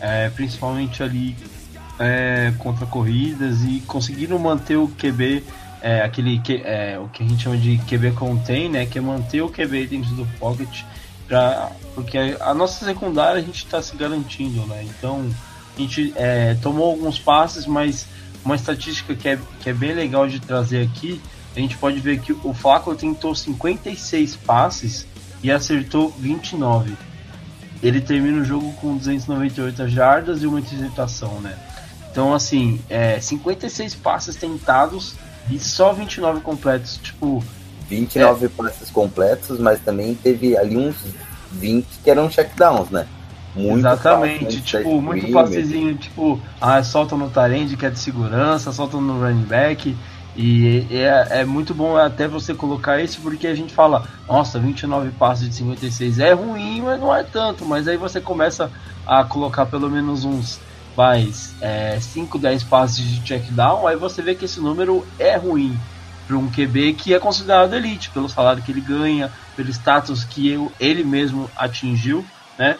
é, 0.00 0.28
principalmente 0.30 1.02
ali 1.02 1.36
é, 1.98 2.52
contra 2.58 2.86
corridas 2.86 3.62
e 3.62 3.82
conseguiram 3.86 4.38
manter 4.38 4.76
o 4.76 4.88
QB, 4.88 5.42
é, 5.82 6.02
aquele 6.02 6.38
que, 6.40 6.62
é, 6.64 6.98
o 6.98 7.08
que 7.08 7.22
a 7.22 7.26
gente 7.26 7.42
chama 7.42 7.56
de 7.56 7.78
QB 7.78 8.12
contain, 8.12 8.68
né, 8.68 8.86
que 8.86 8.98
é 8.98 9.00
manter 9.00 9.42
o 9.42 9.48
QB 9.48 9.86
dentro 9.86 10.14
do 10.14 10.26
pocket, 10.38 10.82
pra, 11.26 11.70
porque 11.94 12.36
a 12.40 12.54
nossa 12.54 12.84
secundária 12.84 13.40
a 13.40 13.44
gente 13.44 13.64
está 13.64 13.80
se 13.82 13.96
garantindo, 13.96 14.66
né, 14.66 14.84
então 14.84 15.28
a 15.76 15.80
gente 15.80 16.12
é, 16.16 16.54
tomou 16.62 16.90
alguns 16.90 17.18
passes, 17.18 17.66
mas 17.66 18.06
uma 18.44 18.54
estatística 18.54 19.14
que 19.14 19.28
é, 19.28 19.38
que 19.60 19.70
é 19.70 19.72
bem 19.72 19.94
legal 19.94 20.28
de 20.28 20.38
trazer 20.38 20.82
aqui, 20.82 21.20
a 21.56 21.60
gente 21.60 21.76
pode 21.76 22.00
ver 22.00 22.20
que 22.20 22.32
o 22.32 22.52
Flaco 22.52 22.94
tentou 22.94 23.34
56 23.34 24.36
passes 24.36 25.06
e 25.42 25.50
acertou 25.50 26.10
29. 26.18 26.96
Ele 27.82 28.00
termina 28.00 28.40
o 28.40 28.44
jogo 28.44 28.72
com 28.74 28.96
298 28.96 29.88
jardas 29.88 30.42
e 30.42 30.46
uma 30.46 30.58
interceptação, 30.58 31.40
né? 31.40 31.56
Então, 32.10 32.32
assim, 32.32 32.80
é, 32.88 33.20
56 33.20 33.94
passes 33.96 34.36
tentados 34.36 35.14
e 35.50 35.58
só 35.58 35.92
29 35.92 36.40
completos. 36.40 36.98
Tipo. 37.02 37.44
29 37.88 38.46
é... 38.46 38.48
passes 38.48 38.90
completos, 38.90 39.58
mas 39.58 39.80
também 39.80 40.14
teve 40.14 40.56
ali 40.56 40.76
uns 40.76 40.96
20 41.52 41.86
que 42.02 42.10
eram 42.10 42.30
checkdowns, 42.30 42.90
né? 42.90 43.06
Muito 43.54 43.78
Exatamente, 43.78 44.60
tipo, 44.62 45.00
muito 45.00 45.30
passezinho, 45.30 45.94
tipo, 45.94 46.40
ah, 46.60 46.82
soltam 46.82 47.16
no 47.16 47.30
Tarend, 47.30 47.76
que 47.76 47.86
é 47.86 47.90
de 47.90 47.98
segurança, 48.00 48.72
soltam 48.72 49.00
no 49.00 49.20
running 49.20 49.44
back. 49.44 49.96
E 50.36 50.84
é, 50.90 51.42
é, 51.42 51.44
muito 51.44 51.72
bom 51.72 51.96
até 51.96 52.26
você 52.26 52.52
colocar 52.52 53.00
isso, 53.00 53.20
porque 53.22 53.46
a 53.46 53.54
gente 53.54 53.72
fala, 53.72 54.08
nossa, 54.26 54.58
29 54.58 55.12
passes 55.12 55.48
de 55.48 55.54
56 55.54 56.18
é 56.18 56.32
ruim, 56.32 56.82
mas 56.82 57.00
não 57.00 57.14
é 57.14 57.22
tanto. 57.22 57.64
Mas 57.64 57.86
aí 57.86 57.96
você 57.96 58.20
começa 58.20 58.68
a 59.06 59.22
colocar 59.22 59.66
pelo 59.66 59.88
menos 59.88 60.24
uns 60.24 60.58
faz 60.96 61.54
é, 61.60 61.98
5, 62.00 62.38
10 62.38 62.64
passes 62.64 63.04
de 63.04 63.20
check 63.22 63.44
down, 63.50 63.86
aí 63.86 63.96
você 63.96 64.22
vê 64.22 64.34
que 64.34 64.44
esse 64.44 64.60
número 64.60 65.04
é 65.18 65.36
ruim 65.36 65.76
para 66.26 66.36
um 66.36 66.50
QB 66.50 66.94
que 66.94 67.14
é 67.14 67.18
considerado 67.18 67.74
elite, 67.74 68.10
pelo 68.10 68.28
salário 68.28 68.62
que 68.62 68.72
ele 68.72 68.80
ganha, 68.80 69.30
pelo 69.56 69.70
status 69.70 70.24
que 70.24 70.50
eu, 70.50 70.72
ele 70.80 71.04
mesmo 71.04 71.50
atingiu, 71.56 72.24
né? 72.58 72.76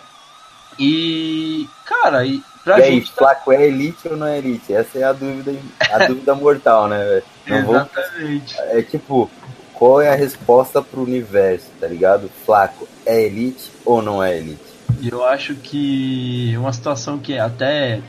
E, 0.78 1.68
cara, 1.84 2.24
e 2.24 2.42
pra 2.62 2.80
e 2.80 2.82
gente. 2.84 2.92
Aí, 2.92 3.00
tá... 3.06 3.16
Flaco 3.18 3.52
é 3.52 3.66
elite 3.66 4.08
ou 4.08 4.16
não 4.16 4.26
é 4.26 4.38
elite? 4.38 4.72
Essa 4.72 4.98
é 4.98 5.04
a 5.04 5.12
dúvida, 5.12 5.54
a 5.92 5.98
dúvida 6.06 6.34
mortal, 6.34 6.88
né, 6.88 7.22
Exatamente. 7.46 8.56
Vou... 8.56 8.64
É 8.66 8.82
tipo, 8.82 9.30
qual 9.72 10.00
é 10.00 10.10
a 10.10 10.16
resposta 10.16 10.80
pro 10.80 11.02
universo, 11.02 11.66
tá 11.80 11.86
ligado? 11.86 12.30
Flaco 12.44 12.88
é 13.04 13.22
elite 13.22 13.70
ou 13.84 14.00
não 14.00 14.22
é 14.22 14.36
elite? 14.36 14.62
Eu 15.02 15.24
acho 15.24 15.54
que 15.56 16.54
uma 16.56 16.72
situação 16.72 17.18
que 17.18 17.34
é 17.34 17.40
até 17.40 18.00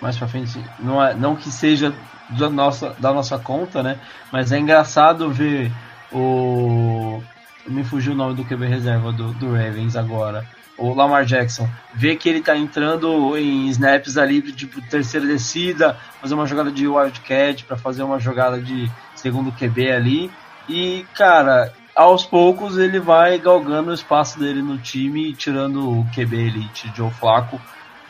mais 0.00 0.16
pra 0.16 0.28
frente, 0.28 0.64
não, 0.78 1.02
é, 1.02 1.14
não 1.14 1.34
que 1.34 1.50
seja 1.50 1.92
da 2.30 2.50
nossa, 2.50 2.94
da 2.98 3.12
nossa 3.12 3.38
conta, 3.38 3.82
né? 3.82 3.98
Mas 4.32 4.52
é 4.52 4.58
engraçado 4.58 5.30
ver 5.30 5.72
o. 6.12 7.22
Me 7.66 7.84
fugiu 7.84 8.12
o 8.12 8.16
nome 8.16 8.34
do 8.34 8.44
QB 8.44 8.66
reserva 8.66 9.12
do, 9.12 9.32
do 9.34 9.52
Ravens 9.52 9.96
agora. 9.96 10.46
O 10.76 10.94
Lamar 10.94 11.24
Jackson. 11.24 11.68
Ver 11.92 12.16
que 12.16 12.28
ele 12.28 12.40
tá 12.40 12.56
entrando 12.56 13.36
em 13.36 13.66
snaps 13.68 14.16
ali, 14.16 14.40
tipo, 14.52 14.80
terceira 14.82 15.26
descida, 15.26 15.96
fazer 16.20 16.34
uma 16.34 16.46
jogada 16.46 16.70
de 16.70 16.86
wildcat, 16.86 17.64
para 17.64 17.76
fazer 17.76 18.04
uma 18.04 18.18
jogada 18.18 18.60
de 18.60 18.90
segundo 19.14 19.52
QB 19.52 19.90
ali. 19.90 20.30
E, 20.68 21.04
cara, 21.14 21.72
aos 21.94 22.24
poucos 22.24 22.78
ele 22.78 23.00
vai 23.00 23.38
galgando 23.38 23.90
o 23.90 23.94
espaço 23.94 24.38
dele 24.38 24.62
no 24.62 24.78
time, 24.78 25.34
tirando 25.34 26.00
o 26.00 26.06
QB 26.14 26.36
Elite 26.36 26.92
Joe 26.94 27.10
Flaco 27.10 27.60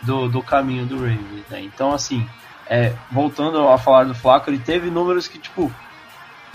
do, 0.02 0.28
do 0.28 0.42
caminho 0.42 0.84
do 0.84 0.96
Ravens, 0.96 1.48
né? 1.48 1.62
Então, 1.62 1.92
assim, 1.92 2.28
é, 2.68 2.92
voltando 3.10 3.66
a 3.68 3.78
falar 3.78 4.04
do 4.04 4.14
Flaco, 4.14 4.50
ele 4.50 4.58
teve 4.58 4.90
números 4.90 5.26
que, 5.26 5.38
tipo, 5.38 5.72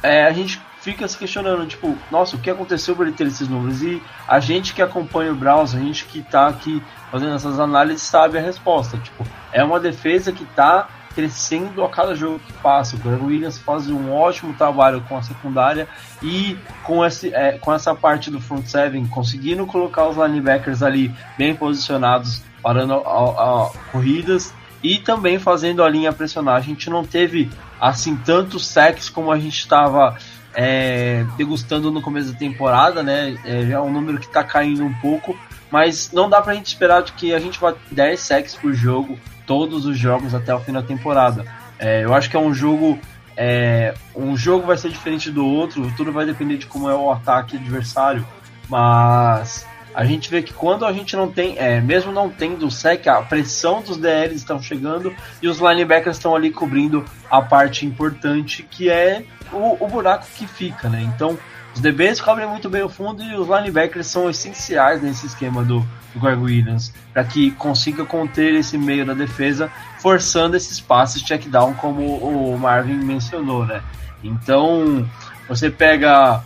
é, 0.02 0.26
a 0.26 0.32
gente 0.32 0.62
fica 0.82 1.08
se 1.08 1.18
questionando, 1.18 1.66
tipo, 1.66 1.98
nossa, 2.12 2.36
o 2.36 2.40
que 2.40 2.50
aconteceu 2.50 2.96
para 2.96 3.06
ele 3.06 3.16
ter 3.16 3.26
esses 3.26 3.48
números? 3.48 3.82
E 3.82 4.04
a 4.28 4.40
gente 4.40 4.74
que 4.74 4.82
acompanha 4.82 5.32
o 5.32 5.36
Browns, 5.36 5.74
a 5.74 5.80
gente 5.80 6.06
que 6.06 6.22
tá 6.22 6.48
aqui 6.48 6.84
fazendo 7.10 7.34
essas 7.34 7.60
análises, 7.60 8.04
sabe 8.04 8.38
a 8.38 8.42
resposta. 8.42 8.98
Tipo, 8.98 9.26
é 9.54 9.64
uma 9.64 9.80
defesa 9.80 10.32
que 10.32 10.44
tá 10.44 10.90
crescendo 11.16 11.84
a 11.84 11.90
cada 11.90 12.16
jogo 12.16 12.40
que 12.40 12.52
passa. 12.54 12.96
O 12.96 13.00
Greg 13.00 13.24
Williams 13.24 13.58
faz 13.60 13.90
um 13.90 14.12
ótimo 14.12 14.54
trabalho 14.56 15.02
com 15.08 15.16
a 15.16 15.22
secundária 15.22 15.88
e 16.22 16.58
com, 16.84 17.06
esse, 17.06 17.34
é, 17.34 17.58
com 17.60 17.72
essa 17.72 17.96
parte 17.96 18.30
do 18.30 18.42
front 18.42 18.66
seven, 18.66 19.08
conseguindo 19.08 19.66
colocar 19.66 20.08
os 20.08 20.18
linebackers 20.18 20.84
ali 20.84 21.14
bem 21.38 21.56
posicionados, 21.56 22.44
parando 22.62 22.96
a, 22.96 23.68
a 23.68 23.72
corridas 23.92 24.54
e 24.84 24.98
também 24.98 25.40
fazendo 25.40 25.82
a 25.82 25.90
linha 25.90 26.12
pressionar. 26.12 26.56
A 26.56 26.62
gente 26.62 26.90
não 26.90 27.06
teve 27.06 27.50
assim 27.80 28.16
tantos 28.18 28.68
sacks 28.68 29.10
como 29.10 29.32
a 29.32 29.40
gente 29.40 29.58
estava 29.58 30.18
é, 30.54 31.26
degustando 31.38 31.90
no 31.90 32.02
começo 32.02 32.34
da 32.34 32.38
temporada, 32.38 33.02
né? 33.02 33.38
É, 33.46 33.66
já 33.66 33.76
é 33.76 33.80
um 33.80 33.92
número 33.92 34.20
que 34.20 34.26
está 34.26 34.44
caindo 34.44 34.84
um 34.84 34.94
pouco, 34.96 35.38
mas 35.72 36.12
não 36.12 36.30
dá 36.30 36.42
pra 36.42 36.54
gente 36.54 36.68
esperar 36.68 37.02
que 37.04 37.34
a 37.34 37.40
gente 37.40 37.60
vá 37.60 37.74
10 37.92 38.20
sacks 38.20 38.56
por 38.56 38.74
jogo 38.74 39.18
todos 39.46 39.86
os 39.86 39.98
jogos 39.98 40.34
até 40.34 40.54
o 40.54 40.60
fim 40.60 40.74
da 40.74 40.82
temporada. 40.82 41.46
É, 41.80 42.04
eu 42.04 42.14
acho 42.14 42.30
que 42.30 42.36
é 42.36 42.40
um 42.40 42.54
jogo. 42.54 43.00
É, 43.36 43.96
um 44.16 44.38
jogo 44.38 44.68
vai 44.68 44.78
ser 44.78 44.90
diferente 44.90 45.32
do 45.32 45.44
outro, 45.44 45.92
tudo 45.98 46.12
vai 46.12 46.24
depender 46.24 46.58
de 46.58 46.68
como 46.68 46.88
é 46.90 46.94
o 46.94 47.12
ataque 47.12 47.58
adversário. 47.58 48.26
Mas 48.70 49.66
a 49.94 50.06
gente 50.06 50.30
vê 50.30 50.42
que 50.42 50.54
quando 50.54 50.86
a 50.86 50.92
gente 50.92 51.16
não 51.16 51.32
tem, 51.32 51.58
é, 51.58 51.80
mesmo 51.80 52.12
não 52.12 52.30
tendo 52.30 52.70
sec, 52.72 53.08
a 53.08 53.22
pressão 53.22 53.82
dos 53.82 53.98
DLs 53.98 54.36
estão 54.36 54.62
chegando 54.62 55.14
e 55.42 55.48
os 55.48 55.60
linebackers 55.60 56.18
estão 56.18 56.36
ali 56.36 56.52
cobrindo 56.52 57.06
a 57.30 57.42
parte 57.42 57.86
importante 57.86 58.64
que 58.64 58.90
é 58.90 59.24
o, 59.52 59.84
o 59.84 59.88
buraco 59.88 60.26
que 60.36 60.48
fica, 60.48 60.90
né? 60.90 61.02
Então 61.02 61.38
os 61.74 61.80
DBs 61.80 62.22
cobrem 62.22 62.48
muito 62.48 62.70
bem 62.70 62.84
o 62.84 62.90
fundo 62.90 63.24
e 63.24 63.36
os 63.36 63.48
linebackers 63.48 64.08
são 64.08 64.30
essenciais 64.30 65.02
nesse 65.02 65.26
esquema 65.26 65.64
do, 65.64 65.80
do 66.14 66.20
Greg 66.20 66.42
Williams 66.42 66.94
para 67.12 67.24
que 67.24 67.52
consiga 67.52 68.06
conter 68.06 68.54
esse 68.54 68.78
meio 68.78 69.06
da 69.06 69.14
defesa, 69.14 69.72
forçando 70.00 70.56
esses 70.56 70.80
passes 70.80 71.22
check 71.24 71.48
down, 71.48 71.74
como 71.74 72.02
o 72.18 72.58
Marvin 72.60 72.96
mencionou, 72.96 73.66
né? 73.66 73.82
Então 74.24 75.08
você 75.48 75.70
pega 75.70 76.44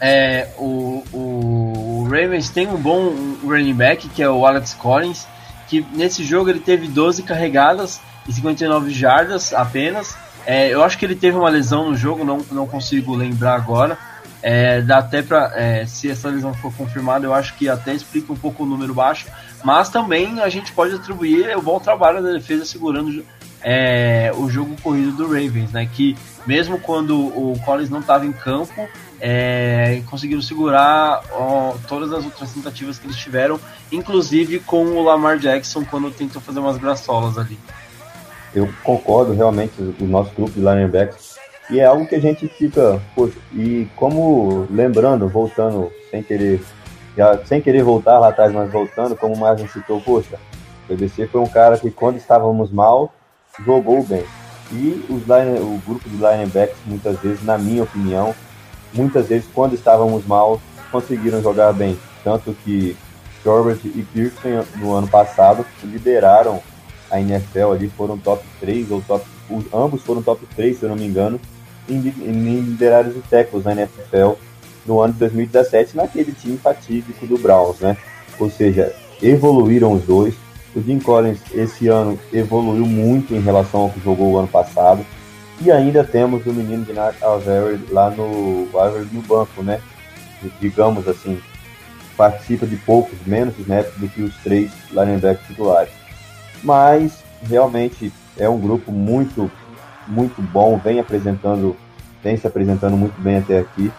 é, 0.00 0.48
o, 0.58 1.02
o, 1.12 2.02
o 2.02 2.04
Ravens 2.04 2.48
tem 2.50 2.68
um 2.68 2.76
bom 2.76 3.12
running 3.44 3.74
back 3.74 4.08
que 4.08 4.22
é 4.22 4.28
o 4.28 4.46
Alex 4.46 4.74
Collins, 4.74 5.26
que 5.68 5.84
nesse 5.92 6.24
jogo 6.24 6.48
ele 6.50 6.60
teve 6.60 6.88
12 6.88 7.22
carregadas 7.22 8.00
e 8.26 8.32
59 8.32 8.90
jardas 8.90 9.52
apenas. 9.52 10.16
É, 10.46 10.72
eu 10.72 10.82
acho 10.82 10.96
que 10.96 11.04
ele 11.04 11.14
teve 11.14 11.36
uma 11.36 11.48
lesão 11.48 11.90
no 11.90 11.96
jogo, 11.96 12.24
não, 12.24 12.38
não 12.50 12.66
consigo 12.66 13.14
lembrar 13.14 13.54
agora. 13.54 13.98
É, 14.40 14.80
dá 14.80 14.98
até 14.98 15.20
para 15.20 15.52
é, 15.56 15.84
se 15.84 16.08
essa 16.08 16.28
lesão 16.28 16.54
for 16.54 16.72
confirmada, 16.72 17.26
eu 17.26 17.34
acho 17.34 17.54
que 17.54 17.68
até 17.68 17.92
explica 17.92 18.32
um 18.32 18.36
pouco 18.36 18.62
o 18.62 18.66
número 18.66 18.94
baixo, 18.94 19.26
mas 19.64 19.88
também 19.88 20.40
a 20.40 20.48
gente 20.48 20.72
pode 20.72 20.94
atribuir 20.94 21.56
o 21.56 21.60
bom 21.60 21.80
trabalho 21.80 22.22
da 22.22 22.30
defesa 22.30 22.64
segurando 22.64 23.24
é, 23.62 24.32
o 24.36 24.48
jogo 24.48 24.76
corrido 24.82 25.12
do 25.12 25.26
Ravens, 25.26 25.72
né? 25.72 25.88
Que 25.92 26.16
mesmo 26.46 26.78
quando 26.78 27.16
o 27.18 27.58
Collins 27.64 27.90
não 27.90 28.00
estava 28.00 28.24
em 28.24 28.32
campo, 28.32 28.88
é, 29.20 30.02
conseguiram 30.08 30.40
segurar 30.40 31.22
ó, 31.32 31.74
todas 31.88 32.12
as 32.12 32.24
outras 32.24 32.52
tentativas 32.52 32.98
que 32.98 33.06
eles 33.06 33.16
tiveram, 33.16 33.58
inclusive 33.90 34.60
com 34.60 34.84
o 34.84 35.02
Lamar 35.02 35.38
Jackson 35.38 35.84
quando 35.84 36.10
tentou 36.10 36.40
fazer 36.40 36.60
umas 36.60 36.78
graçolas 36.78 37.36
ali. 37.36 37.58
Eu 38.54 38.68
concordo 38.82 39.34
realmente, 39.34 39.74
o 40.00 40.04
nosso 40.04 40.34
grupo 40.34 40.52
de 40.52 40.60
linebackers 40.60 41.38
e 41.70 41.80
é 41.80 41.84
algo 41.84 42.06
que 42.06 42.14
a 42.14 42.20
gente 42.20 42.48
fica, 42.48 43.00
poxa, 43.14 43.36
e 43.52 43.86
como 43.94 44.66
lembrando, 44.70 45.28
voltando, 45.28 45.92
sem 46.10 46.22
querer, 46.22 46.62
já, 47.14 47.44
sem 47.44 47.60
querer 47.60 47.82
voltar 47.82 48.18
lá 48.18 48.28
atrás, 48.28 48.52
mas 48.52 48.72
voltando, 48.72 49.14
como 49.14 49.34
o 49.34 49.38
Marvin 49.38 49.68
citou, 49.68 50.00
poxa, 50.00 50.38
o 50.88 50.88
BBC 50.88 51.26
foi 51.26 51.40
um 51.42 51.46
cara 51.46 51.76
que 51.76 51.90
quando 51.90 52.16
estávamos 52.16 52.72
mal, 52.72 53.12
jogou 53.64 54.02
bem. 54.02 54.24
E 54.70 55.04
os 55.08 55.22
line, 55.22 55.60
o 55.60 55.80
grupo 55.86 56.08
de 56.08 56.16
linebacks, 56.16 56.76
muitas 56.84 57.18
vezes, 57.20 57.42
na 57.42 57.56
minha 57.56 57.82
opinião, 57.82 58.34
muitas 58.92 59.28
vezes 59.28 59.48
quando 59.54 59.74
estávamos 59.74 60.26
mal, 60.26 60.60
conseguiram 60.90 61.42
jogar 61.42 61.72
bem. 61.72 61.98
Tanto 62.22 62.54
que 62.64 62.96
Corbett 63.42 63.86
e 63.86 64.02
Pearson 64.12 64.66
no 64.76 64.92
ano 64.92 65.08
passado 65.08 65.64
lideraram 65.82 66.60
a 67.10 67.20
NFL 67.20 67.72
ali, 67.72 67.88
foram 67.88 68.18
top 68.18 68.44
3 68.60 68.90
ou 68.90 69.00
top. 69.02 69.24
Ambos 69.72 70.02
foram 70.02 70.22
top 70.22 70.44
3, 70.54 70.78
se 70.78 70.82
eu 70.82 70.90
não 70.90 70.96
me 70.96 71.06
engano, 71.06 71.40
em, 71.88 71.96
em 71.96 72.60
liderar 72.60 73.06
os 73.06 73.24
tackles 73.30 73.64
na 73.64 73.72
NFL 73.72 74.34
no 74.84 75.00
ano 75.00 75.14
de 75.14 75.20
2017, 75.20 75.96
naquele 75.96 76.32
time 76.32 76.58
fatídico 76.58 77.26
do 77.26 77.38
Browns, 77.38 77.80
né? 77.80 77.96
Ou 78.38 78.50
seja, 78.50 78.94
evoluíram 79.22 79.92
os 79.92 80.04
dois. 80.04 80.34
O 80.78 80.82
Jim 80.82 81.00
Collins 81.00 81.40
esse 81.52 81.88
ano 81.88 82.16
evoluiu 82.32 82.86
muito 82.86 83.34
em 83.34 83.40
relação 83.40 83.80
ao 83.80 83.90
que 83.90 84.00
jogou 84.00 84.30
o 84.30 84.38
ano 84.38 84.46
passado. 84.46 85.04
E 85.60 85.72
ainda 85.72 86.04
temos 86.04 86.46
o 86.46 86.52
menino 86.52 86.84
de 86.84 86.96
Avery 86.96 87.84
lá 87.90 88.10
no 88.10 88.68
Avery 88.78 89.08
no 89.10 89.20
banco, 89.22 89.60
né? 89.60 89.80
Digamos 90.60 91.08
assim, 91.08 91.40
participa 92.16 92.64
de 92.64 92.76
poucos, 92.76 93.18
menos 93.26 93.58
snaps 93.58 93.92
do 93.96 94.08
que 94.08 94.22
os 94.22 94.36
três 94.36 94.70
linebackers 94.92 95.48
titulares. 95.48 95.92
Mas 96.62 97.24
realmente 97.42 98.12
é 98.36 98.48
um 98.48 98.60
grupo 98.60 98.92
muito, 98.92 99.50
muito 100.06 100.40
bom, 100.40 100.78
vem 100.78 101.00
apresentando, 101.00 101.74
vem 102.22 102.36
se 102.36 102.46
apresentando 102.46 102.96
muito 102.96 103.20
bem 103.20 103.38
até 103.38 103.58
aqui. 103.58 103.90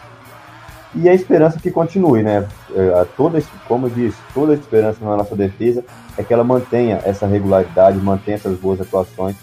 E 0.95 1.07
a 1.07 1.13
esperança 1.13 1.59
que 1.59 1.69
continue, 1.69 2.23
né? 2.23 2.47
É, 2.75 3.05
toda, 3.15 3.41
como 3.67 3.85
eu 3.87 3.91
disse, 3.91 4.17
toda 4.33 4.53
a 4.53 4.55
esperança 4.55 4.97
na 5.05 5.17
nossa 5.17 5.35
defesa 5.35 5.83
é 6.17 6.23
que 6.23 6.33
ela 6.33 6.43
mantenha 6.43 6.99
essa 7.05 7.27
regularidade, 7.27 7.97
mantenha 7.97 8.37
essas 8.37 8.57
boas 8.57 8.81
atuações. 8.81 9.35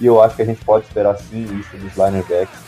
E 0.00 0.06
eu 0.06 0.22
acho 0.22 0.34
que 0.34 0.42
a 0.42 0.46
gente 0.46 0.64
pode 0.64 0.86
esperar 0.86 1.16
sim 1.18 1.44
isso 1.58 1.76
dos 1.76 1.92
linebacks. 1.94 2.58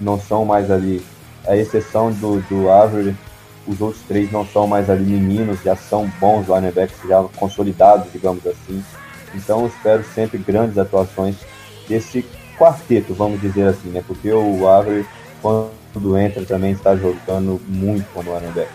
Não 0.00 0.18
são 0.18 0.44
mais 0.44 0.70
ali, 0.70 1.04
a 1.46 1.56
exceção 1.56 2.12
do, 2.12 2.40
do 2.42 2.70
Avery, 2.70 3.16
os 3.66 3.80
outros 3.80 4.02
três 4.04 4.30
não 4.30 4.46
são 4.46 4.66
mais 4.66 4.88
ali 4.88 5.04
meninos, 5.04 5.60
já 5.62 5.74
são 5.74 6.08
bons 6.20 6.46
linebacks, 6.46 6.96
já 7.08 7.22
consolidados, 7.36 8.12
digamos 8.12 8.46
assim. 8.46 8.82
Então 9.34 9.62
eu 9.62 9.66
espero 9.66 10.04
sempre 10.14 10.38
grandes 10.38 10.78
atuações 10.78 11.36
desse 11.88 12.24
quarteto, 12.56 13.12
vamos 13.12 13.40
dizer 13.40 13.66
assim, 13.66 13.88
né? 13.88 14.04
Porque 14.06 14.32
o 14.32 14.68
Avery, 14.68 15.04
quando 15.42 15.70
entra, 16.18 16.44
também 16.44 16.72
está 16.72 16.94
jogando 16.96 17.60
muito 17.66 18.06
como 18.12 18.34
linebacker. 18.34 18.72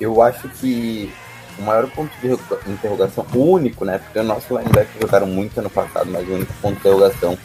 Eu 0.00 0.22
acho 0.22 0.48
que 0.48 1.12
o 1.58 1.62
maior 1.62 1.88
ponto 1.90 2.10
de 2.20 2.28
interrogação, 2.70 3.26
o 3.34 3.38
único, 3.38 3.84
né? 3.84 3.98
Porque 3.98 4.18
o 4.18 4.22
nosso 4.22 4.56
linebacker 4.56 5.00
jogaram 5.00 5.26
muito 5.26 5.58
ano 5.58 5.70
passado, 5.70 6.10
mas 6.10 6.26
o 6.28 6.32
único 6.32 6.52
ponto 6.54 6.74
de 6.74 6.80
interrogação 6.80 7.38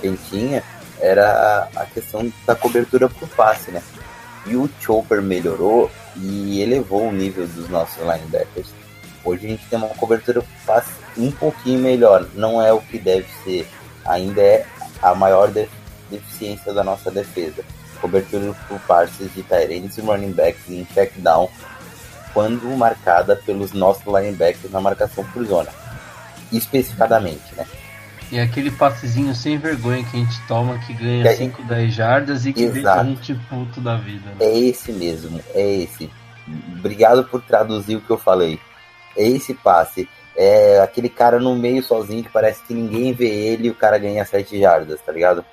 que 0.00 0.08
gente 0.08 0.22
tinha 0.28 0.62
era 1.00 1.68
a 1.74 1.86
questão 1.86 2.30
da 2.46 2.54
cobertura 2.54 3.08
por 3.08 3.28
passe, 3.28 3.70
né? 3.70 3.82
E 4.46 4.56
o 4.56 4.68
Chopper 4.80 5.22
melhorou 5.22 5.90
e 6.16 6.60
elevou 6.60 7.08
o 7.08 7.12
nível 7.12 7.46
dos 7.46 7.68
nossos 7.68 7.98
linebackers. 7.98 8.68
Hoje 9.24 9.46
a 9.46 9.50
gente 9.50 9.66
tem 9.66 9.78
uma 9.78 9.88
cobertura 9.88 10.42
passe 10.66 10.92
um 11.16 11.30
pouquinho 11.30 11.80
melhor, 11.80 12.26
não 12.34 12.62
é 12.62 12.72
o 12.72 12.80
que 12.80 12.98
deve 12.98 13.26
ser, 13.44 13.68
ainda 14.04 14.40
é 14.40 14.66
a 15.02 15.14
maior 15.14 15.50
deficiência 16.10 16.72
da 16.72 16.82
nossa 16.82 17.10
defesa. 17.10 17.62
Cobertura 18.00 18.54
por 18.68 18.80
passes 18.80 19.32
de 19.34 19.42
Tyrants 19.42 19.98
e 19.98 20.00
running 20.00 20.32
backs 20.32 20.68
em 20.68 20.84
check 20.94 21.12
down 21.18 21.48
quando 22.32 22.64
marcada 22.76 23.36
pelos 23.36 23.72
nossos 23.72 24.04
linebackers 24.06 24.72
na 24.72 24.80
marcação 24.80 25.24
por 25.24 25.44
zona. 25.44 25.68
Especificadamente, 26.52 27.54
né? 27.56 27.66
E 28.32 28.38
aquele 28.38 28.70
passezinho 28.70 29.34
sem 29.34 29.58
vergonha 29.58 30.04
que 30.04 30.16
a 30.16 30.20
gente 30.20 30.40
toma, 30.46 30.78
que 30.78 30.94
ganha 30.94 31.34
5, 31.34 31.64
10 31.64 31.92
jardas 31.92 32.46
e 32.46 32.52
que 32.52 32.62
Exato. 32.62 32.74
deixa 32.74 33.00
a 33.00 33.04
gente 33.04 33.34
puto 33.48 33.80
da 33.80 33.96
vida. 33.96 34.30
Né? 34.30 34.36
É 34.40 34.58
esse 34.58 34.92
mesmo, 34.92 35.40
é 35.52 35.74
esse. 35.82 36.08
Obrigado 36.78 37.24
por 37.24 37.42
traduzir 37.42 37.96
o 37.96 38.00
que 38.00 38.10
eu 38.10 38.18
falei. 38.18 38.60
É 39.16 39.26
esse 39.26 39.52
passe. 39.52 40.08
É 40.36 40.80
aquele 40.80 41.08
cara 41.08 41.40
no 41.40 41.56
meio 41.56 41.82
sozinho 41.82 42.22
que 42.22 42.30
parece 42.30 42.62
que 42.62 42.72
ninguém 42.72 43.12
vê 43.12 43.26
ele 43.26 43.66
e 43.66 43.70
o 43.70 43.74
cara 43.74 43.98
ganha 43.98 44.24
7 44.24 44.60
jardas, 44.60 45.00
tá 45.00 45.10
ligado? 45.10 45.44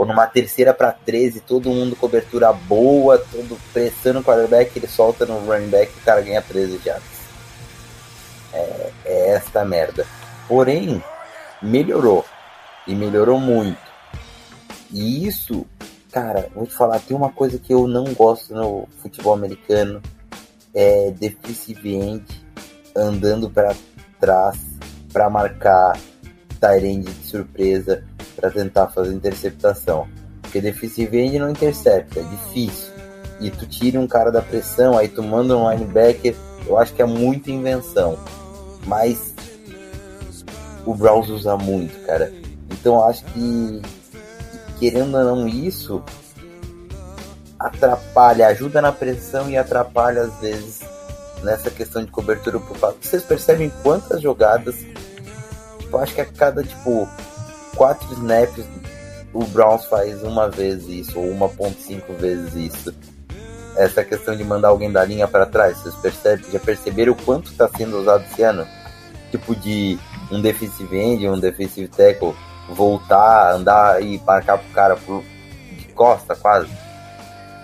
Ou 0.00 0.06
numa 0.06 0.26
terceira 0.26 0.72
para 0.72 0.92
13, 0.92 1.40
todo 1.40 1.68
mundo 1.68 1.94
cobertura 1.94 2.50
boa, 2.54 3.18
todo 3.18 3.60
pressando 3.70 4.20
o 4.20 4.24
quarterback, 4.24 4.74
ele 4.74 4.86
solta 4.86 5.26
no 5.26 5.40
running 5.40 5.68
back 5.68 5.92
e 5.94 6.00
o 6.00 6.02
cara 6.02 6.22
ganha 6.22 6.40
13 6.40 6.78
jardas. 6.82 7.02
É, 8.50 8.92
é 9.04 9.30
esta 9.32 9.62
merda. 9.62 10.06
Porém, 10.48 11.04
melhorou. 11.60 12.24
E 12.86 12.94
melhorou 12.94 13.38
muito. 13.38 13.76
E 14.90 15.26
isso, 15.26 15.66
cara, 16.10 16.48
vou 16.54 16.66
te 16.66 16.72
falar, 16.72 16.98
tem 17.00 17.14
uma 17.14 17.30
coisa 17.30 17.58
que 17.58 17.74
eu 17.74 17.86
não 17.86 18.14
gosto 18.14 18.54
no 18.54 18.88
futebol 19.02 19.34
americano. 19.34 20.00
É 20.74 21.12
end 21.84 22.24
andando 22.96 23.50
para 23.50 23.76
trás 24.18 24.56
para 25.12 25.28
marcar 25.28 25.92
Tyrande 26.58 27.12
de 27.12 27.28
surpresa 27.28 28.02
para 28.40 28.50
tentar 28.50 28.88
fazer 28.88 29.12
interceptação. 29.12 30.08
Porque 30.40 30.60
defensive 30.60 31.18
end 31.18 31.38
não 31.38 31.50
intercepta, 31.50 32.20
é 32.20 32.22
difícil. 32.22 32.90
E 33.40 33.50
tu 33.50 33.66
tira 33.66 34.00
um 34.00 34.06
cara 34.06 34.32
da 34.32 34.42
pressão, 34.42 34.96
aí 34.96 35.08
tu 35.08 35.22
manda 35.22 35.56
um 35.56 35.70
linebacker, 35.70 36.34
eu 36.66 36.78
acho 36.78 36.92
que 36.92 37.02
é 37.02 37.06
muita 37.06 37.50
invenção. 37.50 38.18
Mas 38.86 39.34
o 40.84 40.94
Browns 40.94 41.28
usa 41.28 41.56
muito, 41.56 42.04
cara. 42.06 42.32
Então 42.70 43.02
acho 43.04 43.24
que, 43.26 43.82
querendo 44.78 45.16
ou 45.16 45.24
não 45.24 45.48
isso, 45.48 46.02
atrapalha, 47.58 48.48
ajuda 48.48 48.80
na 48.80 48.90
pressão 48.90 49.48
e 49.50 49.56
atrapalha 49.56 50.22
às 50.22 50.34
vezes 50.40 50.80
nessa 51.42 51.70
questão 51.70 52.04
de 52.04 52.10
cobertura 52.10 52.58
por 52.58 52.76
fato. 52.76 52.98
Vocês 53.00 53.22
percebem 53.22 53.72
quantas 53.82 54.20
jogadas? 54.20 54.76
Tipo, 55.78 55.98
acho 55.98 56.14
que 56.14 56.20
a 56.20 56.26
cada 56.26 56.62
tipo 56.62 57.08
quatro 57.76 58.12
snaps 58.14 58.64
o 59.32 59.44
Browns 59.44 59.84
faz 59.84 60.22
uma 60.22 60.48
vez 60.48 60.88
isso 60.88 61.18
ou 61.18 61.26
1.5 61.32 62.16
vezes 62.16 62.54
isso. 62.54 62.94
Essa 63.76 64.02
questão 64.02 64.36
de 64.36 64.42
mandar 64.42 64.68
alguém 64.68 64.90
da 64.90 65.04
linha 65.04 65.28
para 65.28 65.46
trás, 65.46 65.78
vocês 65.78 65.94
percebem, 65.96 66.50
já 66.50 66.58
perceberam 66.58 67.12
o 67.12 67.16
quanto 67.16 67.50
está 67.50 67.68
sendo 67.68 67.98
usado 68.00 68.24
esse 68.24 68.42
ano? 68.42 68.66
Tipo 69.30 69.54
de 69.54 69.98
um 70.30 70.40
defensive 70.40 70.96
end, 70.98 71.28
um 71.28 71.38
defensive 71.38 71.86
tackle 71.88 72.34
voltar, 72.68 73.52
andar 73.52 74.02
e 74.02 74.20
marcar 74.26 74.58
pro 74.58 74.68
cara 74.70 74.96
por, 74.96 75.22
de 75.76 75.84
costa 75.94 76.34
quase. 76.34 76.68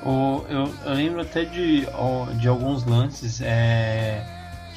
O, 0.04 0.44
eu, 0.48 0.72
eu 0.84 0.92
lembro 0.94 1.20
até 1.22 1.44
de, 1.44 1.86
de 2.38 2.48
alguns 2.48 2.84
lances 2.84 3.40
é, 3.40 4.24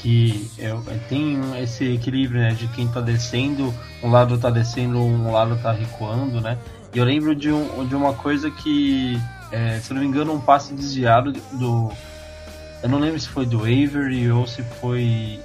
que 0.02 0.50
eu, 0.58 0.82
tem 1.08 1.39
esse 1.62 1.93
equilíbrio 1.93 2.41
né, 2.41 2.52
de 2.52 2.68
quem 2.70 2.88
tá 2.88 3.02
descendo, 3.02 3.74
um 4.02 4.10
lado 4.10 4.38
tá 4.38 4.50
descendo, 4.50 4.97
um 4.97 5.32
lado 5.32 5.58
tá 5.62 5.72
recuando, 5.72 6.39
né? 6.39 6.58
E 6.93 6.97
eu 6.97 7.06
lembro 7.06 7.36
de, 7.36 7.52
um, 7.52 7.86
de 7.86 7.95
uma 7.95 8.14
coisa 8.14 8.50
que, 8.50 9.20
é, 9.52 9.80
se 9.80 9.93
não 9.93 10.02
me 10.02 10.08
engano, 10.08 10.34
um 10.34 10.41
passe 10.41 10.74
desviado 10.74 11.34
do. 11.54 11.91
Eu 12.82 12.89
não 12.89 12.97
lembro 12.97 13.20
se 13.20 13.28
foi 13.28 13.45
do 13.45 13.60
Avery 13.60 14.32
ou 14.32 14.47
se 14.47 14.64
foi 14.64 15.39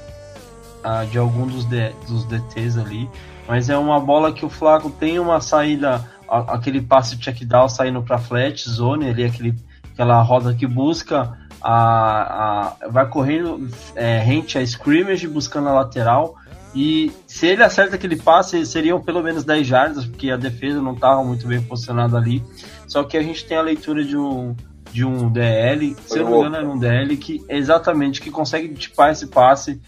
uh, 0.84 1.06
de 1.10 1.18
algum 1.18 1.46
dos, 1.46 1.64
de, 1.64 1.90
dos 2.06 2.24
DTs 2.24 2.78
ali, 2.78 3.10
mas 3.48 3.68
é 3.68 3.76
uma 3.76 3.98
bola 3.98 4.32
que 4.32 4.46
o 4.46 4.48
Flaco 4.48 4.88
tem 4.88 5.18
uma 5.18 5.40
saída, 5.40 6.08
aquele 6.28 6.80
passe 6.80 7.18
check 7.18 7.44
down 7.44 7.68
saindo 7.68 8.02
para 8.02 8.18
flat 8.18 8.70
zone, 8.70 9.08
ali 9.08 9.24
aquele, 9.24 9.54
aquela 9.92 10.22
roda 10.22 10.54
que 10.54 10.66
busca 10.66 11.36
a, 11.64 12.76
a 12.84 12.88
vai 12.88 13.08
correndo 13.08 13.66
é, 13.96 14.18
rente 14.18 14.58
a 14.58 14.62
scrimmage 14.62 15.26
buscando 15.26 15.70
a 15.70 15.72
lateral 15.72 16.36
e 16.74 17.10
se 17.26 17.46
ele 17.46 17.62
acerta 17.62 17.94
aquele 17.94 18.16
passe, 18.16 18.66
seriam 18.66 19.00
pelo 19.00 19.22
menos 19.22 19.44
10 19.44 19.66
jardas, 19.66 20.04
porque 20.04 20.30
a 20.30 20.36
defesa 20.36 20.82
não 20.82 20.92
estava 20.92 21.22
muito 21.22 21.46
bem 21.46 21.62
posicionada 21.62 22.16
ali. 22.16 22.42
Só 22.88 23.04
que 23.04 23.16
a 23.16 23.22
gente 23.22 23.46
tem 23.46 23.56
a 23.56 23.62
leitura 23.62 24.04
de 24.04 24.16
um, 24.16 24.56
de 24.92 25.04
um 25.04 25.30
DL, 25.30 25.96
se 26.04 26.18
eu 26.18 26.24
não 26.24 26.32
me 26.32 26.48
engano, 26.48 26.56
é 26.56 26.74
um 26.74 26.78
DL 26.78 27.16
que 27.16 27.44
exatamente 27.48 28.20
que 28.20 28.30
consegue 28.30 28.74
tipar 28.74 29.12
esse 29.12 29.28
passe 29.28 29.80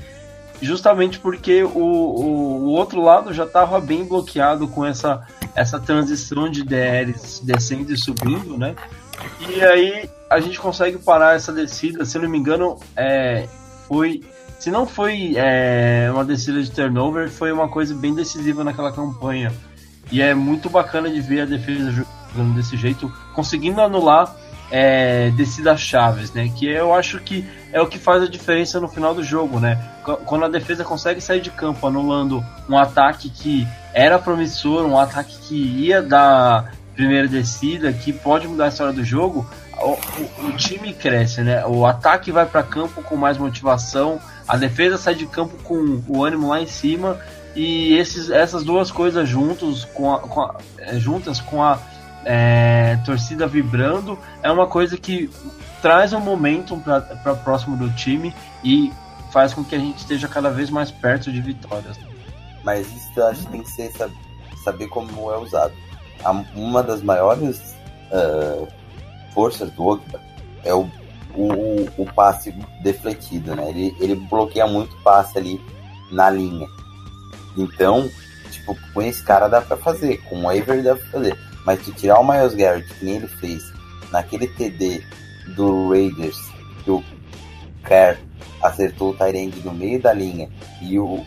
justamente 0.63 1.19
porque 1.19 1.63
o, 1.63 1.69
o, 1.69 2.65
o 2.65 2.69
outro 2.69 3.03
lado 3.03 3.33
já 3.33 3.45
estava 3.45 3.81
bem 3.81 4.05
bloqueado 4.05 4.67
com 4.69 4.87
essa, 4.87 5.27
essa 5.55 5.79
transição 5.79 6.49
de 6.49 6.63
DLs 6.63 7.45
descendo 7.45 7.93
e 7.93 7.97
subindo, 7.99 8.57
né? 8.57 8.75
E 9.49 9.63
aí 9.63 10.09
a 10.29 10.41
gente 10.41 10.59
consegue 10.59 10.99
parar 10.99 11.37
essa 11.37 11.53
descida, 11.53 12.05
se 12.05 12.19
não 12.19 12.29
me 12.29 12.39
engano, 12.39 12.79
é, 12.97 13.47
foi. 13.87 14.23
Se 14.59 14.71
não 14.71 14.87
foi 14.87 15.35
é, 15.37 16.09
uma 16.11 16.25
descida 16.25 16.63
de 16.63 16.71
turnover, 16.71 17.29
foi 17.29 17.53
uma 17.53 17.69
coisa 17.69 17.95
bem 17.95 18.15
decisiva 18.15 18.65
naquela 18.65 18.91
campanha. 18.91 19.53
E 20.11 20.23
é 20.23 20.35
muito 20.35 20.71
bacana 20.71 21.11
de 21.11 21.21
ver 21.21 21.43
a 21.43 21.45
defesa 21.45 21.91
jogando 21.91 22.55
desse 22.55 22.77
jeito, 22.77 23.13
conseguindo 23.35 23.81
anular 23.81 24.35
é, 24.71 25.31
descidas 25.31 25.81
chaves, 25.81 26.33
né? 26.33 26.51
Que 26.57 26.67
eu 26.67 26.95
acho 26.95 27.21
que 27.21 27.45
é 27.73 27.81
o 27.81 27.87
que 27.87 27.99
faz 27.99 28.23
a 28.23 28.29
diferença 28.29 28.81
no 28.81 28.89
final 28.89 29.15
do 29.15 29.23
jogo, 29.23 29.61
né? 29.61 29.79
Quando 30.25 30.45
a 30.45 30.49
defesa 30.49 30.85
consegue 30.85 31.21
sair 31.21 31.41
de 31.41 31.51
campo 31.51 31.87
anulando 31.87 32.45
um 32.69 32.79
ataque 32.79 33.29
que 33.29 33.67
era 33.93 34.19
promissor, 34.19 34.87
um 34.87 34.99
ataque 34.99 35.37
que 35.39 35.55
ia 35.55 36.03
dar 36.03 36.73
primeira 36.95 37.29
descida, 37.29 37.93
que 37.93 38.13
pode 38.13 38.49
mudar 38.49 38.65
a 38.65 38.69
história 38.69 38.93
do 38.93 39.05
jogo, 39.05 39.47
o, 39.81 40.47
o, 40.47 40.53
time 40.57 40.93
cresce, 40.95 41.43
né? 41.43 41.65
O 41.67 41.85
ataque 41.85 42.33
vai 42.33 42.47
para 42.47 42.63
campo 42.63 43.03
com 43.03 43.17
mais 43.17 43.37
motivação, 43.37 44.21
a 44.47 44.57
defesa 44.57 44.97
sai 44.97 45.15
de 45.15 45.27
campo 45.27 45.57
com 45.63 46.03
o 46.09 46.25
ânimo 46.25 46.49
lá 46.49 46.61
em 46.61 46.67
cima 46.67 47.19
e 47.55 47.95
esses, 47.95 48.31
essas 48.31 48.65
duas 48.65 48.91
coisas 48.91 49.29
juntos 49.29 49.85
com, 49.85 50.13
a, 50.13 50.21
com 50.21 50.43
a, 50.43 50.57
é, 50.79 50.99
juntas 50.99 51.41
com 51.41 51.63
a 51.63 51.79
é, 52.25 52.99
torcida 53.05 53.47
vibrando, 53.47 54.19
é 54.43 54.51
uma 54.51 54.67
coisa 54.67 54.97
que 54.97 55.31
traz 55.81 56.13
um 56.13 56.21
momentum 56.21 56.81
para 56.81 57.01
próximo 57.37 57.77
do 57.77 57.91
time 57.91 58.35
e 58.65 58.93
faz 59.31 59.55
com 59.55 59.63
que 59.63 59.75
a 59.75 59.79
gente 59.79 59.99
esteja 59.99 60.27
cada 60.27 60.51
vez 60.51 60.71
mais 60.71 60.91
perto 60.91 61.31
de 61.31 61.41
vitórias. 61.41 61.99
Mas 62.65 62.87
isso 62.89 63.11
eu 63.17 63.27
acho 63.27 63.45
que 63.45 63.51
tem 63.53 63.63
que 63.63 63.71
ser 63.71 63.93
saber 64.65 64.89
como 64.89 65.31
é 65.31 65.39
usado. 65.39 65.73
Uma 66.55 66.83
das 66.83 67.03
maiores 67.03 67.77
uh, 68.11 68.67
forças 69.37 69.71
do 69.73 69.87
Ogba 69.87 70.19
é 70.65 70.73
o, 70.73 70.89
o, 71.35 71.87
o, 71.99 72.07
passe 72.15 72.51
defletido, 72.83 73.55
né? 73.55 73.69
Ele, 73.69 73.95
ele 74.01 74.15
bloqueia 74.15 74.67
muito 74.67 74.97
passe 75.03 75.37
ali 75.37 75.61
na 76.11 76.31
linha. 76.31 76.67
Então, 77.55 78.11
tipo, 78.51 78.75
com 78.95 79.03
esse 79.03 79.23
cara 79.23 79.47
dá 79.47 79.61
pra 79.61 79.77
fazer, 79.77 80.23
com 80.23 80.45
o 80.45 80.49
Avery 80.49 80.81
dá 80.81 80.97
pra 80.97 81.07
fazer. 81.09 81.39
Mas 81.67 81.85
tu 81.85 81.93
tirar 81.93 82.19
o 82.19 82.27
Miles 82.27 82.55
Garrett, 82.55 82.93
que 82.95 83.05
nem 83.05 83.17
ele 83.17 83.29
fez, 83.29 83.63
naquele 84.11 84.47
TD 84.47 85.05
do 85.55 85.91
Raiders, 85.91 86.39
que 86.83 86.91
o 86.91 87.05
Kerr 87.85 88.19
acertou 88.63 89.11
o 89.11 89.15
Tyrande 89.15 89.61
no 89.63 89.75
meio 89.75 90.01
da 90.01 90.15
linha 90.15 90.49
e 90.81 90.99
o, 90.99 91.23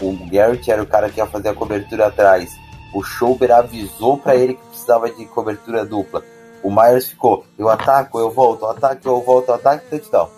o 0.00 0.30
Garrett 0.30 0.70
era 0.70 0.82
o 0.82 0.86
cara 0.86 1.08
que 1.08 1.18
ia 1.18 1.26
fazer 1.26 1.48
a 1.48 1.54
cobertura 1.54 2.08
atrás. 2.08 2.52
O 2.94 3.02
Schauber 3.02 3.50
avisou 3.50 4.18
para 4.18 4.36
ele 4.36 4.54
que 4.54 4.66
precisava 4.66 5.10
de 5.10 5.24
cobertura 5.24 5.84
dupla. 5.84 6.22
O 6.64 6.70
Myers 6.70 7.08
ficou, 7.08 7.44
eu 7.58 7.68
ataco, 7.68 8.18
eu 8.18 8.30
volto, 8.30 8.62
eu 8.62 8.70
ataco, 8.70 9.06
eu 9.06 9.20
volto, 9.20 9.50
eu 9.50 9.54
ataco, 9.54 9.84
touchdown. 9.90 10.30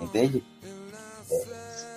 Entende? 0.00 0.42
É, 1.30 1.44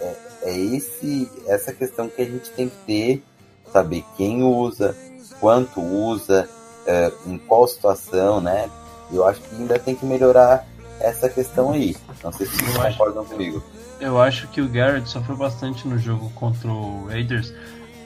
é, 0.01 0.17
é 0.43 0.57
esse, 0.57 1.31
essa 1.47 1.73
questão 1.73 2.09
que 2.09 2.21
a 2.21 2.25
gente 2.25 2.49
tem 2.51 2.67
que 2.67 2.75
ter, 2.85 3.23
saber 3.71 4.03
quem 4.17 4.43
usa, 4.43 4.93
quanto 5.39 5.79
usa, 5.79 6.49
é, 6.85 7.09
em 7.25 7.37
qual 7.37 7.65
situação, 7.67 8.41
né? 8.41 8.69
Eu 9.09 9.25
acho 9.25 9.39
que 9.39 9.55
ainda 9.55 9.79
tem 9.79 9.95
que 9.95 10.05
melhorar 10.05 10.67
essa 10.99 11.29
questão 11.29 11.71
aí. 11.71 11.95
Não 12.21 12.33
sei 12.33 12.47
se 12.47 12.57
vocês 12.57 12.75
eu 12.75 12.81
concordam 12.81 13.23
acho, 13.23 13.31
comigo. 13.31 13.63
Eu 13.99 14.21
acho 14.21 14.47
que 14.49 14.59
o 14.59 14.67
Garrett 14.67 15.09
sofreu 15.09 15.37
bastante 15.37 15.87
no 15.87 15.97
jogo 15.97 16.29
contra 16.31 16.69
o 16.69 17.07
Raiders. 17.07 17.53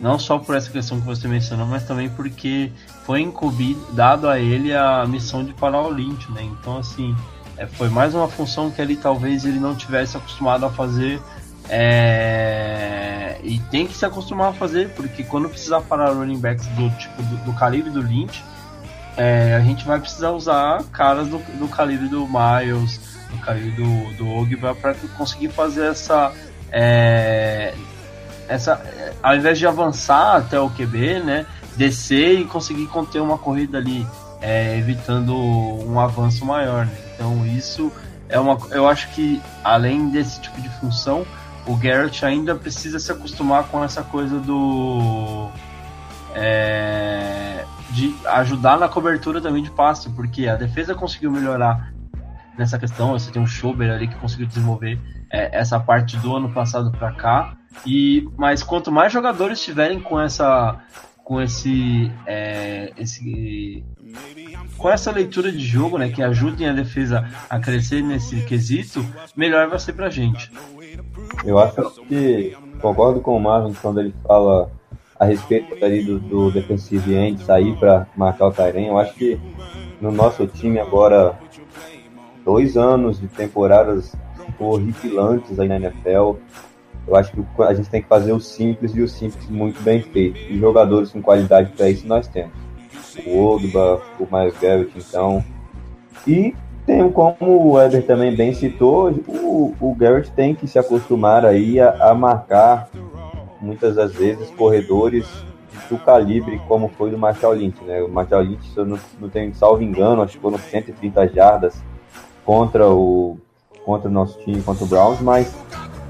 Não 0.01 0.17
só 0.17 0.39
por 0.39 0.55
essa 0.55 0.71
questão 0.71 0.99
que 0.99 1.05
você 1.05 1.27
mencionou, 1.27 1.67
mas 1.67 1.83
também 1.83 2.09
porque 2.09 2.71
foi 3.05 3.21
incumbido, 3.21 3.79
dado 3.93 4.27
a 4.27 4.39
ele 4.39 4.73
a 4.73 5.05
missão 5.05 5.43
de 5.45 5.53
parar 5.53 5.81
o 5.81 5.91
Lynch, 5.91 6.29
né? 6.31 6.41
Então, 6.43 6.79
assim, 6.79 7.15
é, 7.55 7.67
foi 7.67 7.87
mais 7.87 8.15
uma 8.15 8.27
função 8.27 8.71
que 8.71 8.81
ali 8.81 8.95
talvez 8.95 9.45
ele 9.45 9.59
não 9.59 9.75
tivesse 9.75 10.17
acostumado 10.17 10.65
a 10.65 10.71
fazer. 10.71 11.21
É... 11.69 13.39
E 13.43 13.59
tem 13.69 13.85
que 13.85 13.95
se 13.95 14.03
acostumar 14.03 14.49
a 14.49 14.53
fazer, 14.53 14.89
porque 14.95 15.23
quando 15.23 15.47
precisar 15.47 15.81
parar 15.81 16.11
running 16.11 16.39
backs 16.39 16.65
do 16.67 16.89
tipo 16.97 17.21
do, 17.21 17.37
do 17.45 17.53
calibre 17.53 17.91
do 17.91 18.01
Lynch, 18.01 18.43
é, 19.15 19.55
a 19.55 19.59
gente 19.59 19.85
vai 19.85 19.99
precisar 19.99 20.31
usar 20.31 20.83
caras 20.91 21.27
do, 21.27 21.37
do 21.59 21.67
calibre 21.67 22.07
do 22.07 22.27
Miles, 22.27 22.99
do 23.29 23.37
calibre 23.37 23.71
do, 23.71 24.13
do 24.15 24.27
Ogba, 24.27 24.73
para 24.73 24.95
conseguir 25.15 25.49
fazer 25.49 25.85
essa. 25.85 26.33
É, 26.71 27.75
essa 28.51 28.81
ao 29.23 29.35
invés 29.35 29.57
de 29.57 29.65
avançar 29.65 30.37
até 30.37 30.59
o 30.59 30.69
QB, 30.69 31.19
né, 31.19 31.45
descer 31.75 32.39
e 32.39 32.45
conseguir 32.45 32.87
conter 32.87 33.21
uma 33.21 33.37
corrida 33.37 33.77
ali, 33.77 34.05
é, 34.41 34.77
evitando 34.77 35.35
um 35.35 35.99
avanço 35.99 36.45
maior. 36.45 36.85
Né? 36.85 36.93
Então 37.15 37.45
isso 37.45 37.91
é 38.27 38.39
uma, 38.39 38.57
eu 38.71 38.87
acho 38.87 39.09
que 39.13 39.41
além 39.63 40.09
desse 40.09 40.41
tipo 40.41 40.59
de 40.61 40.69
função, 40.79 41.25
o 41.65 41.75
Garrett 41.75 42.25
ainda 42.25 42.55
precisa 42.55 42.99
se 42.99 43.11
acostumar 43.11 43.65
com 43.65 43.83
essa 43.83 44.01
coisa 44.03 44.39
do 44.39 45.49
é, 46.33 47.65
de 47.91 48.15
ajudar 48.25 48.79
na 48.79 48.87
cobertura 48.87 49.39
também 49.39 49.61
de 49.61 49.69
passe, 49.69 50.09
porque 50.09 50.47
a 50.47 50.55
defesa 50.55 50.95
conseguiu 50.95 51.31
melhorar 51.31 51.93
nessa 52.57 52.79
questão. 52.79 53.11
Você 53.11 53.31
tem 53.31 53.41
um 53.41 53.47
Schober 53.47 53.91
ali 53.91 54.07
que 54.07 54.15
conseguiu 54.15 54.47
desenvolver 54.47 54.99
é, 55.29 55.57
essa 55.57 55.79
parte 55.79 56.17
do 56.17 56.35
ano 56.35 56.51
passado 56.51 56.91
para 56.91 57.11
cá. 57.11 57.53
E 57.85 58.27
mas 58.37 58.63
quanto 58.63 58.91
mais 58.91 59.11
jogadores 59.11 59.59
estiverem 59.59 59.99
com 59.99 60.19
essa 60.19 60.79
com 61.23 61.41
esse, 61.41 62.11
é, 62.25 62.91
esse 62.97 63.85
com 64.77 64.89
essa 64.89 65.11
leitura 65.11 65.51
de 65.51 65.63
jogo, 65.63 65.97
né, 65.97 66.09
que 66.09 66.21
ajudem 66.21 66.67
a 66.67 66.73
defesa 66.73 67.25
a 67.49 67.59
crescer 67.59 68.01
nesse 68.01 68.41
quesito, 68.41 69.05
melhor 69.35 69.69
vai 69.69 69.79
ser 69.79 69.93
pra 69.93 70.09
gente. 70.09 70.51
Eu 71.45 71.57
acho 71.57 72.01
que 72.07 72.57
concordo 72.81 73.21
com 73.21 73.37
o 73.37 73.39
Marvin 73.39 73.73
quando 73.81 74.01
ele 74.01 74.13
fala 74.27 74.71
a 75.17 75.25
respeito 75.25 75.85
ali 75.85 76.03
do, 76.03 76.19
do 76.19 76.51
defensive 76.51 77.13
end 77.13 77.43
sair 77.43 77.77
para 77.77 78.07
marcar 78.15 78.47
o 78.47 78.51
Tairen. 78.51 78.87
Eu 78.87 78.97
acho 78.97 79.13
que 79.13 79.39
no 80.01 80.11
nosso 80.11 80.47
time 80.47 80.79
agora, 80.79 81.39
dois 82.43 82.75
anos 82.75 83.21
de 83.21 83.27
temporadas 83.27 84.15
horripilantes 84.59 85.59
aí 85.59 85.67
na 85.67 85.77
NFL, 85.77 86.33
eu 87.07 87.15
acho 87.15 87.31
que 87.31 87.43
a 87.63 87.73
gente 87.73 87.89
tem 87.89 88.01
que 88.01 88.07
fazer 88.07 88.31
o 88.31 88.39
simples 88.39 88.95
e 88.95 89.01
o 89.01 89.07
simples 89.07 89.47
muito 89.49 89.81
bem 89.81 90.01
feito. 90.01 90.39
E 90.39 90.57
jogadores 90.57 91.11
com 91.11 91.21
qualidade 91.21 91.71
para 91.75 91.89
isso 91.89 92.07
nós 92.07 92.27
temos. 92.27 92.53
O 93.25 93.39
Ogba, 93.39 94.01
o 94.19 94.27
Miles 94.31 94.57
Garrett, 94.59 94.91
então. 94.97 95.43
E 96.27 96.55
tem 96.85 97.09
como 97.11 97.35
o 97.41 97.73
Weber 97.73 98.05
também 98.05 98.35
bem 98.35 98.53
citou, 98.53 99.11
o, 99.27 99.75
o 99.79 99.95
Garrett 99.95 100.31
tem 100.31 100.55
que 100.55 100.67
se 100.67 100.79
acostumar 100.79 101.45
aí 101.45 101.79
a, 101.79 102.09
a 102.09 102.13
marcar 102.13 102.89
muitas 103.61 103.95
das 103.95 104.13
vezes 104.13 104.49
corredores 104.51 105.27
do 105.89 105.97
calibre 105.97 106.59
como 106.67 106.87
foi 106.89 107.11
do 107.11 107.17
Marshall 107.17 107.53
Lynch, 107.53 107.83
né? 107.83 108.01
O 108.01 108.09
Marshall 108.09 108.41
Lynch, 108.41 108.71
se 108.71 108.77
eu 108.77 108.85
não, 108.85 108.97
não 109.19 109.29
tenho 109.29 109.53
salvo 109.53 109.83
engano, 109.83 110.21
acho 110.21 110.33
que 110.33 110.41
foram 110.41 110.57
130 110.57 111.27
jardas 111.29 111.81
contra 112.45 112.89
o 112.89 113.37
contra 113.85 114.09
o 114.09 114.11
nosso 114.11 114.39
time, 114.39 114.61
contra 114.61 114.83
o 114.83 114.87
Browns, 114.87 115.19
mas 115.21 115.55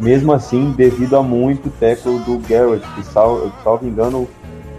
mesmo 0.01 0.33
assim, 0.33 0.71
devido 0.71 1.15
a 1.15 1.23
muito 1.23 1.69
tackle 1.79 2.19
do 2.19 2.39
Garrett, 2.39 2.85
que 2.95 3.05
sal, 3.05 3.51
salvo 3.63 3.87
engano, 3.87 4.27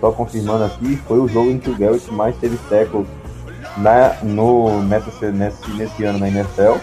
só 0.01 0.11
confirmando 0.11 0.64
aqui, 0.64 0.97
foi 0.97 1.20
o 1.20 1.29
jogo 1.29 1.51
em 1.51 1.59
que 1.59 1.70
o 1.70 1.79
Garrett 1.79 2.12
mais 2.12 2.37
teve 2.37 2.59
tackles 2.68 3.07
na, 3.79 4.16
no, 4.23 4.83
nesse, 4.83 5.27
nesse 5.77 6.05
ano 6.05 6.18
na 6.18 6.29
NFL 6.29 6.79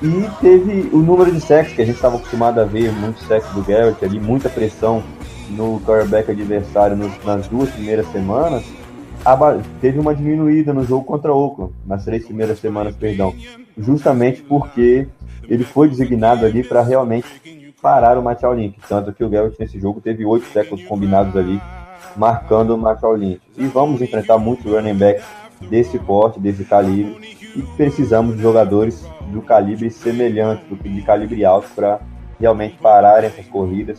e 0.00 0.30
teve 0.40 0.88
o 0.92 0.98
número 0.98 1.32
de 1.32 1.40
sacks 1.40 1.72
que 1.72 1.82
a 1.82 1.84
gente 1.84 1.96
estava 1.96 2.16
acostumado 2.16 2.60
a 2.60 2.64
ver, 2.64 2.92
muitos 2.92 3.26
sacks 3.26 3.50
do 3.50 3.62
Garrett 3.62 4.04
ali, 4.04 4.20
muita 4.20 4.48
pressão 4.48 5.02
no 5.50 5.80
quarterback 5.80 6.30
adversário 6.30 6.96
nos, 6.96 7.12
nas 7.24 7.48
duas 7.48 7.70
primeiras 7.70 8.06
semanas. 8.12 8.62
Teve 9.80 9.98
uma 9.98 10.14
diminuída 10.14 10.72
no 10.72 10.84
jogo 10.84 11.04
contra 11.04 11.32
Oakland, 11.32 11.72
nas 11.86 12.04
três 12.04 12.24
primeiras 12.24 12.58
semanas, 12.58 12.96
perdão, 12.96 13.34
justamente 13.76 14.42
porque 14.42 15.06
ele 15.48 15.64
foi 15.64 15.88
designado 15.88 16.44
ali 16.44 16.62
para 16.62 16.82
realmente 16.82 17.74
parar 17.80 18.18
o 18.18 18.22
Marshall 18.22 18.54
Lynch. 18.54 18.78
Tanto 18.88 19.12
que 19.12 19.24
o 19.24 19.28
Garrett 19.28 19.56
nesse 19.58 19.78
jogo 19.78 20.00
teve 20.00 20.24
oito 20.24 20.50
tackles 20.52 20.84
combinados 20.86 21.36
ali, 21.36 21.60
marcando 22.16 22.74
o 22.74 22.78
Marshall 22.78 23.16
Lynch. 23.16 23.40
E 23.56 23.66
vamos 23.66 24.02
enfrentar 24.02 24.38
muitos 24.38 24.70
running 24.70 24.94
backs 24.94 25.24
desse 25.68 25.98
porte, 25.98 26.38
desse 26.38 26.64
calibre, 26.64 27.36
e 27.56 27.62
precisamos 27.76 28.36
de 28.36 28.42
jogadores 28.42 29.04
do 29.32 29.42
calibre 29.42 29.90
semelhante, 29.90 30.64
do, 30.66 30.76
de 30.76 31.02
calibre 31.02 31.44
alto, 31.44 31.68
para 31.74 32.00
realmente 32.38 32.76
parar 32.78 33.24
essas 33.24 33.46
corridas. 33.46 33.98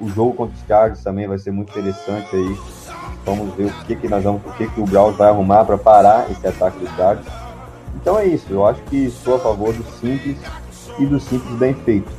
O 0.00 0.08
jogo 0.08 0.34
contra 0.34 0.54
os 0.54 0.66
Chargers 0.66 1.02
também 1.02 1.26
vai 1.26 1.38
ser 1.38 1.50
muito 1.50 1.70
interessante 1.70 2.34
aí. 2.34 2.56
Vamos 3.24 3.54
ver 3.54 3.66
o 3.66 3.84
que, 3.86 3.96
que 3.96 4.08
nós 4.08 4.22
vamos, 4.22 4.42
o 4.44 4.52
que, 4.52 4.66
que 4.68 4.80
o 4.80 4.84
Browns 4.84 5.16
vai 5.16 5.28
arrumar 5.28 5.64
para 5.64 5.78
parar 5.78 6.30
esse 6.30 6.46
ataque 6.46 6.78
dos 6.78 6.90
Chargers. 6.96 7.26
Então 7.96 8.18
é 8.18 8.26
isso, 8.26 8.46
eu 8.50 8.66
acho 8.66 8.80
que 8.82 9.10
sou 9.10 9.36
a 9.36 9.38
favor 9.38 9.72
do 9.72 9.84
simples 9.98 10.36
e 10.98 11.06
do 11.06 11.18
simples 11.18 11.54
bem 11.56 11.72
feito. 11.72 12.10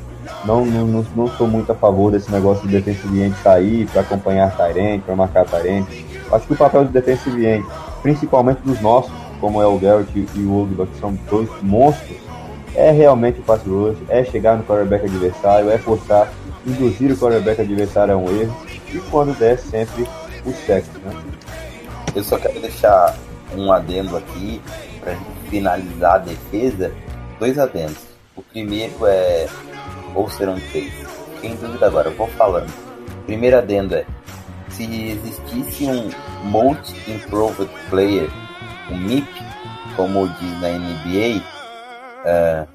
Não, 0.43 0.65
não, 0.65 1.05
não 1.15 1.27
sou 1.37 1.47
muito 1.47 1.71
a 1.71 1.75
favor 1.75 2.11
desse 2.11 2.31
negócio 2.31 2.67
de 2.67 2.73
defensive 2.73 3.21
end 3.21 3.35
sair 3.43 3.87
para 3.87 4.01
acompanhar 4.01 4.55
Tyrant, 4.55 5.01
para 5.01 5.15
marcar 5.15 5.45
Tyrant. 5.45 5.85
Acho 6.31 6.47
que 6.47 6.53
o 6.53 6.57
papel 6.57 6.85
do 6.85 6.91
defensive 6.91 7.45
end, 7.45 7.65
principalmente 8.01 8.61
dos 8.61 8.81
nossos, 8.81 9.11
como 9.39 9.61
é 9.61 9.67
o 9.67 9.77
Garrett 9.77 10.27
e 10.33 10.39
o 10.39 10.61
Ogba, 10.61 10.87
que 10.87 10.99
são 10.99 11.17
dois 11.29 11.49
monstros, 11.61 12.17
é 12.73 12.91
realmente 12.91 13.39
o 13.39 13.43
pass 13.43 13.61
rush, 13.63 13.97
é 14.09 14.23
chegar 14.23 14.57
no 14.57 14.63
quarterback 14.63 15.05
adversário, 15.05 15.69
é 15.69 15.77
forçar, 15.77 16.31
induzir 16.65 17.11
o 17.11 17.17
quarterback 17.17 17.61
adversário 17.61 18.15
a 18.15 18.17
um 18.17 18.29
erro, 18.29 18.55
e 18.93 18.97
quando 19.11 19.37
der, 19.37 19.57
sempre 19.59 20.07
o 20.45 20.53
sexo, 20.53 20.91
né? 20.99 21.11
Eu 22.15 22.23
só 22.23 22.37
quero 22.37 22.59
deixar 22.59 23.15
um 23.55 23.71
adendo 23.71 24.17
aqui, 24.17 24.61
para 24.99 25.15
finalizar 25.49 26.15
a 26.15 26.19
defesa, 26.19 26.91
dois 27.39 27.59
adendos. 27.59 27.97
O 28.35 28.41
primeiro 28.41 29.05
é, 29.05 29.47
ou 30.13 30.29
serão 30.29 30.59
três, 30.71 30.93
sem 31.41 31.55
dúvida 31.55 31.85
agora, 31.85 32.09
eu 32.09 32.15
vou 32.15 32.27
falando. 32.29 32.71
Primeiro 33.25 33.57
adendo 33.57 33.95
é, 33.95 34.05
se 34.69 34.83
existisse 34.83 35.85
um 35.85 36.09
Most 36.43 36.93
Improved 37.09 37.69
Player 37.89 38.29
o 38.89 38.95
MIP, 38.95 39.27
como 39.95 40.27
diz 40.27 40.61
na 40.61 40.69
NBA, 40.69 41.39
uh, 41.39 42.25
é, 42.25 42.67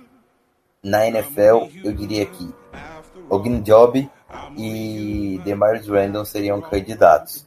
na 0.83 1.07
NFL 1.07 1.69
eu 1.85 1.93
diria 1.93 2.27
que 2.27 2.53
Job 3.63 4.11
e 4.57 5.41
Demarius 5.45 5.89
Randall 5.89 6.25
seriam 6.25 6.61
candidatos. 6.61 7.47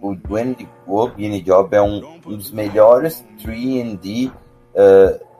o 0.00 0.14
Dwayne 0.14 1.40
Job 1.42 1.76
é 1.76 1.82
um, 1.82 2.18
um, 2.26 2.36
dos 2.36 2.50
melhores 2.50 3.24
3D 3.38 4.30
uh, 4.30 5.32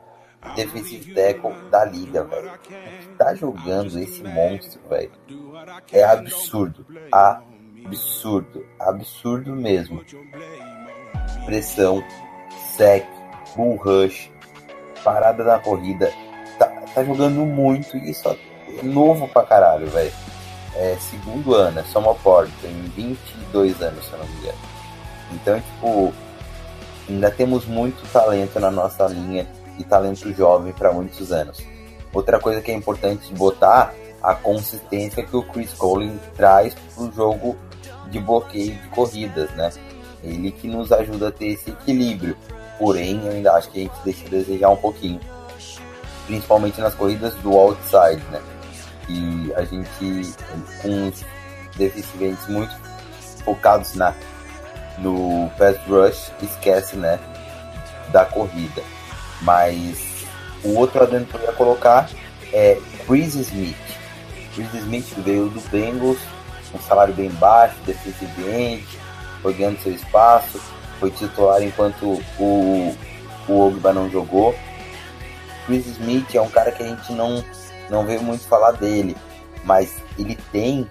defensive 0.55 1.15
tackle 1.15 1.55
da 1.71 1.85
liga, 1.85 2.25
velho. 2.25 2.51
Tá 3.19 3.35
jogando 3.35 3.99
esse 3.99 4.23
monstro, 4.23 4.81
velho. 4.89 5.13
É 5.93 6.05
absurdo. 6.05 6.87
Absurdo. 7.13 8.67
Absurdo 8.79 9.53
mesmo. 9.53 10.05
Pressão, 11.45 12.03
sec, 12.77 13.07
bull 13.57 13.77
rush, 13.77 14.31
parada 15.05 15.45
na 15.45 15.59
corrida. 15.59 16.13
Tá, 16.59 16.67
tá 16.95 17.05
jogando 17.05 17.45
muito 17.45 17.97
e 17.97 18.11
isso 18.11 18.29
é 18.29 18.83
novo 18.83 19.29
pra 19.29 19.45
caralho, 19.45 19.87
velho. 19.89 20.13
É 20.75 20.97
segundo 20.99 21.55
ano, 21.55 21.81
é 21.81 21.99
uma 21.99 22.15
porta, 22.15 22.51
tem 22.63 22.73
22 22.97 23.83
anos, 23.83 24.05
se 24.05 24.13
eu 24.13 24.19
não 24.19 24.27
me 24.27 24.37
engano. 24.39 24.59
Então, 25.33 25.61
tipo, 25.61 26.13
ainda 27.09 27.31
temos 27.31 27.67
muito 27.67 28.11
talento 28.11 28.59
na 28.59 28.71
nossa 28.71 29.07
linha 29.07 29.47
e 29.79 29.85
talento 29.85 30.33
jovem 30.33 30.73
para 30.73 30.93
muitos 30.93 31.31
anos. 31.31 31.59
Outra 32.13 32.39
coisa 32.39 32.61
que 32.61 32.71
é 32.71 32.75
importante 32.75 33.33
botar 33.35 33.95
a 34.23 34.35
consistência 34.35 35.25
que 35.25 35.37
o 35.37 35.43
Chris 35.43 35.73
Colin 35.73 36.19
traz 36.37 36.75
para 36.75 37.05
o 37.05 37.13
jogo 37.13 37.57
de 38.11 38.21
bloqueio 38.21 38.75
de 38.75 38.89
corridas, 38.89 39.51
né? 39.53 39.71
Ele 40.23 40.53
que 40.53 40.69
nos 40.69 40.93
ajuda 40.93 41.29
a 41.29 41.33
ter 41.33 41.49
esse 41.49 41.71
equilíbrio. 41.71 42.37
Porém, 42.79 43.21
eu 43.25 43.33
ainda 43.33 43.53
acho 43.55 43.71
que 43.71 43.81
a 43.81 43.83
gente 43.83 43.99
deixa 44.05 44.29
desejar 44.29 44.71
um 44.71 44.77
pouquinho, 44.77 45.21
principalmente 46.27 46.81
nas 46.81 46.95
corridas 46.95 47.35
do 47.37 47.57
outside, 47.57 48.23
né? 48.31 48.41
E 49.09 49.53
a 49.57 49.65
gente 49.65 50.35
com 50.81 51.09
os 51.09 51.25
deficientes 51.77 52.47
muito 52.49 52.75
focados 53.45 53.95
na 53.95 54.15
no 54.99 55.51
pass 55.59 55.77
rush 55.89 56.31
esquece, 56.43 56.97
né, 56.97 57.19
da 58.11 58.25
corrida. 58.25 58.83
Mas 59.41 60.25
o 60.63 60.77
outro 60.77 61.03
adendo 61.03 61.27
que 61.27 61.35
eu 61.35 61.43
ia 61.43 61.53
colocar 61.53 62.09
é 62.53 62.79
Chris 63.07 63.35
Smith. 63.35 63.77
Chris 64.55 64.73
Smith 64.75 65.15
veio 65.19 65.49
do 65.49 65.61
Bengals, 65.71 66.19
um 66.75 66.79
salário 66.81 67.15
bem 67.15 67.31
baixo, 67.31 67.77
defensivamente, 67.87 68.99
foi 69.41 69.55
ganhando 69.55 69.83
seu 69.83 69.93
espaço, 69.93 70.61
foi 71.01 71.11
titular 71.11 71.63
enquanto 71.63 72.23
o, 72.39 72.97
o 73.49 73.61
Ogba 73.67 73.93
não 73.93 74.11
jogou. 74.11 74.55
Chris 75.67 75.87
Smith 75.87 76.35
é 76.35 76.41
um 76.41 76.49
cara 76.49 76.71
que 76.71 76.83
a 76.83 76.87
gente 76.87 77.13
não, 77.13 77.43
não 77.91 78.05
vê 78.05 78.19
muito 78.19 78.47
falar 78.47 78.73
dele, 78.73 79.17
mas 79.65 79.95
ele 80.19 80.37
tem 80.51 80.89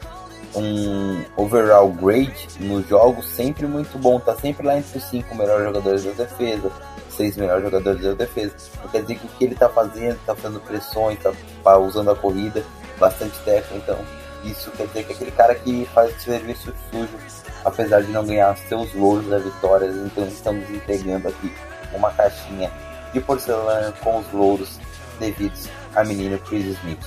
um 0.56 1.24
overall 1.36 1.90
grade 1.90 2.48
nos 2.60 2.88
jogos 2.88 3.26
sempre 3.28 3.66
muito 3.66 3.98
bom, 3.98 4.20
tá 4.20 4.36
sempre 4.36 4.66
lá 4.66 4.78
entre 4.78 4.98
os 4.98 5.04
cinco 5.06 5.36
melhores 5.36 5.66
jogadores 5.66 6.04
da 6.04 6.12
defesa, 6.12 6.72
seis 7.10 7.38
melhores 7.38 7.64
jogadores 7.64 8.02
da 8.02 8.14
defesa. 8.14 8.54
Não 8.82 8.90
quer 8.90 9.02
dizer 9.02 9.16
que 9.16 9.26
o 9.26 9.30
que 9.30 9.46
ele 9.46 9.56
tá 9.56 9.70
fazendo, 9.70 10.20
tá 10.26 10.36
fazendo 10.36 10.60
pressões, 10.62 11.20
tá 11.64 11.78
usando 11.78 12.12
a 12.12 12.16
corrida, 12.16 12.64
bastante 13.00 13.38
técnico, 13.40 13.78
então 13.78 13.98
isso 14.44 14.72
quer 14.72 14.88
dizer 14.88 15.04
que 15.04 15.14
é 15.14 15.16
aquele 15.16 15.32
cara 15.32 15.56
que 15.56 15.88
faz 15.94 16.22
serviço 16.22 16.74
sujo, 16.92 17.18
apesar 17.64 18.02
de 18.02 18.12
não 18.12 18.26
ganhar 18.26 18.56
seus 18.58 18.94
louros 18.94 19.28
da 19.28 19.38
vitória, 19.38 19.86
então 19.88 20.26
estamos 20.26 20.70
entregando 20.70 21.28
aqui 21.28 21.52
uma 21.94 22.12
caixinha 22.12 22.72
de 23.14 23.20
porcelana 23.20 23.94
com 24.04 24.20
os 24.20 24.32
louros 24.32 24.80
devidos 25.20 25.70
a 25.96 26.04
menino 26.04 26.38
Chris 26.40 26.66
Smith. 26.66 27.04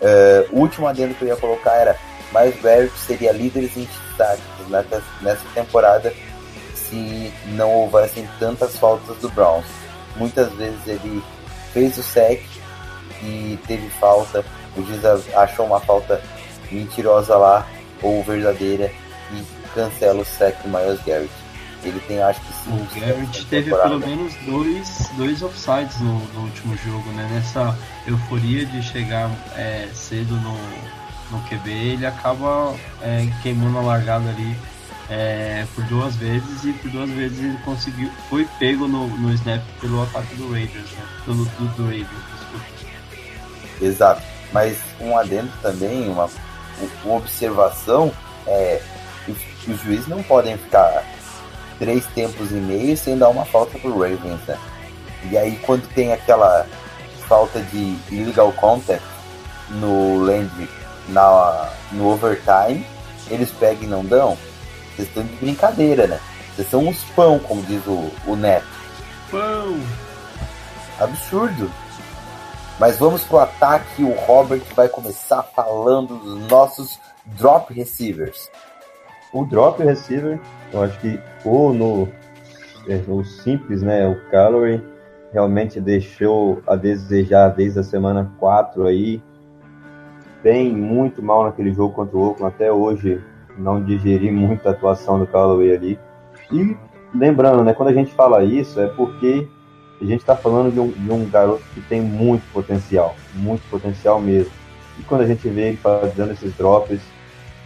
Uh, 0.00 0.56
o 0.56 0.60
último 0.60 0.86
adendo 0.86 1.14
que 1.14 1.22
eu 1.22 1.28
ia 1.28 1.36
colocar 1.36 1.74
era 1.74 1.96
Miles 2.32 2.60
Garrett 2.62 2.98
seria 2.98 3.32
líder 3.32 3.70
em 3.76 3.84
destaques 3.84 4.68
nessa, 4.68 5.02
nessa 5.20 5.44
temporada 5.54 6.12
se 6.74 7.32
não 7.48 7.70
houvessem 7.70 8.28
tantas 8.38 8.76
faltas 8.76 9.16
do 9.18 9.28
Browns. 9.30 9.66
Muitas 10.16 10.52
vezes 10.54 10.80
ele 10.86 11.22
fez 11.72 11.96
o 11.98 12.02
sec 12.02 12.42
e 13.22 13.58
teve 13.66 13.88
falta, 13.90 14.44
o 14.76 14.82
juiz 14.82 15.04
achou 15.34 15.66
uma 15.66 15.80
falta 15.80 16.20
mentirosa 16.70 17.36
lá 17.36 17.66
ou 18.02 18.22
verdadeira 18.22 18.90
e 19.32 19.44
cancela 19.74 20.22
o 20.22 20.24
sec 20.24 20.56
do 20.62 20.68
Miles 20.68 21.00
Garrett. 21.04 21.39
Ele 21.82 21.98
tem, 22.00 22.22
acho 22.22 22.40
que 22.40 22.52
sim. 22.52 22.72
O 22.72 23.00
Garrett 23.00 23.46
teve 23.46 23.70
pelo 23.70 23.98
menos 23.98 24.34
dois, 24.44 25.10
dois 25.16 25.42
offsides 25.42 25.98
no, 26.00 26.18
no, 26.34 26.42
último 26.42 26.76
jogo, 26.76 27.10
né? 27.12 27.28
Nessa 27.32 27.76
euforia 28.06 28.66
de 28.66 28.82
chegar 28.82 29.30
é, 29.56 29.88
cedo 29.94 30.34
no, 30.34 30.58
no 31.30 31.42
QB, 31.48 31.70
ele 31.70 32.06
acaba 32.06 32.74
é, 33.00 33.26
queimando 33.42 33.78
a 33.78 33.82
largada 33.82 34.28
ali 34.28 34.54
é, 35.08 35.66
por 35.74 35.82
duas 35.84 36.14
vezes 36.16 36.64
e 36.64 36.72
por 36.74 36.90
duas 36.90 37.10
vezes 37.10 37.38
ele 37.38 37.58
conseguiu, 37.64 38.10
foi 38.28 38.46
pego 38.58 38.86
no, 38.86 39.08
no 39.08 39.32
snap 39.34 39.62
pelo 39.80 40.02
ataque 40.02 40.34
do 40.36 40.52
Raiders, 40.52 40.92
né? 40.92 41.04
Pelo 41.24 41.44
do, 41.44 41.76
do 41.76 41.86
Raiders, 41.86 42.08
desculpa. 42.38 42.66
Exato. 43.80 44.22
Mas 44.52 44.78
um 45.00 45.16
adendo 45.16 45.50
também, 45.62 46.08
uma, 46.08 46.28
uma 47.04 47.16
observação 47.16 48.12
é 48.46 48.82
os, 49.26 49.36
os 49.68 49.80
juízes 49.82 50.08
não 50.08 50.22
podem 50.22 50.56
ficar 50.58 51.04
três 51.80 52.06
tempos 52.08 52.52
e 52.52 52.54
meio 52.54 52.96
sem 52.96 53.18
dar 53.18 53.30
uma 53.30 53.44
falta 53.44 53.76
pro 53.78 53.98
Ravens, 53.98 54.40
né? 54.46 54.56
E 55.30 55.36
aí 55.36 55.58
quando 55.62 55.92
tem 55.92 56.12
aquela 56.12 56.64
falta 57.26 57.60
de 57.60 57.96
illegal 58.10 58.52
contact 58.52 59.04
no 59.70 60.18
Landry 60.18 60.68
na, 61.08 61.70
no 61.90 62.08
overtime, 62.12 62.86
eles 63.28 63.50
pegam 63.50 63.84
e 63.84 63.86
não 63.86 64.04
dão. 64.04 64.38
Vocês 64.94 65.08
estão 65.08 65.24
de 65.24 65.34
brincadeira, 65.36 66.06
né? 66.06 66.20
Vocês 66.54 66.68
são 66.68 66.86
uns 66.86 67.02
pão, 67.16 67.38
como 67.38 67.62
diz 67.62 67.84
o, 67.86 68.10
o 68.26 68.36
Neto. 68.36 68.66
Pão! 69.30 69.80
Absurdo! 71.00 71.70
Mas 72.78 72.98
vamos 72.98 73.22
pro 73.24 73.38
ataque. 73.38 74.02
O 74.02 74.14
Robert 74.26 74.62
vai 74.74 74.88
começar 74.88 75.42
falando 75.42 76.16
dos 76.16 76.48
nossos 76.48 76.98
drop 77.26 77.72
receivers. 77.72 78.50
O 79.32 79.44
drop 79.44 79.82
receiver, 79.82 80.40
eu 80.72 80.82
acho 80.82 80.98
que 81.00 81.18
ou 81.44 81.72
no, 81.72 82.08
é, 82.88 82.96
no 83.06 83.24
simples, 83.24 83.82
né? 83.82 84.06
O 84.06 84.20
Calorie 84.30 84.82
realmente 85.32 85.80
deixou 85.80 86.62
a 86.66 86.74
desejar 86.74 87.48
desde 87.50 87.78
a 87.78 87.82
semana 87.82 88.30
4 88.38 88.86
aí 88.86 89.22
bem, 90.42 90.72
muito 90.74 91.22
mal 91.22 91.44
naquele 91.44 91.72
jogo 91.72 91.94
contra 91.94 92.16
o 92.16 92.28
Oakland. 92.28 92.54
Até 92.54 92.72
hoje 92.72 93.22
não 93.58 93.82
digeri 93.82 94.30
muito 94.30 94.66
a 94.66 94.72
atuação 94.72 95.18
do 95.18 95.26
Callaway 95.26 95.74
ali. 95.74 95.98
E 96.50 96.76
lembrando, 97.14 97.62
né, 97.62 97.72
quando 97.74 97.90
a 97.90 97.92
gente 97.92 98.12
fala 98.12 98.42
isso, 98.42 98.80
é 98.80 98.86
porque 98.88 99.46
a 100.00 100.04
gente 100.04 100.20
está 100.20 100.34
falando 100.34 100.72
de 100.72 100.80
um, 100.80 100.88
de 100.88 101.12
um 101.12 101.28
garoto 101.28 101.62
que 101.74 101.80
tem 101.82 102.00
muito 102.00 102.42
potencial, 102.52 103.14
muito 103.34 103.62
potencial 103.70 104.20
mesmo. 104.20 104.52
E 104.98 105.02
quando 105.02 105.22
a 105.22 105.26
gente 105.26 105.46
vê 105.48 105.68
ele 105.68 105.76
fazendo 105.76 106.32
esses 106.32 106.54
drops, 106.56 107.00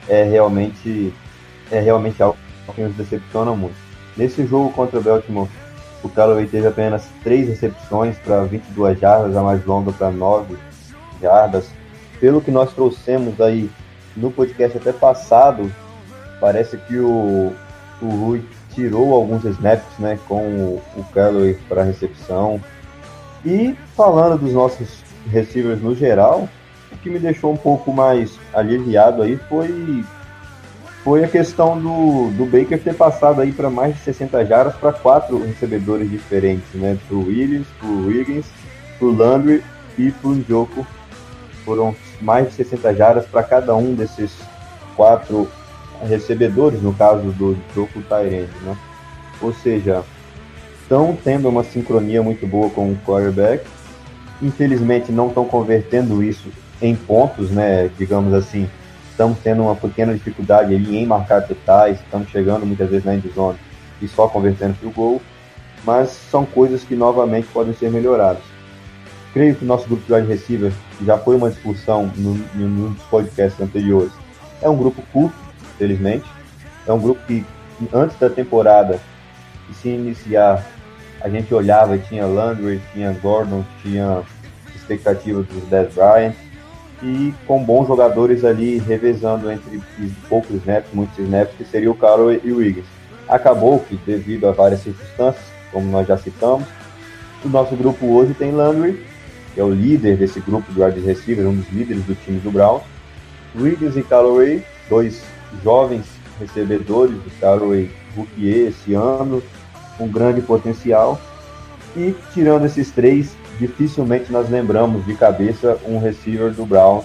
é 0.09 0.25
realmente, 0.25 1.13
é 1.71 1.81
realmente 1.81 2.23
algo 2.23 2.37
que 2.75 2.83
nos 2.83 2.95
decepciona 2.95 3.55
muito. 3.55 3.77
Nesse 4.17 4.47
jogo 4.47 4.73
contra 4.73 4.99
o 4.99 5.03
Baltimore, 5.03 5.49
o 6.03 6.09
Callaway 6.09 6.47
teve 6.47 6.67
apenas 6.67 7.09
3 7.23 7.49
recepções 7.49 8.17
para 8.19 8.45
22 8.45 8.99
jardas, 8.99 9.37
a 9.37 9.43
mais 9.43 9.65
longa 9.65 9.93
para 9.93 10.11
9 10.11 10.57
jardas, 11.21 11.71
pelo 12.21 12.41
que 12.41 12.51
nós 12.51 12.73
trouxemos 12.73 13.41
aí 13.41 13.71
no 14.17 14.31
podcast 14.31 14.79
até 14.79 14.93
passado, 14.93 15.71
parece 16.41 16.77
que 16.77 16.97
o, 16.99 17.53
o 18.01 18.07
Rui 18.07 18.45
tirou 18.75 19.15
alguns 19.15 19.45
snaps 19.45 19.99
né, 19.99 20.19
com 20.29 20.43
o, 20.47 20.83
o 20.97 21.05
Callaway 21.13 21.55
para 21.69 21.83
recepção. 21.83 22.61
E 23.45 23.77
falando 23.97 24.41
dos 24.41 24.53
nossos 24.53 25.03
receivers 25.31 25.81
no 25.81 25.95
geral, 25.95 26.49
o 26.93 26.97
que 26.99 27.11
me 27.11 27.19
deixou 27.19 27.53
um 27.53 27.57
pouco 27.57 27.93
mais 27.93 28.39
aliviado 28.53 29.23
aí 29.23 29.37
foi, 29.49 30.05
foi 31.05 31.23
a 31.23 31.29
questão 31.29 31.79
do, 31.79 32.31
do 32.31 32.47
Baker 32.47 32.83
ter 32.83 32.95
passado 32.95 33.43
aí 33.43 33.53
para 33.53 33.69
mais 33.69 33.95
de 33.95 34.01
60 34.01 34.47
jardas 34.47 34.75
para 34.75 34.91
quatro 34.91 35.39
recebedores 35.45 36.11
diferentes, 36.11 36.73
né? 36.73 36.97
Para 37.07 37.17
o 37.19 37.27
Williams, 37.27 37.67
para 37.79 37.89
o 37.89 38.07
Wiggins, 38.07 38.47
para 38.99 39.07
o 39.07 39.15
Landry 39.15 39.63
e 39.99 40.11
para 40.11 40.31
o 40.31 40.35
Njoku. 40.35 40.87
Foram 41.63 41.95
mais 42.23 42.49
de 42.49 42.55
60 42.55 42.95
jardas 42.95 43.27
para 43.27 43.43
cada 43.43 43.77
um 43.77 43.95
desses 43.95 44.33
quatro 44.97 45.47
recebedores, 46.09 46.81
no 46.81 46.95
caso 46.95 47.31
do 47.33 47.55
Joko 47.75 48.01
Tyrande, 48.01 48.51
né? 48.63 48.75
Ou 49.43 49.53
seja, 49.53 50.03
estão 50.81 51.15
tendo 51.23 51.51
uma 51.51 51.65
sincronia 51.65 52.23
muito 52.23 52.47
boa 52.47 52.71
com 52.71 52.91
o 52.91 52.97
quarterback. 53.05 53.67
Infelizmente 54.41 55.13
não 55.13 55.29
estão 55.29 55.45
convertendo 55.45 56.23
isso 56.23 56.49
em 56.81 56.97
pontos, 56.97 57.51
né? 57.51 57.91
Digamos 57.99 58.33
assim, 58.33 58.71
estamos 59.15 59.39
tendo 59.39 59.63
uma 59.63 59.77
pequena 59.77 60.13
dificuldade 60.13 60.75
ali 60.75 60.97
em 60.97 61.07
marcar 61.07 61.41
detalhes, 61.41 62.01
estamos 62.01 62.29
chegando 62.31 62.67
muitas 62.67 62.91
vezes 62.91 63.05
na 63.05 63.15
endzone 63.15 63.59
e 64.03 64.09
só 64.09 64.27
convertendo 64.27 64.75
para 64.75 64.89
o 64.89 64.93
gol, 64.93 65.23
mas 65.85 66.11
são 66.11 66.45
coisas 66.45 66.83
que 66.83 66.97
novamente 66.97 67.47
podem 67.53 67.73
ser 67.75 67.91
melhoradas 67.91 68.55
creio 69.35 69.57
que 69.57 69.65
o 69.65 69.69
nosso 69.69 69.89
grupo 69.89 70.07
de 70.07 70.15
wide 70.15 70.29
receiver 70.29 70.73
já 71.05 71.19
foi 71.19 71.35
uma 71.35 71.51
discussão 71.51 72.11
no, 72.17 72.35
no, 72.55 72.69
nos 72.69 73.03
podcasts 73.03 73.61
anteriores. 73.61 74.13
É 74.63 74.69
um 74.69 74.77
grupo 74.77 75.03
curto, 75.13 75.37
felizmente. 75.77 76.25
É 76.87 76.93
um 76.93 77.01
grupo 77.01 77.21
que 77.27 77.45
antes 77.93 78.17
da 78.19 78.31
temporada 78.31 79.01
se 79.73 79.89
iniciar, 79.89 80.65
a 81.21 81.29
gente 81.29 81.53
olhava, 81.53 81.99
tinha 81.99 82.25
Landry, 82.25 82.81
tinha 82.93 83.13
Gordon, 83.13 83.65
tinha 83.83 84.23
expectativas 84.75 85.47
dos 85.47 85.65
Dez 85.65 85.93
Bryant, 85.93 86.35
e 87.03 87.35
com 87.47 87.63
bons 87.63 87.87
jogadores 87.87 88.45
ali 88.45 88.79
revezando 88.79 89.51
entre 89.51 89.83
poucos 90.29 90.57
snaps, 90.57 90.91
muitos 90.93 91.19
snaps, 91.19 91.55
que 91.57 91.65
seria 91.65 91.91
o 91.91 91.95
Carroll 91.95 92.35
e 92.35 92.53
o 92.53 92.59
Wiggins. 92.59 92.87
Acabou 93.29 93.81
que, 93.81 93.97
devido 93.97 94.47
a 94.47 94.53
várias 94.53 94.81
circunstâncias, 94.81 95.45
como 95.73 95.91
nós 95.91 96.07
já 96.07 96.17
citamos, 96.17 96.67
o 97.45 97.49
nosso 97.49 97.77
grupo 97.77 98.07
hoje 98.07 98.33
tem 98.35 98.53
Landry, 98.53 99.05
que 99.53 99.61
é 99.61 99.65
o 99.65 99.71
líder 99.71 100.17
desse 100.17 100.41
grupo 100.41 100.73
de 100.73 100.83
wide 100.83 101.01
receivers, 101.01 101.47
um 101.47 101.57
dos 101.57 101.69
líderes 101.71 102.05
do 102.05 102.15
time 102.15 102.39
do 102.41 102.51
Browns, 102.51 102.83
Wiggins 103.55 103.97
e 103.97 104.03
Callaway, 104.03 104.65
dois 104.89 105.23
jovens 105.63 106.07
recebedores 106.41 107.15
do 107.15 107.31
Callaway 107.41 107.91
rookie 108.17 108.49
esse 108.49 108.95
ano, 108.95 109.43
com 109.97 110.09
grande 110.09 110.41
potencial, 110.41 111.21
e 111.97 112.15
tirando 112.33 112.67
esses 112.67 112.91
três, 112.91 113.37
dificilmente 113.59 114.33
nós 114.33 114.49
lembramos 114.51 115.05
de 115.05 115.15
cabeça 115.15 115.79
um 115.87 115.99
receiver 115.99 116.53
do 116.53 116.67
Browns 116.67 117.05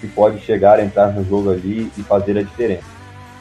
que 0.00 0.06
pode 0.08 0.40
chegar, 0.40 0.80
entrar 0.80 1.12
no 1.12 1.24
jogo 1.24 1.50
ali 1.50 1.90
e 1.96 2.02
fazer 2.02 2.36
a 2.36 2.42
diferença. 2.42 2.90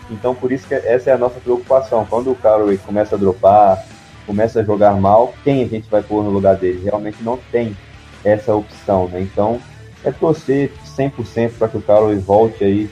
Então, 0.10 0.36
por 0.36 0.52
isso 0.52 0.68
que 0.68 0.76
essa 0.76 1.10
é 1.10 1.14
a 1.14 1.18
nossa 1.18 1.40
preocupação. 1.40 2.06
Quando 2.08 2.32
o 2.32 2.36
Callaway 2.36 2.78
começa 2.78 3.16
a 3.16 3.18
dropar, 3.18 3.84
começa 4.28 4.60
a 4.60 4.64
jogar 4.64 4.94
mal, 4.94 5.34
quem 5.44 5.64
a 5.64 5.68
gente 5.68 5.90
vai 5.90 6.04
pôr 6.04 6.24
no 6.24 6.30
lugar 6.30 6.56
dele? 6.56 6.82
Realmente 6.84 7.24
não 7.24 7.40
tem 7.52 7.76
essa 8.24 8.54
opção, 8.54 9.08
né? 9.08 9.22
Então, 9.22 9.60
é 10.04 10.12
torcer 10.12 10.72
100% 10.98 11.54
para 11.58 11.68
que 11.68 11.78
o 11.78 11.82
Callaway 11.82 12.18
volte 12.18 12.64
aí, 12.64 12.90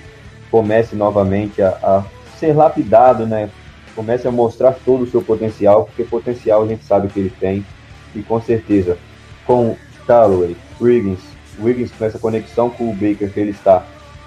comece 0.49 0.95
novamente 0.95 1.61
a, 1.61 1.69
a 1.83 2.03
ser 2.39 2.53
lapidado, 2.53 3.27
né? 3.27 3.49
Comece 3.95 4.27
a 4.27 4.31
mostrar 4.31 4.73
todo 4.85 5.03
o 5.03 5.07
seu 5.07 5.21
potencial, 5.21 5.85
porque 5.85 6.03
potencial 6.03 6.63
a 6.63 6.67
gente 6.67 6.83
sabe 6.85 7.07
que 7.09 7.19
ele 7.19 7.33
tem. 7.39 7.65
E 8.15 8.23
com 8.23 8.41
certeza, 8.41 8.97
com 9.49 9.75
Callaway, 10.05 10.55
Wiggins, 10.79 11.21
Wiggins 11.59 11.91
com 11.97 12.05
essa 12.05 12.19
conexão 12.19 12.69
com 12.69 12.91
o 12.91 12.93
Baker 12.93 13.33
que 13.33 13.39
ele 13.39 13.49
está, 13.49 13.83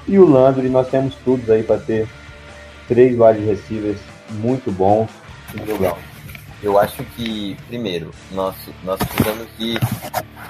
e 0.09 0.19
o 0.19 0.29
Landry, 0.29 0.69
nós 0.69 0.89
temos 0.89 1.15
tudo 1.25 1.53
aí 1.53 1.63
para 1.63 1.79
ter 1.79 2.09
três 2.89 3.17
wide 3.17 3.39
receivers 3.47 4.01
muito 4.31 4.73
bons 4.73 5.09
no 5.55 5.65
jogão. 5.65 5.97
Eu 6.61 6.77
acho 6.77 7.05
que, 7.17 7.57
primeiro, 7.69 8.11
nós, 8.33 8.57
nós 8.83 8.99
precisamos 8.99 9.47
de 9.57 9.79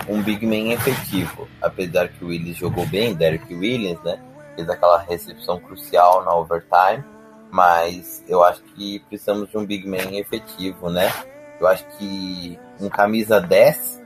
um 0.08 0.22
big 0.22 0.46
man 0.46 0.72
efetivo. 0.72 1.46
Apesar 1.60 2.08
que 2.08 2.24
o 2.24 2.28
Willis 2.28 2.56
jogou 2.56 2.86
bem, 2.86 3.14
Derek 3.14 3.54
Williams, 3.54 4.02
né? 4.02 4.18
Fez 4.56 4.68
aquela 4.70 5.02
recepção 5.02 5.60
crucial 5.60 6.24
na 6.24 6.34
overtime. 6.34 7.04
Mas 7.50 8.24
eu 8.26 8.42
acho 8.42 8.62
que 8.74 9.00
precisamos 9.08 9.50
de 9.50 9.56
um 9.56 9.66
big 9.66 9.86
man 9.86 10.14
efetivo, 10.16 10.90
né? 10.90 11.10
Eu 11.58 11.66
acho 11.66 11.84
que 11.98 12.58
um 12.80 12.88
camisa 12.88 13.40
10 13.40 14.01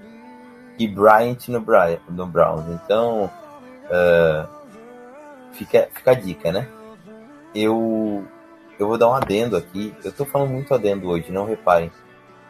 e 0.78 0.86
Bryant 0.86 1.48
no, 1.48 1.60
Bryant, 1.60 2.00
no 2.08 2.26
Browns. 2.26 2.64
Então, 2.68 3.30
uh, 3.86 4.48
fica, 5.52 5.88
fica 5.94 6.10
a 6.10 6.14
dica, 6.14 6.52
né? 6.52 6.68
Eu, 7.54 8.24
eu 8.78 8.86
vou 8.86 8.98
dar 8.98 9.08
um 9.08 9.14
adendo 9.14 9.56
aqui. 9.56 9.94
Eu 10.04 10.12
tô 10.12 10.24
falando 10.24 10.50
muito 10.50 10.74
adendo 10.74 11.08
hoje, 11.08 11.32
não 11.32 11.46
reparem. 11.46 11.90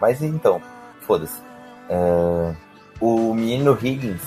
Mas 0.00 0.22
então, 0.22 0.60
foda-se. 1.02 1.40
Uh, 1.88 2.56
o 3.00 3.34
menino 3.34 3.78
Higgins, 3.80 4.22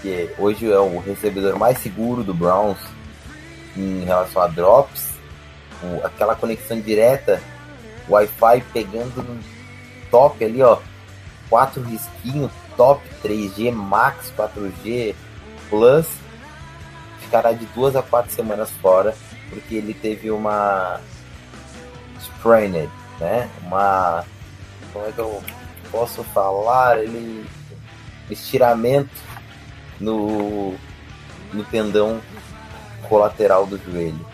que 0.00 0.30
hoje 0.38 0.70
é 0.70 0.78
o 0.78 0.98
recebedor 1.00 1.58
mais 1.58 1.78
seguro 1.78 2.22
do 2.22 2.32
Browns 2.32 2.78
em 3.76 4.04
relação 4.04 4.42
a 4.42 4.46
drops, 4.46 5.10
o, 5.82 6.06
aquela 6.06 6.34
conexão 6.34 6.80
direta, 6.80 7.42
Wi-Fi 8.08 8.64
pegando 8.72 9.38
top 10.10 10.42
ali, 10.44 10.62
ó, 10.62 10.78
quatro 11.48 11.82
risquinhos, 11.82 12.50
top 12.76 13.02
3G 13.22 13.72
Max 13.72 14.32
4G 14.36 15.14
Plus, 15.68 16.06
ficará 17.20 17.52
de 17.52 17.66
duas 17.66 17.96
a 17.96 18.02
quatro 18.02 18.32
semanas 18.32 18.70
fora, 18.82 19.14
porque 19.50 19.74
ele 19.74 19.94
teve 19.94 20.30
uma 20.30 21.00
sprained, 22.20 22.90
né? 23.18 23.48
Uma 23.62 24.24
como 24.92 25.06
é 25.06 25.12
que 25.12 25.18
eu 25.18 25.42
posso 25.90 26.22
falar? 26.24 26.98
Ele 26.98 27.44
estiramento 28.30 29.10
no, 30.00 30.74
no 31.52 31.64
tendão 31.64 32.20
colateral 33.08 33.66
do 33.66 33.78
joelho. 33.78 34.26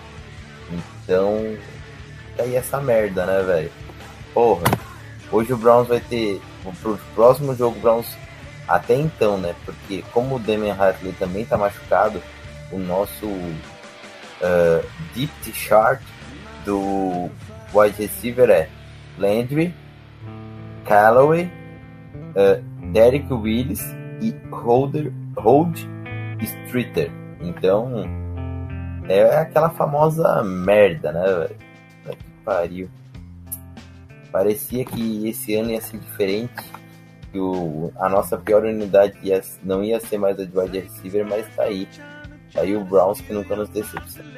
Então, 0.70 1.56
tá 2.36 2.44
aí 2.44 2.56
essa 2.56 2.80
merda, 2.80 3.26
né, 3.26 3.42
velho? 3.42 3.72
Porra, 4.32 4.64
hoje 5.30 5.52
o 5.52 5.56
Browns 5.56 5.88
vai 5.88 6.00
ter. 6.00 6.40
Pro 6.80 6.98
próximo 7.14 7.54
jogo, 7.54 7.78
Browns. 7.80 8.16
Até 8.66 8.94
então, 8.94 9.36
né? 9.38 9.54
Porque 9.64 10.04
como 10.12 10.36
o 10.36 10.38
Damian 10.38 10.74
Hartley 10.74 11.12
também 11.18 11.44
tá 11.44 11.58
machucado, 11.58 12.22
o 12.70 12.78
nosso 12.78 13.26
uh, 13.26 14.84
deep 15.14 15.52
chart 15.52 16.00
do 16.64 17.28
wide 17.74 17.96
receiver 17.98 18.48
é 18.50 18.68
Landry, 19.18 19.74
Callaway, 20.84 21.50
uh, 22.36 22.62
Derek 22.92 23.32
Willis 23.32 23.82
e 24.20 24.34
Holder, 24.50 25.12
Hold 25.36 25.78
Streeter. 26.40 27.10
Então, 27.40 28.04
é 29.08 29.38
aquela 29.38 29.70
famosa 29.70 30.42
merda, 30.44 31.12
né, 31.12 31.24
velho? 31.24 32.16
Pariu. 32.44 32.88
Parecia 34.32 34.84
que 34.84 35.28
esse 35.28 35.54
ano 35.54 35.70
ia 35.70 35.80
ser 35.80 35.98
diferente. 35.98 36.64
Que 37.30 37.38
o, 37.38 37.92
a 37.96 38.08
nossa 38.08 38.36
pior 38.36 38.64
unidade 38.64 39.16
ia, 39.22 39.40
não 39.62 39.84
ia 39.84 40.00
ser 40.00 40.18
mais 40.18 40.38
a 40.38 40.44
de 40.44 40.58
wide 40.58 40.80
receiver, 40.80 41.26
mas 41.26 41.46
tá 41.54 41.64
aí. 41.64 41.86
Tá 42.52 42.62
aí 42.62 42.76
o 42.76 42.84
Browns 42.84 43.20
que 43.20 43.32
nunca 43.32 43.54
nos 43.54 43.68
decepciona. 43.68 44.30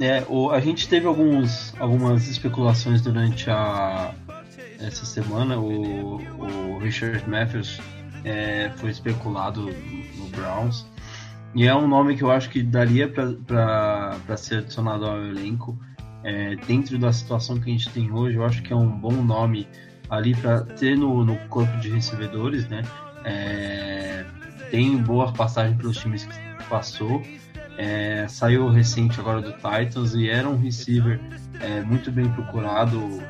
É, 0.00 0.24
o, 0.28 0.50
a 0.50 0.58
gente 0.58 0.88
teve 0.88 1.06
alguns, 1.06 1.74
algumas 1.78 2.26
especulações 2.28 3.02
durante 3.02 3.50
a, 3.50 4.14
essa 4.80 5.04
semana. 5.04 5.58
O, 5.58 6.16
o 6.16 6.78
Richard 6.78 7.28
Matthews 7.28 7.80
é, 8.24 8.70
foi 8.76 8.90
especulado 8.90 9.62
no 10.16 10.26
Browns. 10.28 10.86
E 11.54 11.66
é 11.66 11.74
um 11.74 11.86
nome 11.86 12.16
que 12.16 12.22
eu 12.22 12.30
acho 12.30 12.48
que 12.48 12.62
daria 12.62 13.08
para 13.08 14.36
ser 14.36 14.58
adicionado 14.58 15.04
ao 15.04 15.18
elenco. 15.18 15.78
É, 16.24 16.56
dentro 16.66 16.98
da 16.98 17.12
situação 17.12 17.58
que 17.58 17.68
a 17.68 17.72
gente 17.72 17.90
tem 17.90 18.10
hoje, 18.12 18.36
eu 18.36 18.44
acho 18.44 18.62
que 18.62 18.72
é 18.72 18.76
um 18.76 18.88
bom 18.88 19.12
nome 19.12 19.66
ali 20.08 20.34
para 20.34 20.60
ter 20.60 20.96
no, 20.96 21.24
no, 21.24 21.36
corpo 21.48 21.76
de 21.78 21.90
recebedores, 21.90 22.68
né? 22.68 22.82
É, 23.24 24.24
tem 24.70 24.96
boa 24.96 25.32
passagem 25.32 25.76
pelos 25.76 25.96
times 25.96 26.24
que 26.24 26.64
passou. 26.68 27.22
É, 27.76 28.26
saiu 28.28 28.68
recente 28.68 29.18
agora 29.18 29.40
do 29.40 29.52
Titans 29.52 30.14
e 30.14 30.28
era 30.28 30.48
um 30.48 30.56
receiver 30.58 31.18
é, 31.60 31.80
muito 31.80 32.12
bem 32.12 32.28
procurado 32.28 33.22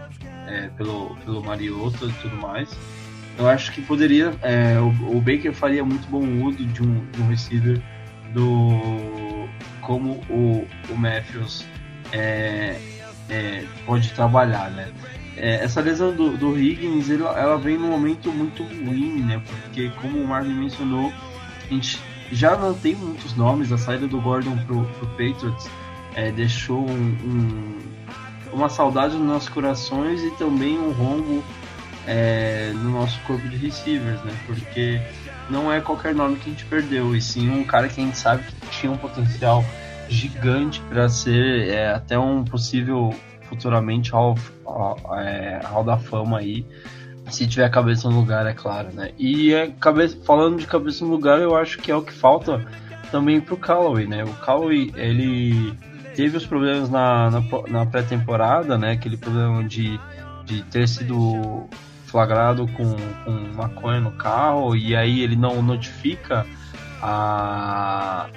é, 0.46 0.68
pelo, 0.76 1.16
pelo 1.24 1.42
Mariota 1.42 2.06
e 2.06 2.12
tudo 2.14 2.36
mais. 2.36 2.76
Eu 3.38 3.48
acho 3.48 3.72
que 3.72 3.80
poderia. 3.80 4.34
É, 4.42 4.78
o, 4.78 5.16
o, 5.16 5.20
Baker 5.20 5.52
faria 5.54 5.84
muito 5.84 6.06
bom 6.08 6.24
uso 6.44 6.64
de 6.64 6.82
um, 6.82 7.10
de 7.10 7.22
um 7.22 7.28
receiver 7.28 7.80
do. 8.34 9.48
como 9.80 10.20
o, 10.28 10.66
o 10.90 10.96
Matthews 10.96 11.64
é, 12.12 12.78
é, 13.28 13.64
pode 13.86 14.10
trabalhar, 14.12 14.70
né? 14.70 14.88
É, 15.36 15.64
essa 15.64 15.80
lesão 15.80 16.14
do, 16.14 16.36
do 16.36 16.58
Higgins 16.58 17.08
ela, 17.10 17.56
vem 17.56 17.78
num 17.78 17.90
momento 17.90 18.30
muito 18.30 18.62
ruim, 18.62 19.22
né? 19.22 19.42
Porque, 19.46 19.90
como 20.00 20.18
o 20.18 20.26
Marvin 20.26 20.52
mencionou, 20.52 21.12
a 21.64 21.72
gente 21.72 21.98
já 22.30 22.56
não 22.56 22.74
tem 22.74 22.94
muitos 22.94 23.34
nomes. 23.34 23.72
A 23.72 23.78
saída 23.78 24.06
do 24.06 24.20
Gordon 24.20 24.56
pro, 24.66 24.84
pro 24.84 25.06
Patriots 25.08 25.70
é, 26.14 26.30
deixou 26.30 26.88
um, 26.88 26.92
um, 26.92 27.78
uma 28.52 28.68
saudade 28.68 29.16
nos 29.16 29.26
nossos 29.26 29.48
corações 29.48 30.22
e 30.22 30.30
também 30.32 30.78
um 30.78 30.92
rombo 30.92 31.42
é, 32.06 32.72
no 32.74 32.90
nosso 32.90 33.18
corpo 33.20 33.48
de 33.48 33.56
receivers, 33.56 34.22
né? 34.22 34.32
Porque 34.46 35.00
não 35.48 35.72
é 35.72 35.80
qualquer 35.80 36.14
nome 36.14 36.36
que 36.36 36.50
a 36.50 36.52
gente 36.52 36.64
perdeu, 36.66 37.14
e 37.16 37.20
sim 37.20 37.50
um 37.50 37.64
cara 37.64 37.88
que 37.88 38.00
a 38.00 38.04
gente 38.04 38.18
sabe 38.18 38.44
que 38.44 38.68
tinha 38.70 38.92
um 38.92 38.96
potencial 38.96 39.64
gigante 40.12 40.80
para 40.88 41.08
ser 41.08 41.68
é, 41.68 41.92
até 41.92 42.18
um 42.18 42.44
possível 42.44 43.14
futuramente 43.48 44.12
hall, 44.12 44.36
é, 45.18 45.60
hall 45.64 45.84
da 45.84 45.98
fama 45.98 46.38
aí, 46.38 46.64
se 47.28 47.46
tiver 47.46 47.68
cabeça 47.70 48.08
no 48.08 48.16
lugar, 48.16 48.46
é 48.46 48.52
claro, 48.52 48.88
né? 48.92 49.10
E 49.18 49.52
é, 49.52 49.68
cabeça, 49.80 50.16
falando 50.24 50.58
de 50.58 50.66
cabeça 50.66 51.04
no 51.04 51.10
lugar, 51.10 51.40
eu 51.40 51.56
acho 51.56 51.78
que 51.78 51.90
é 51.90 51.96
o 51.96 52.02
que 52.02 52.12
falta 52.12 52.64
também 53.10 53.40
pro 53.40 53.56
Callaway, 53.56 54.06
né? 54.06 54.24
O 54.24 54.32
Callaway, 54.34 54.92
ele 54.96 55.74
teve 56.14 56.36
os 56.36 56.46
problemas 56.46 56.90
na, 56.90 57.30
na, 57.30 57.42
na 57.68 57.86
pré-temporada, 57.86 58.76
né? 58.76 58.92
Aquele 58.92 59.16
problema 59.16 59.64
de, 59.64 59.98
de 60.44 60.62
ter 60.64 60.88
sido 60.88 61.68
flagrado 62.06 62.66
com, 62.68 62.94
com 63.24 63.30
maconha 63.54 64.00
no 64.00 64.12
carro 64.12 64.76
e 64.76 64.94
aí 64.94 65.20
ele 65.20 65.36
não 65.36 65.62
notifica 65.62 66.46
a, 67.00 68.28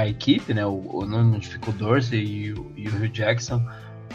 a 0.00 0.06
equipe, 0.06 0.52
né? 0.52 0.64
O, 0.66 1.04
não 1.08 1.24
notifica 1.24 1.70
o 1.70 1.72
Dorsey 1.72 2.24
e 2.24 2.52
o, 2.52 2.72
e 2.76 2.88
o 2.88 2.96
Hugh 2.96 3.08
Jackson 3.08 3.62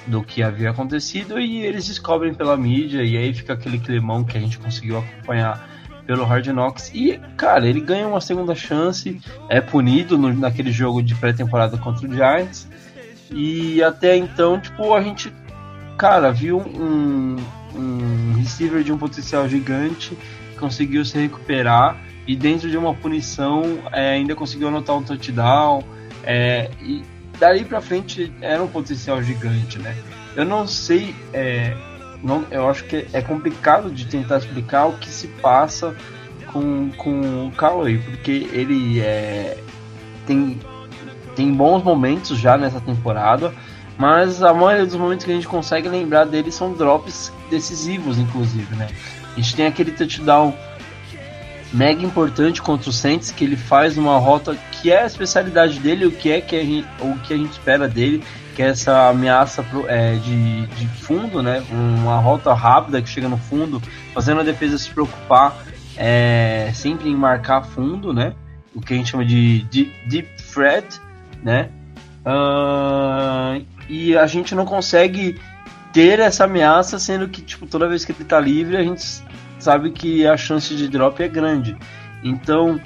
do 0.08 0.24
que 0.24 0.42
havia 0.42 0.72
acontecido 0.72 1.40
e 1.40 1.64
eles 1.64 1.86
descobrem 1.86 2.34
pela 2.34 2.58
mídia 2.58 3.04
e 3.04 3.18
aí 3.18 3.34
fica 3.34 3.54
aquele 3.54 3.78
climão 3.78 4.24
que 4.24 4.38
a 4.38 4.42
gente 4.42 4.58
conseguiu 4.58 4.98
acompanhar 4.98 5.70
pelo 6.08 6.24
Hard 6.26 6.48
Knocks 6.48 6.92
e 6.94 7.20
cara 7.38 7.68
ele 7.68 7.82
ganha 7.82 8.08
uma 8.08 8.22
segunda 8.22 8.56
chance 8.56 9.22
é 9.48 9.62
punido 9.62 10.18
no, 10.18 10.34
naquele 10.34 10.72
jogo 10.72 11.04
de 11.04 11.14
pré-temporada 11.14 11.78
contra 11.78 12.08
o 12.08 12.12
Giants 12.12 12.68
e 13.30 13.84
até 13.84 14.16
então 14.16 14.60
tipo 14.60 14.94
a 14.96 15.02
gente 15.02 15.32
cara 15.98 16.32
viu 16.32 16.58
um, 16.58 17.36
um 17.76 18.34
receiver 18.40 18.84
de 18.84 18.92
um 18.92 18.98
potencial 18.98 19.48
gigante 19.48 20.18
conseguiu 20.58 21.06
se 21.06 21.20
recuperar 21.20 21.96
e 22.32 22.36
dentro 22.36 22.70
de 22.70 22.78
uma 22.78 22.94
punição 22.94 23.80
é, 23.92 24.12
ainda 24.12 24.34
conseguiu 24.34 24.70
anotar 24.70 24.96
um 24.96 25.04
touchdown 25.04 25.84
é, 26.24 26.72
e 26.82 27.04
daí 27.38 27.66
para 27.66 27.82
frente 27.82 28.32
era 28.40 28.64
um 28.64 28.70
potencial 28.70 29.22
gigante, 29.22 29.78
né? 29.80 29.98
Eu 30.34 30.46
não 30.46 30.66
sei, 30.66 31.14
é, 31.34 31.76
não, 32.24 32.46
eu 32.50 32.70
acho 32.70 32.86
que 32.86 33.06
é 33.12 33.22
complicado 33.22 33.92
de 33.92 34.06
tentar 34.06 34.38
explicar 34.38 34.86
o 34.86 34.94
que 34.94 35.10
se 35.10 35.28
passa 35.28 35.94
com, 36.54 36.90
com 36.92 37.48
o 37.48 37.52
Callaway, 37.52 37.98
porque 37.98 38.48
ele 38.54 39.02
é, 39.02 39.58
tem, 40.26 40.58
tem 41.36 41.54
bons 41.54 41.84
momentos 41.84 42.38
já 42.38 42.58
nessa 42.58 42.80
temporada, 42.80 43.54
mas 43.98 44.42
a 44.42 44.54
maioria 44.54 44.86
dos 44.86 44.96
momentos 44.96 45.26
que 45.26 45.32
a 45.34 45.36
gente 45.36 45.50
consegue 45.50 45.90
lembrar 45.90 46.24
dele 46.24 46.50
são 46.50 46.72
drops 46.72 47.30
decisivos, 47.50 48.18
inclusive, 48.18 48.74
né? 48.78 48.88
A 49.34 49.36
gente 49.36 49.54
tem 49.54 49.66
aquele 49.66 49.92
touchdown 49.92 50.56
mega 51.74 52.04
importante 52.04 52.62
contra 52.62 52.90
o 52.90 52.94
Saints, 52.94 53.32
que 53.32 53.44
ele 53.44 53.56
faz 53.56 53.98
uma 53.98 54.18
rota 54.18 54.58
que 54.72 54.92
é 54.92 55.04
a 55.04 55.06
especialidade 55.06 55.80
dele, 55.80 56.06
o 56.06 56.12
que 56.12 56.32
é 56.32 56.42
que 56.42 56.56
a 56.56 56.64
gente, 56.64 56.88
o 57.00 57.18
que 57.20 57.34
a 57.34 57.38
gente 57.38 57.52
espera 57.52 57.88
dele, 57.88 58.24
que 58.56 58.62
é 58.62 58.68
essa 58.68 59.10
ameaça 59.10 59.64
pro, 59.64 59.88
é, 59.88 60.16
de, 60.16 60.68
de 60.68 60.88
fundo, 60.88 61.42
né? 61.42 61.64
Uma 61.72 62.20
rota 62.20 62.54
rápida 62.54 63.02
que 63.02 63.10
chega 63.10 63.30
no 63.30 63.38
fundo, 63.38 63.82
fazendo 64.14 64.42
a 64.42 64.44
defesa 64.44 64.78
se 64.78 64.90
preocupar 64.90 65.58
é, 65.96 66.72
sempre 66.74 67.10
em 67.10 67.16
marcar 67.16 67.64
fundo, 67.64 68.14
né? 68.14 68.34
O 68.74 68.82
que 68.82 68.94
a 68.94 68.98
gente 68.98 69.12
chama 69.12 69.26
de 69.26 69.64
deep, 69.72 69.94
deep 70.08 70.30
threat, 70.54 71.00
né? 71.44 71.70
Uh, 72.26 73.66
e 73.90 74.16
a 74.16 74.28
gente 74.28 74.54
não 74.54 74.66
consegue 74.66 75.40
ter 75.92 76.20
essa 76.20 76.46
ameaça, 76.46 77.00
sendo 77.00 77.28
que 77.28 77.42
tipo 77.42 77.66
toda 77.66 77.88
vez 77.88 78.06
que 78.06 78.12
ele 78.12 78.24
tá 78.24 78.40
livre 78.40 78.78
a 78.78 78.84
gente 78.84 79.02
sabe 79.64 79.92
que 79.92 80.26
a 80.26 80.36
chance 80.38 80.76
de 80.76 80.88
drop 80.88 81.22
é 81.22 81.28
grande. 81.28 81.76
Então, 82.24 82.80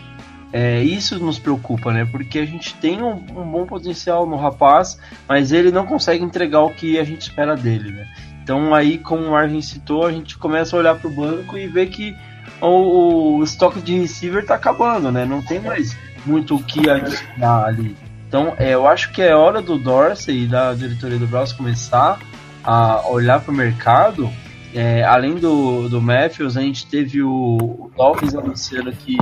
é, 0.54 0.82
isso 0.82 1.20
nos 1.20 1.38
preocupa, 1.38 1.92
né? 1.92 2.06
Porque 2.06 2.40
a 2.40 2.46
gente 2.46 2.74
tem 2.76 3.02
um, 3.02 3.14
um, 3.14 3.52
bom 3.52 3.66
potencial 3.66 4.26
no 4.26 4.38
rapaz, 4.38 4.98
mas 5.28 5.52
ele 5.52 5.72
não 5.72 5.86
consegue 5.86 6.24
entregar 6.24 6.62
o 6.62 6.70
que 6.70 6.98
a 6.98 7.04
gente 7.04 7.22
espera 7.22 7.56
dele, 7.56 7.92
né? 7.92 8.08
Então, 8.42 8.74
aí, 8.74 8.98
como 8.98 9.24
o 9.24 9.32
Marvin 9.32 9.62
citou, 9.62 10.06
a 10.06 10.12
gente 10.12 10.38
começa 10.38 10.76
a 10.76 10.80
olhar 10.80 10.96
para 10.96 11.10
o 11.10 11.14
banco 11.14 11.58
e 11.58 11.68
ver 11.68 11.88
que 11.88 12.16
o, 12.62 13.38
o 13.38 13.44
estoque 13.44 13.82
de 13.82 14.00
receiver 14.00 14.44
está 14.44 14.56
acabando, 14.56 15.12
né? 15.12 15.26
Não 15.26 15.42
tem 15.42 15.60
mais 15.60 15.98
muito 16.26 16.56
o 16.56 16.64
que 16.64 16.90
adicionar 16.90 17.66
ali. 17.66 17.96
Então, 18.28 18.54
é, 18.58 18.74
eu 18.74 18.88
acho 18.88 19.12
que 19.12 19.22
é 19.22 19.36
hora 19.36 19.62
do 19.62 19.78
Dorsey 19.78 20.44
e 20.44 20.48
da 20.48 20.74
diretoria 20.74 21.18
do 21.18 21.28
Browns 21.28 21.54
começar 21.54 22.20
a 22.64 23.08
olhar 23.08 23.40
para 23.40 23.52
o 23.52 23.56
mercado 23.56 24.32
é, 24.76 25.06
além 25.06 25.36
do, 25.36 25.88
do 25.88 26.02
Matthews, 26.02 26.58
a 26.58 26.62
gente 26.62 26.86
teve 26.86 27.24
o, 27.24 27.90
Dolphins 27.96 28.36
anunciando 28.36 28.92
que 28.92 29.16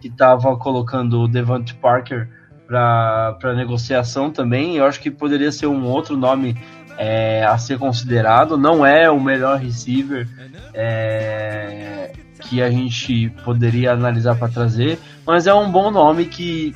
estava 0.00 0.56
colocando 0.56 1.22
o 1.22 1.28
Devante 1.28 1.74
Parker 1.74 2.28
para 2.64 3.54
negociação 3.56 4.30
também. 4.30 4.76
Eu 4.76 4.84
acho 4.84 5.00
que 5.00 5.10
poderia 5.10 5.50
ser 5.50 5.66
um 5.66 5.84
outro 5.84 6.16
nome 6.16 6.56
é, 6.96 7.44
a 7.44 7.58
ser 7.58 7.76
considerado. 7.76 8.56
Não 8.56 8.86
é 8.86 9.10
o 9.10 9.20
melhor 9.20 9.58
receiver 9.58 10.28
é, 10.72 12.12
que 12.42 12.62
a 12.62 12.70
gente 12.70 13.30
poderia 13.44 13.92
analisar 13.92 14.36
para 14.36 14.46
trazer, 14.46 15.00
mas 15.26 15.48
é 15.48 15.54
um 15.54 15.72
bom 15.72 15.90
nome 15.90 16.26
que 16.26 16.72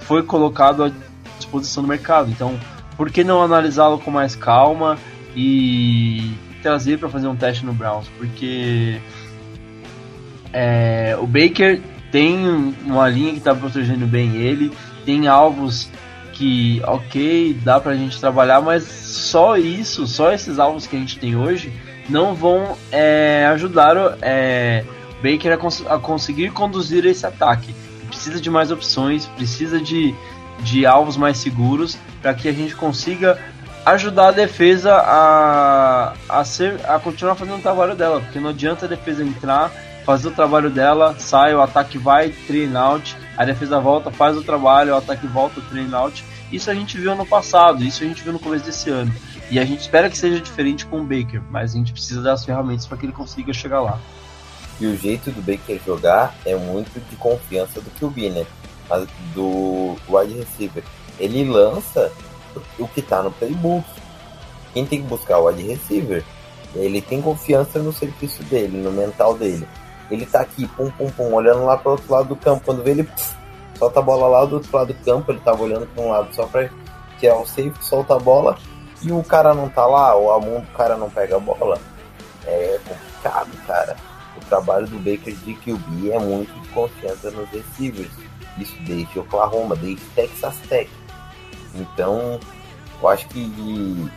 foi 0.00 0.22
colocado 0.22 0.84
à 0.84 0.90
disposição 1.38 1.82
do 1.82 1.88
mercado. 1.88 2.30
Então, 2.30 2.60
por 2.98 3.10
que 3.10 3.24
não 3.24 3.42
analisá-lo 3.42 3.98
com 3.98 4.10
mais 4.10 4.36
calma 4.36 4.98
e 5.34 6.34
trazer 6.66 6.98
para 6.98 7.08
fazer 7.08 7.28
um 7.28 7.36
teste 7.36 7.64
no 7.64 7.72
Browns, 7.72 8.08
porque 8.18 9.00
é, 10.52 11.16
o 11.20 11.24
Baker 11.24 11.80
tem 12.10 12.74
uma 12.84 13.08
linha 13.08 13.30
que 13.30 13.38
está 13.38 13.54
protegendo 13.54 14.04
bem 14.04 14.34
ele, 14.34 14.72
tem 15.04 15.28
alvos 15.28 15.88
que, 16.32 16.82
ok, 16.84 17.56
dá 17.62 17.78
para 17.78 17.92
a 17.92 17.96
gente 17.96 18.18
trabalhar, 18.18 18.60
mas 18.60 18.82
só 18.82 19.56
isso, 19.56 20.08
só 20.08 20.32
esses 20.32 20.58
alvos 20.58 20.88
que 20.88 20.96
a 20.96 20.98
gente 20.98 21.20
tem 21.20 21.36
hoje, 21.36 21.72
não 22.08 22.34
vão 22.34 22.76
é, 22.90 23.46
ajudar 23.52 23.96
o 23.96 24.16
é, 24.20 24.84
Baker 25.22 25.52
a, 25.52 25.56
cons 25.56 25.84
a, 25.88 25.98
conseguir 25.98 26.50
conduzir 26.50 27.06
esse 27.06 27.24
ataque. 27.24 27.72
Precisa 28.08 28.40
de 28.40 28.50
mais 28.50 28.72
opções, 28.72 29.26
precisa 29.26 29.80
de, 29.80 30.12
de 30.60 30.84
alvos 30.84 31.16
mais 31.16 31.38
seguros 31.38 31.96
para 32.20 32.34
que 32.34 32.48
a 32.48 32.52
gente 32.52 32.74
consiga 32.74 33.38
ajudar 33.86 34.28
a 34.28 34.32
defesa 34.32 34.96
a, 34.96 36.12
a, 36.28 36.44
ser, 36.44 36.80
a 36.84 36.98
continuar 36.98 37.36
fazendo 37.36 37.58
o 37.58 37.62
trabalho 37.62 37.94
dela, 37.94 38.20
porque 38.20 38.40
não 38.40 38.50
adianta 38.50 38.84
a 38.84 38.88
defesa 38.88 39.22
entrar, 39.22 39.70
fazer 40.04 40.26
o 40.26 40.32
trabalho 40.32 40.68
dela, 40.68 41.14
sai, 41.20 41.54
o 41.54 41.62
ataque 41.62 41.96
vai, 41.96 42.30
train 42.30 42.74
out, 42.74 43.16
a 43.36 43.44
defesa 43.44 43.78
volta, 43.78 44.10
faz 44.10 44.36
o 44.36 44.42
trabalho, 44.42 44.92
o 44.92 44.96
ataque 44.96 45.26
volta, 45.28 45.60
train 45.70 45.94
out. 45.94 46.24
Isso 46.50 46.68
a 46.68 46.74
gente 46.74 46.98
viu 46.98 47.14
no 47.14 47.24
passado, 47.24 47.84
isso 47.84 48.02
a 48.02 48.06
gente 48.06 48.24
viu 48.24 48.32
no 48.32 48.40
começo 48.40 48.64
desse 48.64 48.90
ano. 48.90 49.12
E 49.52 49.58
a 49.60 49.64
gente 49.64 49.82
espera 49.82 50.10
que 50.10 50.18
seja 50.18 50.40
diferente 50.40 50.84
com 50.84 51.00
o 51.00 51.04
Baker, 51.04 51.40
mas 51.48 51.72
a 51.72 51.78
gente 51.78 51.92
precisa 51.92 52.20
das 52.20 52.44
ferramentas 52.44 52.86
para 52.86 52.98
que 52.98 53.06
ele 53.06 53.12
consiga 53.12 53.52
chegar 53.52 53.80
lá. 53.80 54.00
E 54.80 54.86
o 54.86 54.96
jeito 54.96 55.30
do 55.30 55.40
Baker 55.40 55.80
jogar 55.86 56.34
é 56.44 56.56
muito 56.56 57.00
de 57.08 57.16
confiança 57.16 57.80
do 57.80 57.90
QB, 57.90 58.30
né? 58.30 58.46
Do 59.32 59.96
wide 60.08 60.34
receiver. 60.34 60.82
Ele 61.18 61.44
lança 61.44 62.12
o 62.78 62.88
que 62.88 63.00
está 63.00 63.22
no 63.22 63.30
playbook. 63.30 63.86
Quem 64.72 64.84
tem 64.84 65.00
que 65.00 65.08
buscar 65.08 65.38
o 65.38 65.46
wide 65.46 65.62
receiver, 65.62 66.24
ele 66.74 67.00
tem 67.00 67.22
confiança 67.22 67.78
no 67.78 67.92
serviço 67.92 68.42
dele, 68.44 68.78
no 68.78 68.92
mental 68.92 69.34
dele. 69.34 69.66
Ele 70.10 70.26
tá 70.26 70.40
aqui, 70.40 70.66
pum, 70.68 70.90
pum, 70.90 71.10
pum, 71.10 71.32
olhando 71.32 71.64
lá 71.64 71.76
para 71.76 71.92
outro 71.92 72.12
lado 72.12 72.28
do 72.28 72.36
campo. 72.36 72.64
Quando 72.64 72.82
vê 72.82 72.90
ele, 72.90 73.04
pff, 73.04 73.34
solta 73.78 74.00
a 74.00 74.02
bola 74.02 74.28
lá 74.28 74.44
do 74.44 74.56
outro 74.56 74.76
lado 74.76 74.92
do 74.92 75.04
campo, 75.04 75.32
ele 75.32 75.40
tava 75.40 75.62
olhando 75.62 75.86
para 75.86 76.02
um 76.02 76.10
lado 76.10 76.34
só 76.34 76.46
para 76.46 76.70
tirar 77.18 77.36
o 77.36 77.46
safe, 77.46 77.72
solta 77.80 78.14
a 78.14 78.18
bola 78.18 78.58
e 79.02 79.12
o 79.12 79.22
cara 79.22 79.54
não 79.54 79.68
tá 79.68 79.86
lá, 79.86 80.14
ou 80.14 80.32
a 80.32 80.40
mão 80.40 80.60
do 80.60 80.66
cara 80.68 80.96
não 80.96 81.10
pega 81.10 81.36
a 81.36 81.40
bola. 81.40 81.78
É 82.44 82.78
complicado, 82.86 83.50
cara. 83.66 83.96
O 84.36 84.44
trabalho 84.46 84.86
do 84.86 84.98
Baker 84.98 85.34
de 85.34 85.54
QB 85.54 86.10
é 86.10 86.18
muito 86.18 86.52
de 86.60 86.68
confiança 86.68 87.30
nos 87.30 87.48
receivers. 87.50 88.10
Isso 88.58 88.76
desde 88.82 89.18
Oklahoma, 89.18 89.74
desde 89.76 90.04
Texas 90.14 90.56
Tech. 90.68 90.90
Então, 91.78 92.40
eu 93.00 93.08
acho 93.08 93.26
que 93.28 94.10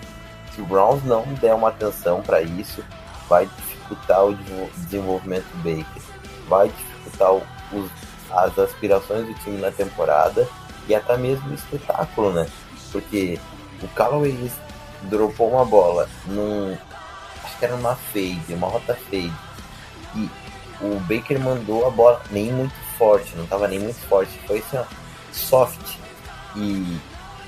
se 0.54 0.62
o 0.62 0.66
Browns 0.66 1.04
não 1.04 1.24
der 1.36 1.54
uma 1.54 1.70
atenção 1.70 2.22
para 2.22 2.42
isso, 2.42 2.84
vai 3.28 3.46
dificultar 3.46 4.26
o 4.26 4.36
desenvolvimento 4.78 5.46
do 5.46 5.58
Baker, 5.58 6.02
vai 6.48 6.70
dificultar 6.70 7.34
os, 7.72 7.92
as 8.32 8.58
aspirações 8.58 9.28
do 9.28 9.34
time 9.36 9.58
na 9.58 9.72
temporada 9.72 10.48
e 10.88 10.96
até 10.96 11.18
mesmo 11.18 11.50
o 11.50 11.54
espetáculo, 11.54 12.32
né? 12.32 12.48
Porque 12.92 13.40
o 13.82 13.88
Callaway 13.90 14.52
dropou 15.04 15.52
uma 15.52 15.66
bola 15.66 16.10
num. 16.26 16.76
Acho 17.44 17.58
que 17.58 17.66
era 17.66 17.76
uma 17.76 17.96
fade, 17.96 18.54
uma 18.54 18.68
rota 18.68 18.96
fade. 18.96 19.34
E 20.16 20.30
o 20.82 21.00
Baker 21.02 21.40
mandou 21.40 21.86
a 21.86 21.90
bola 21.90 22.22
nem 22.32 22.52
muito 22.52 22.74
forte, 22.98 23.36
não 23.36 23.44
estava 23.44 23.68
nem 23.68 23.80
muito 23.80 24.00
forte, 24.08 24.32
foi 24.48 24.60
assim, 24.60 24.78
ó, 24.78 24.84
soft. 25.32 25.98
E 26.56 26.98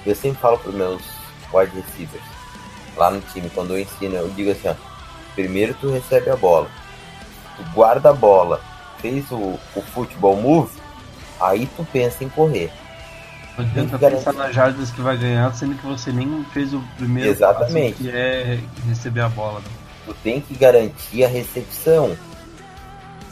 eu 0.06 0.15
sempre 0.15 0.41
falo 0.41 0.57
para 0.57 0.72
meus 0.72 1.02
wide 1.53 1.76
receivers 1.76 2.41
lá 2.95 3.11
no 3.11 3.22
time, 3.22 3.49
quando 3.49 3.72
eu 3.72 3.80
ensino, 3.80 4.15
eu 4.15 4.30
digo 4.30 4.52
assim, 4.52 4.68
ó, 4.68 4.76
primeiro 5.36 5.73
tu 5.80 5.91
recebe 5.91 6.30
a 6.30 6.36
bola, 6.36 6.68
tu 7.57 7.64
guarda 7.73 8.10
a 8.10 8.14
bola, 8.14 8.61
fez 8.99 9.30
o, 9.32 9.60
o 9.76 9.82
futebol 9.82 10.36
move, 10.36 10.72
aí 11.40 11.68
tu 11.76 11.86
pensa 11.91 12.23
em 12.23 12.30
correr. 12.30 12.72
Não 13.57 13.65
adianta 13.65 13.98
pensar 13.98 14.34
nas 14.34 14.56
jardas 14.56 14.91
que 14.91 15.02
vai 15.02 15.18
ganhar, 15.18 15.53
sendo 15.53 15.76
que 15.76 15.86
você 15.86 16.11
nem 16.11 16.44
fez 16.53 16.73
o 16.73 16.82
primeiro 16.98 17.30
Exatamente. 17.30 17.98
que 17.98 18.10
é 18.10 18.60
receber 18.88 19.22
a 19.22 19.30
bola. 19.30 19.60
Né? 19.60 19.65
Tu 20.06 20.14
tem 20.23 20.41
que 20.41 20.56
garantir 20.56 21.26
a 21.26 21.28
recepção. 21.28 22.15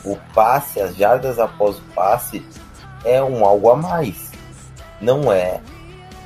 O 0.03 0.17
passe, 0.33 0.79
as 0.81 0.95
jardas 0.95 1.39
após 1.39 1.77
o 1.77 1.81
passe, 1.95 2.45
é 3.05 3.21
um 3.23 3.45
algo 3.45 3.69
a 3.69 3.75
mais. 3.75 4.31
Não 5.01 5.31
é 5.31 5.61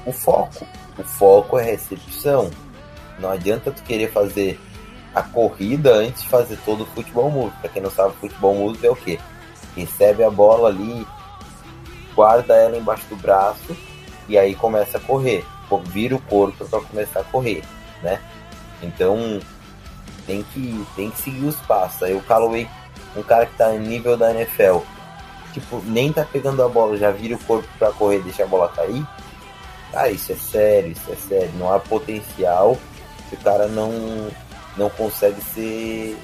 o 0.05 0.11
foco. 0.11 0.65
O 0.97 1.03
foco 1.03 1.57
é 1.57 1.63
recepção. 1.63 2.49
Não 3.19 3.29
adianta 3.29 3.71
tu 3.71 3.83
querer 3.83 4.11
fazer 4.11 4.59
a 5.13 5.21
corrida 5.21 5.93
antes 5.93 6.23
de 6.23 6.29
fazer 6.29 6.57
todo 6.65 6.83
o 6.83 6.87
futebol 6.87 7.29
move. 7.29 7.53
Para 7.61 7.69
quem 7.69 7.81
não 7.81 7.91
sabe, 7.91 8.15
futebol 8.19 8.55
move 8.55 8.85
é 8.85 8.89
o 8.89 8.95
quê? 8.95 9.19
Recebe 9.75 10.23
a 10.23 10.29
bola 10.29 10.69
ali, 10.69 11.05
guarda 12.15 12.55
ela 12.55 12.77
embaixo 12.77 13.05
do 13.07 13.15
braço 13.15 13.75
e 14.27 14.37
aí 14.37 14.55
começa 14.55 14.97
a 14.97 15.01
correr. 15.01 15.45
Vira 15.85 16.15
o 16.15 16.21
corpo 16.21 16.65
para 16.67 16.81
começar 16.81 17.21
a 17.21 17.23
correr, 17.23 17.63
né? 18.03 18.21
Então 18.83 19.39
tem 20.27 20.43
que, 20.43 20.85
tem 20.95 21.09
que 21.09 21.19
seguir 21.19 21.45
os 21.45 21.55
passos. 21.61 22.03
Aí 22.03 22.13
o 22.13 22.21
Callaway, 22.21 22.69
um 23.15 23.23
cara 23.23 23.47
que 23.47 23.57
tá 23.57 23.69
no 23.69 23.79
nível 23.79 24.15
da 24.15 24.31
NFL, 24.31 24.79
tipo, 25.51 25.81
nem 25.85 26.13
tá 26.13 26.25
pegando 26.31 26.61
a 26.61 26.69
bola, 26.69 26.95
já 26.95 27.09
vira 27.09 27.35
o 27.35 27.39
corpo 27.39 27.67
para 27.79 27.91
correr, 27.91 28.19
deixa 28.21 28.43
a 28.43 28.47
bola 28.47 28.69
cair. 28.69 29.03
Cara, 29.93 30.09
isso 30.09 30.31
é 30.31 30.35
sério, 30.35 30.91
isso 30.91 31.11
é 31.11 31.15
sério. 31.15 31.51
Não 31.59 31.71
há 31.71 31.79
potencial 31.79 32.75
se 33.29 33.35
o 33.35 33.37
cara 33.37 33.67
não, 33.67 33.91
não 34.75 34.89
consegue 34.89 35.39
ser. 35.53 36.17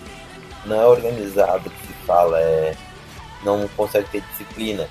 Não 0.65 0.81
é 0.81 0.85
organizado 0.87 1.69
que 1.69 1.87
se 1.87 1.93
fala, 2.05 2.39
é. 2.41 2.75
Não 3.43 3.67
consegue 3.77 4.09
ter 4.09 4.21
disciplina. 4.31 4.89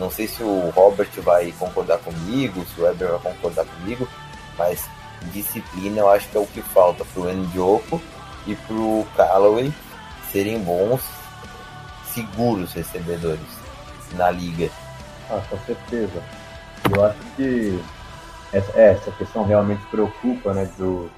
Não 0.00 0.10
sei 0.10 0.26
se 0.26 0.42
o 0.42 0.70
Robert 0.70 1.10
vai 1.18 1.52
concordar 1.52 1.98
comigo, 1.98 2.66
se 2.66 2.80
o 2.80 2.84
Weber 2.84 3.18
vai 3.18 3.32
concordar 3.34 3.64
comigo, 3.64 4.08
mas 4.58 4.84
disciplina 5.32 6.00
eu 6.00 6.10
acho 6.10 6.28
que 6.28 6.36
é 6.36 6.40
o 6.40 6.46
que 6.46 6.60
falta 6.60 7.04
pro 7.06 7.32
Ndioco 7.32 8.00
e 8.46 8.54
pro 8.54 9.06
Callaway 9.16 9.72
serem 10.30 10.58
bons, 10.60 11.02
seguros 12.12 12.72
recebedores 12.72 13.40
na 14.12 14.30
liga. 14.30 14.70
Ah, 15.30 15.40
com 15.48 15.58
certeza. 15.60 16.22
Eu 16.94 17.04
acho 17.04 17.18
que 17.36 17.80
essa, 18.52 18.72
é, 18.78 18.92
essa 18.92 19.10
questão 19.12 19.44
realmente 19.44 19.84
preocupa, 19.90 20.52
né? 20.52 20.68
Do, 20.76 21.10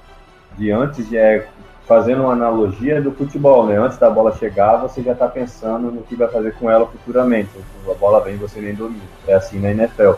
de 0.57 0.71
antes 0.71 1.11
é, 1.13 1.47
fazendo 1.87 2.23
uma 2.23 2.33
analogia 2.33 3.01
do 3.01 3.11
futebol, 3.11 3.65
né? 3.65 3.77
Antes 3.77 3.97
da 3.97 4.09
bola 4.09 4.35
chegar, 4.37 4.77
você 4.77 5.01
já 5.01 5.13
está 5.13 5.27
pensando 5.27 5.91
no 5.91 6.01
que 6.03 6.15
vai 6.15 6.27
fazer 6.27 6.53
com 6.55 6.69
ela 6.69 6.85
futuramente. 6.87 7.49
A 7.89 7.93
bola 7.95 8.21
vem, 8.21 8.37
você 8.37 8.59
nem 8.59 8.73
domina. 8.73 9.01
É 9.27 9.33
assim 9.33 9.59
na 9.59 9.71
NFL. 9.71 10.13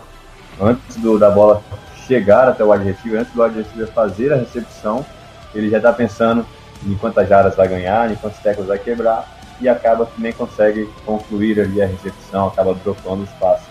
Antes 0.62 0.98
do, 0.98 1.18
da 1.18 1.30
bola 1.30 1.64
chegar 2.08 2.48
até 2.48 2.64
o 2.64 2.72
receiver, 2.72 3.22
antes 3.22 3.34
do 3.34 3.42
receiver 3.48 3.88
fazer 3.88 4.34
a 4.34 4.36
recepção, 4.36 5.06
ele 5.54 5.70
já 5.70 5.78
está 5.78 5.94
pensando 5.94 6.46
em 6.86 6.96
quantas 6.96 7.28
jardas 7.28 7.56
vai 7.56 7.68
ganhar, 7.68 8.12
em 8.12 8.16
quantos 8.16 8.40
tecos 8.40 8.66
vai 8.66 8.78
quebrar, 8.78 9.26
e 9.62 9.70
acaba 9.70 10.06
que 10.06 10.22
nem 10.22 10.34
consegue 10.34 10.90
concluir 11.06 11.60
ali 11.60 11.82
a 11.82 11.88
recepção, 11.88 12.48
acaba 12.48 12.74
dropando 12.74 13.22
o 13.22 13.26
espaço. 13.26 13.64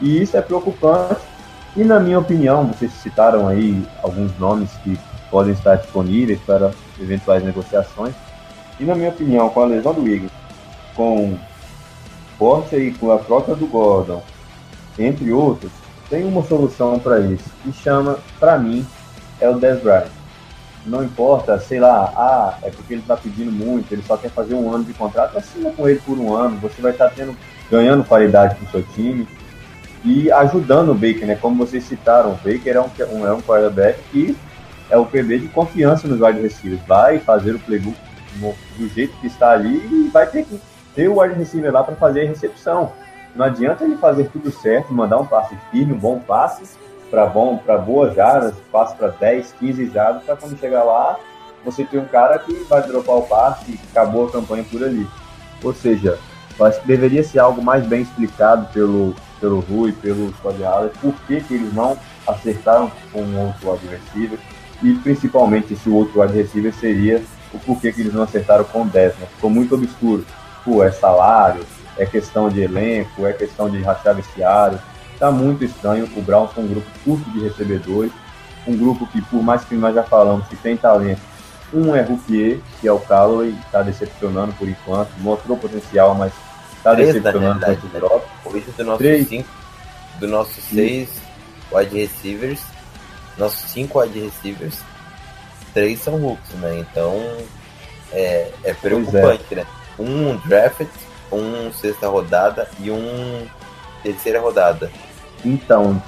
E 0.00 0.22
isso 0.22 0.36
é 0.36 0.42
preocupante, 0.42 1.20
e 1.78 1.84
na 1.84 2.00
minha 2.00 2.18
opinião, 2.18 2.66
vocês 2.66 2.90
citaram 2.90 3.46
aí 3.46 3.86
alguns 4.02 4.36
nomes 4.36 4.68
que 4.82 4.98
podem 5.30 5.52
estar 5.52 5.76
disponíveis 5.76 6.40
para 6.40 6.72
eventuais 7.00 7.44
negociações, 7.44 8.14
e 8.80 8.84
na 8.84 8.96
minha 8.96 9.10
opinião, 9.10 9.48
com 9.48 9.62
a 9.62 9.66
lesão 9.66 9.94
do 9.94 10.02
Wiggins, 10.02 10.32
com 10.96 11.38
Forte 12.36 12.74
aí 12.74 12.92
com 12.92 13.12
a 13.12 13.18
troca 13.18 13.54
do 13.54 13.66
Gordon, 13.68 14.22
entre 14.98 15.32
outros, 15.32 15.70
tem 16.10 16.24
uma 16.24 16.42
solução 16.42 16.98
para 16.98 17.20
isso, 17.20 17.44
que 17.62 17.72
chama, 17.72 18.18
para 18.40 18.58
mim, 18.58 18.84
é 19.40 19.48
o 19.48 19.56
Dez 19.58 19.80
Bryant. 19.80 20.08
Não 20.84 21.04
importa, 21.04 21.60
sei 21.60 21.78
lá, 21.78 22.12
ah, 22.16 22.58
é 22.62 22.70
porque 22.70 22.94
ele 22.94 23.02
está 23.02 23.16
pedindo 23.16 23.52
muito, 23.52 23.92
ele 23.92 24.02
só 24.02 24.16
quer 24.16 24.30
fazer 24.30 24.54
um 24.54 24.72
ano 24.72 24.82
de 24.82 24.94
contrato, 24.94 25.38
assina 25.38 25.70
com 25.70 25.88
ele 25.88 26.00
por 26.00 26.18
um 26.18 26.34
ano, 26.34 26.58
você 26.58 26.82
vai 26.82 26.90
estar 26.90 27.08
tá 27.08 27.14
tendo, 27.14 27.36
ganhando 27.70 28.02
qualidade 28.02 28.56
para 28.56 28.66
o 28.66 28.70
seu 28.70 28.82
time 28.94 29.28
e 30.04 30.30
ajudando 30.30 30.90
o 30.90 30.94
Baker, 30.94 31.26
né? 31.26 31.36
Como 31.36 31.64
vocês 31.64 31.84
citaram, 31.84 32.30
o 32.30 32.34
Baker 32.36 32.76
é 32.76 32.80
um, 32.80 33.26
é 33.26 33.32
um 33.32 33.40
quarterback 33.40 34.00
que 34.10 34.36
é 34.90 34.96
o 34.96 35.04
PB 35.04 35.38
de 35.38 35.48
confiança 35.48 36.06
nos 36.06 36.20
wide 36.20 36.40
receivers. 36.40 36.80
Vai 36.86 37.18
fazer 37.18 37.54
o 37.54 37.58
playbook 37.58 37.96
do 38.76 38.88
jeito 38.88 39.16
que 39.20 39.26
está 39.26 39.50
ali 39.50 39.76
e 39.76 40.10
vai 40.12 40.26
ter 40.26 40.44
que 40.44 40.60
ter 40.94 41.08
o 41.08 41.20
wide 41.20 41.34
receiver 41.34 41.72
lá 41.72 41.82
para 41.82 41.96
fazer 41.96 42.22
a 42.22 42.28
recepção. 42.28 42.92
Não 43.34 43.44
adianta 43.44 43.84
ele 43.84 43.96
fazer 43.96 44.28
tudo 44.30 44.50
certo, 44.50 44.92
mandar 44.92 45.18
um 45.18 45.26
passe 45.26 45.56
firme, 45.70 45.92
um 45.92 45.98
bom 45.98 46.18
passe 46.18 46.64
para 47.10 47.26
bom, 47.26 47.56
para 47.56 47.78
boas 47.78 48.14
jardas, 48.14 48.54
passe 48.70 48.94
para 48.96 49.08
10, 49.08 49.54
15 49.58 49.90
jardas, 49.90 50.22
para 50.24 50.36
quando 50.36 50.58
chegar 50.58 50.84
lá, 50.84 51.16
você 51.64 51.84
ter 51.84 51.98
um 51.98 52.04
cara 52.04 52.38
que 52.38 52.52
vai 52.64 52.82
dropar 52.82 53.16
o 53.16 53.22
passe 53.22 53.72
e 53.72 53.80
acabou 53.90 54.26
a 54.26 54.32
campanha 54.32 54.64
por 54.70 54.82
ali. 54.82 55.06
Ou 55.62 55.74
seja, 55.74 56.18
eu 56.58 56.66
acho 56.66 56.80
que 56.80 56.86
deveria 56.86 57.22
ser 57.22 57.38
algo 57.38 57.62
mais 57.62 57.86
bem 57.86 58.02
explicado 58.02 58.66
pelo, 58.72 59.14
pelo 59.40 59.60
Rui, 59.60 59.92
pelo 59.92 60.32
Squad 60.34 60.58
por 61.00 61.14
que, 61.26 61.40
que 61.40 61.54
eles 61.54 61.72
não 61.72 61.96
acertaram 62.26 62.90
com 63.12 63.20
o 63.20 63.38
outro 63.46 63.88
receiver 63.88 64.38
e 64.82 64.94
principalmente 64.94 65.74
se 65.76 65.88
o 65.88 65.94
outro 65.94 66.20
receiver 66.26 66.72
seria 66.72 67.22
o 67.52 67.58
porquê 67.58 67.92
que 67.92 68.00
eles 68.00 68.12
não 68.12 68.22
acertaram 68.22 68.64
com 68.64 68.82
o 68.82 68.86
10? 68.86 69.14
Ficou 69.34 69.50
muito 69.50 69.74
obscuro. 69.74 70.24
Pô, 70.64 70.84
é 70.84 70.90
salário, 70.90 71.64
é 71.96 72.04
questão 72.04 72.48
de 72.48 72.60
elenco, 72.60 73.26
é 73.26 73.32
questão 73.32 73.70
de 73.70 73.80
rachar 73.80 74.14
vestiário. 74.14 74.78
Tá 75.18 75.30
muito 75.30 75.64
estranho. 75.64 76.08
O 76.16 76.22
Browns 76.22 76.50
é 76.56 76.60
um 76.60 76.68
grupo 76.68 76.86
curto 77.04 77.30
de 77.30 77.40
recebedores, 77.40 78.12
um 78.66 78.76
grupo 78.76 79.06
que, 79.06 79.20
por 79.22 79.42
mais 79.42 79.64
que 79.64 79.74
nós 79.74 79.94
já 79.94 80.02
falamos 80.02 80.46
que 80.46 80.56
tem 80.56 80.76
talento, 80.76 81.20
um 81.72 81.94
é 81.94 82.02
Rookie, 82.02 82.62
que 82.80 82.88
é 82.88 82.92
o 82.92 83.00
Callaway, 83.00 83.54
está 83.66 83.82
decepcionando 83.82 84.52
por 84.54 84.68
enquanto, 84.68 85.10
mostrou 85.18 85.56
potencial, 85.56 86.14
mas 86.14 86.32
decepcionando 86.96 87.64
com 87.64 87.72
esse 87.72 87.86
drop. 87.88 88.26
Hoje 88.44 88.64
do 88.76 88.84
nosso 88.84 88.98
Três. 88.98 89.28
cinco, 89.28 89.48
do 90.20 90.28
nosso 90.28 90.60
seis 90.60 91.08
wide 91.72 91.96
receivers, 91.96 92.60
nossos 93.36 93.70
cinco 93.70 94.00
wide 94.00 94.18
receivers, 94.18 94.80
três 95.74 96.00
são 96.00 96.14
hooks, 96.24 96.50
né? 96.54 96.78
Então 96.78 97.14
é, 98.12 98.50
é 98.64 98.74
preocupante, 98.74 99.44
é. 99.52 99.56
né? 99.56 99.66
Um 99.98 100.36
draft 100.46 100.86
um 101.32 101.72
sexta 101.72 102.08
rodada 102.08 102.68
e 102.80 102.90
um 102.90 103.46
terceira 104.02 104.40
rodada. 104.40 104.90
Então, 105.44 106.02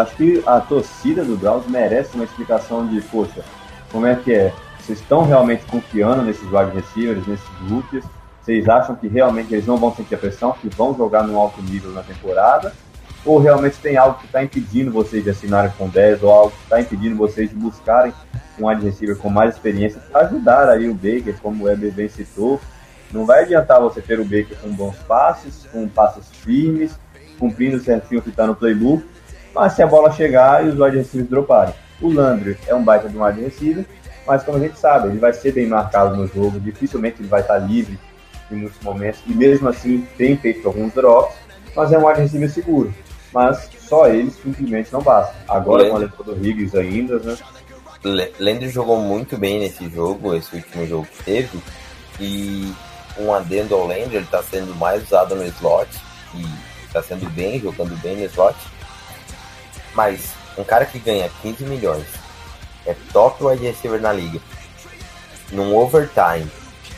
acho 0.00 0.16
que 0.16 0.42
a 0.46 0.60
torcida 0.60 1.24
do 1.24 1.36
Browns 1.36 1.66
merece 1.66 2.14
uma 2.14 2.24
explicação 2.24 2.86
de, 2.86 3.00
poxa, 3.02 3.44
como 3.92 4.06
é 4.06 4.14
que 4.16 4.32
é? 4.32 4.52
Vocês 4.80 5.00
estão 5.00 5.26
realmente 5.26 5.64
confiando 5.66 6.22
nesses 6.22 6.44
wide 6.44 6.70
receivers, 6.74 7.26
nesses 7.26 7.46
rookies? 7.68 8.04
Vocês 8.46 8.68
acham 8.68 8.94
que 8.94 9.08
realmente 9.08 9.52
eles 9.52 9.66
não 9.66 9.76
vão 9.76 9.92
sentir 9.92 10.14
a 10.14 10.18
pressão, 10.18 10.52
que 10.52 10.68
vão 10.68 10.96
jogar 10.96 11.24
no 11.24 11.36
alto 11.36 11.60
nível 11.60 11.90
na 11.90 12.04
temporada? 12.04 12.72
Ou 13.24 13.40
realmente 13.40 13.76
tem 13.78 13.96
algo 13.96 14.20
que 14.20 14.26
está 14.26 14.40
impedindo 14.40 14.92
vocês 14.92 15.24
de 15.24 15.30
assinarem 15.30 15.72
com 15.76 15.88
10, 15.88 16.22
ou 16.22 16.30
algo 16.30 16.52
que 16.52 16.62
está 16.62 16.80
impedindo 16.80 17.16
vocês 17.16 17.50
de 17.50 17.56
buscarem 17.56 18.14
um 18.56 18.68
wide 18.68 18.84
receiver 18.84 19.16
com 19.16 19.28
mais 19.28 19.54
experiência 19.54 20.00
para 20.12 20.28
ajudar 20.28 20.68
aí 20.68 20.88
o 20.88 20.94
Baker, 20.94 21.34
como 21.42 21.64
o 21.64 21.66
Weber 21.66 21.92
bem 21.92 22.08
citou, 22.08 22.60
não 23.10 23.26
vai 23.26 23.42
adiantar 23.42 23.80
você 23.80 24.00
ter 24.00 24.20
o 24.20 24.24
Baker 24.24 24.56
com 24.62 24.70
bons 24.70 24.96
passes, 25.08 25.66
com 25.72 25.88
passos 25.88 26.28
firmes, 26.30 26.96
cumprindo 27.40 27.80
certinho 27.80 28.20
o 28.20 28.22
que 28.22 28.30
está 28.30 28.46
no 28.46 28.54
playbook, 28.54 29.04
mas 29.52 29.72
se 29.72 29.82
a 29.82 29.88
bola 29.88 30.12
chegar 30.12 30.64
e 30.64 30.68
os 30.68 30.78
wide 30.78 30.98
receivers 30.98 31.28
droparem. 31.28 31.74
O 32.00 32.12
Landry 32.12 32.56
é 32.68 32.74
um 32.76 32.84
baita 32.84 33.08
de 33.08 33.18
um 33.18 33.24
wide 33.24 33.40
receiver, 33.40 33.84
mas 34.24 34.44
como 34.44 34.56
a 34.56 34.60
gente 34.60 34.78
sabe, 34.78 35.08
ele 35.08 35.18
vai 35.18 35.32
ser 35.32 35.50
bem 35.50 35.66
marcado 35.66 36.14
no 36.14 36.28
jogo, 36.28 36.60
dificilmente 36.60 37.20
ele 37.20 37.28
vai 37.28 37.40
estar 37.40 37.58
livre 37.58 37.98
em 38.50 38.56
muitos 38.56 38.80
momentos, 38.82 39.20
e 39.26 39.32
mesmo 39.32 39.68
assim 39.68 40.06
tem 40.16 40.36
feito 40.36 40.66
alguns 40.66 40.92
drops, 40.92 41.36
mas 41.74 41.92
é 41.92 41.98
um 41.98 42.06
wide 42.06 42.20
receiver 42.20 42.50
seguro. 42.50 42.94
Mas 43.32 43.68
só 43.80 44.08
ele 44.08 44.30
simplesmente 44.30 44.92
não 44.92 45.02
basta. 45.02 45.34
Agora 45.48 45.88
com 45.88 45.96
a 45.96 45.98
lesão 45.98 46.24
do 46.24 46.46
Higgins 46.46 46.74
ainda, 46.74 47.18
né? 47.18 47.36
Landry 48.38 48.68
jogou 48.68 49.00
muito 49.00 49.36
bem 49.36 49.58
nesse 49.58 49.88
jogo, 49.90 50.34
esse 50.34 50.54
último 50.54 50.86
jogo 50.86 51.06
que 51.06 51.24
teve, 51.24 51.60
e 52.20 52.72
um 53.18 53.32
adendo 53.32 53.74
ao 53.74 53.86
Landry, 53.86 54.16
ele 54.16 54.24
está 54.24 54.42
sendo 54.42 54.74
mais 54.76 55.02
usado 55.02 55.34
no 55.34 55.44
slot 55.44 55.88
e 56.34 56.46
está 56.84 57.02
sendo 57.02 57.28
bem, 57.30 57.60
jogando 57.60 57.96
bem 58.00 58.16
no 58.16 58.24
slot. 58.24 58.56
Mas 59.94 60.30
um 60.56 60.64
cara 60.64 60.86
que 60.86 60.98
ganha 60.98 61.30
15 61.42 61.64
milhões, 61.64 62.06
é 62.86 62.94
top 63.12 63.44
wide 63.44 63.64
receiver 63.64 64.00
na 64.00 64.12
liga, 64.12 64.40
num 65.50 65.76
overtime, 65.76 66.50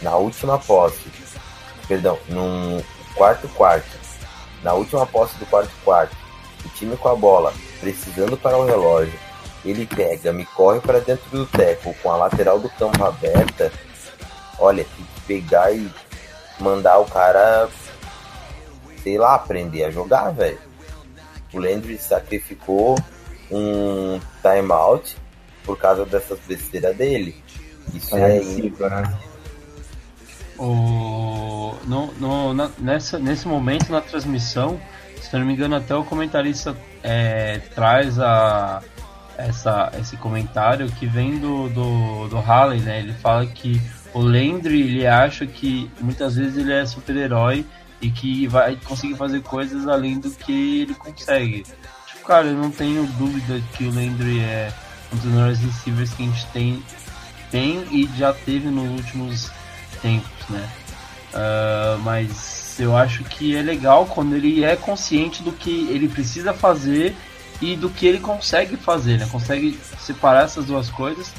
na 0.02 0.16
última 0.16 0.58
posse, 0.58 1.08
perdão, 1.88 2.18
num 2.28 2.80
quarto 3.14 3.48
quarto, 3.48 3.98
na 4.62 4.74
última 4.74 5.06
posse 5.06 5.36
do 5.38 5.46
quarto 5.46 5.72
quarto, 5.84 6.14
o 6.64 6.68
time 6.68 6.96
com 6.96 7.08
a 7.08 7.16
bola, 7.16 7.52
precisando 7.80 8.36
para 8.36 8.56
o 8.56 8.66
relógio, 8.66 9.18
ele 9.64 9.86
pega, 9.86 10.32
me 10.32 10.44
corre 10.44 10.80
para 10.80 11.00
dentro 11.00 11.28
do 11.30 11.46
teco 11.46 11.94
com 12.02 12.10
a 12.10 12.16
lateral 12.16 12.60
do 12.60 12.68
campo 12.68 13.02
aberta, 13.04 13.72
olha, 14.58 14.84
tem 14.84 15.06
que 15.06 15.20
pegar 15.22 15.72
e 15.72 15.90
mandar 16.60 16.98
o 16.98 17.06
cara, 17.06 17.68
sei 19.02 19.18
lá, 19.18 19.34
aprender 19.34 19.84
a 19.84 19.90
jogar, 19.90 20.30
velho. 20.30 20.58
O 21.52 21.58
Landry 21.58 21.96
sacrificou 21.98 22.96
um 23.50 24.20
timeout 24.42 25.16
por 25.64 25.78
causa 25.78 26.04
dessas 26.04 26.38
besteiras 26.40 26.96
dele. 26.96 27.42
Isso 27.94 28.16
é, 28.16 28.36
é 28.36 28.40
né? 28.40 29.18
O... 30.58 31.74
No, 31.84 32.12
no, 32.14 32.54
na, 32.54 32.70
nessa, 32.78 33.18
nesse 33.18 33.46
momento 33.46 33.90
na 33.90 34.00
transmissão, 34.00 34.80
se 35.20 35.36
não 35.36 35.46
me 35.46 35.52
engano, 35.52 35.76
até 35.76 35.94
o 35.94 36.04
comentarista 36.04 36.76
é, 37.02 37.58
traz 37.74 38.18
a, 38.18 38.82
essa, 39.36 39.92
esse 39.98 40.16
comentário 40.16 40.90
que 40.92 41.06
vem 41.06 41.38
do, 41.38 41.68
do, 41.68 42.28
do 42.28 42.40
Halley, 42.40 42.80
né? 42.80 43.00
Ele 43.00 43.12
fala 43.12 43.46
que 43.46 43.80
o 44.12 44.20
Landry, 44.20 44.80
ele 44.80 45.06
acha 45.06 45.46
que 45.46 45.90
muitas 46.00 46.36
vezes 46.36 46.56
ele 46.56 46.72
é 46.72 46.84
super-herói 46.84 47.64
e 48.00 48.10
que 48.10 48.46
vai 48.46 48.76
conseguir 48.76 49.14
fazer 49.14 49.42
coisas 49.42 49.86
além 49.86 50.18
do 50.18 50.30
que 50.30 50.82
ele 50.82 50.94
consegue. 50.94 51.64
Tipo, 52.06 52.26
cara, 52.26 52.46
eu 52.46 52.56
não 52.56 52.70
tenho 52.70 53.06
dúvida 53.18 53.60
que 53.74 53.84
o 53.84 53.94
Landry 53.94 54.40
é 54.40 54.72
um 55.12 55.16
dos 55.16 55.24
melhores 55.26 55.58
receivers 55.60 56.12
que 56.12 56.22
a 56.22 56.26
gente 56.26 56.46
tem 56.46 56.82
tem 57.50 57.82
e 57.90 58.06
já 58.18 58.32
teve 58.32 58.68
nos 58.68 58.90
últimos 58.90 59.50
tempos, 60.02 60.48
né? 60.48 60.68
Uh, 61.32 61.98
mas 62.02 62.76
eu 62.80 62.96
acho 62.96 63.24
que 63.24 63.54
é 63.56 63.62
legal 63.62 64.06
quando 64.06 64.34
ele 64.34 64.64
é 64.64 64.76
consciente 64.76 65.42
do 65.42 65.52
que 65.52 65.88
ele 65.90 66.08
precisa 66.08 66.52
fazer 66.52 67.14
e 67.60 67.76
do 67.76 67.90
que 67.90 68.06
ele 68.06 68.18
consegue 68.18 68.76
fazer, 68.76 69.18
né? 69.18 69.28
Consegue 69.30 69.78
separar 69.98 70.44
essas 70.44 70.64
duas 70.66 70.88
coisas. 70.88 71.32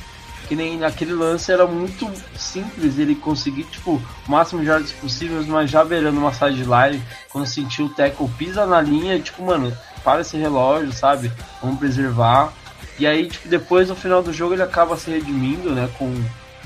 Que 0.47 0.55
nem 0.55 0.77
naquele 0.79 1.13
lance 1.13 1.51
era 1.51 1.67
muito 1.67 2.11
simples 2.35 2.97
ele 2.97 3.13
conseguir, 3.13 3.65
tipo, 3.65 4.01
o 4.27 4.31
máximo 4.31 4.61
de 4.61 4.67
yards 4.67 4.91
possíveis, 4.93 5.45
mas 5.45 5.69
já 5.69 5.83
beirando 5.83 6.19
uma 6.19 6.33
sideline, 6.33 7.03
quando 7.29 7.45
sentiu 7.45 7.85
o 7.85 7.89
tackle 7.89 8.27
pisa 8.29 8.65
na 8.65 8.81
linha, 8.81 9.19
tipo, 9.19 9.45
mano, 9.45 9.71
para 10.03 10.21
esse 10.21 10.37
relógio, 10.37 10.91
sabe? 10.91 11.31
Vamos 11.61 11.77
preservar. 11.77 12.51
E 12.97 13.05
aí, 13.05 13.27
tipo, 13.29 13.47
depois 13.47 13.89
no 13.89 13.95
final 13.95 14.23
do 14.23 14.33
jogo 14.33 14.55
ele 14.55 14.63
acaba 14.63 14.97
se 14.97 15.11
redimindo, 15.11 15.71
né? 15.71 15.87
Com 15.99 16.11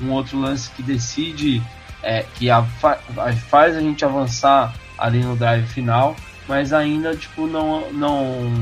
um 0.00 0.10
outro 0.12 0.40
lance 0.40 0.70
que 0.70 0.82
decide, 0.82 1.62
é, 2.04 2.24
que 2.34 2.50
a, 2.50 2.62
faz 3.48 3.76
a 3.76 3.80
gente 3.80 4.04
avançar 4.04 4.74
ali 4.98 5.20
no 5.20 5.34
drive 5.34 5.66
final, 5.66 6.14
mas 6.46 6.72
ainda, 6.72 7.16
tipo, 7.16 7.46
não, 7.46 7.90
não, 7.90 8.52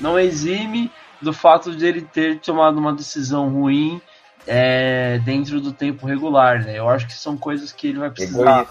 não 0.00 0.18
exime 0.18 0.90
do 1.20 1.32
fato 1.32 1.74
de 1.74 1.86
ele 1.86 2.02
ter 2.02 2.40
tomado 2.40 2.78
uma 2.78 2.92
decisão 2.92 3.48
ruim 3.48 4.00
é, 4.46 5.18
dentro 5.24 5.60
do 5.60 5.72
tempo 5.72 6.06
regular, 6.06 6.64
né? 6.64 6.78
Eu 6.78 6.88
acho 6.88 7.06
que 7.06 7.14
são 7.14 7.36
coisas 7.36 7.72
que 7.72 7.88
ele 7.88 7.98
vai 7.98 8.10
precisar. 8.10 8.66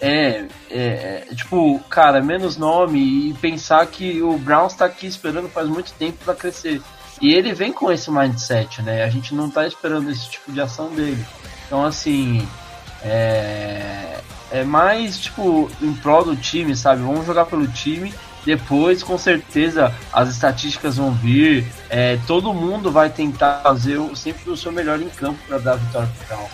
É, 0.00 0.08
é, 0.08 0.46
é, 0.70 1.26
tipo, 1.34 1.80
cara, 1.88 2.22
menos 2.22 2.56
nome 2.56 3.30
e 3.30 3.34
pensar 3.34 3.86
que 3.86 4.20
o 4.22 4.38
Browns 4.38 4.72
está 4.72 4.84
aqui 4.84 5.06
esperando 5.06 5.48
faz 5.48 5.68
muito 5.68 5.92
tempo 5.94 6.18
para 6.24 6.34
crescer. 6.34 6.82
E 7.20 7.34
ele 7.34 7.52
vem 7.52 7.72
com 7.72 7.90
esse 7.90 8.10
mindset, 8.10 8.82
né? 8.82 9.02
A 9.02 9.08
gente 9.08 9.34
não 9.34 9.50
tá 9.50 9.66
esperando 9.66 10.10
esse 10.10 10.30
tipo 10.30 10.52
de 10.52 10.60
ação 10.60 10.90
dele. 10.90 11.24
Então, 11.66 11.84
assim, 11.84 12.46
é, 13.02 14.20
é 14.50 14.64
mais, 14.64 15.18
tipo, 15.18 15.70
em 15.80 15.92
prol 15.94 16.24
do 16.24 16.36
time, 16.36 16.76
sabe? 16.76 17.02
Vamos 17.02 17.26
jogar 17.26 17.46
pelo 17.46 17.66
time 17.66 18.12
depois, 18.44 19.02
com 19.02 19.18
certeza, 19.18 19.94
as 20.12 20.28
estatísticas 20.30 20.96
vão 20.96 21.12
vir. 21.12 21.66
É, 21.88 22.18
todo 22.26 22.54
mundo 22.54 22.90
vai 22.90 23.10
tentar 23.10 23.60
fazer 23.62 23.98
o, 23.98 24.16
sempre 24.16 24.50
o 24.50 24.56
seu 24.56 24.72
melhor 24.72 25.00
em 25.00 25.08
campo 25.08 25.38
para 25.46 25.58
dar 25.58 25.72
a 25.72 25.76
vitória 25.76 26.08
para 26.26 26.38
o 26.38 26.48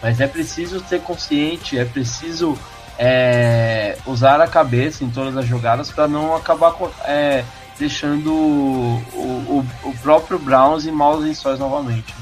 Mas 0.00 0.20
é 0.20 0.26
preciso 0.26 0.80
ser 0.86 1.00
consciente, 1.00 1.78
é 1.78 1.84
preciso 1.84 2.56
é, 2.98 3.96
usar 4.06 4.40
a 4.40 4.46
cabeça 4.46 5.04
em 5.04 5.10
todas 5.10 5.36
as 5.36 5.46
jogadas 5.46 5.90
para 5.90 6.06
não 6.06 6.36
acabar 6.36 6.74
é, 7.04 7.44
deixando 7.78 8.32
o, 8.32 9.02
o, 9.14 9.66
o, 9.82 9.98
próprio 9.98 10.38
Browns 10.38 10.86
em 10.86 10.92
maus 10.92 11.24
lençóis 11.24 11.58
novamente. 11.58 12.14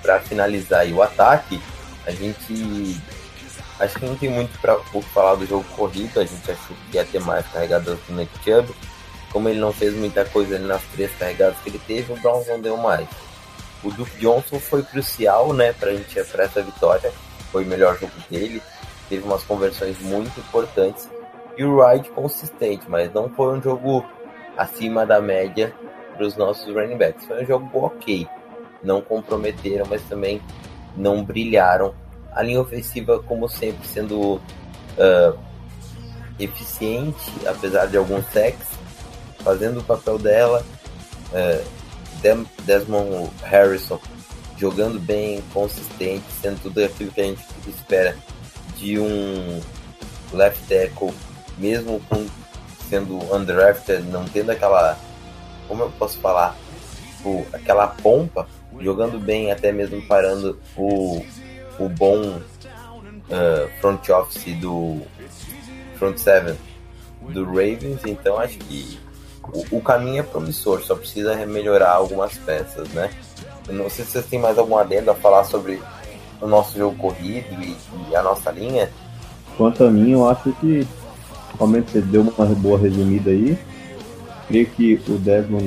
Para 0.00 0.20
finalizar 0.20 0.86
o 0.86 1.02
ataque, 1.02 1.60
a 2.06 2.10
gente 2.10 2.98
Acho 3.78 3.98
que 3.98 4.06
não 4.06 4.16
tem 4.16 4.30
muito 4.30 4.56
para 4.60 4.76
falar 5.12 5.34
do 5.34 5.46
jogo 5.46 5.64
corrido, 5.76 6.20
a 6.20 6.24
gente 6.24 6.50
achou 6.50 6.76
que 6.90 6.96
ia 6.96 7.04
ter 7.04 7.20
mais 7.20 7.46
carregadas 7.48 7.98
do 7.98 8.14
Nick 8.14 8.32
Chubb. 8.44 8.72
Como 9.32 9.48
ele 9.48 9.58
não 9.58 9.72
fez 9.72 9.92
muita 9.94 10.24
coisa 10.24 10.58
nas 10.60 10.82
três 10.92 11.10
carregadas 11.16 11.58
que 11.58 11.70
ele 11.70 11.80
teve, 11.80 12.12
o 12.12 12.16
Browns 12.16 12.46
não 12.46 12.60
deu 12.60 12.76
mais. 12.76 13.08
O 13.82 13.90
Duke 13.90 14.16
Johnson 14.18 14.60
foi 14.60 14.82
crucial, 14.84 15.52
né, 15.52 15.72
pra 15.72 15.92
gente 15.92 16.22
para 16.24 16.44
essa 16.44 16.62
vitória. 16.62 17.12
Foi 17.50 17.64
o 17.64 17.66
melhor 17.66 17.98
jogo 17.98 18.12
dele, 18.30 18.62
teve 19.08 19.24
umas 19.24 19.42
conversões 19.42 19.98
muito 20.00 20.38
importantes. 20.38 21.08
E 21.56 21.64
o 21.64 21.84
Ride 21.84 22.10
consistente, 22.10 22.84
mas 22.88 23.12
não 23.12 23.28
foi 23.28 23.58
um 23.58 23.62
jogo 23.62 24.04
acima 24.56 25.04
da 25.04 25.20
média 25.20 25.74
para 26.16 26.26
os 26.26 26.36
nossos 26.36 26.72
running 26.72 26.96
backs. 26.96 27.26
Foi 27.26 27.42
um 27.42 27.46
jogo 27.46 27.68
ok. 27.74 28.26
Não 28.82 29.00
comprometeram, 29.00 29.86
mas 29.88 30.02
também 30.02 30.40
não 30.96 31.24
brilharam 31.24 31.94
a 32.34 32.42
linha 32.42 32.60
ofensiva, 32.60 33.22
como 33.22 33.48
sempre, 33.48 33.86
sendo 33.86 34.34
uh, 34.34 35.38
eficiente, 36.38 37.30
apesar 37.46 37.86
de 37.86 37.96
alguns 37.96 38.24
sacks, 38.32 38.66
fazendo 39.38 39.80
o 39.80 39.84
papel 39.84 40.18
dela. 40.18 40.64
Uh, 41.32 41.84
Desmond 42.64 43.30
Harrison 43.42 44.00
jogando 44.56 44.98
bem, 44.98 45.42
consistente, 45.52 46.24
sendo 46.40 46.58
tudo 46.62 46.82
aquilo 46.82 47.10
que 47.10 47.20
a 47.20 47.24
gente 47.24 47.44
espera 47.68 48.16
de 48.78 48.98
um 48.98 49.60
left 50.32 50.66
tackle, 50.66 51.12
mesmo 51.58 52.00
com, 52.08 52.26
sendo 52.88 53.18
undrafted, 53.34 54.02
não 54.04 54.24
tendo 54.24 54.50
aquela, 54.50 54.98
como 55.68 55.82
eu 55.82 55.90
posso 55.98 56.18
falar, 56.18 56.56
tipo, 57.16 57.46
aquela 57.52 57.88
pompa, 57.88 58.48
jogando 58.80 59.18
bem, 59.18 59.52
até 59.52 59.70
mesmo 59.70 60.00
parando 60.06 60.58
o 60.76 61.24
o 61.78 61.88
bom 61.88 62.20
uh, 62.20 63.80
front 63.80 64.08
office 64.08 64.54
do 64.56 65.00
front 65.96 66.18
seven 66.18 66.56
do 67.28 67.44
Ravens, 67.44 68.00
então 68.06 68.38
acho 68.38 68.58
que 68.58 68.98
o, 69.42 69.78
o, 69.78 69.80
caminho 69.80 70.20
é 70.20 70.22
promissor, 70.22 70.82
só 70.82 70.94
precisa 70.94 71.34
melhorar 71.46 71.92
algumas 71.92 72.36
peças, 72.38 72.88
né? 72.90 73.10
Eu 73.66 73.74
não 73.74 73.88
sei 73.88 74.04
se 74.04 74.12
vocês 74.12 74.26
têm 74.26 74.38
mais 74.38 74.58
algum 74.58 74.76
adendo 74.76 75.10
a 75.10 75.14
falar 75.14 75.44
sobre 75.44 75.80
o 76.40 76.46
nosso 76.46 76.76
jogo 76.76 76.96
corrido 76.96 77.46
e, 77.62 77.76
e 78.10 78.16
a 78.16 78.22
nossa 78.22 78.50
linha. 78.50 78.90
Quanto 79.56 79.84
a 79.84 79.90
mim, 79.90 80.12
eu 80.12 80.28
acho 80.28 80.52
que 80.54 80.86
realmente 81.56 81.90
você 81.90 82.00
deu 82.00 82.22
uma 82.22 82.46
boa 82.46 82.78
resumida 82.78 83.30
aí. 83.30 83.58
Creio 84.48 84.66
que 84.66 85.00
o 85.08 85.18
Desmond 85.18 85.64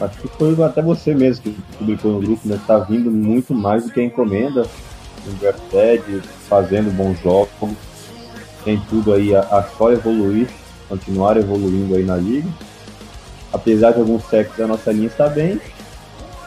acho 0.00 0.18
que 0.18 0.28
foi 0.28 0.64
até 0.64 0.82
você 0.82 1.14
mesmo 1.14 1.44
que 1.44 1.50
publicou 1.78 2.12
no 2.12 2.20
grupo, 2.20 2.48
né? 2.48 2.58
Tá 2.66 2.78
vindo 2.78 3.10
muito 3.10 3.54
mais 3.54 3.84
do 3.84 3.92
que 3.92 4.00
a 4.00 4.04
encomenda 4.04 4.66
no 5.28 5.34
draft 5.34 5.62
fazendo 6.48 6.94
bons 6.96 7.20
jogos, 7.20 7.76
tem 8.64 8.80
tudo 8.88 9.12
aí 9.12 9.34
a, 9.34 9.40
a 9.40 9.62
só 9.62 9.92
evoluir, 9.92 10.48
continuar 10.88 11.36
evoluindo 11.36 11.94
aí 11.94 12.04
na 12.04 12.16
liga. 12.16 12.48
Apesar 13.52 13.92
de 13.92 14.00
alguns 14.00 14.24
sacks, 14.24 14.60
a 14.60 14.66
nossa 14.66 14.92
linha 14.92 15.06
está 15.06 15.28
bem. 15.28 15.60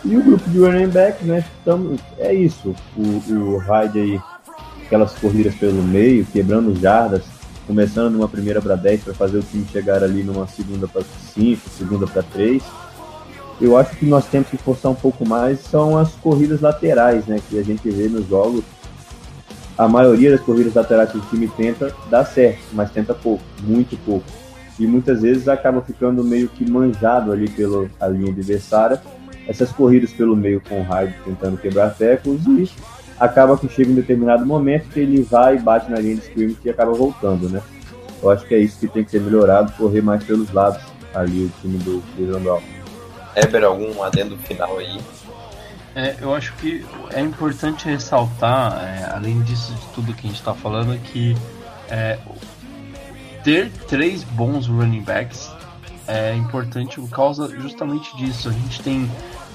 E 0.04 0.18
o 0.18 0.24
grupo 0.24 0.50
de 0.50 0.60
running 0.60 0.90
backs, 0.90 1.26
né? 1.26 1.44
Tamo, 1.64 1.96
é 2.18 2.34
isso. 2.34 2.76
O, 2.98 3.34
o 3.34 3.58
Hyde 3.58 4.00
aí, 4.00 4.22
aquelas 4.86 5.14
corridas 5.14 5.56
pelo 5.56 5.82
meio, 5.84 6.26
quebrando 6.26 6.80
jardas, 6.80 7.24
começando 7.68 8.12
numa 8.12 8.28
primeira 8.28 8.62
para 8.62 8.76
10 8.76 9.04
para 9.04 9.14
fazer 9.14 9.38
o 9.38 9.44
time 9.44 9.66
chegar 9.72 10.04
ali 10.04 10.24
numa 10.24 10.48
segunda 10.48 10.88
para 10.88 11.04
5, 11.34 11.70
segunda 11.70 12.08
para 12.08 12.24
3 12.24 12.64
eu 13.62 13.78
acho 13.78 13.96
que 13.96 14.06
nós 14.06 14.26
temos 14.26 14.50
que 14.50 14.58
forçar 14.58 14.92
um 14.92 14.96
pouco 14.96 15.28
mais 15.28 15.60
são 15.60 15.98
as 15.98 16.12
corridas 16.16 16.62
laterais, 16.62 17.28
né? 17.28 17.40
Que 17.48 17.60
a 17.60 17.64
gente 17.64 17.88
vê 17.90 18.08
nos 18.08 18.28
jogos. 18.28 18.64
A 19.78 19.88
maioria 19.88 20.32
das 20.32 20.42
corridas 20.42 20.74
laterais 20.74 21.12
que 21.12 21.20
o 21.20 21.22
time 21.22 21.48
tenta 21.48 21.96
dá 22.10 22.26
certo, 22.26 22.60
mas 22.74 22.92
tenta 22.92 23.14
pouco, 23.14 23.44
muito 23.62 23.96
pouco. 24.04 24.26
E 24.80 24.88
muitas 24.88 25.22
vezes 25.22 25.48
acaba 25.48 25.82
ficando 25.82 26.24
meio 26.24 26.50
que 26.50 26.70
manjado 26.70 27.32
ali 27.32 27.48
pela 27.50 27.88
linha 28.10 28.32
adversária. 28.32 29.00
Essas 29.48 29.72
corridas 29.72 30.12
pelo 30.12 30.36
meio 30.36 30.62
com 30.62 30.82
o 30.82 30.84
Hyde 30.84 31.16
tentando 31.24 31.58
quebrar 31.58 31.92
tecos 31.92 32.46
e 32.48 32.70
acaba 33.20 33.58
que 33.58 33.70
chega 33.70 33.92
um 33.92 33.96
determinado 33.96 34.46
momento 34.46 34.90
que 34.90 35.00
ele 35.00 35.22
vai 35.22 35.56
e 35.56 35.60
bate 35.60 35.90
na 35.92 36.00
linha 36.00 36.16
de 36.16 36.22
scrimmage 36.22 36.58
e 36.66 36.70
acaba 36.70 36.94
voltando, 36.94 37.48
né? 37.48 37.62
Eu 38.24 38.30
acho 38.32 38.46
que 38.48 38.56
é 38.56 38.60
isso 38.60 38.80
que 38.80 38.88
tem 38.88 39.04
que 39.04 39.12
ser 39.12 39.22
melhorado, 39.22 39.72
correr 39.74 40.02
mais 40.02 40.24
pelos 40.24 40.52
lados 40.52 40.82
ali 41.14 41.46
o 41.46 41.52
time 41.62 41.78
do 41.80 42.02
Cleveland 42.16 42.44
Browns. 42.44 42.81
Eber, 43.36 43.64
algum 43.64 44.04
adendo 44.04 44.38
final 44.38 44.78
aí? 44.78 45.00
É, 45.96 46.16
eu 46.22 46.34
acho 46.34 46.54
que 46.54 46.86
é 47.12 47.20
importante 47.20 47.86
ressaltar, 47.86 48.82
é, 48.84 49.12
além 49.14 49.42
disso 49.42 49.74
de 49.74 49.88
tudo 49.94 50.14
que 50.14 50.26
a 50.26 50.30
gente 50.30 50.40
está 50.40 50.54
falando, 50.54 50.98
que 51.04 51.36
é, 51.90 52.18
ter 53.44 53.72
três 53.88 54.24
bons 54.24 54.68
running 54.68 55.02
backs 55.02 55.52
é 56.08 56.34
importante 56.36 57.00
por 57.00 57.10
causa 57.10 57.48
justamente 57.60 58.16
disso. 58.18 58.50
A 58.50 58.52
gente 58.52 58.82
tem 58.82 59.10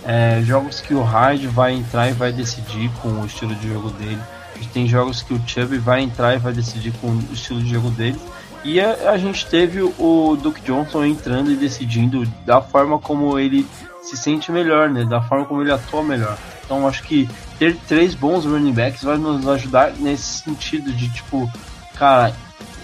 é, 0.04 0.40
jogos 0.42 0.80
que 0.80 0.94
o 0.94 1.02
Hyde 1.02 1.46
vai 1.48 1.72
entrar 1.72 2.08
e 2.08 2.12
vai 2.12 2.32
decidir 2.32 2.90
com 3.02 3.08
o 3.08 3.26
estilo 3.26 3.54
de 3.54 3.68
jogo 3.68 3.90
dele. 3.90 4.20
A 4.54 4.58
gente 4.58 4.70
tem 4.70 4.86
jogos 4.86 5.22
que 5.22 5.34
o 5.34 5.42
Chubb 5.46 5.76
vai 5.78 6.00
entrar 6.00 6.34
e 6.34 6.38
vai 6.38 6.52
decidir 6.52 6.92
com 6.92 7.08
o 7.08 7.32
estilo 7.32 7.60
de 7.60 7.70
jogo 7.70 7.90
dele. 7.90 8.18
E 8.66 8.80
a, 8.80 9.12
a, 9.12 9.16
gente 9.16 9.46
teve 9.46 9.80
o 9.80 10.36
Duke 10.42 10.60
Johnson 10.62 11.04
entrando 11.04 11.52
e 11.52 11.56
decidindo 11.56 12.26
da 12.44 12.60
forma 12.60 12.98
como 12.98 13.38
ele 13.38 13.64
se 14.02 14.16
sente 14.16 14.50
melhor, 14.50 14.90
né? 14.90 15.04
Da 15.04 15.22
forma 15.22 15.44
como 15.44 15.62
ele 15.62 15.70
atua 15.70 16.02
melhor. 16.02 16.36
Então 16.64 16.86
acho 16.88 17.04
que 17.04 17.30
ter 17.60 17.76
três 17.86 18.12
bons 18.12 18.44
running 18.44 18.72
backs 18.72 19.04
vai 19.04 19.16
nos 19.18 19.46
ajudar 19.46 19.92
nesse 19.92 20.42
sentido 20.42 20.92
de 20.92 21.08
tipo, 21.10 21.48
cara, 21.94 22.34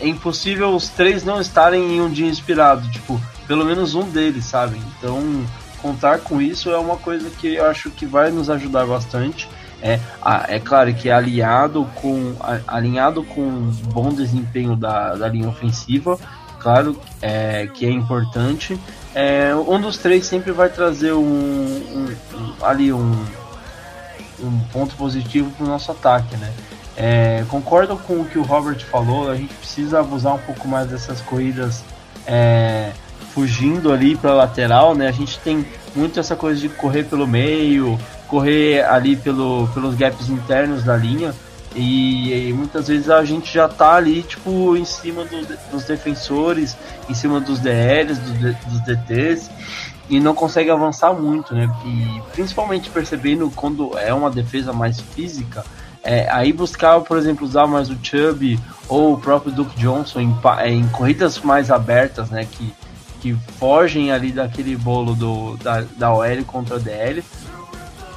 é 0.00 0.06
impossível 0.06 0.72
os 0.72 0.88
três 0.88 1.24
não 1.24 1.40
estarem 1.40 1.96
em 1.96 2.00
um 2.00 2.08
dia 2.08 2.28
inspirado, 2.28 2.88
tipo, 2.88 3.20
pelo 3.48 3.64
menos 3.64 3.96
um 3.96 4.08
deles, 4.08 4.44
sabe? 4.44 4.80
Então 4.96 5.44
contar 5.82 6.20
com 6.20 6.40
isso 6.40 6.70
é 6.70 6.78
uma 6.78 6.96
coisa 6.96 7.28
que 7.28 7.56
eu 7.56 7.66
acho 7.66 7.90
que 7.90 8.06
vai 8.06 8.30
nos 8.30 8.48
ajudar 8.48 8.86
bastante. 8.86 9.48
É, 9.82 9.98
é 10.48 10.60
claro 10.60 10.94
que 10.94 11.10
alinhado 11.10 11.84
com, 11.96 12.34
alinhado 12.68 13.24
com 13.24 13.72
bom 13.92 14.10
desempenho 14.10 14.76
da, 14.76 15.16
da 15.16 15.28
linha 15.28 15.48
ofensiva, 15.48 16.18
claro 16.60 16.98
é, 17.20 17.66
que 17.66 17.84
é 17.84 17.90
importante. 17.90 18.78
É, 19.14 19.54
um 19.54 19.80
dos 19.80 19.98
três 19.98 20.24
sempre 20.24 20.52
vai 20.52 20.68
trazer 20.68 21.12
um, 21.12 21.20
um, 21.20 22.16
um 22.34 22.64
ali 22.64 22.92
um, 22.92 23.12
um 24.40 24.60
ponto 24.72 24.94
positivo 24.94 25.50
para 25.50 25.64
o 25.64 25.68
nosso 25.68 25.90
ataque, 25.90 26.36
né? 26.36 26.52
É, 26.96 27.44
concordo 27.48 27.96
com 27.96 28.20
o 28.20 28.24
que 28.24 28.38
o 28.38 28.42
Robert 28.42 28.78
falou, 28.84 29.30
a 29.30 29.34
gente 29.34 29.52
precisa 29.54 30.00
abusar 30.00 30.34
um 30.34 30.38
pouco 30.38 30.68
mais 30.68 30.88
dessas 30.88 31.20
corridas 31.22 31.82
é, 32.26 32.92
fugindo 33.32 33.92
ali 33.92 34.14
para 34.14 34.34
lateral, 34.34 34.94
né? 34.94 35.08
A 35.08 35.12
gente 35.12 35.38
tem 35.40 35.66
muito 35.94 36.20
essa 36.20 36.36
coisa 36.36 36.60
de 36.60 36.68
correr 36.68 37.04
pelo 37.04 37.26
meio, 37.26 37.98
correr 38.32 38.82
ali 38.84 39.14
pelo, 39.14 39.68
pelos 39.74 39.94
gaps 39.94 40.30
internos 40.30 40.82
da 40.82 40.96
linha. 40.96 41.34
E, 41.74 42.48
e, 42.48 42.52
muitas 42.54 42.88
vezes 42.88 43.10
a 43.10 43.22
gente 43.24 43.52
já 43.52 43.68
tá 43.68 43.94
ali, 43.94 44.22
tipo, 44.22 44.74
em 44.74 44.86
cima 44.86 45.22
do, 45.24 45.46
dos 45.70 45.84
defensores, 45.84 46.74
em 47.10 47.14
cima 47.14 47.40
dos 47.40 47.58
DLs, 47.60 48.18
do, 48.18 48.70
dos 48.70 48.80
DTs, 48.84 49.50
e 50.08 50.18
não 50.18 50.34
consegue 50.34 50.70
avançar 50.70 51.12
muito, 51.12 51.54
né? 51.54 51.70
E 51.84 52.22
principalmente 52.32 52.88
percebendo 52.88 53.50
quando 53.54 53.98
é 53.98 54.12
uma 54.14 54.30
defesa 54.30 54.72
mais 54.72 54.98
física, 55.00 55.62
é, 56.02 56.28
aí 56.30 56.52
buscar, 56.52 57.00
por 57.00 57.18
exemplo, 57.18 57.46
usar 57.46 57.66
mais 57.66 57.90
o 57.90 57.98
Chubb 58.02 58.58
ou 58.88 59.14
o 59.14 59.18
próprio 59.18 59.52
Duke 59.52 59.78
Johnson 59.78 60.20
em, 60.20 60.34
em 60.66 60.88
corridas 60.88 61.38
mais 61.40 61.70
abertas, 61.70 62.30
né? 62.30 62.46
Que, 62.50 62.72
que 63.20 63.34
fogem 63.58 64.10
ali 64.10 64.32
daquele 64.32 64.74
bolo 64.76 65.14
do, 65.14 65.56
da, 65.58 65.84
da 65.96 66.12
OL 66.12 66.44
contra 66.46 66.76
a 66.76 66.78
DL. 66.78 67.22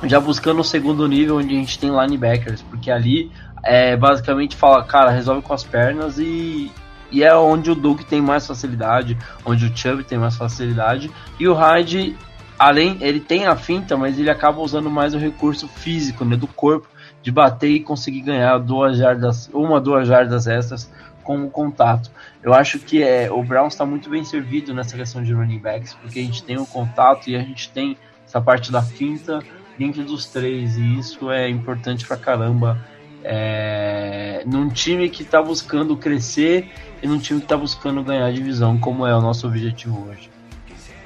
Já 0.08 0.20
buscando 0.20 0.60
o 0.60 0.64
segundo 0.64 1.08
nível 1.08 1.38
onde 1.38 1.56
a 1.56 1.58
gente 1.58 1.80
tem 1.80 1.90
linebackers, 1.90 2.62
porque 2.62 2.92
ali 2.92 3.32
é, 3.64 3.98
basicamente 3.98 4.56
fala, 4.56 4.84
cara, 4.84 5.10
resolve 5.10 5.42
com 5.42 5.54
as 5.54 5.64
pernas 5.64 6.20
e, 6.20 6.72
e 7.12 7.24
é 7.24 7.36
onde 7.36 7.72
o 7.72 7.76
Duke 7.76 8.06
tem 8.06 8.22
mais 8.22 8.46
facilidade, 8.46 9.18
onde 9.44 9.66
o 9.66 9.76
Chubb 9.76 10.04
tem 10.04 10.20
mais 10.20 10.38
facilidade. 10.38 11.10
E 11.40 11.48
o 11.48 11.54
Hyde, 11.54 12.16
além, 12.60 12.98
ele 13.02 13.20
tem 13.20 13.48
a 13.48 13.56
finta, 13.56 13.98
mas 13.98 14.20
ele 14.20 14.30
acaba 14.30 14.62
usando 14.62 14.92
mais 14.92 15.16
o 15.16 15.18
recurso 15.18 15.68
físico, 15.68 16.24
né, 16.24 16.38
do 16.38 16.48
corpo 16.48 16.88
de 17.24 17.32
bater 17.32 17.72
e 17.72 17.80
conseguir 17.80 18.22
ganhar 18.22 18.60
duas 18.60 19.00
jardas, 19.00 19.50
uma, 19.52 19.82
duas 19.82 20.08
jardas 20.08 20.46
extras 20.46 20.92
com 21.24 21.44
o 21.44 21.50
contato. 21.50 22.12
Eu 22.44 22.54
acho 22.54 22.78
que 22.78 23.02
é, 23.02 23.32
o 23.32 23.42
Brown 23.42 23.68
está 23.68 23.84
muito 23.84 24.08
bem 24.12 24.24
servido 24.24 24.72
nessa 24.72 24.96
questão 24.96 25.24
de 25.24 25.34
running 25.34 25.58
backs, 25.58 25.96
porque 25.96 26.20
a 26.20 26.22
gente 26.22 26.44
tem 26.44 26.58
o 26.60 26.68
contato 26.68 27.28
e 27.28 27.36
a 27.36 27.40
gente 27.40 27.72
tem 27.72 27.98
essa 28.28 28.40
parte 28.40 28.72
da 28.72 28.84
finta 28.84 29.40
dentro 29.78 30.04
dos 30.04 30.26
três, 30.26 30.78
e 30.78 31.00
isso 31.00 31.30
é 31.32 31.50
importante 31.50 32.06
pra 32.06 32.18
caramba. 32.18 32.78
É, 33.24 34.44
num 34.46 34.70
time 34.70 35.10
que 35.10 35.24
está 35.24 35.42
buscando 35.42 35.98
crescer 35.98 36.70
e 37.02 37.08
num 37.08 37.18
time 37.18 37.40
que 37.40 37.46
está 37.46 37.58
buscando 37.58 38.04
ganhar 38.04 38.32
divisão, 38.32 38.78
como 38.78 39.06
é 39.06 39.16
o 39.16 39.22
nosso 39.22 39.48
objetivo 39.48 40.08
hoje. 40.08 40.30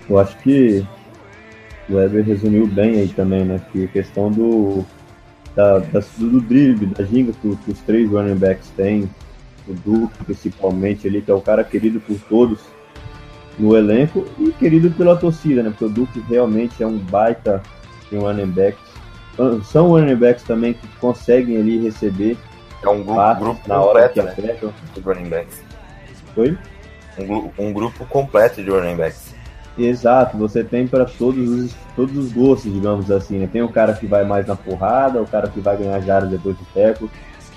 Eu 0.10 0.20
acho 0.20 0.38
que 0.40 0.86
o 1.90 1.96
Weber 1.96 2.26
resumiu 2.26 2.68
bem 2.68 3.00
aí 3.00 3.08
também, 3.08 3.46
né? 3.46 3.62
Que 3.72 3.86
a 3.86 3.88
questão 3.88 4.30
do 4.30 4.86
da, 5.56 5.80
da, 5.80 6.00
do 6.18 6.42
drible, 6.42 6.88
da 6.88 7.04
ginga 7.04 7.34
que, 7.34 7.56
que, 7.56 7.72
os 7.72 7.80
três 7.80 8.10
running 8.10 8.36
backs 8.36 8.70
têm, 8.76 9.10
o 9.68 9.74
Duque 9.74 10.24
principalmente 10.24 11.08
ali, 11.08 11.22
que 11.22 11.32
é 11.32 11.34
o 11.34 11.42
cara 11.42 11.64
querido 11.64 12.00
por 12.00 12.18
todos 12.30 12.60
no 13.58 13.76
elenco 13.76 14.26
e 14.40 14.52
querido 14.52 14.90
pela 14.92 15.18
torcida, 15.18 15.62
né? 15.62 15.70
Porque 15.70 15.86
o 15.86 15.90
Duque 15.90 16.24
realmente 16.30 16.82
é 16.82 16.88
um 16.88 16.98
baita 16.98 17.62
de 18.10 18.18
um 18.18 18.22
running 18.22 18.52
back. 18.52 18.78
São 19.64 19.90
running 19.90 20.16
backs 20.16 20.44
também 20.44 20.74
que 20.74 20.88
conseguem 21.00 21.58
ali 21.58 21.80
receber 21.80 22.38
é 22.82 22.90
um 22.90 23.04
grupo, 23.04 23.36
grupo 23.40 23.62
na 23.68 23.82
hora 23.82 24.08
que 24.10 24.22
né? 24.22 24.34
De 24.94 25.02
running 25.02 25.30
backs. 25.30 25.62
Foi? 26.34 26.58
Um, 27.18 27.52
um 27.58 27.74
grupo 27.74 28.06
completo 28.06 28.64
de 28.64 28.70
running 28.70 28.96
backs. 28.96 29.36
Exato, 29.78 30.38
você 30.38 30.64
tem 30.64 30.88
para 30.88 31.06
todos 31.06 31.50
os, 31.50 31.76
todos 31.96 32.18
os 32.18 32.32
gostos, 32.32 32.72
digamos 32.72 33.10
assim. 33.12 33.40
Né? 33.40 33.50
Tem 33.52 33.62
o 33.62 33.70
cara 33.70 33.94
que 33.94 34.06
vai 34.06 34.26
mais 34.26 34.46
na 34.46 34.56
porrada, 34.56 35.22
o 35.22 35.28
cara 35.28 35.48
que 35.48 35.60
vai 35.60 35.78
ganhar 35.78 36.00
jardas 36.02 36.30
depois 36.30 36.58
do 36.58 36.66
teco, 36.74 37.10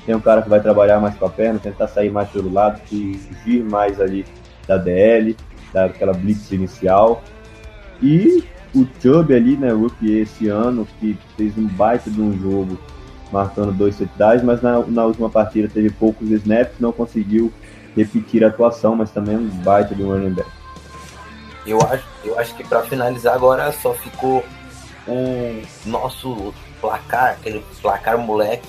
tem 0.04 0.14
o 0.14 0.20
cara 0.20 0.42
que 0.42 0.48
vai 0.48 0.60
trabalhar 0.60 1.00
mais 1.00 1.16
com 1.16 1.26
a 1.26 1.30
perna, 1.30 1.58
tentar 1.58 1.88
sair 1.88 2.10
mais 2.10 2.28
pelo 2.30 2.52
lado, 2.52 2.80
fugir 2.86 3.64
mais 3.64 4.00
ali 4.00 4.24
da 4.66 4.76
DL, 4.76 5.36
daquela 5.72 6.12
blitz 6.12 6.50
inicial. 6.50 7.22
E 8.00 8.44
o 8.74 8.86
Chubb 9.00 9.34
ali, 9.34 9.56
né, 9.56 9.70
rookie 9.70 10.18
esse 10.18 10.48
ano, 10.48 10.86
que 10.98 11.18
fez 11.36 11.56
um 11.58 11.66
baita 11.66 12.10
de 12.10 12.20
um 12.20 12.38
jogo, 12.38 12.78
marcando 13.30 13.72
dois 13.72 13.94
setdowns, 13.96 14.42
mas 14.42 14.62
na, 14.62 14.80
na 14.80 15.04
última 15.04 15.28
partida 15.28 15.68
teve 15.68 15.90
poucos 15.90 16.30
snaps, 16.30 16.74
não 16.80 16.92
conseguiu 16.92 17.52
repetir 17.96 18.44
a 18.44 18.48
atuação, 18.48 18.96
mas 18.96 19.10
também 19.10 19.36
um 19.36 19.48
baita 19.48 19.94
de 19.94 20.02
um 20.02 20.08
running 20.08 20.32
back. 20.32 20.50
Eu 21.66 21.78
acho, 21.82 22.04
eu 22.24 22.38
acho 22.38 22.54
que 22.56 22.64
para 22.64 22.82
finalizar 22.82 23.34
agora 23.34 23.70
só 23.72 23.92
ficou 23.94 24.44
o 25.06 25.62
nosso 25.86 26.52
placar, 26.80 27.32
aquele 27.32 27.64
placar 27.80 28.18
moleque 28.18 28.68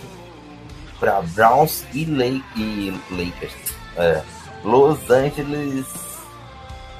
para 0.99 1.21
Browns 1.21 1.85
e, 1.93 2.05
Lake, 2.05 2.43
e 2.55 2.93
Lakers. 3.11 3.53
É, 3.97 4.21
Los 4.63 5.09
Angeles. 5.09 6.02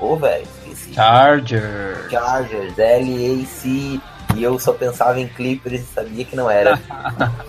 Ô, 0.04 0.14
oh, 0.14 0.16
velho, 0.18 0.44
esqueci. 0.44 0.94
Chargers. 0.94 2.12
Chargers, 2.12 2.76
LAC. 2.78 4.02
E 4.36 4.44
eu 4.44 4.60
só 4.60 4.74
pensava 4.74 5.18
em 5.18 5.30
Clippers 5.30 5.82
e 5.82 5.86
sabia 5.86 6.26
que 6.26 6.36
não 6.36 6.52
era. 6.52 6.78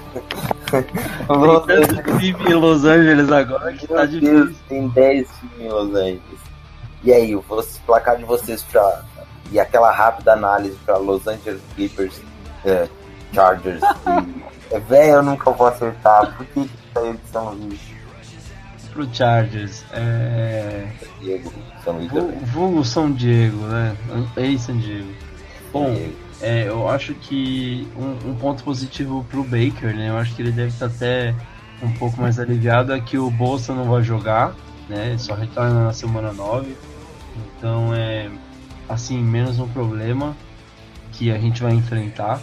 Los 1.28 1.68
Angeles. 1.68 2.22
em 2.22 2.54
Los 2.54 2.84
Angeles 2.84 3.32
agora 3.32 3.72
que 3.72 3.88
tá 3.88 3.94
Meu 3.94 4.02
tá 4.02 4.06
difícil. 4.06 4.44
Deus, 4.44 4.56
tem 4.68 4.88
10 4.88 5.28
times 5.28 5.60
em 5.60 5.68
Los 5.68 5.94
Angeles. 5.96 6.40
E 7.02 7.12
aí, 7.12 7.34
o 7.34 7.44
placar 7.84 8.18
de 8.18 8.24
vocês 8.24 8.62
para 8.62 9.02
e 9.50 9.58
aquela 9.58 9.90
rápida 9.90 10.34
análise 10.34 10.76
para 10.86 10.96
Los 10.96 11.26
Angeles 11.26 11.60
Clippers, 11.74 12.20
é, 12.64 12.88
Chargers. 13.32 13.82
e, 14.70 14.74
é, 14.74 14.78
velho, 14.78 15.12
eu 15.14 15.22
nunca 15.24 15.50
vou 15.50 15.66
acertar. 15.66 16.36
Por 16.36 16.46
que 16.46 16.70
saiu 16.94 17.14
de 17.14 17.30
São 17.32 17.50
Luís? 17.50 17.93
Pro 18.94 19.12
Chargers, 19.12 19.84
é. 19.92 20.86
Diego, 21.20 21.52
São 21.82 21.98
Luís. 21.98 22.10
Vulgo 22.50 22.84
São 22.84 23.12
Diego, 23.12 23.58
né? 23.66 23.96
Ei, 24.36 24.56
São 24.56 24.78
Diego. 24.78 25.12
Bom, 25.72 25.94
é, 26.40 26.68
eu 26.68 26.88
acho 26.88 27.12
que 27.14 27.86
um, 27.96 28.30
um, 28.30 28.34
ponto 28.36 28.62
positivo 28.62 29.26
pro 29.28 29.42
Baker, 29.42 29.94
né? 29.94 30.10
Eu 30.10 30.16
acho 30.16 30.34
que 30.34 30.42
ele 30.42 30.52
deve 30.52 30.68
estar 30.68 30.86
até 30.86 31.34
um 31.82 31.92
pouco 31.92 32.20
mais 32.20 32.38
aliviado 32.38 32.92
é 32.92 33.00
que 33.00 33.18
o 33.18 33.28
Bolsa 33.30 33.74
não 33.74 33.90
vai 33.90 34.02
jogar, 34.02 34.54
né? 34.88 35.08
Ele 35.08 35.18
só 35.18 35.34
retorna 35.34 35.84
na 35.84 35.92
semana 35.92 36.32
9 36.32 36.74
então 37.36 37.94
é 37.94 38.30
assim 38.88 39.18
menos 39.22 39.58
um 39.58 39.68
problema 39.68 40.36
que 41.12 41.30
a 41.30 41.38
gente 41.38 41.62
vai 41.62 41.72
enfrentar. 41.72 42.40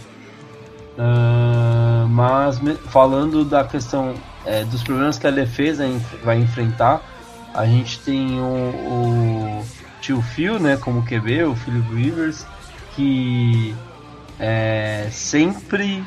Uh, 0.98 2.06
mas 2.08 2.60
falando 2.88 3.44
da 3.44 3.64
questão 3.64 4.14
é, 4.44 4.64
dos 4.64 4.82
problemas 4.82 5.18
que 5.18 5.26
a 5.26 5.30
defesa 5.30 5.84
vai 6.22 6.38
enfrentar, 6.38 7.02
a 7.54 7.66
gente 7.66 7.98
tem 8.00 8.40
o, 8.40 8.44
o 8.44 9.66
tio 10.00 10.22
Phil, 10.22 10.58
né, 10.58 10.76
como 10.76 11.04
QB, 11.04 11.44
o 11.44 11.54
Philip 11.54 11.94
Rivers, 11.94 12.46
que 12.94 13.74
é, 14.38 15.08
sempre 15.10 16.04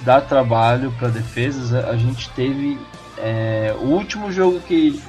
dá 0.00 0.20
trabalho 0.20 0.92
para 0.98 1.08
defesas. 1.08 1.72
A 1.72 1.96
gente 1.96 2.28
teve 2.30 2.78
é, 3.16 3.74
o 3.78 3.86
último 3.86 4.30
jogo 4.30 4.60
que 4.60 5.00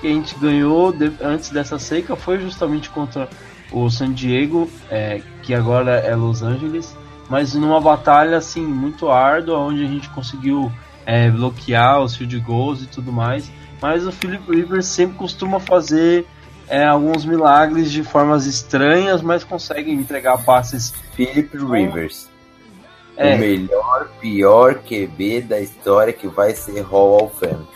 que 0.00 0.06
a 0.06 0.10
gente 0.10 0.34
ganhou 0.36 0.92
de, 0.92 1.12
antes 1.20 1.50
dessa 1.50 1.78
seca 1.78 2.16
foi 2.16 2.40
justamente 2.40 2.88
contra 2.90 3.28
o 3.70 3.88
San 3.90 4.12
Diego, 4.12 4.68
é, 4.90 5.22
que 5.42 5.54
agora 5.54 5.92
é 5.92 6.14
Los 6.16 6.42
Angeles, 6.42 6.96
mas 7.28 7.54
numa 7.54 7.80
batalha 7.80 8.36
assim 8.38 8.62
muito 8.62 9.10
árdua, 9.10 9.58
onde 9.58 9.84
a 9.84 9.86
gente 9.86 10.08
conseguiu 10.10 10.72
é, 11.10 11.28
bloquear 11.28 12.00
os 12.00 12.14
field 12.14 12.38
goals 12.38 12.84
e 12.84 12.86
tudo 12.86 13.10
mais. 13.10 13.50
Mas 13.82 14.06
o 14.06 14.12
Philip 14.12 14.48
Rivers 14.48 14.86
sempre 14.86 15.16
costuma 15.16 15.58
fazer 15.58 16.24
é, 16.68 16.84
alguns 16.84 17.24
milagres 17.24 17.90
de 17.90 18.04
formas 18.04 18.46
estranhas, 18.46 19.20
mas 19.20 19.42
consegue 19.42 19.90
entregar 19.90 20.38
passes. 20.44 20.94
Philip 21.14 21.56
Rivers. 21.56 22.28
É. 23.16 23.34
O 23.34 23.38
melhor, 23.40 24.08
pior 24.20 24.74
QB 24.76 25.42
da 25.42 25.60
história 25.60 26.12
que 26.12 26.28
vai 26.28 26.54
ser 26.54 26.80
Hall 26.82 27.24
of 27.24 27.40
Fame. 27.40 27.66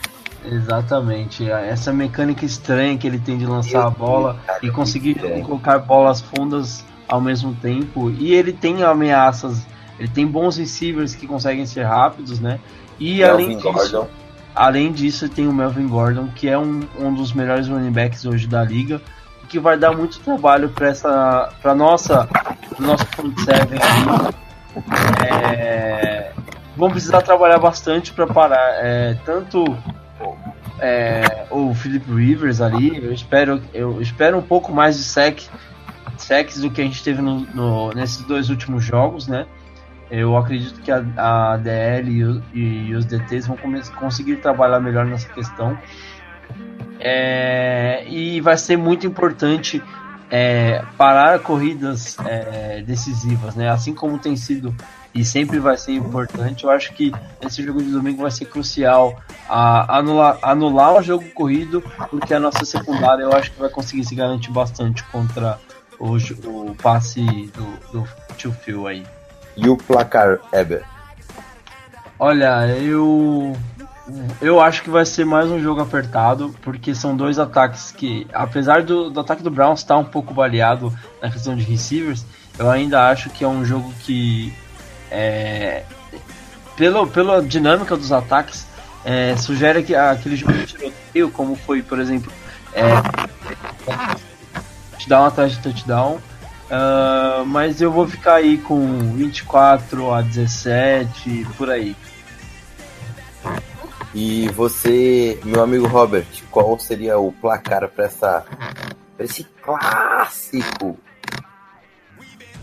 Exatamente. 0.45 1.49
Essa 1.49 1.91
mecânica 1.91 2.45
estranha 2.45 2.97
que 2.97 3.05
ele 3.05 3.19
tem 3.19 3.37
de 3.37 3.45
lançar 3.45 3.85
a 3.85 3.89
bola 3.89 4.39
e 4.63 4.71
conseguir 4.71 5.15
colocar 5.43 5.79
bolas 5.79 6.21
fundas 6.21 6.85
ao 7.05 7.19
mesmo 7.19 7.53
tempo. 7.55 8.09
E 8.11 8.33
ele 8.33 8.53
tem 8.53 8.81
ameaças, 8.83 9.67
ele 9.99 10.07
tem 10.07 10.25
bons 10.25 10.55
receivers 10.55 11.13
que 11.13 11.27
conseguem 11.27 11.65
ser 11.65 11.83
rápidos, 11.83 12.39
né? 12.39 12.61
E 12.99 13.19
Melvin 13.19 13.43
além 13.43 13.57
disso, 13.57 13.71
Gordon. 13.73 14.07
além 14.55 14.91
disso, 14.91 15.29
tem 15.29 15.47
o 15.47 15.53
Melvin 15.53 15.87
Gordon, 15.87 16.27
que 16.35 16.47
é 16.47 16.57
um, 16.57 16.81
um 16.99 17.13
dos 17.13 17.33
melhores 17.33 17.67
running 17.67 17.91
backs 17.91 18.25
hoje 18.25 18.47
da 18.47 18.63
liga, 18.63 19.01
que 19.49 19.59
vai 19.59 19.77
dar 19.77 19.91
muito 19.95 20.19
trabalho 20.19 20.69
para 20.69 20.87
essa, 20.87 21.51
para 21.61 21.75
nossa, 21.75 22.27
pro 22.69 22.85
nosso 22.85 23.05
front 23.07 23.37
seven 23.39 23.79
aí. 23.81 24.35
É, 25.27 26.31
vamos 26.75 26.93
precisar 26.93 27.21
trabalhar 27.21 27.59
bastante 27.59 28.11
para 28.11 28.27
parar 28.27 28.83
é, 28.83 29.17
tanto 29.25 29.63
é, 30.79 31.45
o 31.49 31.73
Philip 31.73 32.11
Rivers 32.11 32.61
ali. 32.61 32.97
Eu 33.03 33.13
espero, 33.13 33.61
eu 33.73 34.01
espero 34.01 34.37
um 34.37 34.41
pouco 34.41 34.71
mais 34.71 34.97
de 34.97 35.03
sec, 35.03 35.43
secs 36.17 36.59
do 36.59 36.69
que 36.69 36.81
a 36.81 36.83
gente 36.83 37.03
teve 37.03 37.21
no, 37.21 37.39
no, 37.53 37.89
nesses 37.91 38.21
dois 38.23 38.49
últimos 38.49 38.83
jogos, 38.83 39.27
né? 39.27 39.45
Eu 40.09 40.37
acredito 40.37 40.81
que 40.81 40.91
a, 40.91 41.03
a 41.17 41.57
DL 41.57 42.41
e, 42.53 42.59
e, 42.59 42.95
os 42.95 43.05
DTs 43.05 43.47
vão 43.47 43.57
conseguir 43.97 44.37
trabalhar 44.37 44.79
melhor 44.79 45.05
nessa 45.05 45.27
questão. 45.29 45.77
É, 46.99 48.05
e 48.07 48.39
vai 48.39 48.57
ser 48.57 48.77
muito 48.77 49.05
importante 49.05 49.81
é, 50.29 50.83
parar 50.97 51.39
corridas 51.39 52.17
é, 52.25 52.81
decisivas, 52.81 53.55
né? 53.55 53.69
Assim 53.69 53.93
como 53.93 54.17
tem 54.17 54.35
sido 54.35 54.75
e 55.13 55.23
sempre 55.23 55.59
vai 55.59 55.77
ser 55.77 55.93
importante. 55.93 56.65
Eu 56.65 56.69
acho 56.69 56.93
que 56.93 57.11
esse 57.41 57.63
jogo 57.63 57.81
de 57.81 57.89
domingo 57.89 58.21
vai 58.21 58.31
ser 58.31 58.45
crucial 58.45 59.17
a 59.47 59.97
anular, 59.97 60.37
anular 60.41 60.93
o 60.95 61.01
jogo 61.01 61.23
corrido, 61.31 61.81
porque 62.09 62.33
a 62.33 62.39
nossa 62.39 62.65
secundária 62.65 63.23
eu 63.23 63.31
acho 63.31 63.51
que 63.51 63.59
vai 63.59 63.69
conseguir 63.69 64.03
se 64.03 64.13
garantir 64.13 64.51
bastante 64.51 65.03
contra 65.05 65.57
o, 65.97 66.17
o 66.17 66.75
passe 66.75 67.23
do, 67.23 68.01
do 68.01 68.07
tio 68.35 68.51
Phil 68.51 68.87
aí. 68.87 69.05
E 69.57 69.69
o 69.69 69.77
placar, 69.77 70.39
Eber? 70.51 70.83
Olha, 72.19 72.67
eu 72.77 73.55
eu 74.41 74.61
acho 74.61 74.83
que 74.83 74.89
vai 74.89 75.05
ser 75.05 75.25
mais 75.25 75.49
um 75.49 75.59
jogo 75.59 75.81
apertado, 75.81 76.53
porque 76.61 76.93
são 76.93 77.15
dois 77.15 77.39
ataques 77.39 77.91
que, 77.91 78.27
apesar 78.33 78.83
do, 78.83 79.09
do 79.09 79.19
ataque 79.19 79.41
do 79.41 79.49
Browns 79.49 79.79
estar 79.79 79.97
um 79.97 80.03
pouco 80.03 80.33
baleado 80.33 80.93
na 81.21 81.31
questão 81.31 81.55
de 81.55 81.63
receivers, 81.63 82.25
eu 82.57 82.69
ainda 82.69 83.09
acho 83.09 83.29
que 83.29 83.43
é 83.43 83.47
um 83.47 83.65
jogo 83.65 83.91
que, 84.01 84.53
é, 85.09 85.83
pelo, 86.77 87.07
pela 87.07 87.41
dinâmica 87.41 87.97
dos 87.97 88.11
ataques, 88.11 88.67
é, 89.03 89.35
sugere 89.37 89.81
que 89.83 89.95
aquele 89.95 90.35
jogo 90.35 90.53
de 90.53 90.67
tiroteio, 90.67 91.31
como 91.31 91.55
foi, 91.55 91.81
por 91.81 91.99
exemplo, 91.99 92.31
é, 92.73 92.85
touchdown 94.91 95.25
atrás 95.25 95.53
de 95.53 95.59
touchdown, 95.59 96.19
uh, 96.69 97.45
mas 97.45 97.81
eu 97.81 97.91
vou 97.91 98.07
ficar 98.07 98.35
aí 98.35 98.57
com 98.57 99.13
24 99.13 100.11
a 100.11 100.21
17, 100.21 101.47
por 101.57 101.69
aí. 101.69 101.95
E 104.13 104.47
você, 104.49 105.39
meu 105.43 105.61
amigo 105.61 105.87
Robert, 105.87 106.25
qual 106.49 106.79
seria 106.79 107.17
o 107.19 107.33
placar 107.33 107.89
para 107.89 108.05
essa 108.05 108.45
pra 109.15 109.25
esse 109.25 109.43
clássico? 109.61 110.97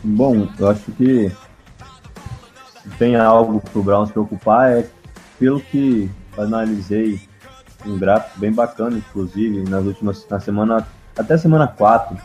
Bom, 0.02 0.48
eu 0.58 0.68
acho 0.68 0.90
que 0.92 1.30
tem 2.98 3.16
algo 3.16 3.60
para 3.60 3.78
o 3.78 3.82
Brown 3.82 4.06
se 4.06 4.12
preocupar 4.12 4.72
é 4.72 4.86
pelo 5.38 5.60
que 5.60 6.10
analisei 6.36 7.20
um 7.84 7.98
gráfico 7.98 8.38
bem 8.38 8.52
bacana, 8.52 8.96
inclusive, 8.96 9.68
nas 9.68 9.84
últimas 9.84 10.26
na 10.28 10.40
semana 10.40 10.86
até 11.16 11.36
semana 11.36 11.66
4. 11.66 12.16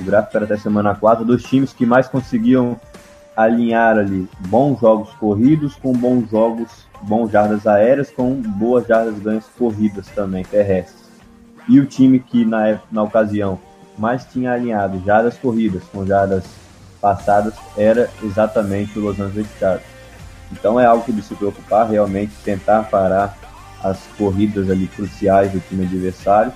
O 0.00 0.04
gráfico 0.04 0.36
era 0.36 0.46
até 0.46 0.56
semana 0.56 0.94
4 0.94 1.24
dos 1.24 1.42
times 1.42 1.72
que 1.72 1.84
mais 1.84 2.08
conseguiam 2.08 2.80
alinhar 3.36 3.98
ali 3.98 4.28
bons 4.48 4.80
jogos 4.80 5.10
corridos 5.14 5.76
com 5.76 5.92
bons 5.92 6.28
jogos 6.30 6.68
bons 7.02 7.30
jardas 7.30 7.66
aéreas 7.66 8.10
com 8.10 8.34
boas 8.34 8.86
jardas 8.86 9.18
ganhas 9.18 9.46
corridas 9.58 10.06
também, 10.08 10.44
terrestres. 10.44 11.08
E 11.68 11.78
o 11.80 11.86
time 11.86 12.18
que 12.18 12.44
na, 12.44 12.78
na 12.90 13.02
ocasião 13.02 13.58
mais 13.96 14.24
tinha 14.24 14.52
alinhado 14.52 15.02
jardas 15.04 15.36
corridas 15.36 15.82
com 15.92 16.06
jardas 16.06 16.44
passadas 17.00 17.54
era 17.76 18.10
exatamente 18.22 18.98
o 18.98 19.02
Los 19.02 19.18
Angeles 19.20 19.48
Chargers. 19.58 19.86
Então 20.52 20.78
é 20.78 20.84
algo 20.84 21.10
de 21.12 21.22
se 21.22 21.34
preocupar, 21.34 21.88
realmente 21.88 22.32
tentar 22.44 22.84
parar 22.84 23.36
as 23.82 23.98
corridas 24.18 24.68
ali 24.68 24.86
cruciais 24.88 25.52
do 25.52 25.60
time 25.60 25.84
adversário. 25.84 26.52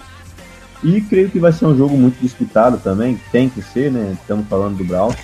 E 0.84 1.00
creio 1.00 1.30
que 1.30 1.40
vai 1.40 1.50
ser 1.50 1.64
um 1.64 1.76
jogo 1.76 1.96
muito 1.96 2.20
disputado 2.20 2.76
também, 2.76 3.18
tem 3.32 3.48
que 3.48 3.62
ser, 3.62 3.90
né? 3.90 4.14
Estamos 4.20 4.46
falando 4.46 4.76
do 4.76 4.84
Browns. 4.84 5.16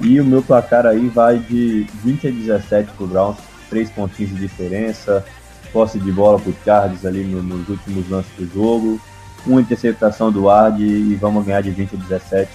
E 0.00 0.20
o 0.20 0.24
meu 0.24 0.42
placar 0.42 0.84
aí 0.84 1.08
vai 1.08 1.38
de 1.38 1.86
20 2.02 2.28
a 2.28 2.30
17 2.30 2.92
para 2.92 3.04
o 3.04 3.06
Browns 3.08 3.38
três 3.70 3.90
pontinhos 3.90 4.32
de 4.32 4.38
diferença, 4.38 5.24
posse 5.72 5.98
de 5.98 6.12
bola 6.12 6.38
para 6.38 6.50
o 6.50 6.56
Chargers 6.64 7.04
ali 7.04 7.24
no, 7.24 7.42
nos 7.42 7.68
últimos 7.68 8.08
lances 8.08 8.30
do 8.36 8.46
jogo, 8.52 9.00
uma 9.46 9.60
interceptação 9.60 10.30
do 10.30 10.48
Ard 10.48 10.80
e 10.80 11.14
vamos 11.16 11.44
ganhar 11.44 11.62
de 11.62 11.70
20 11.70 11.96
a 11.96 11.98
17 11.98 12.50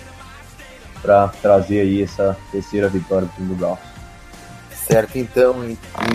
para 1.01 1.27
trazer 1.41 1.81
aí 1.81 2.03
essa 2.03 2.37
terceira 2.51 2.87
vitória 2.87 3.27
para 3.27 3.43
o 3.43 3.47
Browns. 3.47 3.79
Certo, 4.71 5.17
então, 5.17 5.55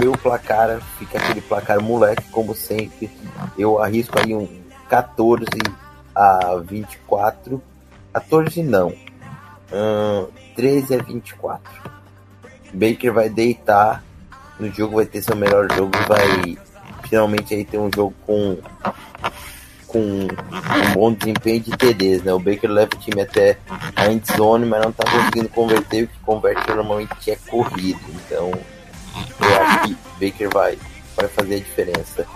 meu 0.00 0.12
placar 0.12 0.80
fica 0.98 1.18
aquele 1.18 1.40
placar 1.40 1.82
moleque, 1.82 2.24
como 2.30 2.54
sempre. 2.54 3.10
Eu 3.58 3.82
arrisco 3.82 4.18
aí 4.18 4.34
um 4.34 4.48
14 4.88 5.44
a 6.14 6.56
24. 6.64 7.62
14 8.12 8.62
não. 8.62 8.94
Hum, 9.72 10.28
13 10.54 10.94
a 10.94 11.02
24. 11.02 11.62
Baker 12.72 13.12
vai 13.12 13.28
deitar 13.28 14.02
no 14.58 14.72
jogo 14.72 14.96
vai 14.96 15.06
ter 15.06 15.22
seu 15.22 15.36
melhor 15.36 15.70
jogo 15.72 15.92
vai 16.08 16.56
finalmente 17.08 17.54
aí 17.54 17.64
ter 17.64 17.78
um 17.78 17.90
jogo 17.94 18.14
com 18.26 18.58
com 19.94 20.00
um 20.00 20.92
bom 20.92 21.12
desempenho 21.12 21.60
de 21.60 21.70
TDs, 21.76 22.24
né? 22.24 22.32
O 22.32 22.38
Baker 22.40 22.68
leva 22.68 22.90
o 22.96 22.98
time 22.98 23.22
até 23.22 23.56
a 23.94 24.10
end 24.10 24.26
zone, 24.36 24.66
mas 24.66 24.82
não 24.82 24.90
tá 24.90 25.04
conseguindo 25.08 25.48
converter, 25.50 26.02
o 26.02 26.08
que 26.08 26.18
converte 26.18 26.68
normalmente 26.68 27.30
é 27.30 27.36
corrido. 27.48 28.00
Então, 28.08 28.50
eu 29.40 29.62
acho 29.62 29.86
que 29.86 29.96
Baker 30.18 30.50
vai, 30.52 30.76
vai 31.14 31.28
fazer 31.28 31.54
a 31.54 31.58
diferença. 31.58 32.26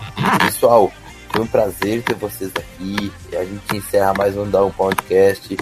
Pessoal, 0.47 0.93
foi 1.31 1.43
um 1.43 1.47
prazer 1.47 2.03
ter 2.03 2.15
vocês 2.15 2.51
aqui. 2.57 3.13
A 3.33 3.45
gente 3.45 3.77
encerra 3.77 4.15
mais 4.15 4.37
um 4.37 4.49
Down 4.49 4.71
Podcast. 4.71 5.57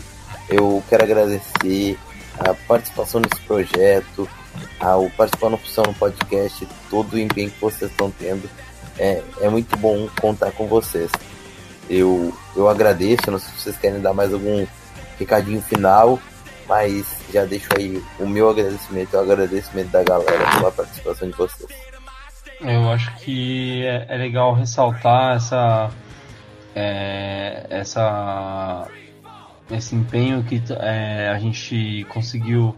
Eu 0.48 0.82
quero 0.88 1.04
agradecer 1.04 1.98
a 2.38 2.54
participação 2.54 3.20
nesse 3.20 3.40
projeto, 3.44 4.28
ao 4.78 5.10
participar 5.10 5.50
no 5.50 5.56
Opção 5.56 5.84
no 5.84 5.94
podcast, 5.94 6.66
todo 6.90 7.14
o 7.14 7.18
empenho 7.18 7.50
que 7.50 7.60
vocês 7.60 7.90
estão 7.90 8.10
tendo. 8.10 8.48
É, 8.98 9.22
é 9.40 9.48
muito 9.48 9.76
bom 9.76 10.08
contar 10.20 10.52
com 10.52 10.66
vocês. 10.66 11.10
Eu, 11.88 12.32
eu 12.54 12.68
agradeço, 12.68 13.30
não 13.30 13.38
sei 13.38 13.48
se 13.50 13.62
vocês 13.62 13.78
querem 13.78 14.00
dar 14.00 14.14
mais 14.14 14.32
algum 14.32 14.66
recadinho 15.18 15.62
final, 15.62 16.18
mas 16.68 17.06
já 17.32 17.44
deixo 17.44 17.68
aí 17.76 18.02
o 18.18 18.26
meu 18.26 18.50
agradecimento 18.50 19.14
o 19.14 19.20
agradecimento 19.20 19.90
da 19.90 20.02
galera 20.02 20.50
pela 20.56 20.72
participação 20.72 21.28
de 21.28 21.36
vocês. 21.36 21.95
Eu 22.60 22.90
acho 22.90 23.14
que 23.16 23.84
é, 23.84 24.06
é 24.08 24.16
legal 24.16 24.54
ressaltar 24.54 25.36
essa, 25.36 25.90
é, 26.74 27.66
essa, 27.68 28.88
esse 29.70 29.94
empenho 29.94 30.42
que 30.42 30.62
é, 30.80 31.28
a 31.28 31.38
gente 31.38 32.06
conseguiu 32.08 32.74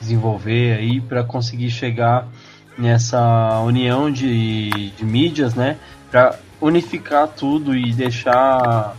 desenvolver 0.00 0.78
aí 0.78 1.00
para 1.00 1.22
conseguir 1.22 1.70
chegar 1.70 2.26
nessa 2.78 3.60
união 3.60 4.10
de, 4.10 4.90
de 4.90 5.04
mídias, 5.04 5.54
né? 5.54 5.76
Para 6.10 6.38
unificar 6.60 7.28
tudo 7.28 7.76
e 7.76 7.92
deixar 7.92 8.96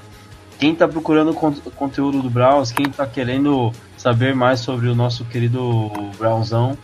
quem 0.60 0.74
está 0.74 0.88
procurando 0.88 1.34
conteúdo 1.34 2.22
do 2.22 2.30
Browns, 2.30 2.72
quem 2.72 2.88
está 2.88 3.08
querendo 3.08 3.72
saber 3.98 4.36
mais 4.36 4.60
sobre 4.60 4.90
o 4.90 4.96
nosso 4.96 5.24
querido 5.26 5.90
Brownzão, 6.18 6.78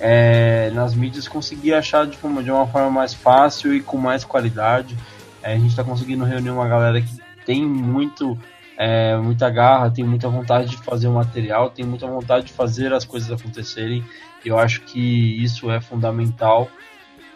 é, 0.00 0.70
nas 0.70 0.94
mídias 0.94 1.28
conseguir 1.28 1.74
achar 1.74 2.06
de 2.06 2.18
uma, 2.22 2.42
de 2.42 2.50
uma 2.50 2.66
forma 2.66 2.90
mais 2.90 3.12
fácil 3.12 3.74
e 3.74 3.80
com 3.80 3.98
mais 3.98 4.24
qualidade. 4.24 4.96
É, 5.42 5.52
a 5.52 5.56
gente 5.56 5.68
está 5.68 5.84
conseguindo 5.84 6.24
reunir 6.24 6.50
uma 6.50 6.66
galera 6.66 7.00
que 7.00 7.20
tem 7.44 7.64
muito 7.64 8.38
é, 8.78 9.14
muita 9.18 9.50
garra, 9.50 9.90
tem 9.90 10.04
muita 10.04 10.26
vontade 10.28 10.70
de 10.70 10.78
fazer 10.78 11.06
o 11.06 11.12
material, 11.12 11.68
tem 11.68 11.84
muita 11.84 12.06
vontade 12.06 12.46
de 12.46 12.52
fazer 12.54 12.94
as 12.94 13.04
coisas 13.04 13.30
acontecerem. 13.30 14.02
Eu 14.42 14.58
acho 14.58 14.80
que 14.82 15.42
isso 15.42 15.70
é 15.70 15.82
fundamental 15.82 16.70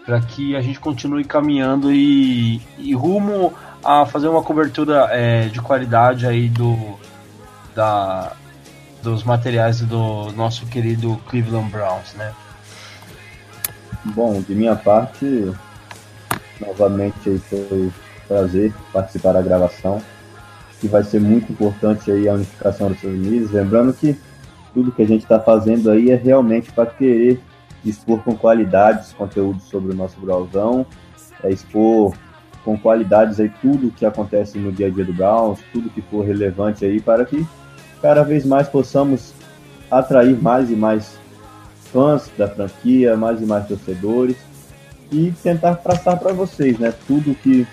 para 0.06 0.20
que 0.20 0.56
a 0.56 0.62
gente 0.62 0.80
continue 0.80 1.22
caminhando 1.22 1.92
e, 1.92 2.62
e, 2.78 2.94
rumo 2.94 3.52
a 3.82 4.06
fazer 4.06 4.28
uma 4.28 4.42
cobertura 4.42 5.08
é, 5.10 5.48
de 5.48 5.60
qualidade 5.60 6.26
aí 6.26 6.48
do 6.48 6.98
da, 7.74 8.32
dos 9.02 9.22
materiais 9.22 9.80
do 9.80 10.32
nosso 10.32 10.64
querido 10.66 11.20
Cleveland 11.26 11.70
Browns, 11.70 12.14
né? 12.14 12.32
Bom, 14.06 14.40
de 14.42 14.54
minha 14.54 14.76
parte, 14.76 15.50
novamente 16.60 17.38
foi 17.48 17.66
um 17.72 17.90
prazer 18.28 18.72
participar 18.92 19.32
da 19.32 19.42
gravação 19.42 20.00
que 20.80 20.88
vai 20.88 21.02
ser 21.02 21.20
muito 21.20 21.50
importante 21.50 22.10
aí 22.10 22.28
a 22.28 22.34
unificação 22.34 22.88
dos 22.88 22.98
Estados 22.98 23.18
Unidos. 23.18 23.50
Lembrando 23.50 23.94
que 23.94 24.18
tudo 24.74 24.92
que 24.92 25.02
a 25.02 25.06
gente 25.06 25.22
está 25.22 25.40
fazendo 25.40 25.90
aí 25.90 26.10
é 26.10 26.16
realmente 26.16 26.70
para 26.72 26.86
querer 26.86 27.40
expor 27.84 28.22
com 28.22 28.36
qualidades 28.36 29.12
conteúdo 29.12 29.60
sobre 29.60 29.92
o 29.92 29.94
nosso 29.94 30.20
browsão, 30.20 30.84
é 31.42 31.50
expor 31.50 32.14
com 32.64 32.78
qualidades 32.78 33.40
aí 33.40 33.50
tudo 33.62 33.88
o 33.88 33.90
que 33.90 34.04
acontece 34.04 34.58
no 34.58 34.72
dia 34.72 34.88
a 34.88 34.90
dia 34.90 35.04
do 35.04 35.12
Browns, 35.12 35.60
tudo 35.72 35.88
que 35.90 36.02
for 36.02 36.24
relevante 36.24 36.84
aí 36.84 37.00
para 37.00 37.24
que 37.24 37.46
cada 38.02 38.22
vez 38.22 38.44
mais 38.44 38.68
possamos 38.68 39.32
atrair 39.90 40.36
mais 40.42 40.70
e 40.70 40.74
mais 40.74 41.18
fãs 41.94 42.28
da 42.36 42.48
franquia, 42.48 43.16
mais 43.16 43.40
e 43.40 43.46
mais 43.46 43.68
torcedores 43.68 44.36
e 45.12 45.32
tentar 45.44 45.76
passar 45.76 46.16
para 46.16 46.32
vocês, 46.32 46.76
né, 46.76 46.92
tudo 47.06 47.36
que 47.36 47.64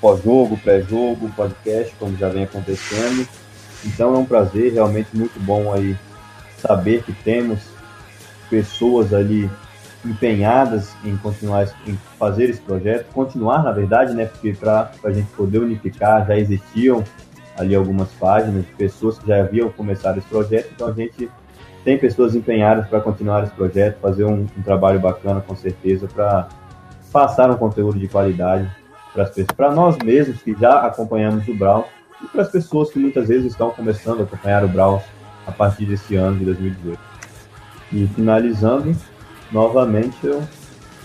pós-jogo, 0.00 0.56
pré-jogo, 0.58 1.28
podcast, 1.34 1.92
como 1.98 2.16
já 2.16 2.28
vem 2.28 2.44
acontecendo. 2.44 3.26
Então 3.84 4.14
é 4.14 4.18
um 4.18 4.24
prazer, 4.24 4.72
realmente 4.72 5.08
muito 5.12 5.38
bom 5.40 5.72
aí 5.72 5.96
saber 6.58 7.02
que 7.02 7.12
temos 7.12 7.58
pessoas 8.48 9.12
ali 9.12 9.50
empenhadas 10.04 10.94
em 11.04 11.16
continuar 11.16 11.68
em 11.86 11.98
fazer 12.16 12.48
esse 12.48 12.60
projeto, 12.60 13.12
continuar 13.12 13.64
na 13.64 13.72
verdade, 13.72 14.14
né? 14.14 14.26
Porque 14.26 14.52
para 14.52 14.92
a 15.02 15.10
gente 15.10 15.26
poder 15.32 15.58
unificar 15.58 16.24
já 16.24 16.38
existiam 16.38 17.02
ali 17.58 17.74
algumas 17.74 18.08
páginas 18.12 18.64
de 18.64 18.72
pessoas 18.74 19.18
que 19.18 19.26
já 19.26 19.40
haviam 19.40 19.70
começado 19.70 20.18
esse 20.18 20.28
projeto, 20.28 20.70
então 20.72 20.86
a 20.86 20.92
gente 20.92 21.28
tem 21.86 21.96
pessoas 21.96 22.34
empenhadas 22.34 22.88
para 22.88 23.00
continuar 23.00 23.44
esse 23.44 23.52
projeto, 23.52 24.00
fazer 24.00 24.24
um, 24.24 24.44
um 24.58 24.62
trabalho 24.64 24.98
bacana 24.98 25.40
com 25.40 25.54
certeza 25.54 26.08
para 26.12 26.48
passar 27.12 27.48
um 27.48 27.56
conteúdo 27.56 27.96
de 27.96 28.08
qualidade 28.08 28.68
para 29.56 29.70
nós 29.70 29.96
mesmos 29.98 30.42
que 30.42 30.52
já 30.54 30.80
acompanhamos 30.80 31.46
o 31.46 31.54
Brown 31.54 31.84
e 32.20 32.26
para 32.26 32.42
as 32.42 32.50
pessoas 32.50 32.90
que 32.90 32.98
muitas 32.98 33.28
vezes 33.28 33.52
estão 33.52 33.70
começando 33.70 34.18
a 34.18 34.22
acompanhar 34.24 34.64
o 34.64 34.68
Brown 34.68 35.00
a 35.46 35.52
partir 35.52 35.86
desse 35.86 36.16
ano 36.16 36.40
de 36.40 36.46
2018. 36.46 36.98
E 37.92 38.08
finalizando, 38.08 38.92
novamente 39.52 40.16
eu 40.24 40.42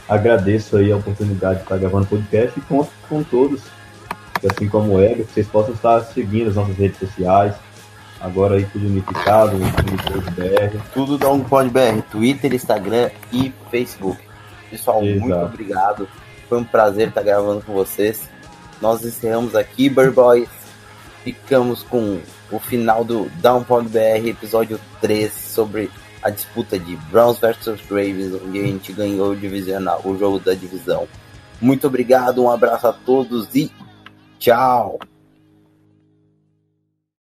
agradeço 0.09 0.77
aí 0.77 0.91
a 0.91 0.97
oportunidade 0.97 1.57
de 1.57 1.63
estar 1.63 1.77
gravando 1.77 2.05
o 2.05 2.07
podcast 2.07 2.59
e 2.59 2.61
conto 2.63 2.89
com 3.07 3.21
todos, 3.21 3.61
assim 4.49 4.67
como 4.67 4.95
o 4.95 4.99
Ego, 5.01 5.25
que 5.25 5.33
vocês 5.33 5.47
possam 5.47 5.75
estar 5.75 6.01
seguindo 6.01 6.49
as 6.49 6.55
nossas 6.55 6.75
redes 6.75 6.97
sociais, 6.97 7.53
agora 8.21 8.55
aí 8.55 8.65
tudo 8.65 8.87
unificado, 8.87 9.57
tudo 10.05 10.31
BR. 10.31 10.77
Tudo 10.93 11.17
da 11.17 11.29
BR, 11.33 12.01
Twitter, 12.09 12.53
Instagram 12.53 13.09
e 13.31 13.53
Facebook. 13.69 14.19
Pessoal, 14.69 15.03
Exato. 15.03 15.19
muito 15.19 15.37
obrigado. 15.37 16.07
Foi 16.47 16.59
um 16.59 16.63
prazer 16.63 17.09
estar 17.09 17.23
gravando 17.23 17.61
com 17.61 17.73
vocês. 17.73 18.29
Nós 18.81 19.03
encerramos 19.03 19.55
aqui, 19.55 19.89
Boys. 19.89 20.49
Ficamos 21.23 21.83
com 21.83 22.19
o 22.51 22.59
final 22.59 23.03
do 23.03 23.29
Downpound 23.41 23.89
BR, 23.89 24.27
episódio 24.27 24.79
3, 24.99 25.31
sobre 25.31 25.89
a 26.21 26.29
disputa 26.29 26.77
de 26.77 26.95
Browns 27.11 27.39
versus 27.39 27.81
Ravens, 27.89 28.33
onde 28.33 28.59
a 28.59 28.63
gente 28.63 28.93
ganhou 28.93 29.31
o 29.31 29.35
divisional, 29.35 30.01
o 30.03 30.17
jogo 30.17 30.39
da 30.39 30.53
divisão. 30.53 31.07
Muito 31.59 31.87
obrigado, 31.87 32.43
um 32.43 32.49
abraço 32.49 32.87
a 32.87 32.93
todos 32.93 33.53
e 33.55 33.71
tchau! 34.39 34.99